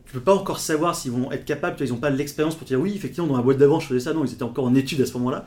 tu 0.06 0.14
peux 0.14 0.20
pas 0.20 0.34
encore 0.34 0.60
savoir 0.60 0.96
s'ils 0.96 1.12
vont 1.12 1.32
être 1.32 1.46
capables, 1.46 1.78
ils 1.80 1.90
n'ont 1.90 1.98
pas 1.98 2.10
l'expérience 2.10 2.56
pour 2.56 2.64
te 2.64 2.70
dire 2.70 2.80
oui, 2.80 2.94
effectivement, 2.96 3.28
dans 3.28 3.38
la 3.38 3.44
boîte 3.44 3.58
d'avant, 3.58 3.80
je 3.80 3.88
faisais 3.88 4.00
ça. 4.00 4.14
Non, 4.14 4.26
ils 4.26 4.34
étaient 4.34 4.44
encore 4.44 4.66
en 4.66 4.74
études 4.76 5.02
à 5.02 5.06
ce 5.06 5.14
moment-là. 5.14 5.46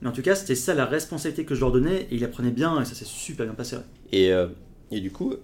Mais 0.00 0.08
en 0.08 0.12
tout 0.12 0.22
cas, 0.22 0.34
c'était 0.34 0.54
ça 0.54 0.74
la 0.74 0.86
responsabilité 0.86 1.44
que 1.44 1.54
je 1.54 1.60
leur 1.60 1.72
donnais 1.72 2.02
et 2.10 2.16
ils 2.16 2.20
la 2.20 2.28
prenaient 2.28 2.50
bien 2.50 2.80
et 2.80 2.84
ça 2.84 2.94
s'est 2.94 3.04
super 3.04 3.46
bien 3.46 3.54
passé. 3.54 3.76
ouais. 3.76 3.82
Et, 4.12 4.32
euh, 4.32 4.48
et 4.90 5.00
du 5.00 5.10
coup, 5.10 5.34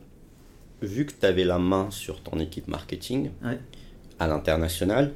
vu 0.82 1.06
que 1.06 1.12
tu 1.18 1.26
avais 1.26 1.44
la 1.44 1.58
main 1.58 1.90
sur 1.90 2.22
ton 2.22 2.38
équipe 2.38 2.68
marketing 2.68 3.30
Ouais. 3.44 3.58
à 4.18 4.26
l'international 4.28 5.12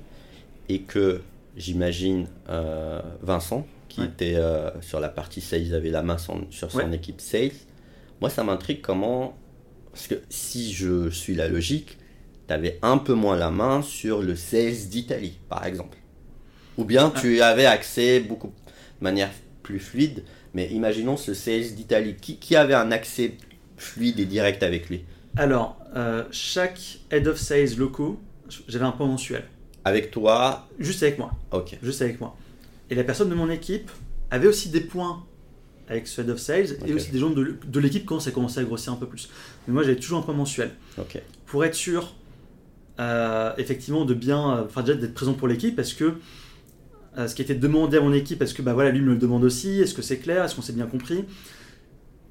et 0.69 0.81
que 0.83 1.21
j'imagine 1.57 2.27
euh, 2.49 3.01
Vincent, 3.23 3.67
qui 3.89 4.01
Ouais. 4.01 4.07
était 4.07 4.35
euh, 4.37 4.71
sur 4.81 5.01
la 5.01 5.09
partie 5.09 5.41
sales, 5.41 5.75
avait 5.75 5.91
la 5.91 6.03
main 6.03 6.19
son- 6.19 6.47
sur 6.51 6.71
son 6.71 6.79
Ouais. 6.79 6.95
équipe 6.97 7.21
sales, 7.21 7.51
moi 8.21 8.31
ça 8.31 8.43
m'intrigue 8.45 8.81
comment. 8.81 9.37
Parce 9.93 10.07
que 10.07 10.15
si 10.31 10.73
je 10.73 11.11
suis 11.11 11.35
la 11.35 11.49
logique, 11.49 11.99
tu 12.49 12.55
avais 12.55 12.79
un 12.81 12.97
peu 12.97 13.13
moins 13.13 13.37
la 13.37 13.51
main 13.51 13.83
sur 13.83 14.23
le 14.23 14.35
sales 14.37 14.89
d'Italie, 14.89 15.39
par 15.51 15.67
exemple. 15.67 15.99
Ou 16.79 16.85
bien 16.85 17.11
tu 17.11 17.43
avais 17.43 17.67
accès 17.67 18.21
beaucoup 18.21 18.49
de 19.01 19.05
manière 19.05 19.29
plus 19.63 19.79
fluide, 19.79 20.25
mais 20.55 20.69
imaginons 20.71 21.19
ce 21.19 21.35
sales 21.35 21.75
d'Italie. 21.75 22.17
Qui, 22.21 22.39
qui 22.39 22.57
avait 22.57 22.73
un 22.75 22.91
accès 22.91 23.35
fluide 23.77 24.19
et 24.19 24.25
direct 24.25 24.63
avec 24.63 24.89
lui? 24.89 25.05
Alors, 25.37 25.78
euh, 25.97 26.24
chaque 26.30 26.99
head 27.11 27.26
of 27.26 27.39
sales 27.39 27.76
locaux, 27.78 28.20
j'avais 28.68 28.85
un 28.85 28.93
point 28.93 29.07
mensuel, 29.07 29.45
Avec 29.85 30.11
toi, 30.11 30.68
juste 30.78 31.03
avec 31.03 31.18
moi. 31.18 31.33
ok. 31.53 31.78
juste 31.83 32.03
avec 32.03 32.20
moi. 32.20 32.37
Et 32.91 32.95
la 32.95 33.05
personne 33.05 33.30
de 33.30 33.35
mon 33.35 33.49
équipe 33.51 33.91
avait 34.30 34.47
aussi 34.47 34.68
des 34.68 34.80
points 34.83 35.24
avec 35.89 36.07
ce 36.07 36.20
head 36.20 36.30
of 36.30 36.39
sales 36.39 36.76
et 36.87 36.93
aussi 36.95 37.11
des 37.11 37.18
gens 37.18 37.30
de, 37.30 37.57
de 37.66 37.80
l'équipe 37.80 38.05
quand 38.07 38.20
ça 38.20 38.30
commençait 38.30 38.61
à 38.61 38.64
grossir 38.64 38.93
un 38.93 38.97
peu 38.97 39.07
plus. 39.07 39.28
Mais 39.66 39.74
moi 39.74 39.83
j'avais 39.83 39.97
toujours 39.97 40.18
un 40.18 40.22
point 40.22 40.35
mensuel 40.35 40.70
Ok. 40.99 41.20
pour 41.47 41.64
être 41.64 41.74
sûr 41.74 42.14
euh, 43.01 43.53
effectivement 43.59 44.05
de 44.05 44.14
bien, 44.14 44.57
euh, 44.59 44.64
enfin 44.66 44.83
déjà 44.83 44.97
d'être 44.99 45.12
présent 45.14 45.33
pour 45.35 45.49
l'équipe 45.49 45.74
parce 45.74 45.93
que 45.93 46.14
euh, 47.18 47.26
ce 47.26 47.35
qui 47.35 47.43
était 47.43 47.55
demandé 47.55 47.97
à 47.97 48.01
mon 48.01 48.12
équipe, 48.12 48.41
est-ce 48.43 48.55
que 48.55 48.62
bah 48.62 48.74
voilà 48.74 48.91
lui 48.91 49.01
me 49.01 49.11
le 49.12 49.16
demande 49.16 49.45
aussi, 49.45 49.80
est-ce 49.80 49.93
que 49.95 50.03
c'est 50.03 50.18
clair, 50.18 50.45
est-ce 50.45 50.55
qu'on 50.55 50.62
s'est 50.62 50.72
bien 50.72 50.87
compris 50.87 51.24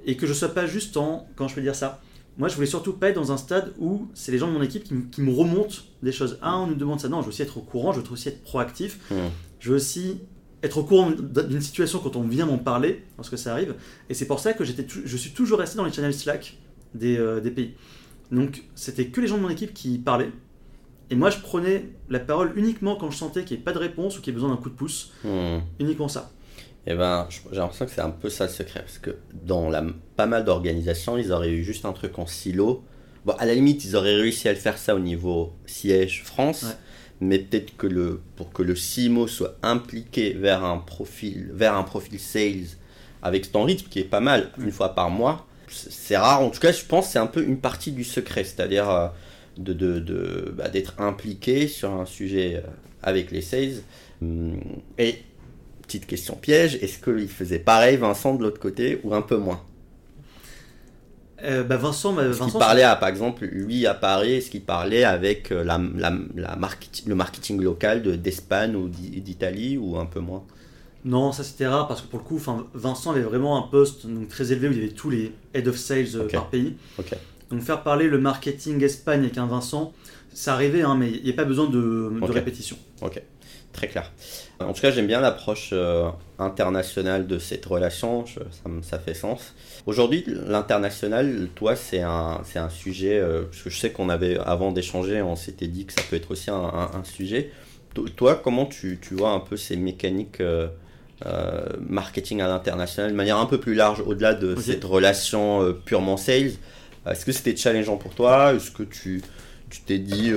et 0.06 0.16
que 0.18 0.26
je 0.26 0.34
sois 0.34 0.50
pas 0.54 0.66
juste 0.66 0.98
en, 0.98 1.28
quand 1.36 1.48
je 1.48 1.56
peux 1.56 1.62
dire 1.62 1.76
ça, 1.76 2.02
moi 2.38 2.48
je 2.48 2.56
voulais 2.56 2.68
surtout 2.68 2.94
pas 2.94 3.10
être 3.10 3.16
dans 3.16 3.32
un 3.32 3.38
stade 3.38 3.74
où 3.80 4.08
c'est 4.14 4.32
les 4.32 4.38
gens 4.38 4.48
de 4.48 4.54
mon 4.54 4.62
équipe 4.62 4.84
qui, 4.84 4.94
me- 4.94 5.06
qui 5.10 5.22
me 5.22 5.32
remontent 5.34 5.76
des 6.02 6.12
choses. 6.12 6.38
Ah 6.42 6.58
on 6.60 6.68
nous 6.68 6.76
demande 6.76 7.00
ça, 7.00 7.10
non 7.10 7.20
je 7.22 7.26
veux 7.26 7.30
aussi 7.30 7.42
être 7.42 7.58
au 7.58 7.62
courant, 7.62 7.92
je 7.94 8.00
veux 8.00 8.12
aussi 8.12 8.30
être 8.30 8.42
proactif 8.44 9.00
Hmm. 9.12 9.30
je 9.60 9.70
veux 9.70 9.76
aussi 9.76 10.20
être 10.64 10.78
au 10.78 10.84
courant 10.84 11.10
d'une 11.12 11.60
situation 11.62 12.00
quand 12.00 12.16
on 12.16 12.24
vient 12.28 12.46
m'en 12.46 12.60
parler, 12.60 13.04
lorsque 13.18 13.36
ça 13.38 13.52
arrive. 13.52 13.74
Et 14.10 14.14
c'est 14.14 14.28
pour 14.28 14.40
ça 14.40 14.54
que 14.54 14.64
j'étais 14.64 14.86
je 14.88 15.18
suis 15.18 15.32
toujours 15.32 15.58
resté 15.60 15.76
dans 15.78 15.86
les 15.86 15.92
channels 15.92 16.14
Slack 16.14 16.58
des, 16.94 17.18
euh, 17.18 17.40
des 17.42 17.52
pays. 17.52 17.74
Donc 18.32 18.64
c'était 18.76 19.08
que 19.08 19.20
les 19.22 19.28
gens 19.28 19.38
de 19.38 19.42
mon 19.44 19.50
équipe 19.50 19.74
qui 19.74 19.98
parlaient. 19.98 20.32
Et 21.10 21.16
moi 21.16 21.30
je 21.30 21.40
prenais 21.40 21.90
la 22.10 22.20
parole 22.20 22.54
uniquement 22.56 22.96
quand 22.96 23.12
je 23.12 23.18
sentais 23.18 23.44
qu'il 23.44 23.58
n'y 23.58 23.62
ait 23.62 23.66
pas 23.66 23.74
de 23.74 23.80
réponse 23.80 24.18
ou 24.18 24.22
qu'il 24.22 24.32
y 24.32 24.34
ait 24.34 24.40
besoin 24.40 24.50
d'un 24.52 24.58
coup 24.62 24.70
de 24.70 24.76
pouce. 24.76 25.12
Hmm. 25.26 25.60
Uniquement 25.80 26.08
ça. 26.08 26.32
Eh 26.88 26.96
ben, 26.96 27.28
j'ai 27.52 27.58
l'impression 27.60 27.86
que 27.86 27.92
c'est 27.92 28.02
un 28.02 28.10
peu 28.10 28.30
ça 28.30 28.46
le 28.46 28.50
secret, 28.52 28.80
parce 28.82 28.98
que 28.98 29.12
dans 29.44 29.70
la, 29.70 29.84
pas 30.16 30.26
mal 30.26 30.44
d'organisations, 30.46 31.18
ils 31.18 31.32
auraient 31.32 31.52
eu 31.52 31.64
juste 31.64 31.86
un 31.86 31.94
truc 31.94 32.18
en 32.18 32.26
silo. 32.26 32.84
Bon, 33.26 33.34
à 33.38 33.46
la 33.46 33.54
limite, 33.54 33.86
ils 33.86 33.96
auraient 33.96 34.16
réussi 34.16 34.50
à 34.50 34.54
le 34.54 34.58
faire 34.58 34.78
ça 34.80 34.96
au 34.96 35.00
niveau 35.00 35.54
siège 35.68 36.24
France, 36.24 36.64
Ouais. 36.64 36.70
mais 37.22 37.38
peut-être 37.40 37.78
que 37.78 37.86
le, 37.86 38.22
pour 38.36 38.52
que 38.52 38.64
le 38.64 38.74
CMO 38.74 39.28
soit 39.28 39.58
impliqué 39.62 40.34
vers 40.34 40.64
un 40.66 40.80
profil, 40.80 41.52
vers 41.54 41.76
un 41.76 41.84
profil 41.84 42.20
sales 42.20 42.66
avec 43.22 43.52
ton 43.52 43.64
rythme 43.64 43.88
qui 43.90 44.00
est 44.00 44.04
pas 44.04 44.20
mal, 44.20 44.50
une 44.58 44.72
fois 44.72 44.96
par 44.96 45.12
mois, 45.12 45.46
c'est 45.70 46.18
rare. 46.18 46.42
En 46.42 46.50
tout 46.50 46.60
cas, 46.60 46.72
je 46.72 46.84
pense 46.84 47.06
que 47.08 47.12
c'est 47.14 47.20
un 47.20 47.28
peu 47.28 47.44
une 47.44 47.60
partie 47.60 47.92
du 47.92 48.04
secret, 48.04 48.44
c'est-à-dire 48.44 48.90
euh, 48.90 49.08
de, 49.58 49.74
de, 49.74 50.00
de- 50.00 50.54
bah, 50.58 50.70
d'être 50.70 51.00
impliqué 51.00 51.68
sur 51.68 51.92
un 51.92 52.06
sujet 52.08 52.56
euh, 52.58 52.68
avec 53.04 53.30
les 53.30 53.42
sales. 53.42 53.84
Hum, 54.24 54.60
Et 54.98 55.20
petite 55.92 56.08
question 56.08 56.36
piège, 56.36 56.76
est-ce 56.82 57.00
qu'il 57.00 57.28
faisait 57.28 57.60
pareil 57.60 57.98
Vincent 57.98 58.36
de 58.36 58.44
l'autre 58.44 58.60
côté 58.60 59.00
ou 59.04 59.14
un 59.14 59.22
peu 59.22 59.38
moins 59.38 59.62
Euh, 61.44 61.64
bah, 61.64 61.76
Vincent, 61.78 62.14
bah, 62.14 62.28
Vincent 62.28 62.50
qu'il 62.50 62.60
parlait 62.60 62.84
à, 62.84 62.96
par 62.96 63.10
exemple, 63.10 63.46
lui 63.46 63.86
à 63.88 63.94
Paris, 63.96 64.34
est-ce 64.34 64.50
qu'il 64.52 64.62
parlait 64.62 65.04
avec 65.04 65.52
euh, 65.52 65.64
la, 65.64 65.82
la, 65.98 66.14
la 66.36 66.56
market- 66.56 67.04
le 67.08 67.16
marketing 67.16 67.60
local 67.62 68.04
de- 68.04 68.16
d'Espagne 68.16 68.76
ou 68.76 68.88
d'I- 68.88 69.22
d'Italie 69.22 69.78
ou 69.78 69.98
un 69.98 70.06
peu 70.06 70.20
moins 70.20 70.44
Non, 71.04 71.32
ça 71.32 71.44
c'était 71.44 71.66
rare 71.68 71.88
parce 71.88 72.02
que 72.02 72.08
pour 72.08 72.20
le 72.20 72.26
coup, 72.26 72.36
enfin, 72.36 72.68
Vincent 72.76 73.10
avait 73.12 73.22
vraiment 73.22 73.58
un 73.58 73.68
poste 73.68 74.06
donc, 74.06 74.28
très 74.30 74.52
élevé 74.52 74.68
où 74.68 74.72
il 74.72 74.78
y 74.78 74.82
avait 74.84 74.94
tous 74.94 75.10
les 75.10 75.32
head 75.56 75.68
of 75.68 75.78
sales 75.78 76.06
euh, 76.16 76.28
par 76.32 76.50
pays. 76.50 76.76
Ok. 77.00 77.12
Donc 77.50 77.62
faire 77.64 77.82
parler 77.82 78.08
le 78.08 78.20
marketing 78.20 78.82
Espagne 78.84 79.22
avec 79.22 79.38
un 79.40 79.48
Vincent, 79.48 79.94
ça 80.34 80.54
arrivait, 80.54 80.84
hein, 80.84 80.96
mais 80.96 81.10
il 81.12 81.24
n'y 81.24 81.32
a 81.32 81.34
pas 81.34 81.44
besoin 81.44 81.66
de, 81.68 82.10
de 82.28 82.32
répétition. 82.32 82.78
Ok, 83.02 83.20
très 83.74 83.88
clair. 83.88 84.12
En 84.68 84.74
tout 84.74 84.82
cas, 84.82 84.92
j'aime 84.92 85.08
bien 85.08 85.22
l'approche 85.22 85.70
euh, 85.74 86.10
internationale 86.40 87.28
de 87.28 87.40
cette 87.40 87.66
relation, 87.66 88.26
je- 88.26 88.40
ça, 88.82 89.00
fait 89.00 89.14
sens. 89.14 89.54
Aujourd'hui, 89.86 90.24
l'international, 90.28 91.48
toi, 91.56 91.76
c'est 91.76 92.02
un, 92.02 92.42
c'est 92.44 92.60
un 92.60 92.70
sujet, 92.70 93.20
euh, 93.20 93.44
parce 93.44 93.62
que 93.64 93.70
je 93.70 93.78
sais 93.80 93.92
qu'on 93.92 94.10
avait, 94.10 94.38
avant 94.38 94.72
d'échanger, 94.72 95.22
on 95.22 95.36
s'était 95.36 95.68
dit 95.68 95.86
que 95.86 95.94
ça 95.94 96.02
peut 96.10 96.16
être 96.16 96.32
aussi 96.32 96.50
un, 96.50 96.56
un- 96.56 96.92
un 96.94 97.04
sujet. 97.04 97.52
To- 97.94 98.08
Toi, 98.10 98.40
comment 98.44 98.66
tu, 98.66 99.00
tu 99.02 99.16
vois 99.16 99.32
un 99.32 99.40
peu 99.40 99.58
ces 99.58 99.76
mécaniques 99.76 100.40
euh, 100.42 100.68
euh, 101.26 101.66
marketing 101.88 102.42
à 102.42 102.48
l'international 102.48 103.12
de 103.12 103.16
manière 103.16 103.38
un 103.38 103.46
peu 103.46 103.60
plus 103.60 103.74
large, 103.76 104.02
au-delà 104.06 104.34
de 104.34 104.56
cette 104.56 104.84
relation 104.84 105.74
purement 105.86 106.18
sales? 106.18 106.52
Est-ce 107.10 107.26
que 107.26 107.32
c'était 107.32 107.56
challengeant 107.56 107.98
pour 107.98 108.14
toi? 108.16 108.54
Est-ce 108.54 108.72
que 108.72 108.84
tu 108.84 109.22
tu 109.70 109.82
t'es 109.82 110.00
dit, 110.00 110.32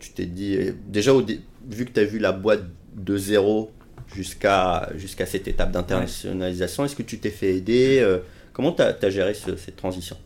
tu 0.00 0.10
t'es 0.12 0.24
dit, 0.26 0.56
euh, 0.56 0.72
déjà 0.86 1.12
au 1.12 1.22
vu 1.22 1.84
que 1.84 1.90
tu 1.92 2.00
as 2.00 2.04
vu 2.04 2.18
la 2.18 2.32
boîte 2.32 2.62
de 2.94 3.16
zéro 3.16 3.70
jusqu'à 4.14 4.90
jusqu'à 4.96 5.26
cette 5.26 5.48
étape 5.48 5.70
d'internationalisation, 5.72 6.84
est-ce 6.84 6.96
que 6.96 7.02
tu 7.02 7.18
t'es 7.18 7.30
fait 7.30 7.54
aider 7.56 7.98
euh, 8.00 8.18
Comment 8.52 8.72
tu 8.72 8.82
as, 8.82 9.10
géré 9.10 9.34
ce- 9.34 9.56
cette 9.56 9.76
transition? 9.76 10.16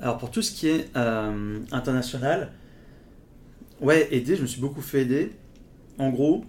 Alors 0.00 0.18
pour 0.18 0.30
tout 0.30 0.42
ce 0.42 0.50
qui 0.52 0.68
est 0.68 0.88
euh, 0.96 1.58
international, 1.70 2.50
ouais, 3.80 4.08
aider, 4.10 4.36
je 4.36 4.42
me 4.42 4.46
suis 4.46 4.60
beaucoup 4.60 4.82
fait 4.82 5.02
aider. 5.02 5.30
En 5.98 6.10
gros, 6.10 6.44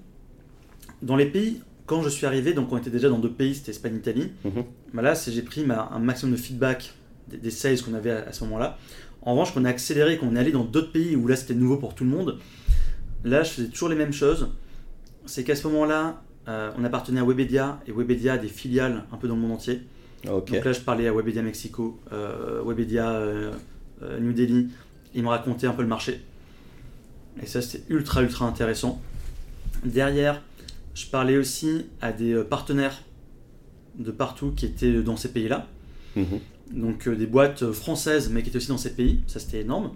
dans 1.01 1.16
les 1.16 1.26
pays, 1.26 1.61
quand 1.86 2.01
je 2.01 2.09
suis 2.09 2.26
arrivé, 2.26 2.53
donc 2.53 2.72
on 2.72 2.78
était 2.78 2.89
déjà 2.89 3.09
dans 3.09 3.20
deux 3.20 3.32
pays, 3.32 3.55
c'était 3.55 3.72
Espagne, 3.72 3.95
Italie. 3.95 4.32
Mhm. 4.43 4.64
Bah 4.93 5.01
là, 5.01 5.14
j'ai 5.14 5.41
pris 5.41 5.64
ma- 5.66 5.89
un 5.91 5.99
maximum 5.99 6.34
de 6.36 6.39
feedback 6.39 6.93
des, 7.28 7.38
des 7.38 7.51
sales 7.51 7.82
qu'on 7.82 7.93
avait 7.93 8.11
à, 8.11 8.28
à 8.28 8.34
ce 8.34 8.43
moment-là. 8.45 8.78
En 9.22 9.34
revanche, 9.34 9.53
qu'on 9.53 9.64
a 9.66 9.70
accéléré, 9.70 10.18
qu'on 10.18 10.36
est 10.36 10.39
allé 10.39 10.51
dans 10.51 10.66
d'autres 10.66 10.91
pays 10.91 11.16
où 11.16 11.28
là 11.28 11.36
c'était 11.36 11.53
nouveau 11.53 11.78
pour 11.78 11.95
tout 11.95 12.03
le 12.03 12.09
monde, 12.09 12.39
là 13.24 13.43
je 13.43 13.51
faisais 13.51 13.68
toujours 13.70 13.89
les 13.89 13.95
mêmes 13.95 14.11
choses. 14.14 14.49
C'est 15.26 15.43
qu'à 15.43 15.55
ce 15.55 15.67
moment-là, 15.67 16.21
euh, 16.47 16.71
on 16.78 16.84
appartenait 16.84 17.21
à 17.21 17.24
Webedia 17.24 17.80
et 17.88 17.91
Webedia 17.91 18.34
a 18.34 18.38
des 18.38 18.49
filiales 18.49 19.05
un 19.11 19.17
peu 19.17 19.28
dans 19.28 19.36
le 19.36 19.41
monde 19.41 19.53
entier. 19.53 19.82
Donc 20.26 20.49
là, 20.51 20.71
je 20.71 20.80
parlais 20.80 21.07
à 21.07 21.13
Webedia 21.13 21.41
Mexico, 21.41 21.99
euh, 22.11 22.61
Webedia 22.65 23.09
euh, 23.09 23.51
New 24.19 24.34
Delhi. 24.34 24.69
Ils 25.13 25.24
me 25.24 25.28
racontaient 25.28 25.67
un 25.67 25.74
peu 25.74 25.82
le 25.82 25.88
marché. 25.88 26.21
Et 27.41 27.45
ça, 27.45 27.61
c'était 27.61 27.84
ultra, 27.93 28.21
ultra 28.21 28.45
intéressant. 28.45 29.01
Derrière, 29.84 30.41
je 30.93 31.07
parlais 31.07 31.38
aussi 31.38 31.86
à 32.01 32.11
des 32.11 32.41
partenaires 32.43 33.01
de 33.97 34.11
partout 34.11 34.51
qui 34.55 34.65
étaient 34.65 35.01
dans 35.01 35.17
ces 35.17 35.30
pays-là. 35.30 35.67
Mhm. 36.15 36.39
Donc 36.71 37.09
des 37.09 37.28
boîtes 37.28 37.71
françaises, 37.71 38.30
mais 38.30 38.43
qui 38.43 38.49
étaient 38.49 38.57
aussi 38.57 38.69
dans 38.69 38.78
ces 38.78 38.93
pays. 38.93 39.21
Ça, 39.28 39.39
c'était 39.39 39.61
énorme. 39.61 39.91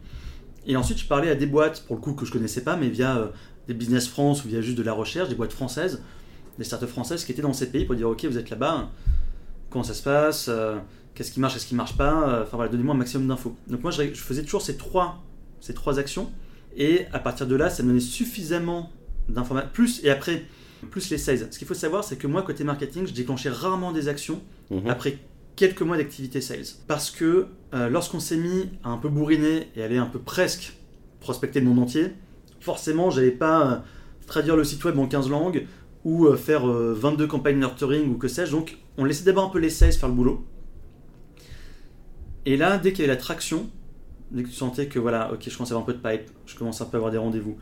Et 0.66 0.76
ensuite, 0.76 1.00
je 1.00 1.08
parlais 1.08 1.30
à 1.30 1.36
des 1.36 1.46
boîtes, 1.46 1.86
pour 1.88 1.96
le 1.96 2.02
coup, 2.02 2.14
que 2.14 2.26
je 2.26 2.32
connaissais 2.32 2.64
pas, 2.64 2.76
mais 2.76 2.90
via 2.90 3.32
des 3.68 3.74
Business 3.74 4.08
France 4.08 4.44
ou 4.46 4.48
via 4.48 4.62
juste 4.62 4.78
de 4.78 4.84
la 4.84 4.94
recherche, 4.94 5.30
des 5.30 5.36
boîtes 5.36 5.54
françaises, 5.54 6.02
des 6.58 6.64
startups 6.64 6.88
françaises 6.88 7.26
qui 7.26 7.32
étaient 7.32 7.42
dans 7.42 7.54
ces 7.54 7.70
pays 7.70 7.86
pour 7.86 7.96
dire, 7.96 8.10
OK, 8.10 8.26
vous 8.26 8.38
êtes 8.38 8.50
là-bas, 8.50 8.90
comment 9.70 9.84
ça 9.84 9.94
se 9.94 10.04
passe, 10.04 10.48
euh, 10.50 10.78
qu'est-ce 11.14 11.32
qui 11.32 11.40
marche, 11.40 11.54
qu'est-ce 11.54 11.68
qui 11.68 11.76
marche 11.76 11.98
pas, 11.98 12.30
euh, 12.30 12.44
enfin 12.44 12.58
voilà, 12.58 12.72
donnez-moi 12.72 12.96
un 12.96 12.98
maximum 12.98 13.28
d'infos. 13.28 13.56
Donc 13.68 13.84
moi, 13.84 13.92
je, 13.92 14.04
je 14.14 14.22
faisais 14.22 14.44
toujours 14.44 14.62
ces 14.62 14.78
trois, 14.78 15.24
ces 15.62 15.74
trois 15.74 16.00
actions, 16.00 16.32
et 16.76 17.06
à 17.12 17.20
partir 17.20 17.48
de 17.48 17.56
là, 17.56 17.70
ça 17.70 17.84
me 17.84 17.90
donnait 17.90 18.00
suffisamment 18.00 18.92
d'informations, 19.30 19.70
plus, 19.74 20.04
et 20.04 20.10
après, 20.10 20.46
plus 20.92 21.10
les 21.10 21.18
sales. 21.18 21.48
Ce 21.52 21.58
qu'il 21.58 21.68
faut 21.68 21.74
savoir, 21.74 22.04
c'est 22.04 22.18
que 22.18 22.28
moi, 22.28 22.44
côté 22.44 22.64
marketing, 22.64 23.08
je 23.08 23.14
déclenchais 23.14 23.50
rarement 23.50 23.92
des 23.92 24.08
actions 24.08 24.42
Mhm. 24.70 24.88
après 24.90 25.18
quelques 25.56 25.82
mois 25.82 25.98
d'activité 25.98 26.40
sales. 26.42 26.66
Parce 26.88 27.10
que 27.10 27.48
euh, 27.74 27.90
lorsqu'on 27.90 28.20
s'est 28.20 28.38
mis 28.38 28.70
à 28.84 28.90
un 28.90 28.98
peu 28.98 29.10
bourriner 29.10 29.70
et 29.76 29.82
aller 29.82 29.98
un 29.98 30.06
peu 30.06 30.20
presque 30.20 30.74
prospecter 31.20 31.60
le 31.62 31.66
monde 31.66 31.80
entier, 31.80 32.14
forcément, 32.60 33.10
j'allais 33.10 33.32
pas 33.32 33.72
euh, 33.72 33.78
traduire 34.28 34.56
le 34.56 34.64
site 34.64 34.84
web 34.84 34.98
en 35.00 35.08
15 35.08 35.30
langues 35.30 35.66
ou 36.04 36.26
euh, 36.28 36.36
faire 36.36 36.68
euh, 36.68 36.94
22 36.94 37.28
campagnes 37.28 37.60
nurturing 37.60 38.10
ou 38.10 38.18
que 38.18 38.28
sais-je. 38.28 38.52
Donc, 38.52 38.78
on 38.98 39.06
laissait 39.06 39.26
d'abord 39.26 39.46
un 39.46 39.50
peu 39.50 39.60
les 39.60 39.70
sales 39.70 39.94
faire 39.94 40.10
le 40.10 40.16
boulot. 40.16 40.46
Et 42.46 42.56
là, 42.58 42.78
dès 42.78 42.92
qu'il 42.94 43.02
y 43.02 43.04
avait 43.04 43.14
la 43.14 43.22
traction, 43.22 43.70
dès 44.32 44.44
que 44.44 44.48
tu 44.48 44.54
sentais 44.54 44.88
que 44.88 45.00
voilà, 45.00 45.34
ok, 45.34 45.42
je 45.50 45.56
commence 45.56 45.72
à 45.72 45.76
avoir 45.76 45.84
un 45.84 45.92
peu 45.92 45.94
de 45.94 46.02
pipe, 46.02 46.32
je 46.46 46.56
commence 46.56 46.80
un 46.82 46.86
peu 46.86 46.96
à 46.96 47.00
avoir 47.00 47.12
des 47.12 47.18
rendez-vous. 47.18 47.58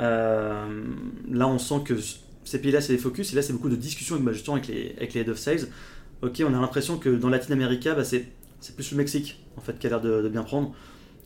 euh, 0.00 0.84
là, 1.30 1.48
on 1.48 1.58
sent 1.58 1.82
que 1.84 1.94
ces 2.44 2.60
pays-là, 2.60 2.80
c'est 2.80 2.94
des 2.94 2.98
focus, 2.98 3.32
et 3.32 3.36
là, 3.36 3.42
c'est 3.42 3.52
beaucoup 3.52 3.68
de 3.68 3.76
discussions 3.76 4.16
bah, 4.18 4.32
justement 4.32 4.56
avec 4.56 4.68
les, 4.68 4.94
avec 4.96 5.14
les 5.14 5.20
head 5.20 5.28
of 5.28 5.38
sales. 5.38 5.68
Ok, 6.22 6.42
on 6.46 6.54
a 6.54 6.60
l'impression 6.60 6.98
que 6.98 7.10
dans 7.10 7.28
Latin 7.28 7.52
America, 7.52 7.94
bah, 7.94 8.04
c'est 8.04 8.26
plus 8.74 8.90
le 8.92 8.96
Mexique 8.96 9.44
en 9.56 9.60
fait 9.60 9.78
qui 9.78 9.86
a 9.86 9.90
l'air 9.90 10.00
de, 10.00 10.28
bien 10.28 10.42
prendre. 10.42 10.74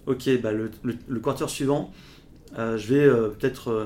Ok, 0.07 0.29
bah, 0.43 0.53
le, 0.53 0.71
le, 0.83 0.95
le 1.07 1.21
quarter 1.21 1.49
suivant, 1.49 1.93
euh, 1.93 2.16
je 2.57 2.87
vais 2.95 3.05
euh, 3.05 3.29
peut-être 3.29 3.69
euh, 3.71 3.85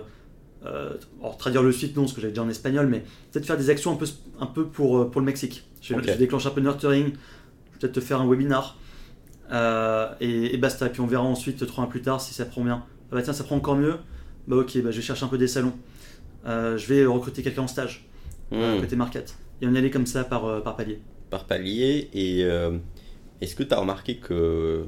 euh, 0.67 0.91
traduire 1.39 1.63
le 1.63 1.73
suite, 1.73 1.97
non, 1.97 2.07
ce 2.07 2.15
que 2.15 2.21
j'avais 2.21 2.33
déjà 2.33 2.43
en 2.43 2.49
espagnol, 2.49 2.87
mais 2.87 3.03
peut-être 3.33 3.47
faire 3.47 3.57
des 3.57 3.71
actions 3.71 3.93
un 3.93 3.97
peu, 3.97 4.07
un 4.41 4.47
peu 4.47 4.67
pour, 4.67 4.99
euh, 4.99 5.11
pour 5.11 5.21
le 5.21 5.27
Mexique. 5.27 5.65
Je, 5.81 5.95
vais- 5.95 6.01
Ok. 6.01 6.07
je 6.09 6.19
déclenche 6.19 6.47
un 6.47 6.51
peu 6.51 6.61
de 6.61 6.67
nurturing, 6.67 7.07
je 7.07 7.11
vais 7.11 7.79
peut-être 7.81 7.93
te 7.95 8.01
faire 8.01 8.21
un 8.21 8.29
webinar, 8.29 8.77
euh, 9.53 10.13
et, 10.21 10.55
et 10.55 10.59
basta. 10.59 10.87
Et 10.87 10.91
puis 10.91 11.01
on 11.01 11.07
verra 11.07 11.23
ensuite, 11.25 11.67
trois 11.67 11.85
mois 11.85 11.91
plus 11.91 12.03
tard, 12.03 12.21
si 12.21 12.35
ça 12.35 12.45
prend 12.45 12.63
bien. 12.63 12.85
Ah 13.11 13.17
bah 13.17 13.23
tiens, 13.23 13.33
ça 13.33 13.45
prend 13.45 13.57
encore 13.57 13.77
mieux. 13.77 13.97
Bah 14.47 14.57
ok, 14.57 14.79
bah, 14.83 14.91
je 14.91 14.97
vais 14.97 15.03
chercher 15.03 15.25
un 15.25 15.29
peu 15.29 15.39
des 15.39 15.49
salons. 15.49 15.73
Euh, 16.47 16.77
je 16.79 16.87
vais 16.87 17.05
recruter 17.07 17.43
quelqu'un 17.43 17.63
en 17.63 17.67
stage, 17.69 18.07
euh, 18.53 18.75
Mhm. 18.77 18.81
côté 18.83 18.97
market. 18.97 19.35
Et 19.63 19.67
on 19.67 19.75
y 19.75 19.79
allait 19.79 19.91
comme 19.91 20.07
ça 20.07 20.25
par, 20.25 20.45
euh, 20.47 20.61
par 20.61 20.77
palier. 20.77 20.99
Par 21.31 21.45
palier. 21.47 22.09
Et 22.15 22.45
euh, 22.45 22.79
est-ce 23.41 23.55
que 23.57 23.63
tu 23.63 23.75
as 23.75 23.79
remarqué 23.81 24.17
que, 24.17 24.85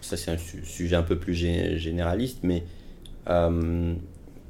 ça 0.00 0.16
c'est 0.16 0.30
un 0.30 0.38
su- 0.38 0.64
sujet 0.64 0.96
un 0.96 1.02
peu 1.02 1.16
plus 1.18 1.32
gé- 1.34 1.76
généraliste, 1.78 2.38
mais 2.42 2.64
euh, 3.28 3.94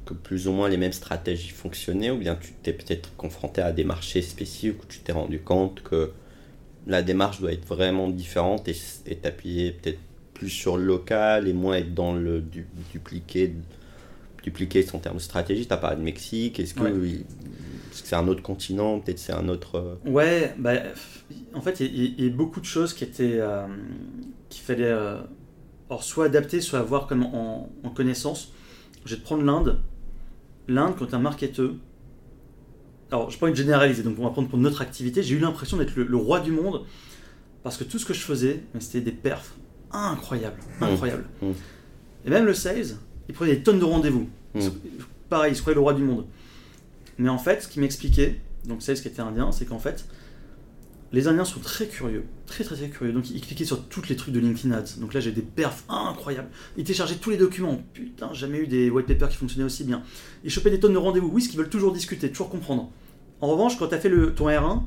que 0.05 0.13
plus 0.13 0.47
ou 0.47 0.51
moins 0.53 0.69
les 0.69 0.77
mêmes 0.77 0.93
stratégies 0.93 1.49
fonctionnaient, 1.49 2.11
ou 2.11 2.17
bien 2.17 2.35
tu 2.35 2.53
t'es 2.63 2.73
peut-être 2.73 3.15
confronté 3.17 3.61
à 3.61 3.71
des 3.71 3.83
marchés 3.83 4.21
spécifiques 4.21 4.81
où 4.83 4.85
tu 4.87 4.99
t'es 4.99 5.11
rendu 5.11 5.39
compte 5.39 5.83
que 5.83 6.11
la 6.87 7.01
démarche 7.03 7.39
doit 7.41 7.51
être 7.53 7.65
vraiment 7.67 8.07
différente 8.09 8.67
et, 8.69 8.75
t'appuyer 9.15 9.71
peut-être 9.71 9.99
plus 10.33 10.49
sur 10.49 10.77
le 10.77 10.85
local 10.85 11.47
et 11.47 11.53
moins 11.53 11.75
être 11.77 11.93
dans 11.93 12.13
le 12.13 12.41
du, 12.41 12.67
dupliqué 12.93 13.53
dupliquer 14.43 14.85
en 14.93 14.99
termes 14.99 15.17
de 15.17 15.21
stratégie. 15.21 15.67
Tu 15.67 15.73
as 15.73 15.77
parlé 15.77 15.97
de 15.97 16.01
Mexique, 16.03 16.59
est-ce 16.59 16.73
que 16.73 16.83
Ouais. 16.83 17.25
c'est 17.91 18.15
un 18.15 18.27
autre 18.27 18.41
continent, 18.41 18.99
peut-être 18.99 19.19
c'est 19.19 19.33
un 19.33 19.49
autre... 19.49 19.75
euh, 19.75 19.95
Ouais, 20.09 20.53
bah, 20.57 20.73
en 21.53 21.61
fait, 21.61 21.79
il 21.81 21.85
y, 21.97 22.05
a- 22.07 22.11
il 22.17 22.25
y 22.25 22.27
a 22.27 22.31
beaucoup 22.31 22.61
de 22.61 22.65
choses 22.65 22.93
qui 22.93 23.03
étaient 23.03 23.39
euh, 23.39 23.65
qu'il 24.49 24.61
fallait 24.63 24.85
euh, 24.85 25.17
soit 25.99 26.25
adapter, 26.25 26.61
soit 26.61 26.79
avoir 26.79 27.07
comme 27.07 27.23
en, 27.23 27.69
en 27.83 27.89
connaissance. 27.89 28.53
Je 29.07 29.15
vais 29.15 29.21
te 29.21 29.25
prendre 29.25 29.43
l'Inde. 29.43 29.79
L'Inde, 30.67 30.95
quand 30.99 31.05
tu 31.05 31.11
es 31.11 31.15
un 31.15 31.19
marketeur, 31.19 31.71
alors 33.09 33.29
je 33.31 33.37
pas 33.37 33.49
de 33.49 33.55
généraliser, 33.55 34.03
donc 34.03 34.17
on 34.19 34.23
va 34.23 34.31
prendre 34.31 34.49
pour 34.49 34.59
notre 34.59 34.81
activité, 34.81 35.23
j'ai 35.23 35.35
eu 35.35 35.39
l'impression 35.39 35.77
d'être 35.77 35.95
le, 35.95 36.03
le 36.03 36.17
roi 36.17 36.41
du 36.41 36.51
monde 36.51 36.83
parce 37.63 37.77
que 37.77 37.85
tout 37.85 37.99
ce 37.99 38.05
que 38.05 38.13
je 38.13 38.19
faisais, 38.19 38.63
c'était 38.79 39.01
des 39.01 39.11
perfs 39.13 39.55
incroyables, 39.91 40.59
Mmh. 40.79 40.83
incroyables. 40.83 41.25
Mmh. 41.41 41.51
Et 42.25 42.29
même 42.29 42.45
le 42.45 42.53
sales, 42.53 42.97
il 43.29 43.33
prenait 43.33 43.55
des 43.55 43.63
tonnes 43.63 43.79
de 43.79 43.85
rendez-vous. 43.85 44.27
Mmh. 44.55 44.59
Pareil, 45.29 45.53
il 45.53 45.55
se 45.55 45.61
croyait 45.61 45.75
le 45.75 45.81
roi 45.81 45.93
du 45.93 46.03
monde. 46.03 46.25
Mais 47.17 47.29
en 47.29 47.37
fait, 47.37 47.63
ce 47.63 47.67
qui 47.69 47.79
m'expliquait, 47.79 48.41
donc 48.65 48.81
sales 48.81 48.99
qui 48.99 49.07
était 49.07 49.21
indien, 49.21 49.53
c'est 49.53 49.65
qu'en 49.65 49.79
fait, 49.79 50.05
les 51.13 51.27
Indiens 51.27 51.45
sont 51.45 51.59
très 51.59 51.87
curieux, 51.87 52.25
très 52.45 52.63
très 52.63 52.75
très 52.75 52.89
curieux. 52.89 53.13
Donc 53.13 53.29
ils 53.29 53.41
cliquaient 53.41 53.65
sur 53.65 53.87
toutes 53.87 54.09
les 54.09 54.15
trucs 54.15 54.33
de 54.33 54.39
LinkedIn 54.39 54.73
Ads. 54.75 54.99
Donc 54.99 55.13
là 55.13 55.19
j'ai 55.19 55.31
des 55.31 55.41
perfs 55.41 55.83
incroyables. 55.89 56.49
Ils 56.75 56.83
téléchargeaient 56.83 57.15
tous 57.15 57.29
les 57.29 57.37
documents. 57.37 57.81
Putain, 57.93 58.33
jamais 58.33 58.59
eu 58.59 58.67
des 58.67 58.89
white 58.89 59.07
papers 59.07 59.29
qui 59.29 59.37
fonctionnaient 59.37 59.65
aussi 59.65 59.83
bien. 59.83 60.03
Ils 60.43 60.51
chopaient 60.51 60.69
des 60.69 60.79
tonnes 60.79 60.93
de 60.93 60.97
rendez-vous. 60.97 61.29
Oui, 61.31 61.41
ce 61.41 61.49
qu'ils 61.49 61.57
veulent 61.57 61.69
toujours 61.69 61.93
discuter, 61.93 62.29
toujours 62.29 62.49
comprendre. 62.49 62.91
En 63.39 63.47
revanche, 63.47 63.77
quand 63.77 63.87
tu 63.87 63.95
as 63.95 63.99
fait 63.99 64.09
le, 64.09 64.33
ton 64.33 64.47
R1, 64.47 64.81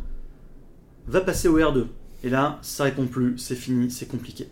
va 1.06 1.20
passer 1.20 1.48
au 1.48 1.58
R2. 1.58 1.86
Et 2.22 2.28
là, 2.28 2.58
ça 2.62 2.84
répond 2.84 3.06
plus, 3.06 3.38
c'est 3.38 3.54
fini, 3.54 3.90
c'est 3.90 4.06
compliqué. 4.06 4.48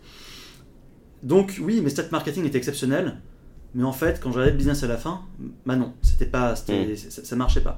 Donc 1.21 1.59
oui, 1.61 1.81
mes 1.81 1.89
stats 1.89 2.07
marketing 2.11 2.45
étaient 2.45 2.57
exceptionnels, 2.57 3.19
mais 3.75 3.83
en 3.83 3.91
fait, 3.91 4.19
quand 4.21 4.31
j'avais 4.31 4.51
le 4.51 4.57
business 4.57 4.83
à 4.83 4.87
la 4.87 4.97
fin, 4.97 5.21
bah 5.65 5.75
non, 5.75 5.93
c'était 6.01 6.25
pas, 6.25 6.55
c'était, 6.55 6.95
ça, 6.95 7.23
ça 7.23 7.35
marchait 7.35 7.61
pas. 7.61 7.77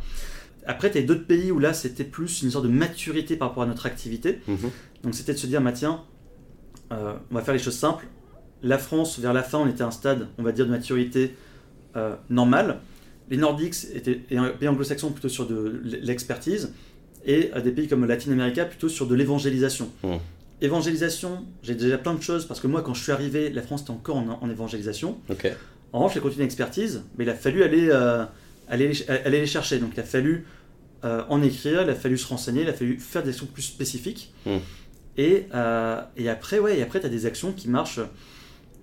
Après, 0.65 0.91
tu 0.91 0.97
as 0.97 1.01
d'autres 1.01 1.25
pays 1.25 1.51
où 1.51 1.59
là, 1.59 1.73
c'était 1.73 2.03
plus 2.03 2.43
une 2.43 2.51
sorte 2.51 2.65
de 2.65 2.69
maturité 2.69 3.35
par 3.35 3.49
rapport 3.49 3.63
à 3.63 3.65
notre 3.65 3.85
activité. 3.85 4.39
Mhm. 4.47 4.57
Donc 5.03 5.15
c'était 5.15 5.33
de 5.33 5.37
se 5.37 5.47
dire, 5.47 5.61
bah 5.61 5.71
tiens, 5.71 6.01
euh, 6.91 7.13
on 7.31 7.35
va 7.35 7.41
faire 7.41 7.53
les 7.53 7.59
choses 7.59 7.77
simples. 7.77 8.05
La 8.63 8.77
France, 8.77 9.19
vers 9.19 9.33
la 9.33 9.43
fin, 9.43 9.57
on 9.57 9.67
était 9.67 9.81
à 9.81 9.87
un 9.87 9.91
stade, 9.91 10.27
on 10.37 10.43
va 10.43 10.51
dire, 10.51 10.65
de 10.65 10.71
maturité 10.71 11.35
euh, 11.95 12.15
normale. 12.29 12.79
Les 13.29 13.37
Nordiques 13.37 13.75
étaient 13.93 14.21
et 14.29 14.37
un 14.37 14.49
pays 14.49 14.67
anglo-saxon 14.67 15.11
plutôt 15.11 15.29
sur 15.29 15.47
de 15.47 15.81
l'expertise, 15.83 16.73
et 17.25 17.51
euh, 17.55 17.61
des 17.61 17.71
pays 17.71 17.87
comme 17.87 18.05
Latin 18.05 18.31
America 18.31 18.65
plutôt 18.65 18.89
sur 18.89 19.07
de 19.07 19.15
l'évangélisation. 19.15 19.89
Mhm. 20.03 20.19
évangélisation, 20.61 21.45
j'ai 21.63 21.73
déjà 21.73 21.97
plein 21.97 22.13
de 22.13 22.21
choses 22.21 22.45
parce 22.45 22.59
que 22.59 22.67
moi, 22.67 22.81
quand 22.81 22.93
je 22.93 23.01
suis 23.01 23.11
arrivé, 23.11 23.49
la 23.49 23.61
France 23.61 23.81
était 23.81 23.91
encore 23.91 24.17
en, 24.17 24.39
en 24.41 24.49
évangélisation. 24.49 25.17
En 25.93 25.99
revanche, 25.99 26.13
j'ai 26.13 26.19
continué 26.19 26.43
l'expertise, 26.43 27.03
mais 27.17 27.25
il 27.25 27.29
a 27.29 27.33
fallu 27.33 27.63
aller, 27.63 27.89
euh, 27.89 28.23
aller, 28.71 28.87
les- 28.87 29.09
aller 29.09 29.39
les 29.39 29.45
chercher. 29.45 29.77
Donc, 29.77 29.91
il 29.93 29.99
a 29.99 30.03
fallu 30.03 30.45
euh, 31.03 31.23
en 31.29 31.41
écrire, 31.43 31.83
il 31.83 31.89
a 31.89 31.95
fallu 31.95 32.17
se 32.17 32.27
renseigner, 32.27 32.61
il 32.63 32.69
a 32.69 32.73
fallu 32.73 32.99
faire 32.99 33.21
des 33.23 33.29
actions 33.29 33.45
plus 33.47 33.61
spécifiques. 33.63 34.33
Mm. 34.47 34.57
Et, 35.17 35.45
euh, 35.53 36.01
et 36.17 36.29
après, 36.29 36.57
ouais, 36.59 36.79
et 36.79 36.81
après, 36.81 36.99
tu 36.99 37.05
as 37.05 37.09
des 37.09 37.25
actions 37.25 37.51
qui 37.51 37.69
marchent 37.69 37.99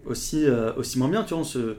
aussi, 0.07 0.45
euh, 0.47 0.73
aussi 0.77 0.99
moins 0.99 1.09
bien. 1.09 1.23
Tu 1.25 1.31
vois, 1.35 1.41
on 1.41 1.45
se- 1.45 1.77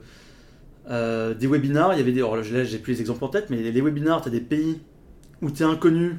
euh, 0.90 1.34
des 1.34 1.48
webinars, 1.48 1.94
il 1.94 1.98
y 1.98 2.02
avait 2.02 2.12
des. 2.12 2.20
alors 2.20 2.38
là, 2.38 2.64
j'ai 2.64 2.80
plus 2.80 2.94
les 2.94 3.02
exemples 3.02 3.24
en 3.24 3.28
tête, 3.28 3.50
mais 3.50 3.58
les 3.58 3.82
webinars, 3.82 4.22
tu 4.22 4.28
as 4.30 4.32
des 4.32 4.42
pays 4.42 4.80
où 5.42 5.52
tu 5.52 5.62
es 5.64 5.66
inconnu 5.66 6.18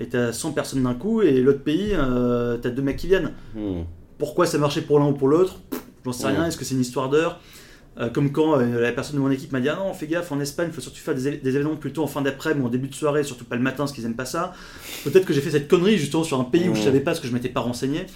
et 0.00 0.08
tu 0.08 0.16
as 0.16 0.32
100 0.32 0.52
personnes 0.52 0.82
d'un 0.82 0.94
coup, 0.94 1.22
et 1.22 1.40
l'autre 1.40 1.62
pays, 1.62 1.90
euh, 1.92 2.58
tu 2.58 2.68
as 2.68 2.70
deux 2.70 2.82
mecs 2.82 2.96
qui 2.96 3.06
viennent. 3.08 3.32
Hmm. 3.54 3.82
Pourquoi 4.18 4.46
ça 4.46 4.58
marchait 4.58 4.80
pour 4.82 4.98
l'un 4.98 5.08
ou 5.08 5.12
pour 5.12 5.28
l'autre? 5.28 5.60
J'en 6.04 6.12
sais 6.12 6.24
Ouais. 6.26 6.32
rien. 6.32 6.46
Est-ce 6.46 6.56
que 6.56 6.64
c'est 6.64 6.74
une 6.74 6.80
histoire 6.80 7.08
d'heure 7.10 7.40
Euh, 7.98 8.10
Comme 8.10 8.30
quand 8.30 8.58
euh, 8.58 8.80
la 8.80 8.92
personne 8.92 9.16
de 9.16 9.20
mon 9.20 9.30
équipe 9.30 9.52
m'a 9.52 9.60
dit 9.60 9.68
Ah 9.68 9.76
non, 9.76 9.94
fais 9.94 10.06
gaffe, 10.06 10.30
en 10.30 10.40
Espagne, 10.40 10.68
il 10.70 10.74
faut 10.74 10.82
surtout 10.82 11.00
faire 11.00 11.14
des, 11.14 11.28
événements 11.28 11.76
plutôt 11.76 12.02
en 12.02 12.06
fin 12.06 12.20
d'après-midi 12.20 12.62
ou 12.62 12.66
en 12.66 12.70
début 12.70 12.88
de 12.88 12.94
soirée, 12.94 13.24
surtout 13.24 13.46
pas 13.46 13.56
le 13.56 13.62
matin, 13.62 13.78
parce 13.78 13.92
qu'ils 13.92 14.04
aiment 14.04 14.16
pas 14.16 14.26
ça. 14.26 14.52
Peut-être 15.04 15.24
que 15.24 15.32
j'ai 15.32 15.40
fait 15.40 15.50
cette 15.50 15.68
connerie 15.68 15.96
justement 15.96 16.24
sur 16.24 16.38
un 16.38 16.44
pays 16.44 16.68
où 16.68 16.74
je 16.74 16.82
savais 16.82 17.00
pas 17.00 17.14
ce 17.14 17.20
que 17.20 17.26
je 17.26 17.32
m'étais 17.32 17.48
pas 17.48 17.60
renseigné. 17.60 18.06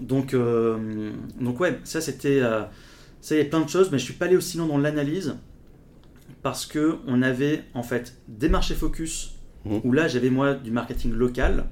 Donc, 0.00 0.34
euh, 0.34 1.10
donc 1.40 1.58
ouais, 1.58 1.78
ça 1.84 2.00
c'était. 2.00 2.40
ça, 3.20 3.34
il 3.34 3.38
y 3.38 3.40
a 3.40 3.44
plein 3.44 3.60
de 3.60 3.68
choses, 3.68 3.90
mais 3.90 3.98
je 3.98 4.04
suis 4.04 4.14
pas 4.14 4.26
allé 4.26 4.36
aussi 4.36 4.58
loin 4.58 4.66
dans 4.66 4.78
l'analyse 4.78 5.36
parce 6.42 6.66
que 6.66 6.98
on 7.08 7.22
avait 7.22 7.64
en 7.74 7.82
fait 7.82 8.18
des 8.28 8.48
marchés 8.48 8.74
focus 8.74 9.32
où 9.84 9.92
là 9.92 10.06
j'avais 10.06 10.30
moi 10.30 10.54
du 10.54 10.70
marketing 10.70 11.12
local 11.12 11.64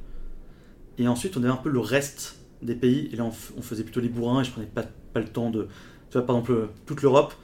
et 0.98 1.06
ensuite 1.06 1.36
on 1.36 1.42
avait 1.44 1.52
un 1.52 1.56
peu 1.56 1.70
le 1.70 1.78
reste 1.78 2.40
des 2.60 2.74
pays 2.74 3.08
et 3.12 3.16
là 3.16 3.24
on, 3.24 3.62
faisait 3.62 3.84
plutôt 3.84 4.00
les 4.00 4.08
bourrins 4.08 4.40
et 4.40 4.44
je 4.44 4.50
prenais 4.50 4.66
pas, 4.66 4.84
pas 5.12 5.20
le 5.20 5.28
temps 5.28 5.50
de 5.50 5.68
tu 6.14 6.18
vois 6.18 6.26
par 6.28 6.36
exemple 6.36 6.52
euh, 6.52 6.66
toute 6.86 7.02
l'Europe 7.02 7.34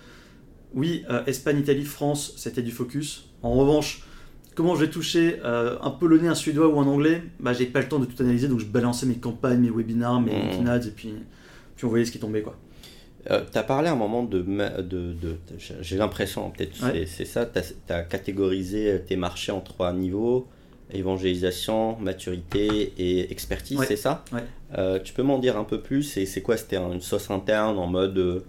oui 0.74 1.04
euh, 1.10 1.24
Espagne 1.26 1.58
Italie 1.58 1.84
France 1.84 2.34
c'était 2.36 2.62
du 2.62 2.70
focus 2.70 3.28
en 3.42 3.50
revanche 3.54 4.04
comment 4.54 4.76
je 4.76 4.84
vais 4.84 4.90
toucher 4.90 5.40
euh, 5.44 5.76
un 5.82 5.90
polonais 5.90 6.28
un 6.28 6.36
suédois 6.36 6.68
ou 6.68 6.78
un 6.78 6.86
anglais 6.86 7.20
bah 7.40 7.52
j'ai 7.52 7.66
pas 7.66 7.80
le 7.80 7.88
temps 7.88 7.98
de 7.98 8.04
tout 8.06 8.22
analyser 8.22 8.46
donc 8.46 8.60
je 8.60 8.66
balançais 8.66 9.06
mes 9.06 9.16
campagnes 9.16 9.58
mes 9.60 9.70
webinars 9.70 10.20
mes 10.20 10.32
ads 10.68 10.86
et 10.86 10.90
puis 10.92 11.14
puis 11.74 11.84
on 11.84 11.88
voyait 11.88 12.04
ce 12.04 12.12
qui 12.12 12.20
tombait 12.20 12.42
quoi 12.42 12.56
Euh, 13.30 13.42
tu 13.52 13.58
as 13.58 13.62
parlé 13.64 13.88
à 13.88 13.92
un 13.92 13.96
moment 13.96 14.22
de. 14.22 14.38
de, 14.40 15.12
de- 15.12 15.36
j'ai- 15.82 15.98
l'impression, 15.98 16.50
peut-être 16.50 16.82
Ouais. 16.82 17.04
c'est- 17.06 17.26
ça, 17.26 17.44
tu 17.44 17.92
as, 17.92 18.02
catégorisé 18.02 19.02
tes 19.06 19.16
marchés 19.16 19.52
en 19.52 19.60
trois 19.60 19.92
niveaux 19.92 20.48
évangélisation, 20.90 21.98
maturité 22.00 22.94
et 22.96 23.30
expertise, 23.30 23.78
Ouais. 23.78 23.84
c'est 23.86 23.96
ça? 24.06 24.24
Ouais. 24.32 24.44
Euh, 24.78 24.98
Tu 25.04 25.12
peux 25.12 25.22
m'en 25.22 25.38
dire 25.38 25.58
un 25.58 25.64
peu 25.64 25.80
plus 25.82 26.02
c'est 26.02 26.40
quoi? 26.40 26.56
C'était 26.56 26.76
un- 26.78 26.92
une 26.92 27.02
sauce 27.02 27.30
interne 27.30 27.76
en 27.78 27.86
mode. 27.86 28.42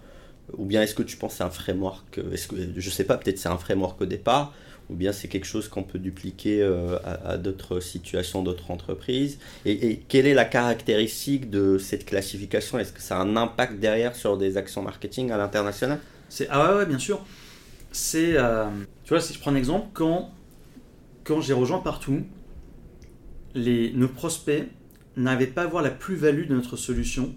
Ou 0.58 0.66
bien 0.66 0.82
est-ce 0.82 0.96
que 0.96 1.04
tu 1.04 1.18
penses 1.18 1.34
que 1.34 1.38
c'est 1.38 1.44
un 1.44 1.50
framework 1.50 2.18
euh, 2.18 2.34
est-ce 2.34 2.48
Je 2.76 2.90
sais 2.90 3.04
pas, 3.04 3.18
peut-être 3.18 3.38
c'est 3.38 3.50
un 3.50 3.58
framework 3.58 4.02
au 4.02 4.06
départ 4.06 4.54
ou 4.90 4.96
bien 4.96 5.14
c'est 5.14 5.30
quelque 5.30 5.46
chose 5.46 5.70
qu'on 5.70 5.84
peut 5.84 6.00
dupliquer 6.00 6.62
euh, 6.62 6.98
à, 7.04 7.38
d'autres 7.38 7.80
situations, 7.80 8.44
d'autres 8.44 8.72
entreprises 8.72 9.40
et, 9.66 10.02
quelle 10.10 10.28
est 10.28 10.34
la 10.34 10.46
caractéristique 10.46 11.50
de 11.50 11.78
cette 11.78 12.06
classification? 12.06 12.78
Est-ce 12.78 12.92
que 12.92 13.02
ça 13.02 13.18
a 13.18 13.22
un 13.22 13.38
impact 13.38 13.80
derrière 13.80 14.16
sur 14.16 14.38
des 14.38 14.58
actions 14.58 14.82
marketing 14.82 15.32
à 15.32 15.38
l'international? 15.38 16.00
Ah 16.50 16.78
ouais, 16.78 16.86
bien 16.86 17.00
sûr. 17.00 17.26
Euh, 18.16 18.70
tu 19.04 19.10
vois 19.10 19.22
si 19.22 19.34
je 19.34 19.40
prends 19.40 19.52
un 19.52 19.56
exemple 19.56 19.88
quand 19.94 20.32
quand 21.26 21.42
j'ai 21.42 21.54
rejoint 21.54 21.80
partout 21.80 22.22
les 23.54 23.92
nos 23.92 24.08
prospects 24.08 24.64
n'arrivaient 25.18 25.48
pas 25.48 25.64
à 25.64 25.68
voir 25.68 25.84
la 25.84 25.90
plus-value 25.90 26.48
de 26.48 26.56
notre 26.56 26.78
solution 26.78 27.36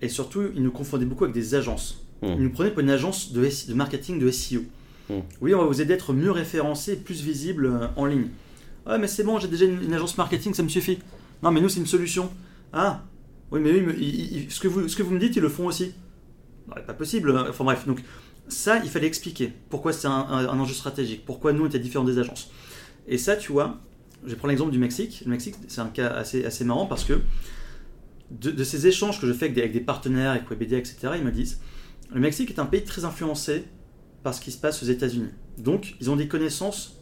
et 0.00 0.08
surtout 0.08 0.48
ils 0.54 0.62
nous 0.62 0.70
confondaient 0.70 1.04
beaucoup 1.04 1.24
avec 1.24 1.34
des 1.34 1.54
agences. 1.54 2.06
Hmm. 2.22 2.26
Ils 2.36 2.42
nous 2.42 2.50
prenaient 2.50 2.70
pour 2.70 2.80
une 2.80 2.90
agence 2.90 3.32
de, 3.32 3.48
marketing 3.74 4.18
de 4.18 4.30
SEO. 4.30 4.60
Hmm. 5.08 5.20
Oui, 5.40 5.54
on 5.54 5.58
va 5.58 5.64
vous 5.64 5.80
aider 5.80 5.92
à 5.92 5.96
être 5.96 6.12
mieux 6.12 6.30
référencé 6.30 6.92
et 6.92 6.96
plus 6.96 7.22
visible 7.22 7.66
euh, 7.66 7.86
en 7.96 8.04
ligne. 8.06 8.26
Ah 8.86 8.98
mais 8.98 9.06
c'est 9.08 9.24
bon, 9.24 9.38
j'ai 9.38 9.48
déjà 9.48 9.64
une, 9.66 9.82
une 9.82 9.94
agence 9.94 10.16
marketing, 10.18 10.54
ça 10.54 10.62
me 10.62 10.68
suffit. 10.68 10.98
Non 11.42 11.50
mais 11.50 11.60
nous 11.60 11.68
c'est 11.68 11.80
une 11.80 11.86
solution. 11.86 12.30
Ah 12.72 13.02
oui 13.50 13.60
mais 13.60 13.72
oui, 13.72 13.82
mais 13.86 14.46
ce, 14.50 14.60
que 14.60 14.68
vous, 14.68 14.88
ce 14.88 14.96
que 14.96 15.02
vous 15.02 15.12
me 15.12 15.18
dites 15.18 15.36
ils 15.36 15.42
le 15.42 15.48
font 15.48 15.66
aussi. 15.66 15.92
Non, 16.68 16.74
pas 16.86 16.94
possible. 16.94 17.36
Enfin 17.48 17.64
bref, 17.64 17.86
donc 17.86 18.02
ça, 18.48 18.78
il 18.82 18.90
fallait 18.90 19.06
expliquer 19.06 19.52
pourquoi 19.68 19.92
c'est 19.92 20.08
un, 20.08 20.12
un- 20.12 20.48
un 20.48 20.58
enjeu 20.58 20.74
stratégique, 20.74 21.24
pourquoi 21.24 21.52
nous 21.52 21.64
on 21.64 21.66
était 21.66 21.78
différents 21.78 22.04
des 22.04 22.18
agences. 22.18 22.50
Et 23.08 23.16
ça, 23.18 23.36
tu 23.36 23.52
vois, 23.52 23.78
je 24.24 24.30
vais 24.30 24.36
prendre 24.36 24.50
l'exemple 24.50 24.72
du 24.72 24.78
Mexique. 24.78 25.22
Le 25.24 25.30
Mexique, 25.30 25.54
c'est 25.68 25.80
un 25.80 25.88
cas 25.88 26.08
assez, 26.08 26.44
assez 26.44 26.64
marrant 26.64 26.86
parce 26.86 27.04
que 27.04 27.20
de, 28.30 28.50
de 28.50 28.64
ces 28.64 28.86
échanges 28.86 29.20
que 29.20 29.26
je 29.26 29.32
fais 29.32 29.46
avec 29.46 29.54
des, 29.54 29.60
avec 29.62 29.72
des 29.72 29.80
partenaires, 29.80 30.30
avec 30.32 30.48
Webedia, 30.50 30.78
etc., 30.78 30.96
ils 31.16 31.24
me 31.24 31.30
disent 31.32 31.60
le 32.12 32.20
Mexique 32.20 32.50
est 32.50 32.58
un 32.60 32.66
pays 32.66 32.84
très 32.84 33.04
influencé 33.04 33.64
par 34.22 34.34
ce 34.34 34.40
qui 34.40 34.50
se 34.52 34.58
passe 34.58 34.82
aux 34.82 34.86
États-Unis. 34.86 35.30
Donc, 35.58 35.94
ils 36.00 36.10
ont 36.10 36.16
des 36.16 36.28
connaissances 36.28 36.96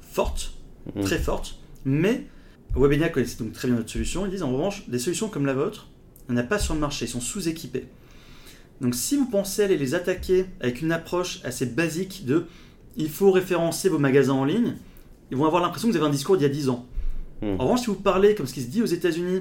fortes, 0.00 0.52
Mhm. 0.94 1.02
très 1.04 1.18
fortes, 1.18 1.58
mais 1.84 2.26
Webedia 2.76 3.08
connaissait 3.08 3.42
donc 3.42 3.52
très 3.52 3.68
bien 3.68 3.76
notre 3.76 3.90
solution. 3.90 4.26
Ils 4.26 4.30
disent 4.30 4.42
en 4.42 4.52
revanche, 4.52 4.88
des 4.88 4.98
solutions 4.98 5.28
comme 5.28 5.46
la 5.46 5.54
vôtre, 5.54 5.88
on 6.28 6.32
n'a 6.34 6.42
pas 6.42 6.58
sur 6.58 6.74
le 6.74 6.80
marché, 6.80 7.06
ils 7.06 7.08
sont 7.08 7.20
sous-équipés. 7.20 7.86
Donc 8.80 8.94
si 8.94 9.16
vous 9.16 9.26
pensez 9.26 9.62
aller 9.62 9.76
les 9.78 9.94
attaquer 9.94 10.46
avec 10.60 10.82
une 10.82 10.92
approche 10.92 11.40
assez 11.44 11.66
basique 11.66 12.26
de 12.26 12.46
il 12.96 13.08
faut 13.08 13.30
référencer 13.30 13.88
vos 13.88 13.98
magasins 13.98 14.32
en 14.34 14.44
ligne, 14.44 14.74
ils 15.30 15.36
vont 15.36 15.46
avoir 15.46 15.62
l'impression 15.62 15.88
que 15.88 15.92
vous 15.92 15.98
avez 15.98 16.06
un 16.08 16.12
discours 16.12 16.36
d'il 16.36 16.42
y 16.42 16.46
a 16.46 16.52
10 16.52 16.68
ans. 16.68 16.86
Hmm. 17.40 17.54
En 17.58 17.64
revanche, 17.64 17.80
si 17.80 17.86
vous 17.86 17.94
parlez, 17.94 18.34
comme 18.34 18.46
ce 18.46 18.54
qui 18.54 18.62
se 18.62 18.68
dit 18.68 18.82
aux 18.82 18.86
États-Unis, 18.86 19.40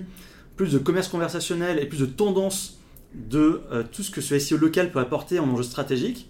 plus 0.56 0.72
de 0.72 0.78
commerce 0.78 1.08
conversationnel 1.08 1.80
et 1.80 1.86
plus 1.88 2.00
de 2.00 2.06
tendance 2.06 2.80
de 3.16 3.62
euh, 3.72 3.84
tout 3.92 4.04
ce 4.04 4.12
que 4.12 4.22
ce 4.22 4.38
SEO 4.40 4.58
local 4.58 4.92
peut 4.92 5.00
apporter 5.00 5.40
en 5.40 5.48
enjeu 5.50 5.64
stratégique, 5.64 6.30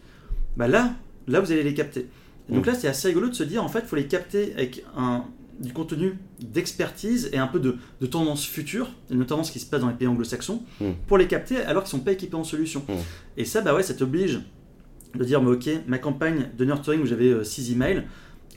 bah 0.57 0.67
là, 0.67 0.93
là 1.27 1.39
vous 1.39 1.51
allez 1.51 1.63
les 1.63 1.73
capter. 1.73 2.07
Et 2.49 2.53
donc 2.53 2.65
Mm. 2.65 2.69
là, 2.69 2.75
c'est 2.75 2.87
assez 2.87 3.07
rigolo 3.07 3.29
de 3.29 3.33
se 3.35 3.43
dire, 3.43 3.63
en 3.63 3.69
fait, 3.69 3.79
il 3.79 3.87
faut 3.87 3.95
les 3.95 4.07
capter 4.07 4.53
avec 4.53 4.83
un, 4.97 5.23
du 5.59 5.71
contenu 5.71 6.17
d'expertise 6.41 7.29
et 7.33 7.37
un 7.37 7.47
peu 7.47 7.59
de, 7.59 7.77
de 8.01 8.05
tendance 8.05 8.45
future, 8.45 8.89
et 9.11 9.15
notamment 9.15 9.43
ce 9.43 9.51
qui 9.51 9.59
se 9.59 9.65
passe 9.65 9.81
dans 9.81 9.87
les 9.87 9.93
pays 9.95 10.07
anglo-saxons, 10.07 10.61
Mm. 10.81 10.91
pour 11.07 11.17
les 11.17 11.27
capter 11.27 11.57
alors 11.57 11.83
qu'ils 11.83 11.95
ne 11.95 11.99
sont 11.99 12.05
pas 12.05 12.11
équipés 12.11 12.35
en 12.35 12.43
solution. 12.43 12.83
Mm. 12.87 12.93
Et 13.37 13.45
ça, 13.45 13.61
bah 13.61 13.73
ouais, 13.73 13.83
ça 13.83 13.93
t'oblige 13.93 14.41
de 15.15 15.23
dire, 15.23 15.41
bah, 15.41 15.51
ok, 15.51 15.69
ma 15.87 15.99
campagne 15.99 16.49
de 16.57 16.65
nurturing 16.65 17.01
où 17.01 17.05
j'avais 17.05 17.43
6 17.43 17.71
emails, 17.71 18.03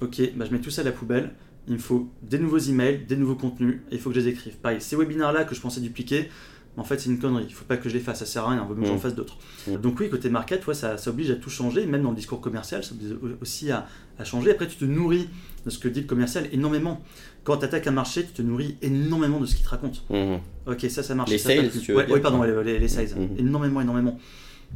ok, 0.00 0.20
bah, 0.36 0.44
je 0.48 0.52
mets 0.52 0.60
tout 0.60 0.70
ça 0.70 0.82
à 0.82 0.84
la 0.84 0.92
poubelle, 0.92 1.30
il 1.68 1.74
me 1.74 1.78
faut 1.78 2.08
des 2.22 2.38
nouveaux 2.38 2.58
emails, 2.58 3.04
des 3.06 3.16
nouveaux 3.16 3.34
contenus, 3.34 3.80
et 3.90 3.96
il 3.96 4.00
faut 4.00 4.10
que 4.10 4.16
je 4.16 4.20
les 4.20 4.28
écrive. 4.28 4.54
Pareil, 4.56 4.80
ces 4.80 4.96
webinaires-là 4.96 5.44
que 5.44 5.54
je 5.54 5.60
pensais 5.60 5.80
dupliquer, 5.80 6.22
mais 6.22 6.28
en 6.76 6.84
fait 6.84 6.98
c'est 7.00 7.08
une 7.10 7.18
connerie, 7.18 7.44
il 7.48 7.54
faut 7.54 7.64
pas 7.64 7.76
que 7.76 7.88
je 7.88 7.94
les 7.94 8.00
fasse, 8.00 8.18
ça 8.18 8.26
sert 8.26 8.44
à 8.44 8.50
rien, 8.50 8.62
il 8.62 8.68
vaut 8.68 8.74
mieux 8.74 8.82
que 8.82 8.88
j'en 8.88 8.96
Mm. 8.96 8.98
fasse 8.98 9.14
d'autres. 9.14 9.38
Mm. 9.68 9.76
Donc 9.76 9.98
oui, 10.00 10.10
côté 10.10 10.28
market, 10.30 10.66
ouais, 10.66 10.74
ça, 10.74 10.98
ça 10.98 11.10
oblige 11.10 11.30
à 11.30 11.36
tout 11.36 11.50
changer, 11.50 11.86
même 11.86 12.02
dans 12.02 12.10
le 12.10 12.16
discours 12.16 12.40
commercial, 12.40 12.84
ça 12.84 12.92
oblige 12.92 13.16
aussi 13.40 13.70
à, 13.70 13.86
à 14.18 14.24
changer. 14.24 14.50
Après, 14.50 14.66
tu 14.68 14.76
te 14.76 14.84
nourris 14.84 15.28
de 15.64 15.70
ce 15.70 15.78
que 15.78 15.88
dit 15.88 16.00
le 16.02 16.06
commercial 16.06 16.48
énormément. 16.52 17.02
Quand 17.44 17.56
tu 17.58 17.64
attaques 17.64 17.86
un 17.86 17.92
marché, 17.92 18.24
tu 18.24 18.32
te 18.32 18.42
nourris 18.42 18.76
énormément 18.82 19.40
de 19.40 19.46
ce 19.46 19.54
qu'il 19.54 19.64
te 19.64 19.70
raconte. 19.70 20.04
Mhm. 20.10 20.38
Ok, 20.66 20.80
ça, 20.90 21.02
ça 21.02 21.14
marche. 21.14 21.30
Les 21.30 21.38
ça, 21.38 21.50
sales, 21.50 21.70
tu 21.70 21.92
veux 21.92 21.98
ouais, 21.98 22.06
dire. 22.06 22.14
ouais, 22.14 22.20
pardon, 22.20 22.42
les, 22.42 22.62
les- 22.64 22.78
les 22.78 22.88
sales. 22.88 23.08
Énormément, 23.38 23.80
énormément. 23.80 24.18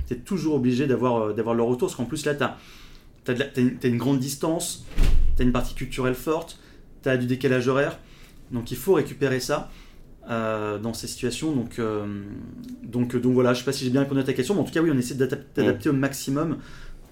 Tu 0.06 0.14
es 0.14 0.16
toujours 0.18 0.54
obligé 0.54 0.86
d'avoir 0.86 1.16
euh, 1.20 1.32
d'avoir 1.32 1.54
le 1.54 1.62
retour, 1.64 1.88
parce 1.88 1.96
qu'en 1.96 2.04
plus, 2.04 2.24
là, 2.24 2.34
tu 2.34 2.42
as, 2.44 2.56
une, 3.60 3.76
t'as 3.78 3.88
une 3.88 3.98
grande 3.98 4.20
distance, 4.20 4.84
tu 5.36 5.42
as 5.42 5.44
une 5.44 5.52
partie 5.52 5.74
culturelle 5.74 6.14
forte, 6.14 6.58
tu 7.02 7.08
as 7.08 7.16
du 7.16 7.26
décalage 7.26 7.66
horaire. 7.68 7.98
Donc, 8.52 8.70
il 8.70 8.76
faut 8.76 8.94
récupérer 8.94 9.40
ça 9.40 9.70
euh, 10.30 10.78
dans 10.78 10.94
ces 10.94 11.06
situations. 11.06 11.52
Donc, 11.52 11.78
euh, 11.78 12.04
donc, 12.82 13.16
donc 13.16 13.32
voilà, 13.32 13.52
je 13.54 13.58
sais 13.60 13.64
pas 13.64 13.72
si 13.72 13.84
j'ai 13.84 13.90
bien 13.90 14.02
répondu 14.02 14.20
à 14.20 14.24
ta 14.24 14.32
question, 14.32 14.54
mais 14.54 14.60
en 14.60 14.64
tout 14.64 14.72
cas, 14.72 14.80
oui, 14.80 14.90
on 14.92 14.98
essaie 14.98 15.14
d'adap- 15.14 15.44
d'adapter 15.56 15.88
au 15.88 15.92
maximum 15.92 16.58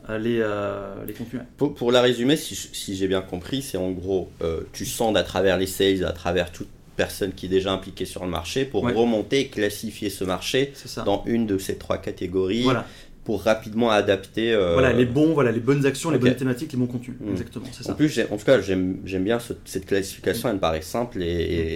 euh, 0.09 0.19
les, 0.19 0.39
euh, 0.41 1.05
les 1.07 1.13
contenus. 1.13 1.43
Pour, 1.57 1.75
pour 1.75 1.93
la 1.93 2.01
résumer, 2.01 2.37
si, 2.37 2.97
j'ai 2.97 3.09
bien 3.09 3.21
compris, 3.21 3.63
c'est 3.63 3.79
en 3.79 3.91
gros, 3.91 4.31
tu 4.73 4.87
sondes 4.87 5.17
à 5.17 5.23
travers 5.25 5.59
les 5.59 5.67
sales, 5.67 6.05
à 6.05 6.13
travers 6.13 6.53
toute 6.53 6.69
personne 6.97 7.33
qui 7.33 7.47
est 7.47 7.49
déjà 7.49 7.73
impliquée 7.73 8.05
sur 8.07 8.25
le 8.25 8.31
marché 8.31 8.65
pour 8.65 8.83
Ouais. 8.83 8.93
remonter 8.93 9.41
et 9.41 9.47
classifier 9.49 10.11
ce 10.11 10.25
marché 10.25 10.73
dans 11.05 11.23
une 11.27 11.47
de 11.47 11.57
ces 11.59 11.77
trois 11.77 11.99
catégories 11.99 12.63
Voilà. 12.63 12.87
Pour 13.29 13.43
rapidement 13.43 13.91
adapter. 13.91 14.55
euh, 14.55 14.73
voilà, 14.73 14.91
les 14.95 15.05
bons, 15.05 15.35
voilà, 15.35 15.53
les 15.53 15.61
bonnes 15.61 15.85
actions, 15.85 16.11
les 16.11 16.17
bonnes 16.17 16.35
thématiques, 16.35 16.73
les 16.73 16.79
bons 16.79 16.87
contenus. 16.87 17.15
Mm. 17.21 17.31
Exactement, 17.33 17.67
c'est 17.71 17.85
En 17.85 17.89
ça. 17.89 17.95
plus, 17.95 18.09
j'ai- 18.09 18.25
en 18.25 18.39
tout 18.39 18.45
cas, 18.47 18.59
j'aime 18.63 19.01
j'aime 19.05 19.23
bien 19.25 19.39
ce- 19.39 19.53
cette 19.67 19.85
classification, 19.85 20.49
elle 20.49 20.55
me 20.55 20.61
paraît 20.61 20.81
simple 20.81 21.23
et, 21.23 21.27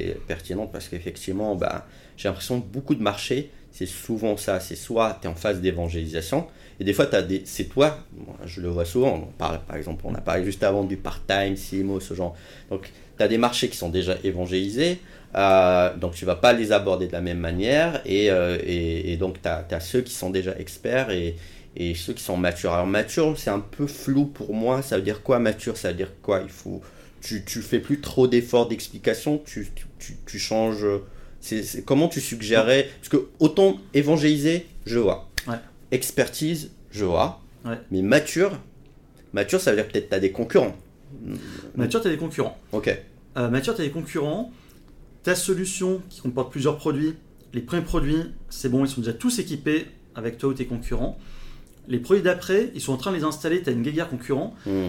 et 0.09 0.17
pertinente 0.27 0.73
parce 0.73 0.89
qu'effectivement, 0.89 1.55
bah, 1.55 1.87
j'ai 2.17 2.29
l'impression 2.29 2.59
que 2.59 2.67
beaucoup 2.67 2.95
de 2.95 3.03
marchés, 3.03 3.51
c'est 3.71 3.85
souvent 3.85 4.39
ça. 4.39 4.61
C'est 4.61 4.77
soit 4.77 5.19
tu 5.21 5.27
es 5.27 5.31
en 5.31 5.35
phase 5.35 5.61
d'évangélisation 5.61 6.47
et 6.81 6.85
des 6.85 6.95
fois, 6.95 7.05
t'as 7.05 7.21
des- 7.21 7.43
c'est 7.45 7.65
toi, 7.65 7.99
moi, 8.17 8.35
je 8.47 8.63
le 8.63 8.69
vois 8.69 8.87
souvent, 8.87 9.13
on 9.29 9.33
parle, 9.37 9.61
par 9.69 9.77
exemple, 9.77 10.05
on 10.07 10.15
a 10.15 10.23
parlé 10.23 10.45
juste 10.47 10.63
avant 10.63 10.85
du 10.85 10.97
part-time, 10.97 11.55
CMO, 11.57 12.01
ce 12.01 12.15
genre. 12.15 12.35
Donc, 12.71 12.91
tu 13.19 13.23
as 13.23 13.29
des 13.29 13.37
marchés 13.37 13.69
qui 13.69 13.77
sont 13.77 13.91
déjà 13.91 14.17
évangélisés. 14.25 15.01
Euh, 15.35 15.97
donc 15.97 16.15
tu 16.15 16.25
vas 16.25 16.37
pas 16.37 16.53
les 16.53 16.73
aborder 16.73 17.07
de 17.07 17.13
la 17.13 17.21
même 17.21 17.39
manière 17.39 18.03
et, 18.05 18.31
euh, 18.31 18.59
et, 18.63 19.13
et 19.13 19.17
donc 19.17 19.41
tu 19.43 19.49
as, 19.49 19.81
ceux 19.81 20.03
qui 20.03 20.13
sont 20.13 20.31
déjà 20.31 20.59
experts 20.59 21.11
et, 21.11 21.37
et 21.77 21.95
ceux 21.95 22.13
qui 22.13 22.23
sont 22.23 22.37
matures. 22.37 22.73
Alors 22.73 22.87
mature, 22.87 23.35
c'est 23.39 23.51
un 23.51 23.61
peu 23.61 23.87
flou 23.87 24.27
pour 24.27 24.55
moi. 24.55 24.83
Ça 24.83 24.97
veut 24.97 25.03
dire 25.03 25.23
quoi 25.23 25.39
mature? 25.39 25.77
Ça 25.77 25.89
veut 25.89 25.97
dire 25.97 26.13
quoi? 26.23 26.41
Il 26.43 26.51
faut, 26.51 26.83
tu, 27.21 27.45
tu 27.45 27.63
fais 27.63 27.79
plus 27.79 28.01
trop 28.01 28.27
d'efforts 28.27 28.69
d'explication. 28.69 29.41
Tu, 29.45 29.71
tu, 29.75 29.87
tu, 29.99 30.17
tu 30.27 30.39
changes 30.39 30.87
comment 31.87 32.09
tu 32.09 32.21
suggérerais? 32.21 32.89
Parce 32.99 33.09
que 33.09 33.29
autant 33.41 33.79
évangéliser, 33.95 34.67
je 34.85 34.99
vois. 34.99 35.29
Ouais. 35.49 35.57
Expertise, 35.91 36.71
je 36.91 37.05
vois. 37.05 37.41
Ouais. 37.65 37.79
Mais 37.91 38.03
mature, 38.03 38.59
mature, 39.33 39.61
ça 39.61 39.71
veut 39.71 39.77
dire 39.77 39.89
peut-être 39.89 40.05
que 40.05 40.11
tu 40.11 40.17
as 40.17 40.21
des 40.21 40.33
concurrents. 40.33 40.77
Mature, 41.77 42.01
tu 42.01 42.09
as 42.09 42.11
des 42.11 42.17
concurrents. 42.17 42.59
Ok. 42.73 42.97
Euh, 43.37 43.49
Mature, 43.49 43.75
tu 43.75 43.83
as 43.83 43.85
des 43.85 43.91
concurrents. 43.91 44.53
Ta 45.23 45.35
solution 45.35 46.01
qui 46.09 46.21
comporte 46.21 46.51
plusieurs 46.51 46.77
produits, 46.77 47.15
les 47.53 47.61
premiers 47.61 47.83
produits, 47.83 48.23
c'est 48.49 48.69
bon, 48.69 48.85
ils 48.85 48.89
sont 48.89 49.01
déjà 49.03 49.13
tous 49.13 49.39
équipés 49.39 49.87
avec 50.15 50.39
toi 50.39 50.49
ou 50.51 50.55
tes 50.55 50.67
concurrents. 50.67 51.19
Les 51.89 51.99
produits 51.99 52.23
d'après, 52.23 52.71
ils 52.75 52.81
sont 52.81 52.93
en 52.93 52.97
train 52.97 53.11
de 53.13 53.17
les 53.17 53.25
installer, 53.25 53.63
tu 53.63 53.69
as 53.69 53.73
une 53.73 53.83
guéguerre 53.83 54.09
concurrent. 54.09 54.55
Hmm. 54.67 54.89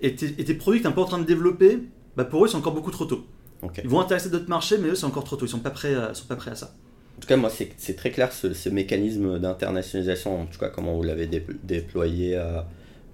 Et 0.00 0.14
tes, 0.14 0.26
et 0.38 0.44
tes 0.44 0.54
produits 0.54 0.80
que 0.80 0.84
tu 0.84 0.88
es 0.88 0.92
un 0.92 0.94
peu 0.94 1.00
en 1.00 1.06
train 1.06 1.18
de 1.18 1.24
développer, 1.24 1.78
bah 2.16 2.24
pour 2.24 2.44
eux, 2.44 2.48
c'est 2.48 2.56
encore 2.56 2.74
beaucoup 2.74 2.90
trop 2.90 3.04
tôt. 3.06 3.24
Ils 3.82 3.88
vont 3.88 4.00
intéresser 4.00 4.28
d'autres 4.28 4.48
marchés, 4.48 4.76
mais 4.78 4.88
eux, 4.88 4.94
c'est 4.94 5.06
encore 5.06 5.24
trop 5.24 5.36
tôt. 5.36 5.46
Ils 5.46 5.48
sont 5.48 5.60
pas 5.60 5.70
prêts, 5.70 5.94
à- 5.94 6.12
sont 6.12 6.26
pas 6.26 6.36
prêts 6.36 6.50
à 6.50 6.54
ça. 6.54 6.74
En 7.16 7.20
tout 7.20 7.26
cas, 7.28 7.36
moi, 7.36 7.48
c'est 7.48 7.70
c'est 7.78 7.94
très 7.94 8.10
clair 8.10 8.30
ce, 8.32 8.52
ce 8.52 8.68
mécanisme 8.68 9.38
d'internationalisation, 9.38 10.42
en 10.42 10.46
tout 10.46 10.58
cas, 10.58 10.68
comment 10.68 10.94
vous 10.96 11.02
l'avez 11.02 11.26
dé- 11.26 11.46
déployé 11.62 12.36
euh, 12.36 12.60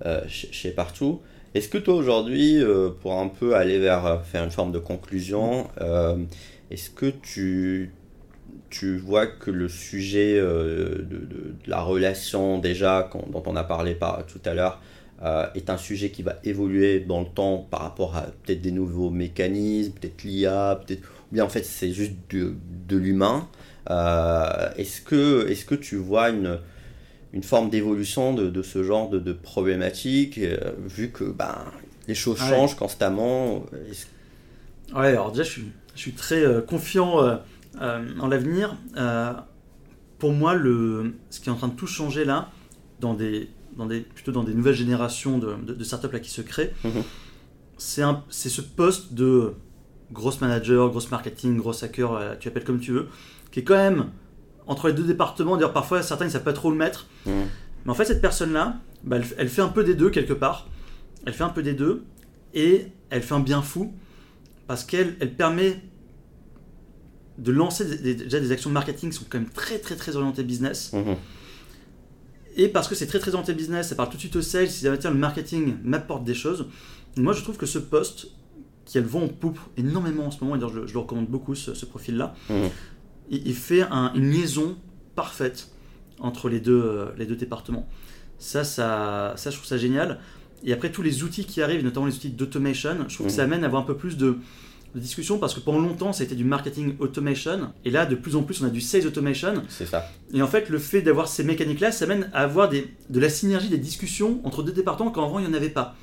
euh, 0.06 0.20
chez, 0.26 0.50
chez 0.52 0.70
Partout. 0.72 1.20
Est-ce 1.52 1.68
que 1.68 1.78
toi, 1.78 1.94
aujourd'hui, 1.94 2.62
euh, 2.62 2.90
pour 2.90 3.18
un 3.18 3.26
peu 3.26 3.56
aller 3.56 3.80
vers 3.80 4.06
euh, 4.06 4.18
faire 4.20 4.44
une 4.44 4.52
forme 4.52 4.70
de 4.70 4.78
conclusion, 4.78 5.68
euh, 5.80 6.16
est-ce 6.70 6.90
que 6.90 7.06
tu, 7.06 7.90
tu 8.68 8.98
vois 8.98 9.26
que 9.26 9.50
le 9.50 9.68
sujet 9.68 10.40
de, 10.40 11.56
la 11.66 11.80
relation, 11.80 12.58
déjà, 12.58 13.10
dont 13.32 13.42
on 13.46 13.56
a 13.56 13.64
parlé 13.64 13.96
par, 13.96 14.24
tout 14.26 14.40
à 14.44 14.54
l'heure, 14.54 14.80
est 15.54 15.68
un 15.68 15.76
sujet 15.76 16.10
qui 16.10 16.22
va 16.22 16.36
évoluer 16.44 17.00
dans 17.00 17.20
le 17.20 17.26
temps 17.26 17.66
par 17.70 17.82
rapport 17.82 18.16
à 18.16 18.22
peut-être 18.22 18.62
des 18.62 18.70
nouveaux 18.70 19.10
mécanismes, 19.10 19.92
peut-être 19.92 20.22
l'IA, 20.22 20.80
peut-être 20.86 21.02
ou 21.30 21.34
bien 21.34 21.44
en 21.44 21.48
fait 21.50 21.64
c'est 21.64 21.92
juste 21.92 22.14
de, 22.30 22.54
de 22.88 22.96
l'humain. 22.96 23.48
Est-ce 23.88 25.02
que 25.02 25.46
est-ce 25.50 25.66
que 25.66 25.74
tu 25.74 25.96
vois 25.96 26.30
une 26.30 26.58
une 27.32 27.42
forme 27.42 27.70
d'évolution 27.70 28.34
de, 28.34 28.48
de 28.50 28.62
ce 28.62 28.82
genre 28.82 29.08
de, 29.08 29.18
de 29.18 29.32
problématique 29.32 30.38
euh, 30.38 30.72
vu 30.86 31.10
que 31.10 31.24
ben 31.24 31.56
les 32.08 32.14
choses 32.14 32.40
Ouais. 32.42 32.48
changent 32.48 32.74
constamment 32.76 33.64
Est-ce- 33.90 34.06
Ouais, 34.94 35.08
alors 35.08 35.30
déjà, 35.30 35.44
je 35.44 35.50
suis, 35.50 35.64
je 35.94 36.00
suis 36.00 36.12
très 36.12 36.44
euh, 36.44 36.60
confiant 36.60 37.22
euh, 37.22 37.36
euh, 37.80 38.04
en 38.18 38.26
l'avenir. 38.26 38.76
Euh, 38.96 39.32
pour 40.18 40.32
moi, 40.32 40.54
le, 40.54 41.14
ce 41.30 41.38
qui 41.40 41.48
est 41.48 41.52
en 41.52 41.56
train 41.56 41.68
de 41.68 41.74
tout 41.76 41.86
changer 41.86 42.24
là, 42.24 42.50
dans 42.98 43.14
des, 43.14 43.48
dans 43.76 43.86
des, 43.86 44.00
plutôt 44.00 44.32
dans 44.32 44.42
des 44.42 44.52
nouvelles 44.52 44.74
générations 44.74 45.38
de, 45.38 45.54
de, 45.54 45.74
de 45.74 45.84
startups 45.84 46.12
là, 46.12 46.18
qui 46.18 46.30
se 46.30 46.42
créent, 46.42 46.72
Mhm. 46.84 47.02
c'est 47.78 48.02
un- 48.02 48.24
c'est 48.30 48.48
ce 48.48 48.60
poste 48.60 49.14
de 49.14 49.54
grosse 50.12 50.40
manager, 50.40 50.90
grosse 50.90 51.10
marketing, 51.12 51.56
gros 51.56 51.84
hacker, 51.84 52.12
euh, 52.14 52.34
tu 52.40 52.48
appelles 52.48 52.64
comme 52.64 52.80
tu 52.80 52.90
veux, 52.90 53.06
qui 53.52 53.60
est 53.60 53.64
quand 53.64 53.76
même 53.76 54.06
entre 54.70 54.86
les 54.88 54.94
deux 54.94 55.02
départements. 55.04 55.56
D'ailleurs, 55.56 55.72
parfois, 55.72 56.02
certains 56.02 56.26
ne 56.26 56.30
savent 56.30 56.44
pas 56.44 56.52
trop 56.52 56.70
le 56.70 56.76
mettre. 56.76 57.06
Mhm. 57.26 57.32
Mais 57.84 57.90
en 57.90 57.94
fait, 57.94 58.04
cette 58.04 58.22
personne-là, 58.22 58.78
bah, 59.04 59.16
elle, 59.16 59.24
elle 59.38 59.48
fait 59.48 59.62
un 59.62 59.68
peu 59.68 59.84
des 59.84 59.94
deux 59.94 60.10
quelque 60.10 60.32
part. 60.32 60.68
Elle 61.26 61.32
fait 61.34 61.44
un 61.44 61.48
peu 61.50 61.62
des 61.62 61.74
deux 61.74 62.04
et 62.54 62.86
elle 63.10 63.22
fait 63.22 63.34
un 63.34 63.40
bien 63.40 63.62
fou 63.62 63.92
parce 64.66 64.84
qu'elle 64.84 65.16
elle 65.20 65.34
permet 65.34 65.80
de 67.38 67.52
lancer 67.52 67.84
des- 67.84 67.98
des- 67.98 68.14
déjà 68.24 68.38
des 68.40 68.52
actions 68.52 68.70
de 68.70 68.74
marketing 68.74 69.10
qui 69.10 69.16
sont 69.16 69.24
quand 69.28 69.38
même 69.38 69.48
très 69.48 69.78
très 69.78 69.96
très 69.96 70.14
orientées 70.16 70.42
business. 70.44 70.92
Mhm. 70.92 71.16
Et 72.56 72.68
parce 72.68 72.86
que 72.88 72.94
c'est 72.94 73.06
très 73.06 73.18
très 73.18 73.32
orienté 73.34 73.54
business, 73.54 73.88
ça 73.88 73.94
parle 73.94 74.08
tout 74.10 74.16
de 74.16 74.20
suite 74.20 74.36
au 74.36 74.42
sales, 74.42 74.68
si 74.70 74.86
ah, 74.86 74.94
le 75.04 75.14
marketing 75.14 75.76
m'apporte 75.82 76.24
des 76.24 76.34
choses. 76.34 76.66
Moi 77.16 77.32
je 77.32 77.42
trouve 77.42 77.56
que 77.56 77.66
ce 77.66 77.78
poste, 77.78 78.28
qui 78.84 78.98
a 78.98 79.00
le 79.00 79.06
vent 79.06 79.22
en 79.22 79.28
poupe 79.28 79.58
énormément 79.76 80.26
en 80.26 80.30
ce 80.30 80.42
moment, 80.42 80.56
et 80.56 80.58
d'ailleurs 80.58 80.74
je, 80.74 80.80
le- 80.80 80.86
je 80.86 80.92
le 80.92 80.98
recommande 81.00 81.26
beaucoup 81.28 81.54
ce, 81.54 81.74
ce 81.74 81.86
profil-là, 81.86 82.34
Mhm. 82.50 82.68
Il, 83.30 83.46
il 83.46 83.54
fait 83.54 83.82
un- 83.82 84.12
une 84.14 84.30
liaison 84.30 84.76
parfaite 85.14 85.68
entre 86.18 86.48
les 86.48 86.60
deux, 86.60 86.82
euh, 86.84 87.06
les 87.16 87.26
deux 87.26 87.36
départements. 87.36 87.88
Ça, 88.38 88.64
ça, 88.64 89.34
ça, 89.36 89.50
je 89.50 89.56
trouve 89.56 89.66
ça 89.68 89.76
génial. 89.78 90.18
Et 90.64 90.72
après, 90.72 90.90
tous 90.90 91.02
les 91.02 91.22
outils 91.22 91.44
qui 91.44 91.62
arrivent, 91.62 91.82
notamment 91.84 92.06
les 92.06 92.14
outils 92.14 92.30
d'automation, 92.30 92.96
je 93.08 93.14
trouve 93.14 93.26
que 93.26 93.32
ça 93.32 93.42
amène 93.44 93.62
à 93.64 93.66
avoir 93.66 93.82
un 93.82 93.86
peu 93.86 93.96
plus 93.96 94.16
de, 94.16 94.36
de 94.94 95.00
discussion 95.00 95.38
parce 95.38 95.54
que 95.54 95.60
pendant 95.60 95.78
longtemps, 95.78 96.12
ça 96.12 96.22
a 96.22 96.26
été 96.26 96.34
du 96.34 96.44
marketing 96.44 96.96
automation. 96.98 97.72
Et 97.84 97.90
là, 97.90 98.04
de 98.06 98.14
plus 98.14 98.36
en 98.36 98.42
plus, 98.42 98.60
on 98.62 98.66
a 98.66 98.70
du 98.70 98.80
sales 98.80 99.06
automation. 99.06 99.54
c'est 99.68 99.86
ça 99.86 100.06
Et 100.34 100.42
en 100.42 100.46
fait, 100.46 100.68
le 100.68 100.78
fait 100.78 101.00
d'avoir 101.00 101.28
ces 101.28 101.44
mécaniques-là, 101.44 101.92
ça 101.92 102.04
amène 102.04 102.28
à 102.34 102.42
avoir 102.42 102.68
des, 102.68 102.92
de 103.08 103.20
la 103.20 103.28
synergie, 103.30 103.68
des 103.68 103.78
discussions 103.78 104.40
entre 104.44 104.62
deux 104.62 104.72
départements 104.72 105.10
quand 105.10 105.24
avant, 105.24 105.38
il 105.38 105.46
n'y 105.46 105.50
en 105.50 105.54
avait 105.54 105.70
pas. 105.70 105.96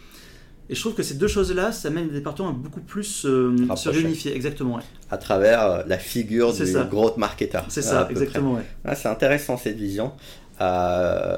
Et 0.69 0.76
je 0.76 0.80
trouve 0.81 0.95
que 0.95 1.03
ces 1.03 1.14
deux 1.14 1.27
choses-là, 1.30 1.72
ça 1.72 1.88
amène 1.88 2.07
les 2.07 2.14
départements 2.14 2.49
à 2.49 2.53
beaucoup 2.53 2.81
plus 2.81 3.26
euh, 3.26 3.56
se 3.77 3.88
réunifier. 3.89 4.35
Exactement, 4.35 4.76
ouais. 4.76 4.81
à 5.10 5.18
travers 5.18 5.61
euh, 5.64 5.84
la 5.88 5.98
figure 5.98 6.52
du 6.53 6.65
ça. 6.65 6.84
gros 6.84 7.15
marketeur 7.18 7.65
C'est 7.69 7.81
ça, 7.81 8.07
exactement, 8.10 8.56
ouais. 8.56 8.64
Ah, 8.84 8.94
c'est 8.95 9.07
intéressant 9.07 9.56
cette 9.57 9.77
vision. 9.77 10.11
Euh, 10.60 11.38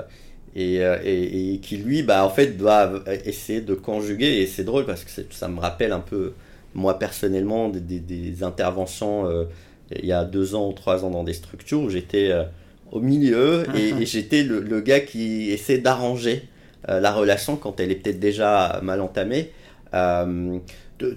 et, 0.56 0.76
et- 0.77 1.53
et 1.53 1.60
qui 1.60 1.77
lui, 1.77 2.01
bah, 2.01 2.26
en 2.26 2.30
fait, 2.31 2.57
doit 2.57 2.91
essayer 3.26 3.61
de 3.61 3.76
conjuguer. 3.76 4.41
Et 4.41 4.47
c'est 4.47 4.64
drôle 4.64 4.85
parce 4.88 5.03
que 5.03 5.11
ça 5.30 5.47
me 5.47 5.60
rappelle 5.60 5.91
un 5.91 5.99
peu, 5.99 6.34
moi 6.73 6.97
personnellement, 6.97 7.69
des, 7.69 7.80
des- 7.81 7.99
des 7.99 8.43
interventions 8.43 9.30
il 9.95 10.06
y 10.06 10.11
a 10.11 10.23
deux 10.23 10.56
ans 10.56 10.68
ou 10.69 10.73
trois 10.73 11.06
ans 11.06 11.11
dans 11.11 11.23
des 11.23 11.34
structures 11.34 11.81
où 11.81 11.89
j'étais 11.89 12.31
au 12.91 12.99
milieu 12.99 13.65
et, 13.76 13.89
et 13.89 14.06
j'étais 14.07 14.41
le, 14.43 14.60
le 14.61 14.81
gars 14.81 14.99
qui 14.99 15.51
essaie 15.51 15.77
d'arranger 15.77 16.49
la 16.99 17.11
relation 17.11 17.56
quand 17.57 17.80
elle 17.80 17.91
est 17.91 17.95
peut-être 17.95 18.20
déjà 18.20 18.80
mal 18.84 19.02
entamée. 19.02 19.52
Euh, 19.94 20.57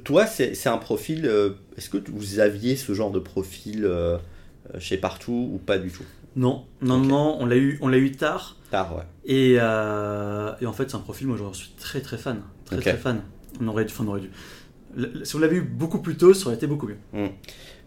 toi, 0.04 0.26
c'est 0.26 0.66
un 0.68 0.78
profil. 0.78 1.26
euh, 1.26 1.50
Est-ce 1.76 1.88
que 1.90 1.98
vous 2.10 2.38
aviez 2.40 2.76
ce 2.76 2.92
genre 2.94 3.10
de 3.10 3.18
profil 3.18 3.84
euh, 3.84 4.18
chez 4.78 4.96
Partout 4.96 5.50
ou 5.54 5.58
pas 5.58 5.78
du 5.78 5.90
tout? 5.90 6.04
Non, 6.36 6.64
non, 6.80 6.98
non, 6.98 7.36
on 7.40 7.46
l'a 7.46 7.56
eu, 7.56 7.78
on 7.82 7.88
l'a 7.88 7.98
eu 7.98 8.12
tard. 8.12 8.56
Tard, 8.70 8.96
ouais. 8.96 9.02
Et, 9.26 9.56
euh, 9.60 10.52
et 10.62 10.66
en 10.66 10.72
fait, 10.72 10.88
c'est 10.90 10.96
un 10.96 11.00
profil, 11.00 11.26
moi, 11.26 11.36
j'en 11.36 11.52
suis 11.52 11.72
très 11.78 12.00
très 12.00 12.16
fan. 12.16 12.40
Très 12.64 12.78
très 12.78 12.96
fan. 12.96 13.20
On 13.60 13.68
aurait, 13.68 13.84
enfin, 13.84 14.04
on 14.06 14.08
aurait 14.08 14.20
dû. 14.22 14.30
Si 15.24 15.36
on 15.36 15.38
l'avait 15.40 15.56
eu 15.56 15.60
beaucoup 15.62 15.98
plus 16.00 16.16
tôt, 16.16 16.32
ça 16.32 16.46
aurait 16.46 16.54
été 16.56 16.66
beaucoup 16.66 16.86
mieux. 16.86 16.96
Mais 17.12 17.30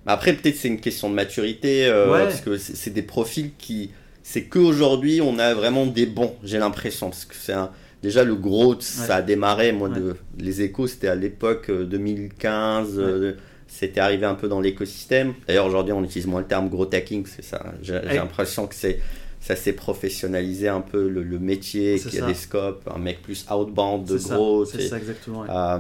Après, 0.06 0.34
peut-être 0.34 0.56
c'est 0.58 0.68
une 0.68 0.80
question 0.80 1.10
de 1.10 1.16
maturité, 1.16 1.88
euh, 1.88 2.12
Ouais. 2.14 2.24
parce 2.26 2.42
que 2.42 2.58
c'est 2.58 2.92
des 2.92 3.02
profils 3.02 3.52
qui. 3.58 3.92
C'est 4.28 4.46
qu'aujourd'hui, 4.46 5.22
on 5.22 5.38
a 5.38 5.54
vraiment 5.54 5.86
des 5.86 6.08
bons, 6.08 6.34
j'ai 6.44 6.58
l'impression. 6.58 7.10
Parce 7.12 7.26
que 7.26 7.36
c'est 7.36 7.54
un. 7.54 7.70
Déjà, 8.02 8.24
le 8.24 8.34
gros, 8.34 8.76
ça 8.82 9.18
a 9.18 9.22
démarré. 9.22 9.72
Moi, 9.72 9.88
de, 9.90 10.16
les 10.40 10.64
échos, 10.64 10.88
c'était 10.88 11.08
à 11.10 11.16
l'époque 11.16 11.70
euh, 11.70 11.86
2015. 11.86 12.96
euh, 12.98 13.34
c'était 13.68 14.00
arrivé 14.00 14.26
un 14.26 14.34
peu 14.34 14.48
dans 14.48 14.62
l'écosystème. 14.62 15.36
D'ailleurs, 15.48 15.68
aujourd'hui, 15.68 15.94
on 15.94 16.04
utilise 16.04 16.26
moins 16.26 16.40
le 16.42 16.48
terme 16.48 16.70
gros 16.70 16.88
hacking. 16.92 17.24
Ça. 17.42 17.74
J'ai 17.84 18.00
l'impression 18.02 18.66
que 18.66 18.74
c'est. 18.74 19.00
Ça 19.42 19.56
s'est 19.56 19.74
professionnalisé 19.74 20.70
un 20.70 20.82
peu 20.82 21.08
le, 21.08 21.22
le 21.22 21.38
métier, 21.38 22.00
qu'il 22.00 22.16
y 22.16 22.18
a 22.18 22.22
ça. 22.22 22.26
des 22.26 22.34
scopes, 22.34 22.90
un 22.94 22.98
mec 22.98 23.22
plus 23.22 23.46
outbound 23.52 24.06
de 24.08 24.18
gros. 24.18 24.66
C'est 24.66 24.82
ça, 24.88 24.98
exactement. 24.98 25.42
ouais. 25.42 25.48
Euh, 25.52 25.78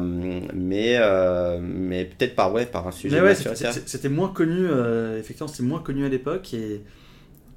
mais 0.53 0.97
euh, 0.99 1.57
mais 1.59 2.05
peut-être 2.05 2.35
par, 2.35 2.53
ouais, 2.53 2.67
par 2.67 2.88
un 2.88 2.91
sujet 2.91 3.19
ouais, 3.22 3.34
c'était- 3.34 3.72
c'était 3.88 4.09
moins 4.09 4.30
connu, 4.30 4.67
euh, 4.69 5.19
effectivement, 5.19 5.47
c'était 5.47 5.63
moins 5.63 5.80
connu 5.80 6.05
à 6.05 6.09
l'époque. 6.09 6.53
Et, 6.53 6.81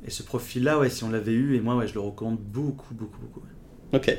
et 0.07 0.11
ce 0.11 0.23
profil-là, 0.23 0.79
ouais, 0.79 0.91
si 0.91 1.05
on 1.05 1.11
l'avait 1.11 1.33
eu, 1.33 1.57
et 1.57 1.61
moi, 1.61 1.77
ouais, 1.77 1.87
je 1.89 1.95
le 1.95 2.01
recommande 2.01 2.39
beaucoup, 2.39 2.95
beaucoup, 2.95 3.21
beaucoup. 3.21 3.43
Ok. 3.93 4.17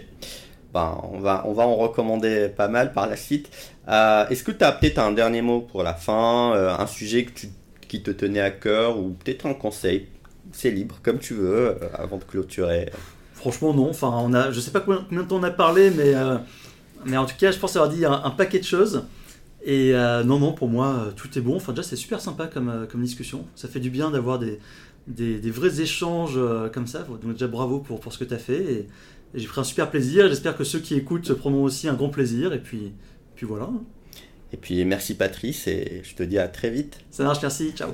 Ben, 0.74 1.00
on, 1.12 1.20
va, 1.20 1.46
on 1.48 1.54
va 1.54 1.64
en 1.64 1.76
recommander 1.76 2.50
pas 2.50 2.68
mal 2.68 2.94
par 2.94 3.08
la 3.08 3.16
suite. 3.16 3.50
Euh, 3.88 4.28
Est-ce 4.28 4.44
que 4.44 4.52
tu 4.52 4.64
as 4.64 4.72
peut-être 4.72 5.00
un 5.00 5.12
dernier 5.12 5.42
mot 5.42 5.62
pour 5.62 5.82
la 5.82 5.96
fin, 5.96 6.54
euh, 6.54 6.76
un 6.78 6.86
sujet 6.86 7.26
que 7.26 7.32
tu, 7.32 7.48
qui 7.88 8.04
te 8.04 8.12
tenait 8.12 8.42
à 8.42 8.52
cœur 8.52 9.00
ou 9.00 9.10
peut-être 9.10 9.48
un 9.48 9.56
conseil? 9.56 10.08
C'est 10.52 10.70
libre, 10.70 11.00
comme 11.02 11.20
tu 11.20 11.34
veux, 11.34 11.70
euh, 11.70 11.76
avant 11.94 12.18
de 12.18 12.24
clôturer. 12.24 12.92
Franchement, 13.34 13.74
non. 13.74 13.90
Enfin, 13.90 14.12
on 14.14 14.34
a, 14.34 14.52
je 14.52 14.60
sais 14.60 14.72
pas 14.72 14.82
combien, 14.82 15.04
combien 15.10 15.24
de 15.24 15.28
temps 15.28 15.38
on 15.38 15.44
a 15.44 15.52
parlé, 15.52 15.90
mais, 15.92 16.14
mais 17.06 17.18
en 17.18 17.26
tout 17.26 17.36
cas, 17.40 17.52
je 17.52 17.58
pense 17.58 17.76
avoir 17.76 17.90
dit 17.90 18.06
un, 18.06 18.22
un 18.24 18.32
paquet 18.32 18.60
de 18.60 18.66
choses. 18.66 19.06
Et 19.66 19.94
non, 19.94 20.40
non, 20.40 20.52
pour 20.52 20.68
moi, 20.68 21.08
tout 21.16 21.30
est 21.38 21.42
bon. 21.42 21.56
Enfin, 21.56 21.72
déjà, 21.72 21.84
c'est 21.84 21.96
super 21.96 22.20
sympa 22.20 22.48
comme, 22.48 22.88
comme 22.92 23.02
discussion. 23.02 23.46
Ça 23.56 23.68
fait 23.68 23.80
du 23.80 23.90
bien 23.90 24.12
d'avoir 24.12 24.40
des, 24.40 24.60
des, 25.08 25.40
des 25.40 25.52
vrais 25.52 25.82
échanges 25.82 26.36
euh, 26.38 26.70
comme 26.70 26.88
ça. 26.88 27.04
Donc, 27.04 27.34
déjà, 27.34 27.48
bravo 27.48 27.80
pour, 27.80 28.00
pour 28.00 28.14
ce 28.14 28.18
que 28.18 28.26
tu 28.26 28.34
as 28.34 28.40
fait. 28.40 28.64
Et, 28.74 28.88
et 29.34 29.40
j'ai 29.40 29.48
pris 29.48 29.62
un 29.62 29.64
super 29.64 29.90
plaisir. 29.90 30.28
J'espère 30.28 30.58
que 30.58 30.64
ceux 30.64 30.80
qui 30.80 30.96
écoutent 30.96 31.34
prendront 31.34 31.64
aussi 31.64 31.88
un 31.88 31.94
grand 31.94 32.10
plaisir. 32.10 32.54
Et 32.54 32.60
puis, 32.60 32.94
puis 33.36 33.46
voilà. 33.46 33.70
Et 34.52 34.58
puis 34.58 34.84
merci 34.84 35.14
Patrice 35.14 35.68
et 35.68 36.02
je 36.04 36.16
te 36.16 36.24
dis 36.24 36.40
à 36.40 36.48
très 36.48 36.72
vite. 36.72 36.98
Ça 37.12 37.24
marche, 37.24 37.42
merci. 37.42 37.72
Ciao. 37.72 37.92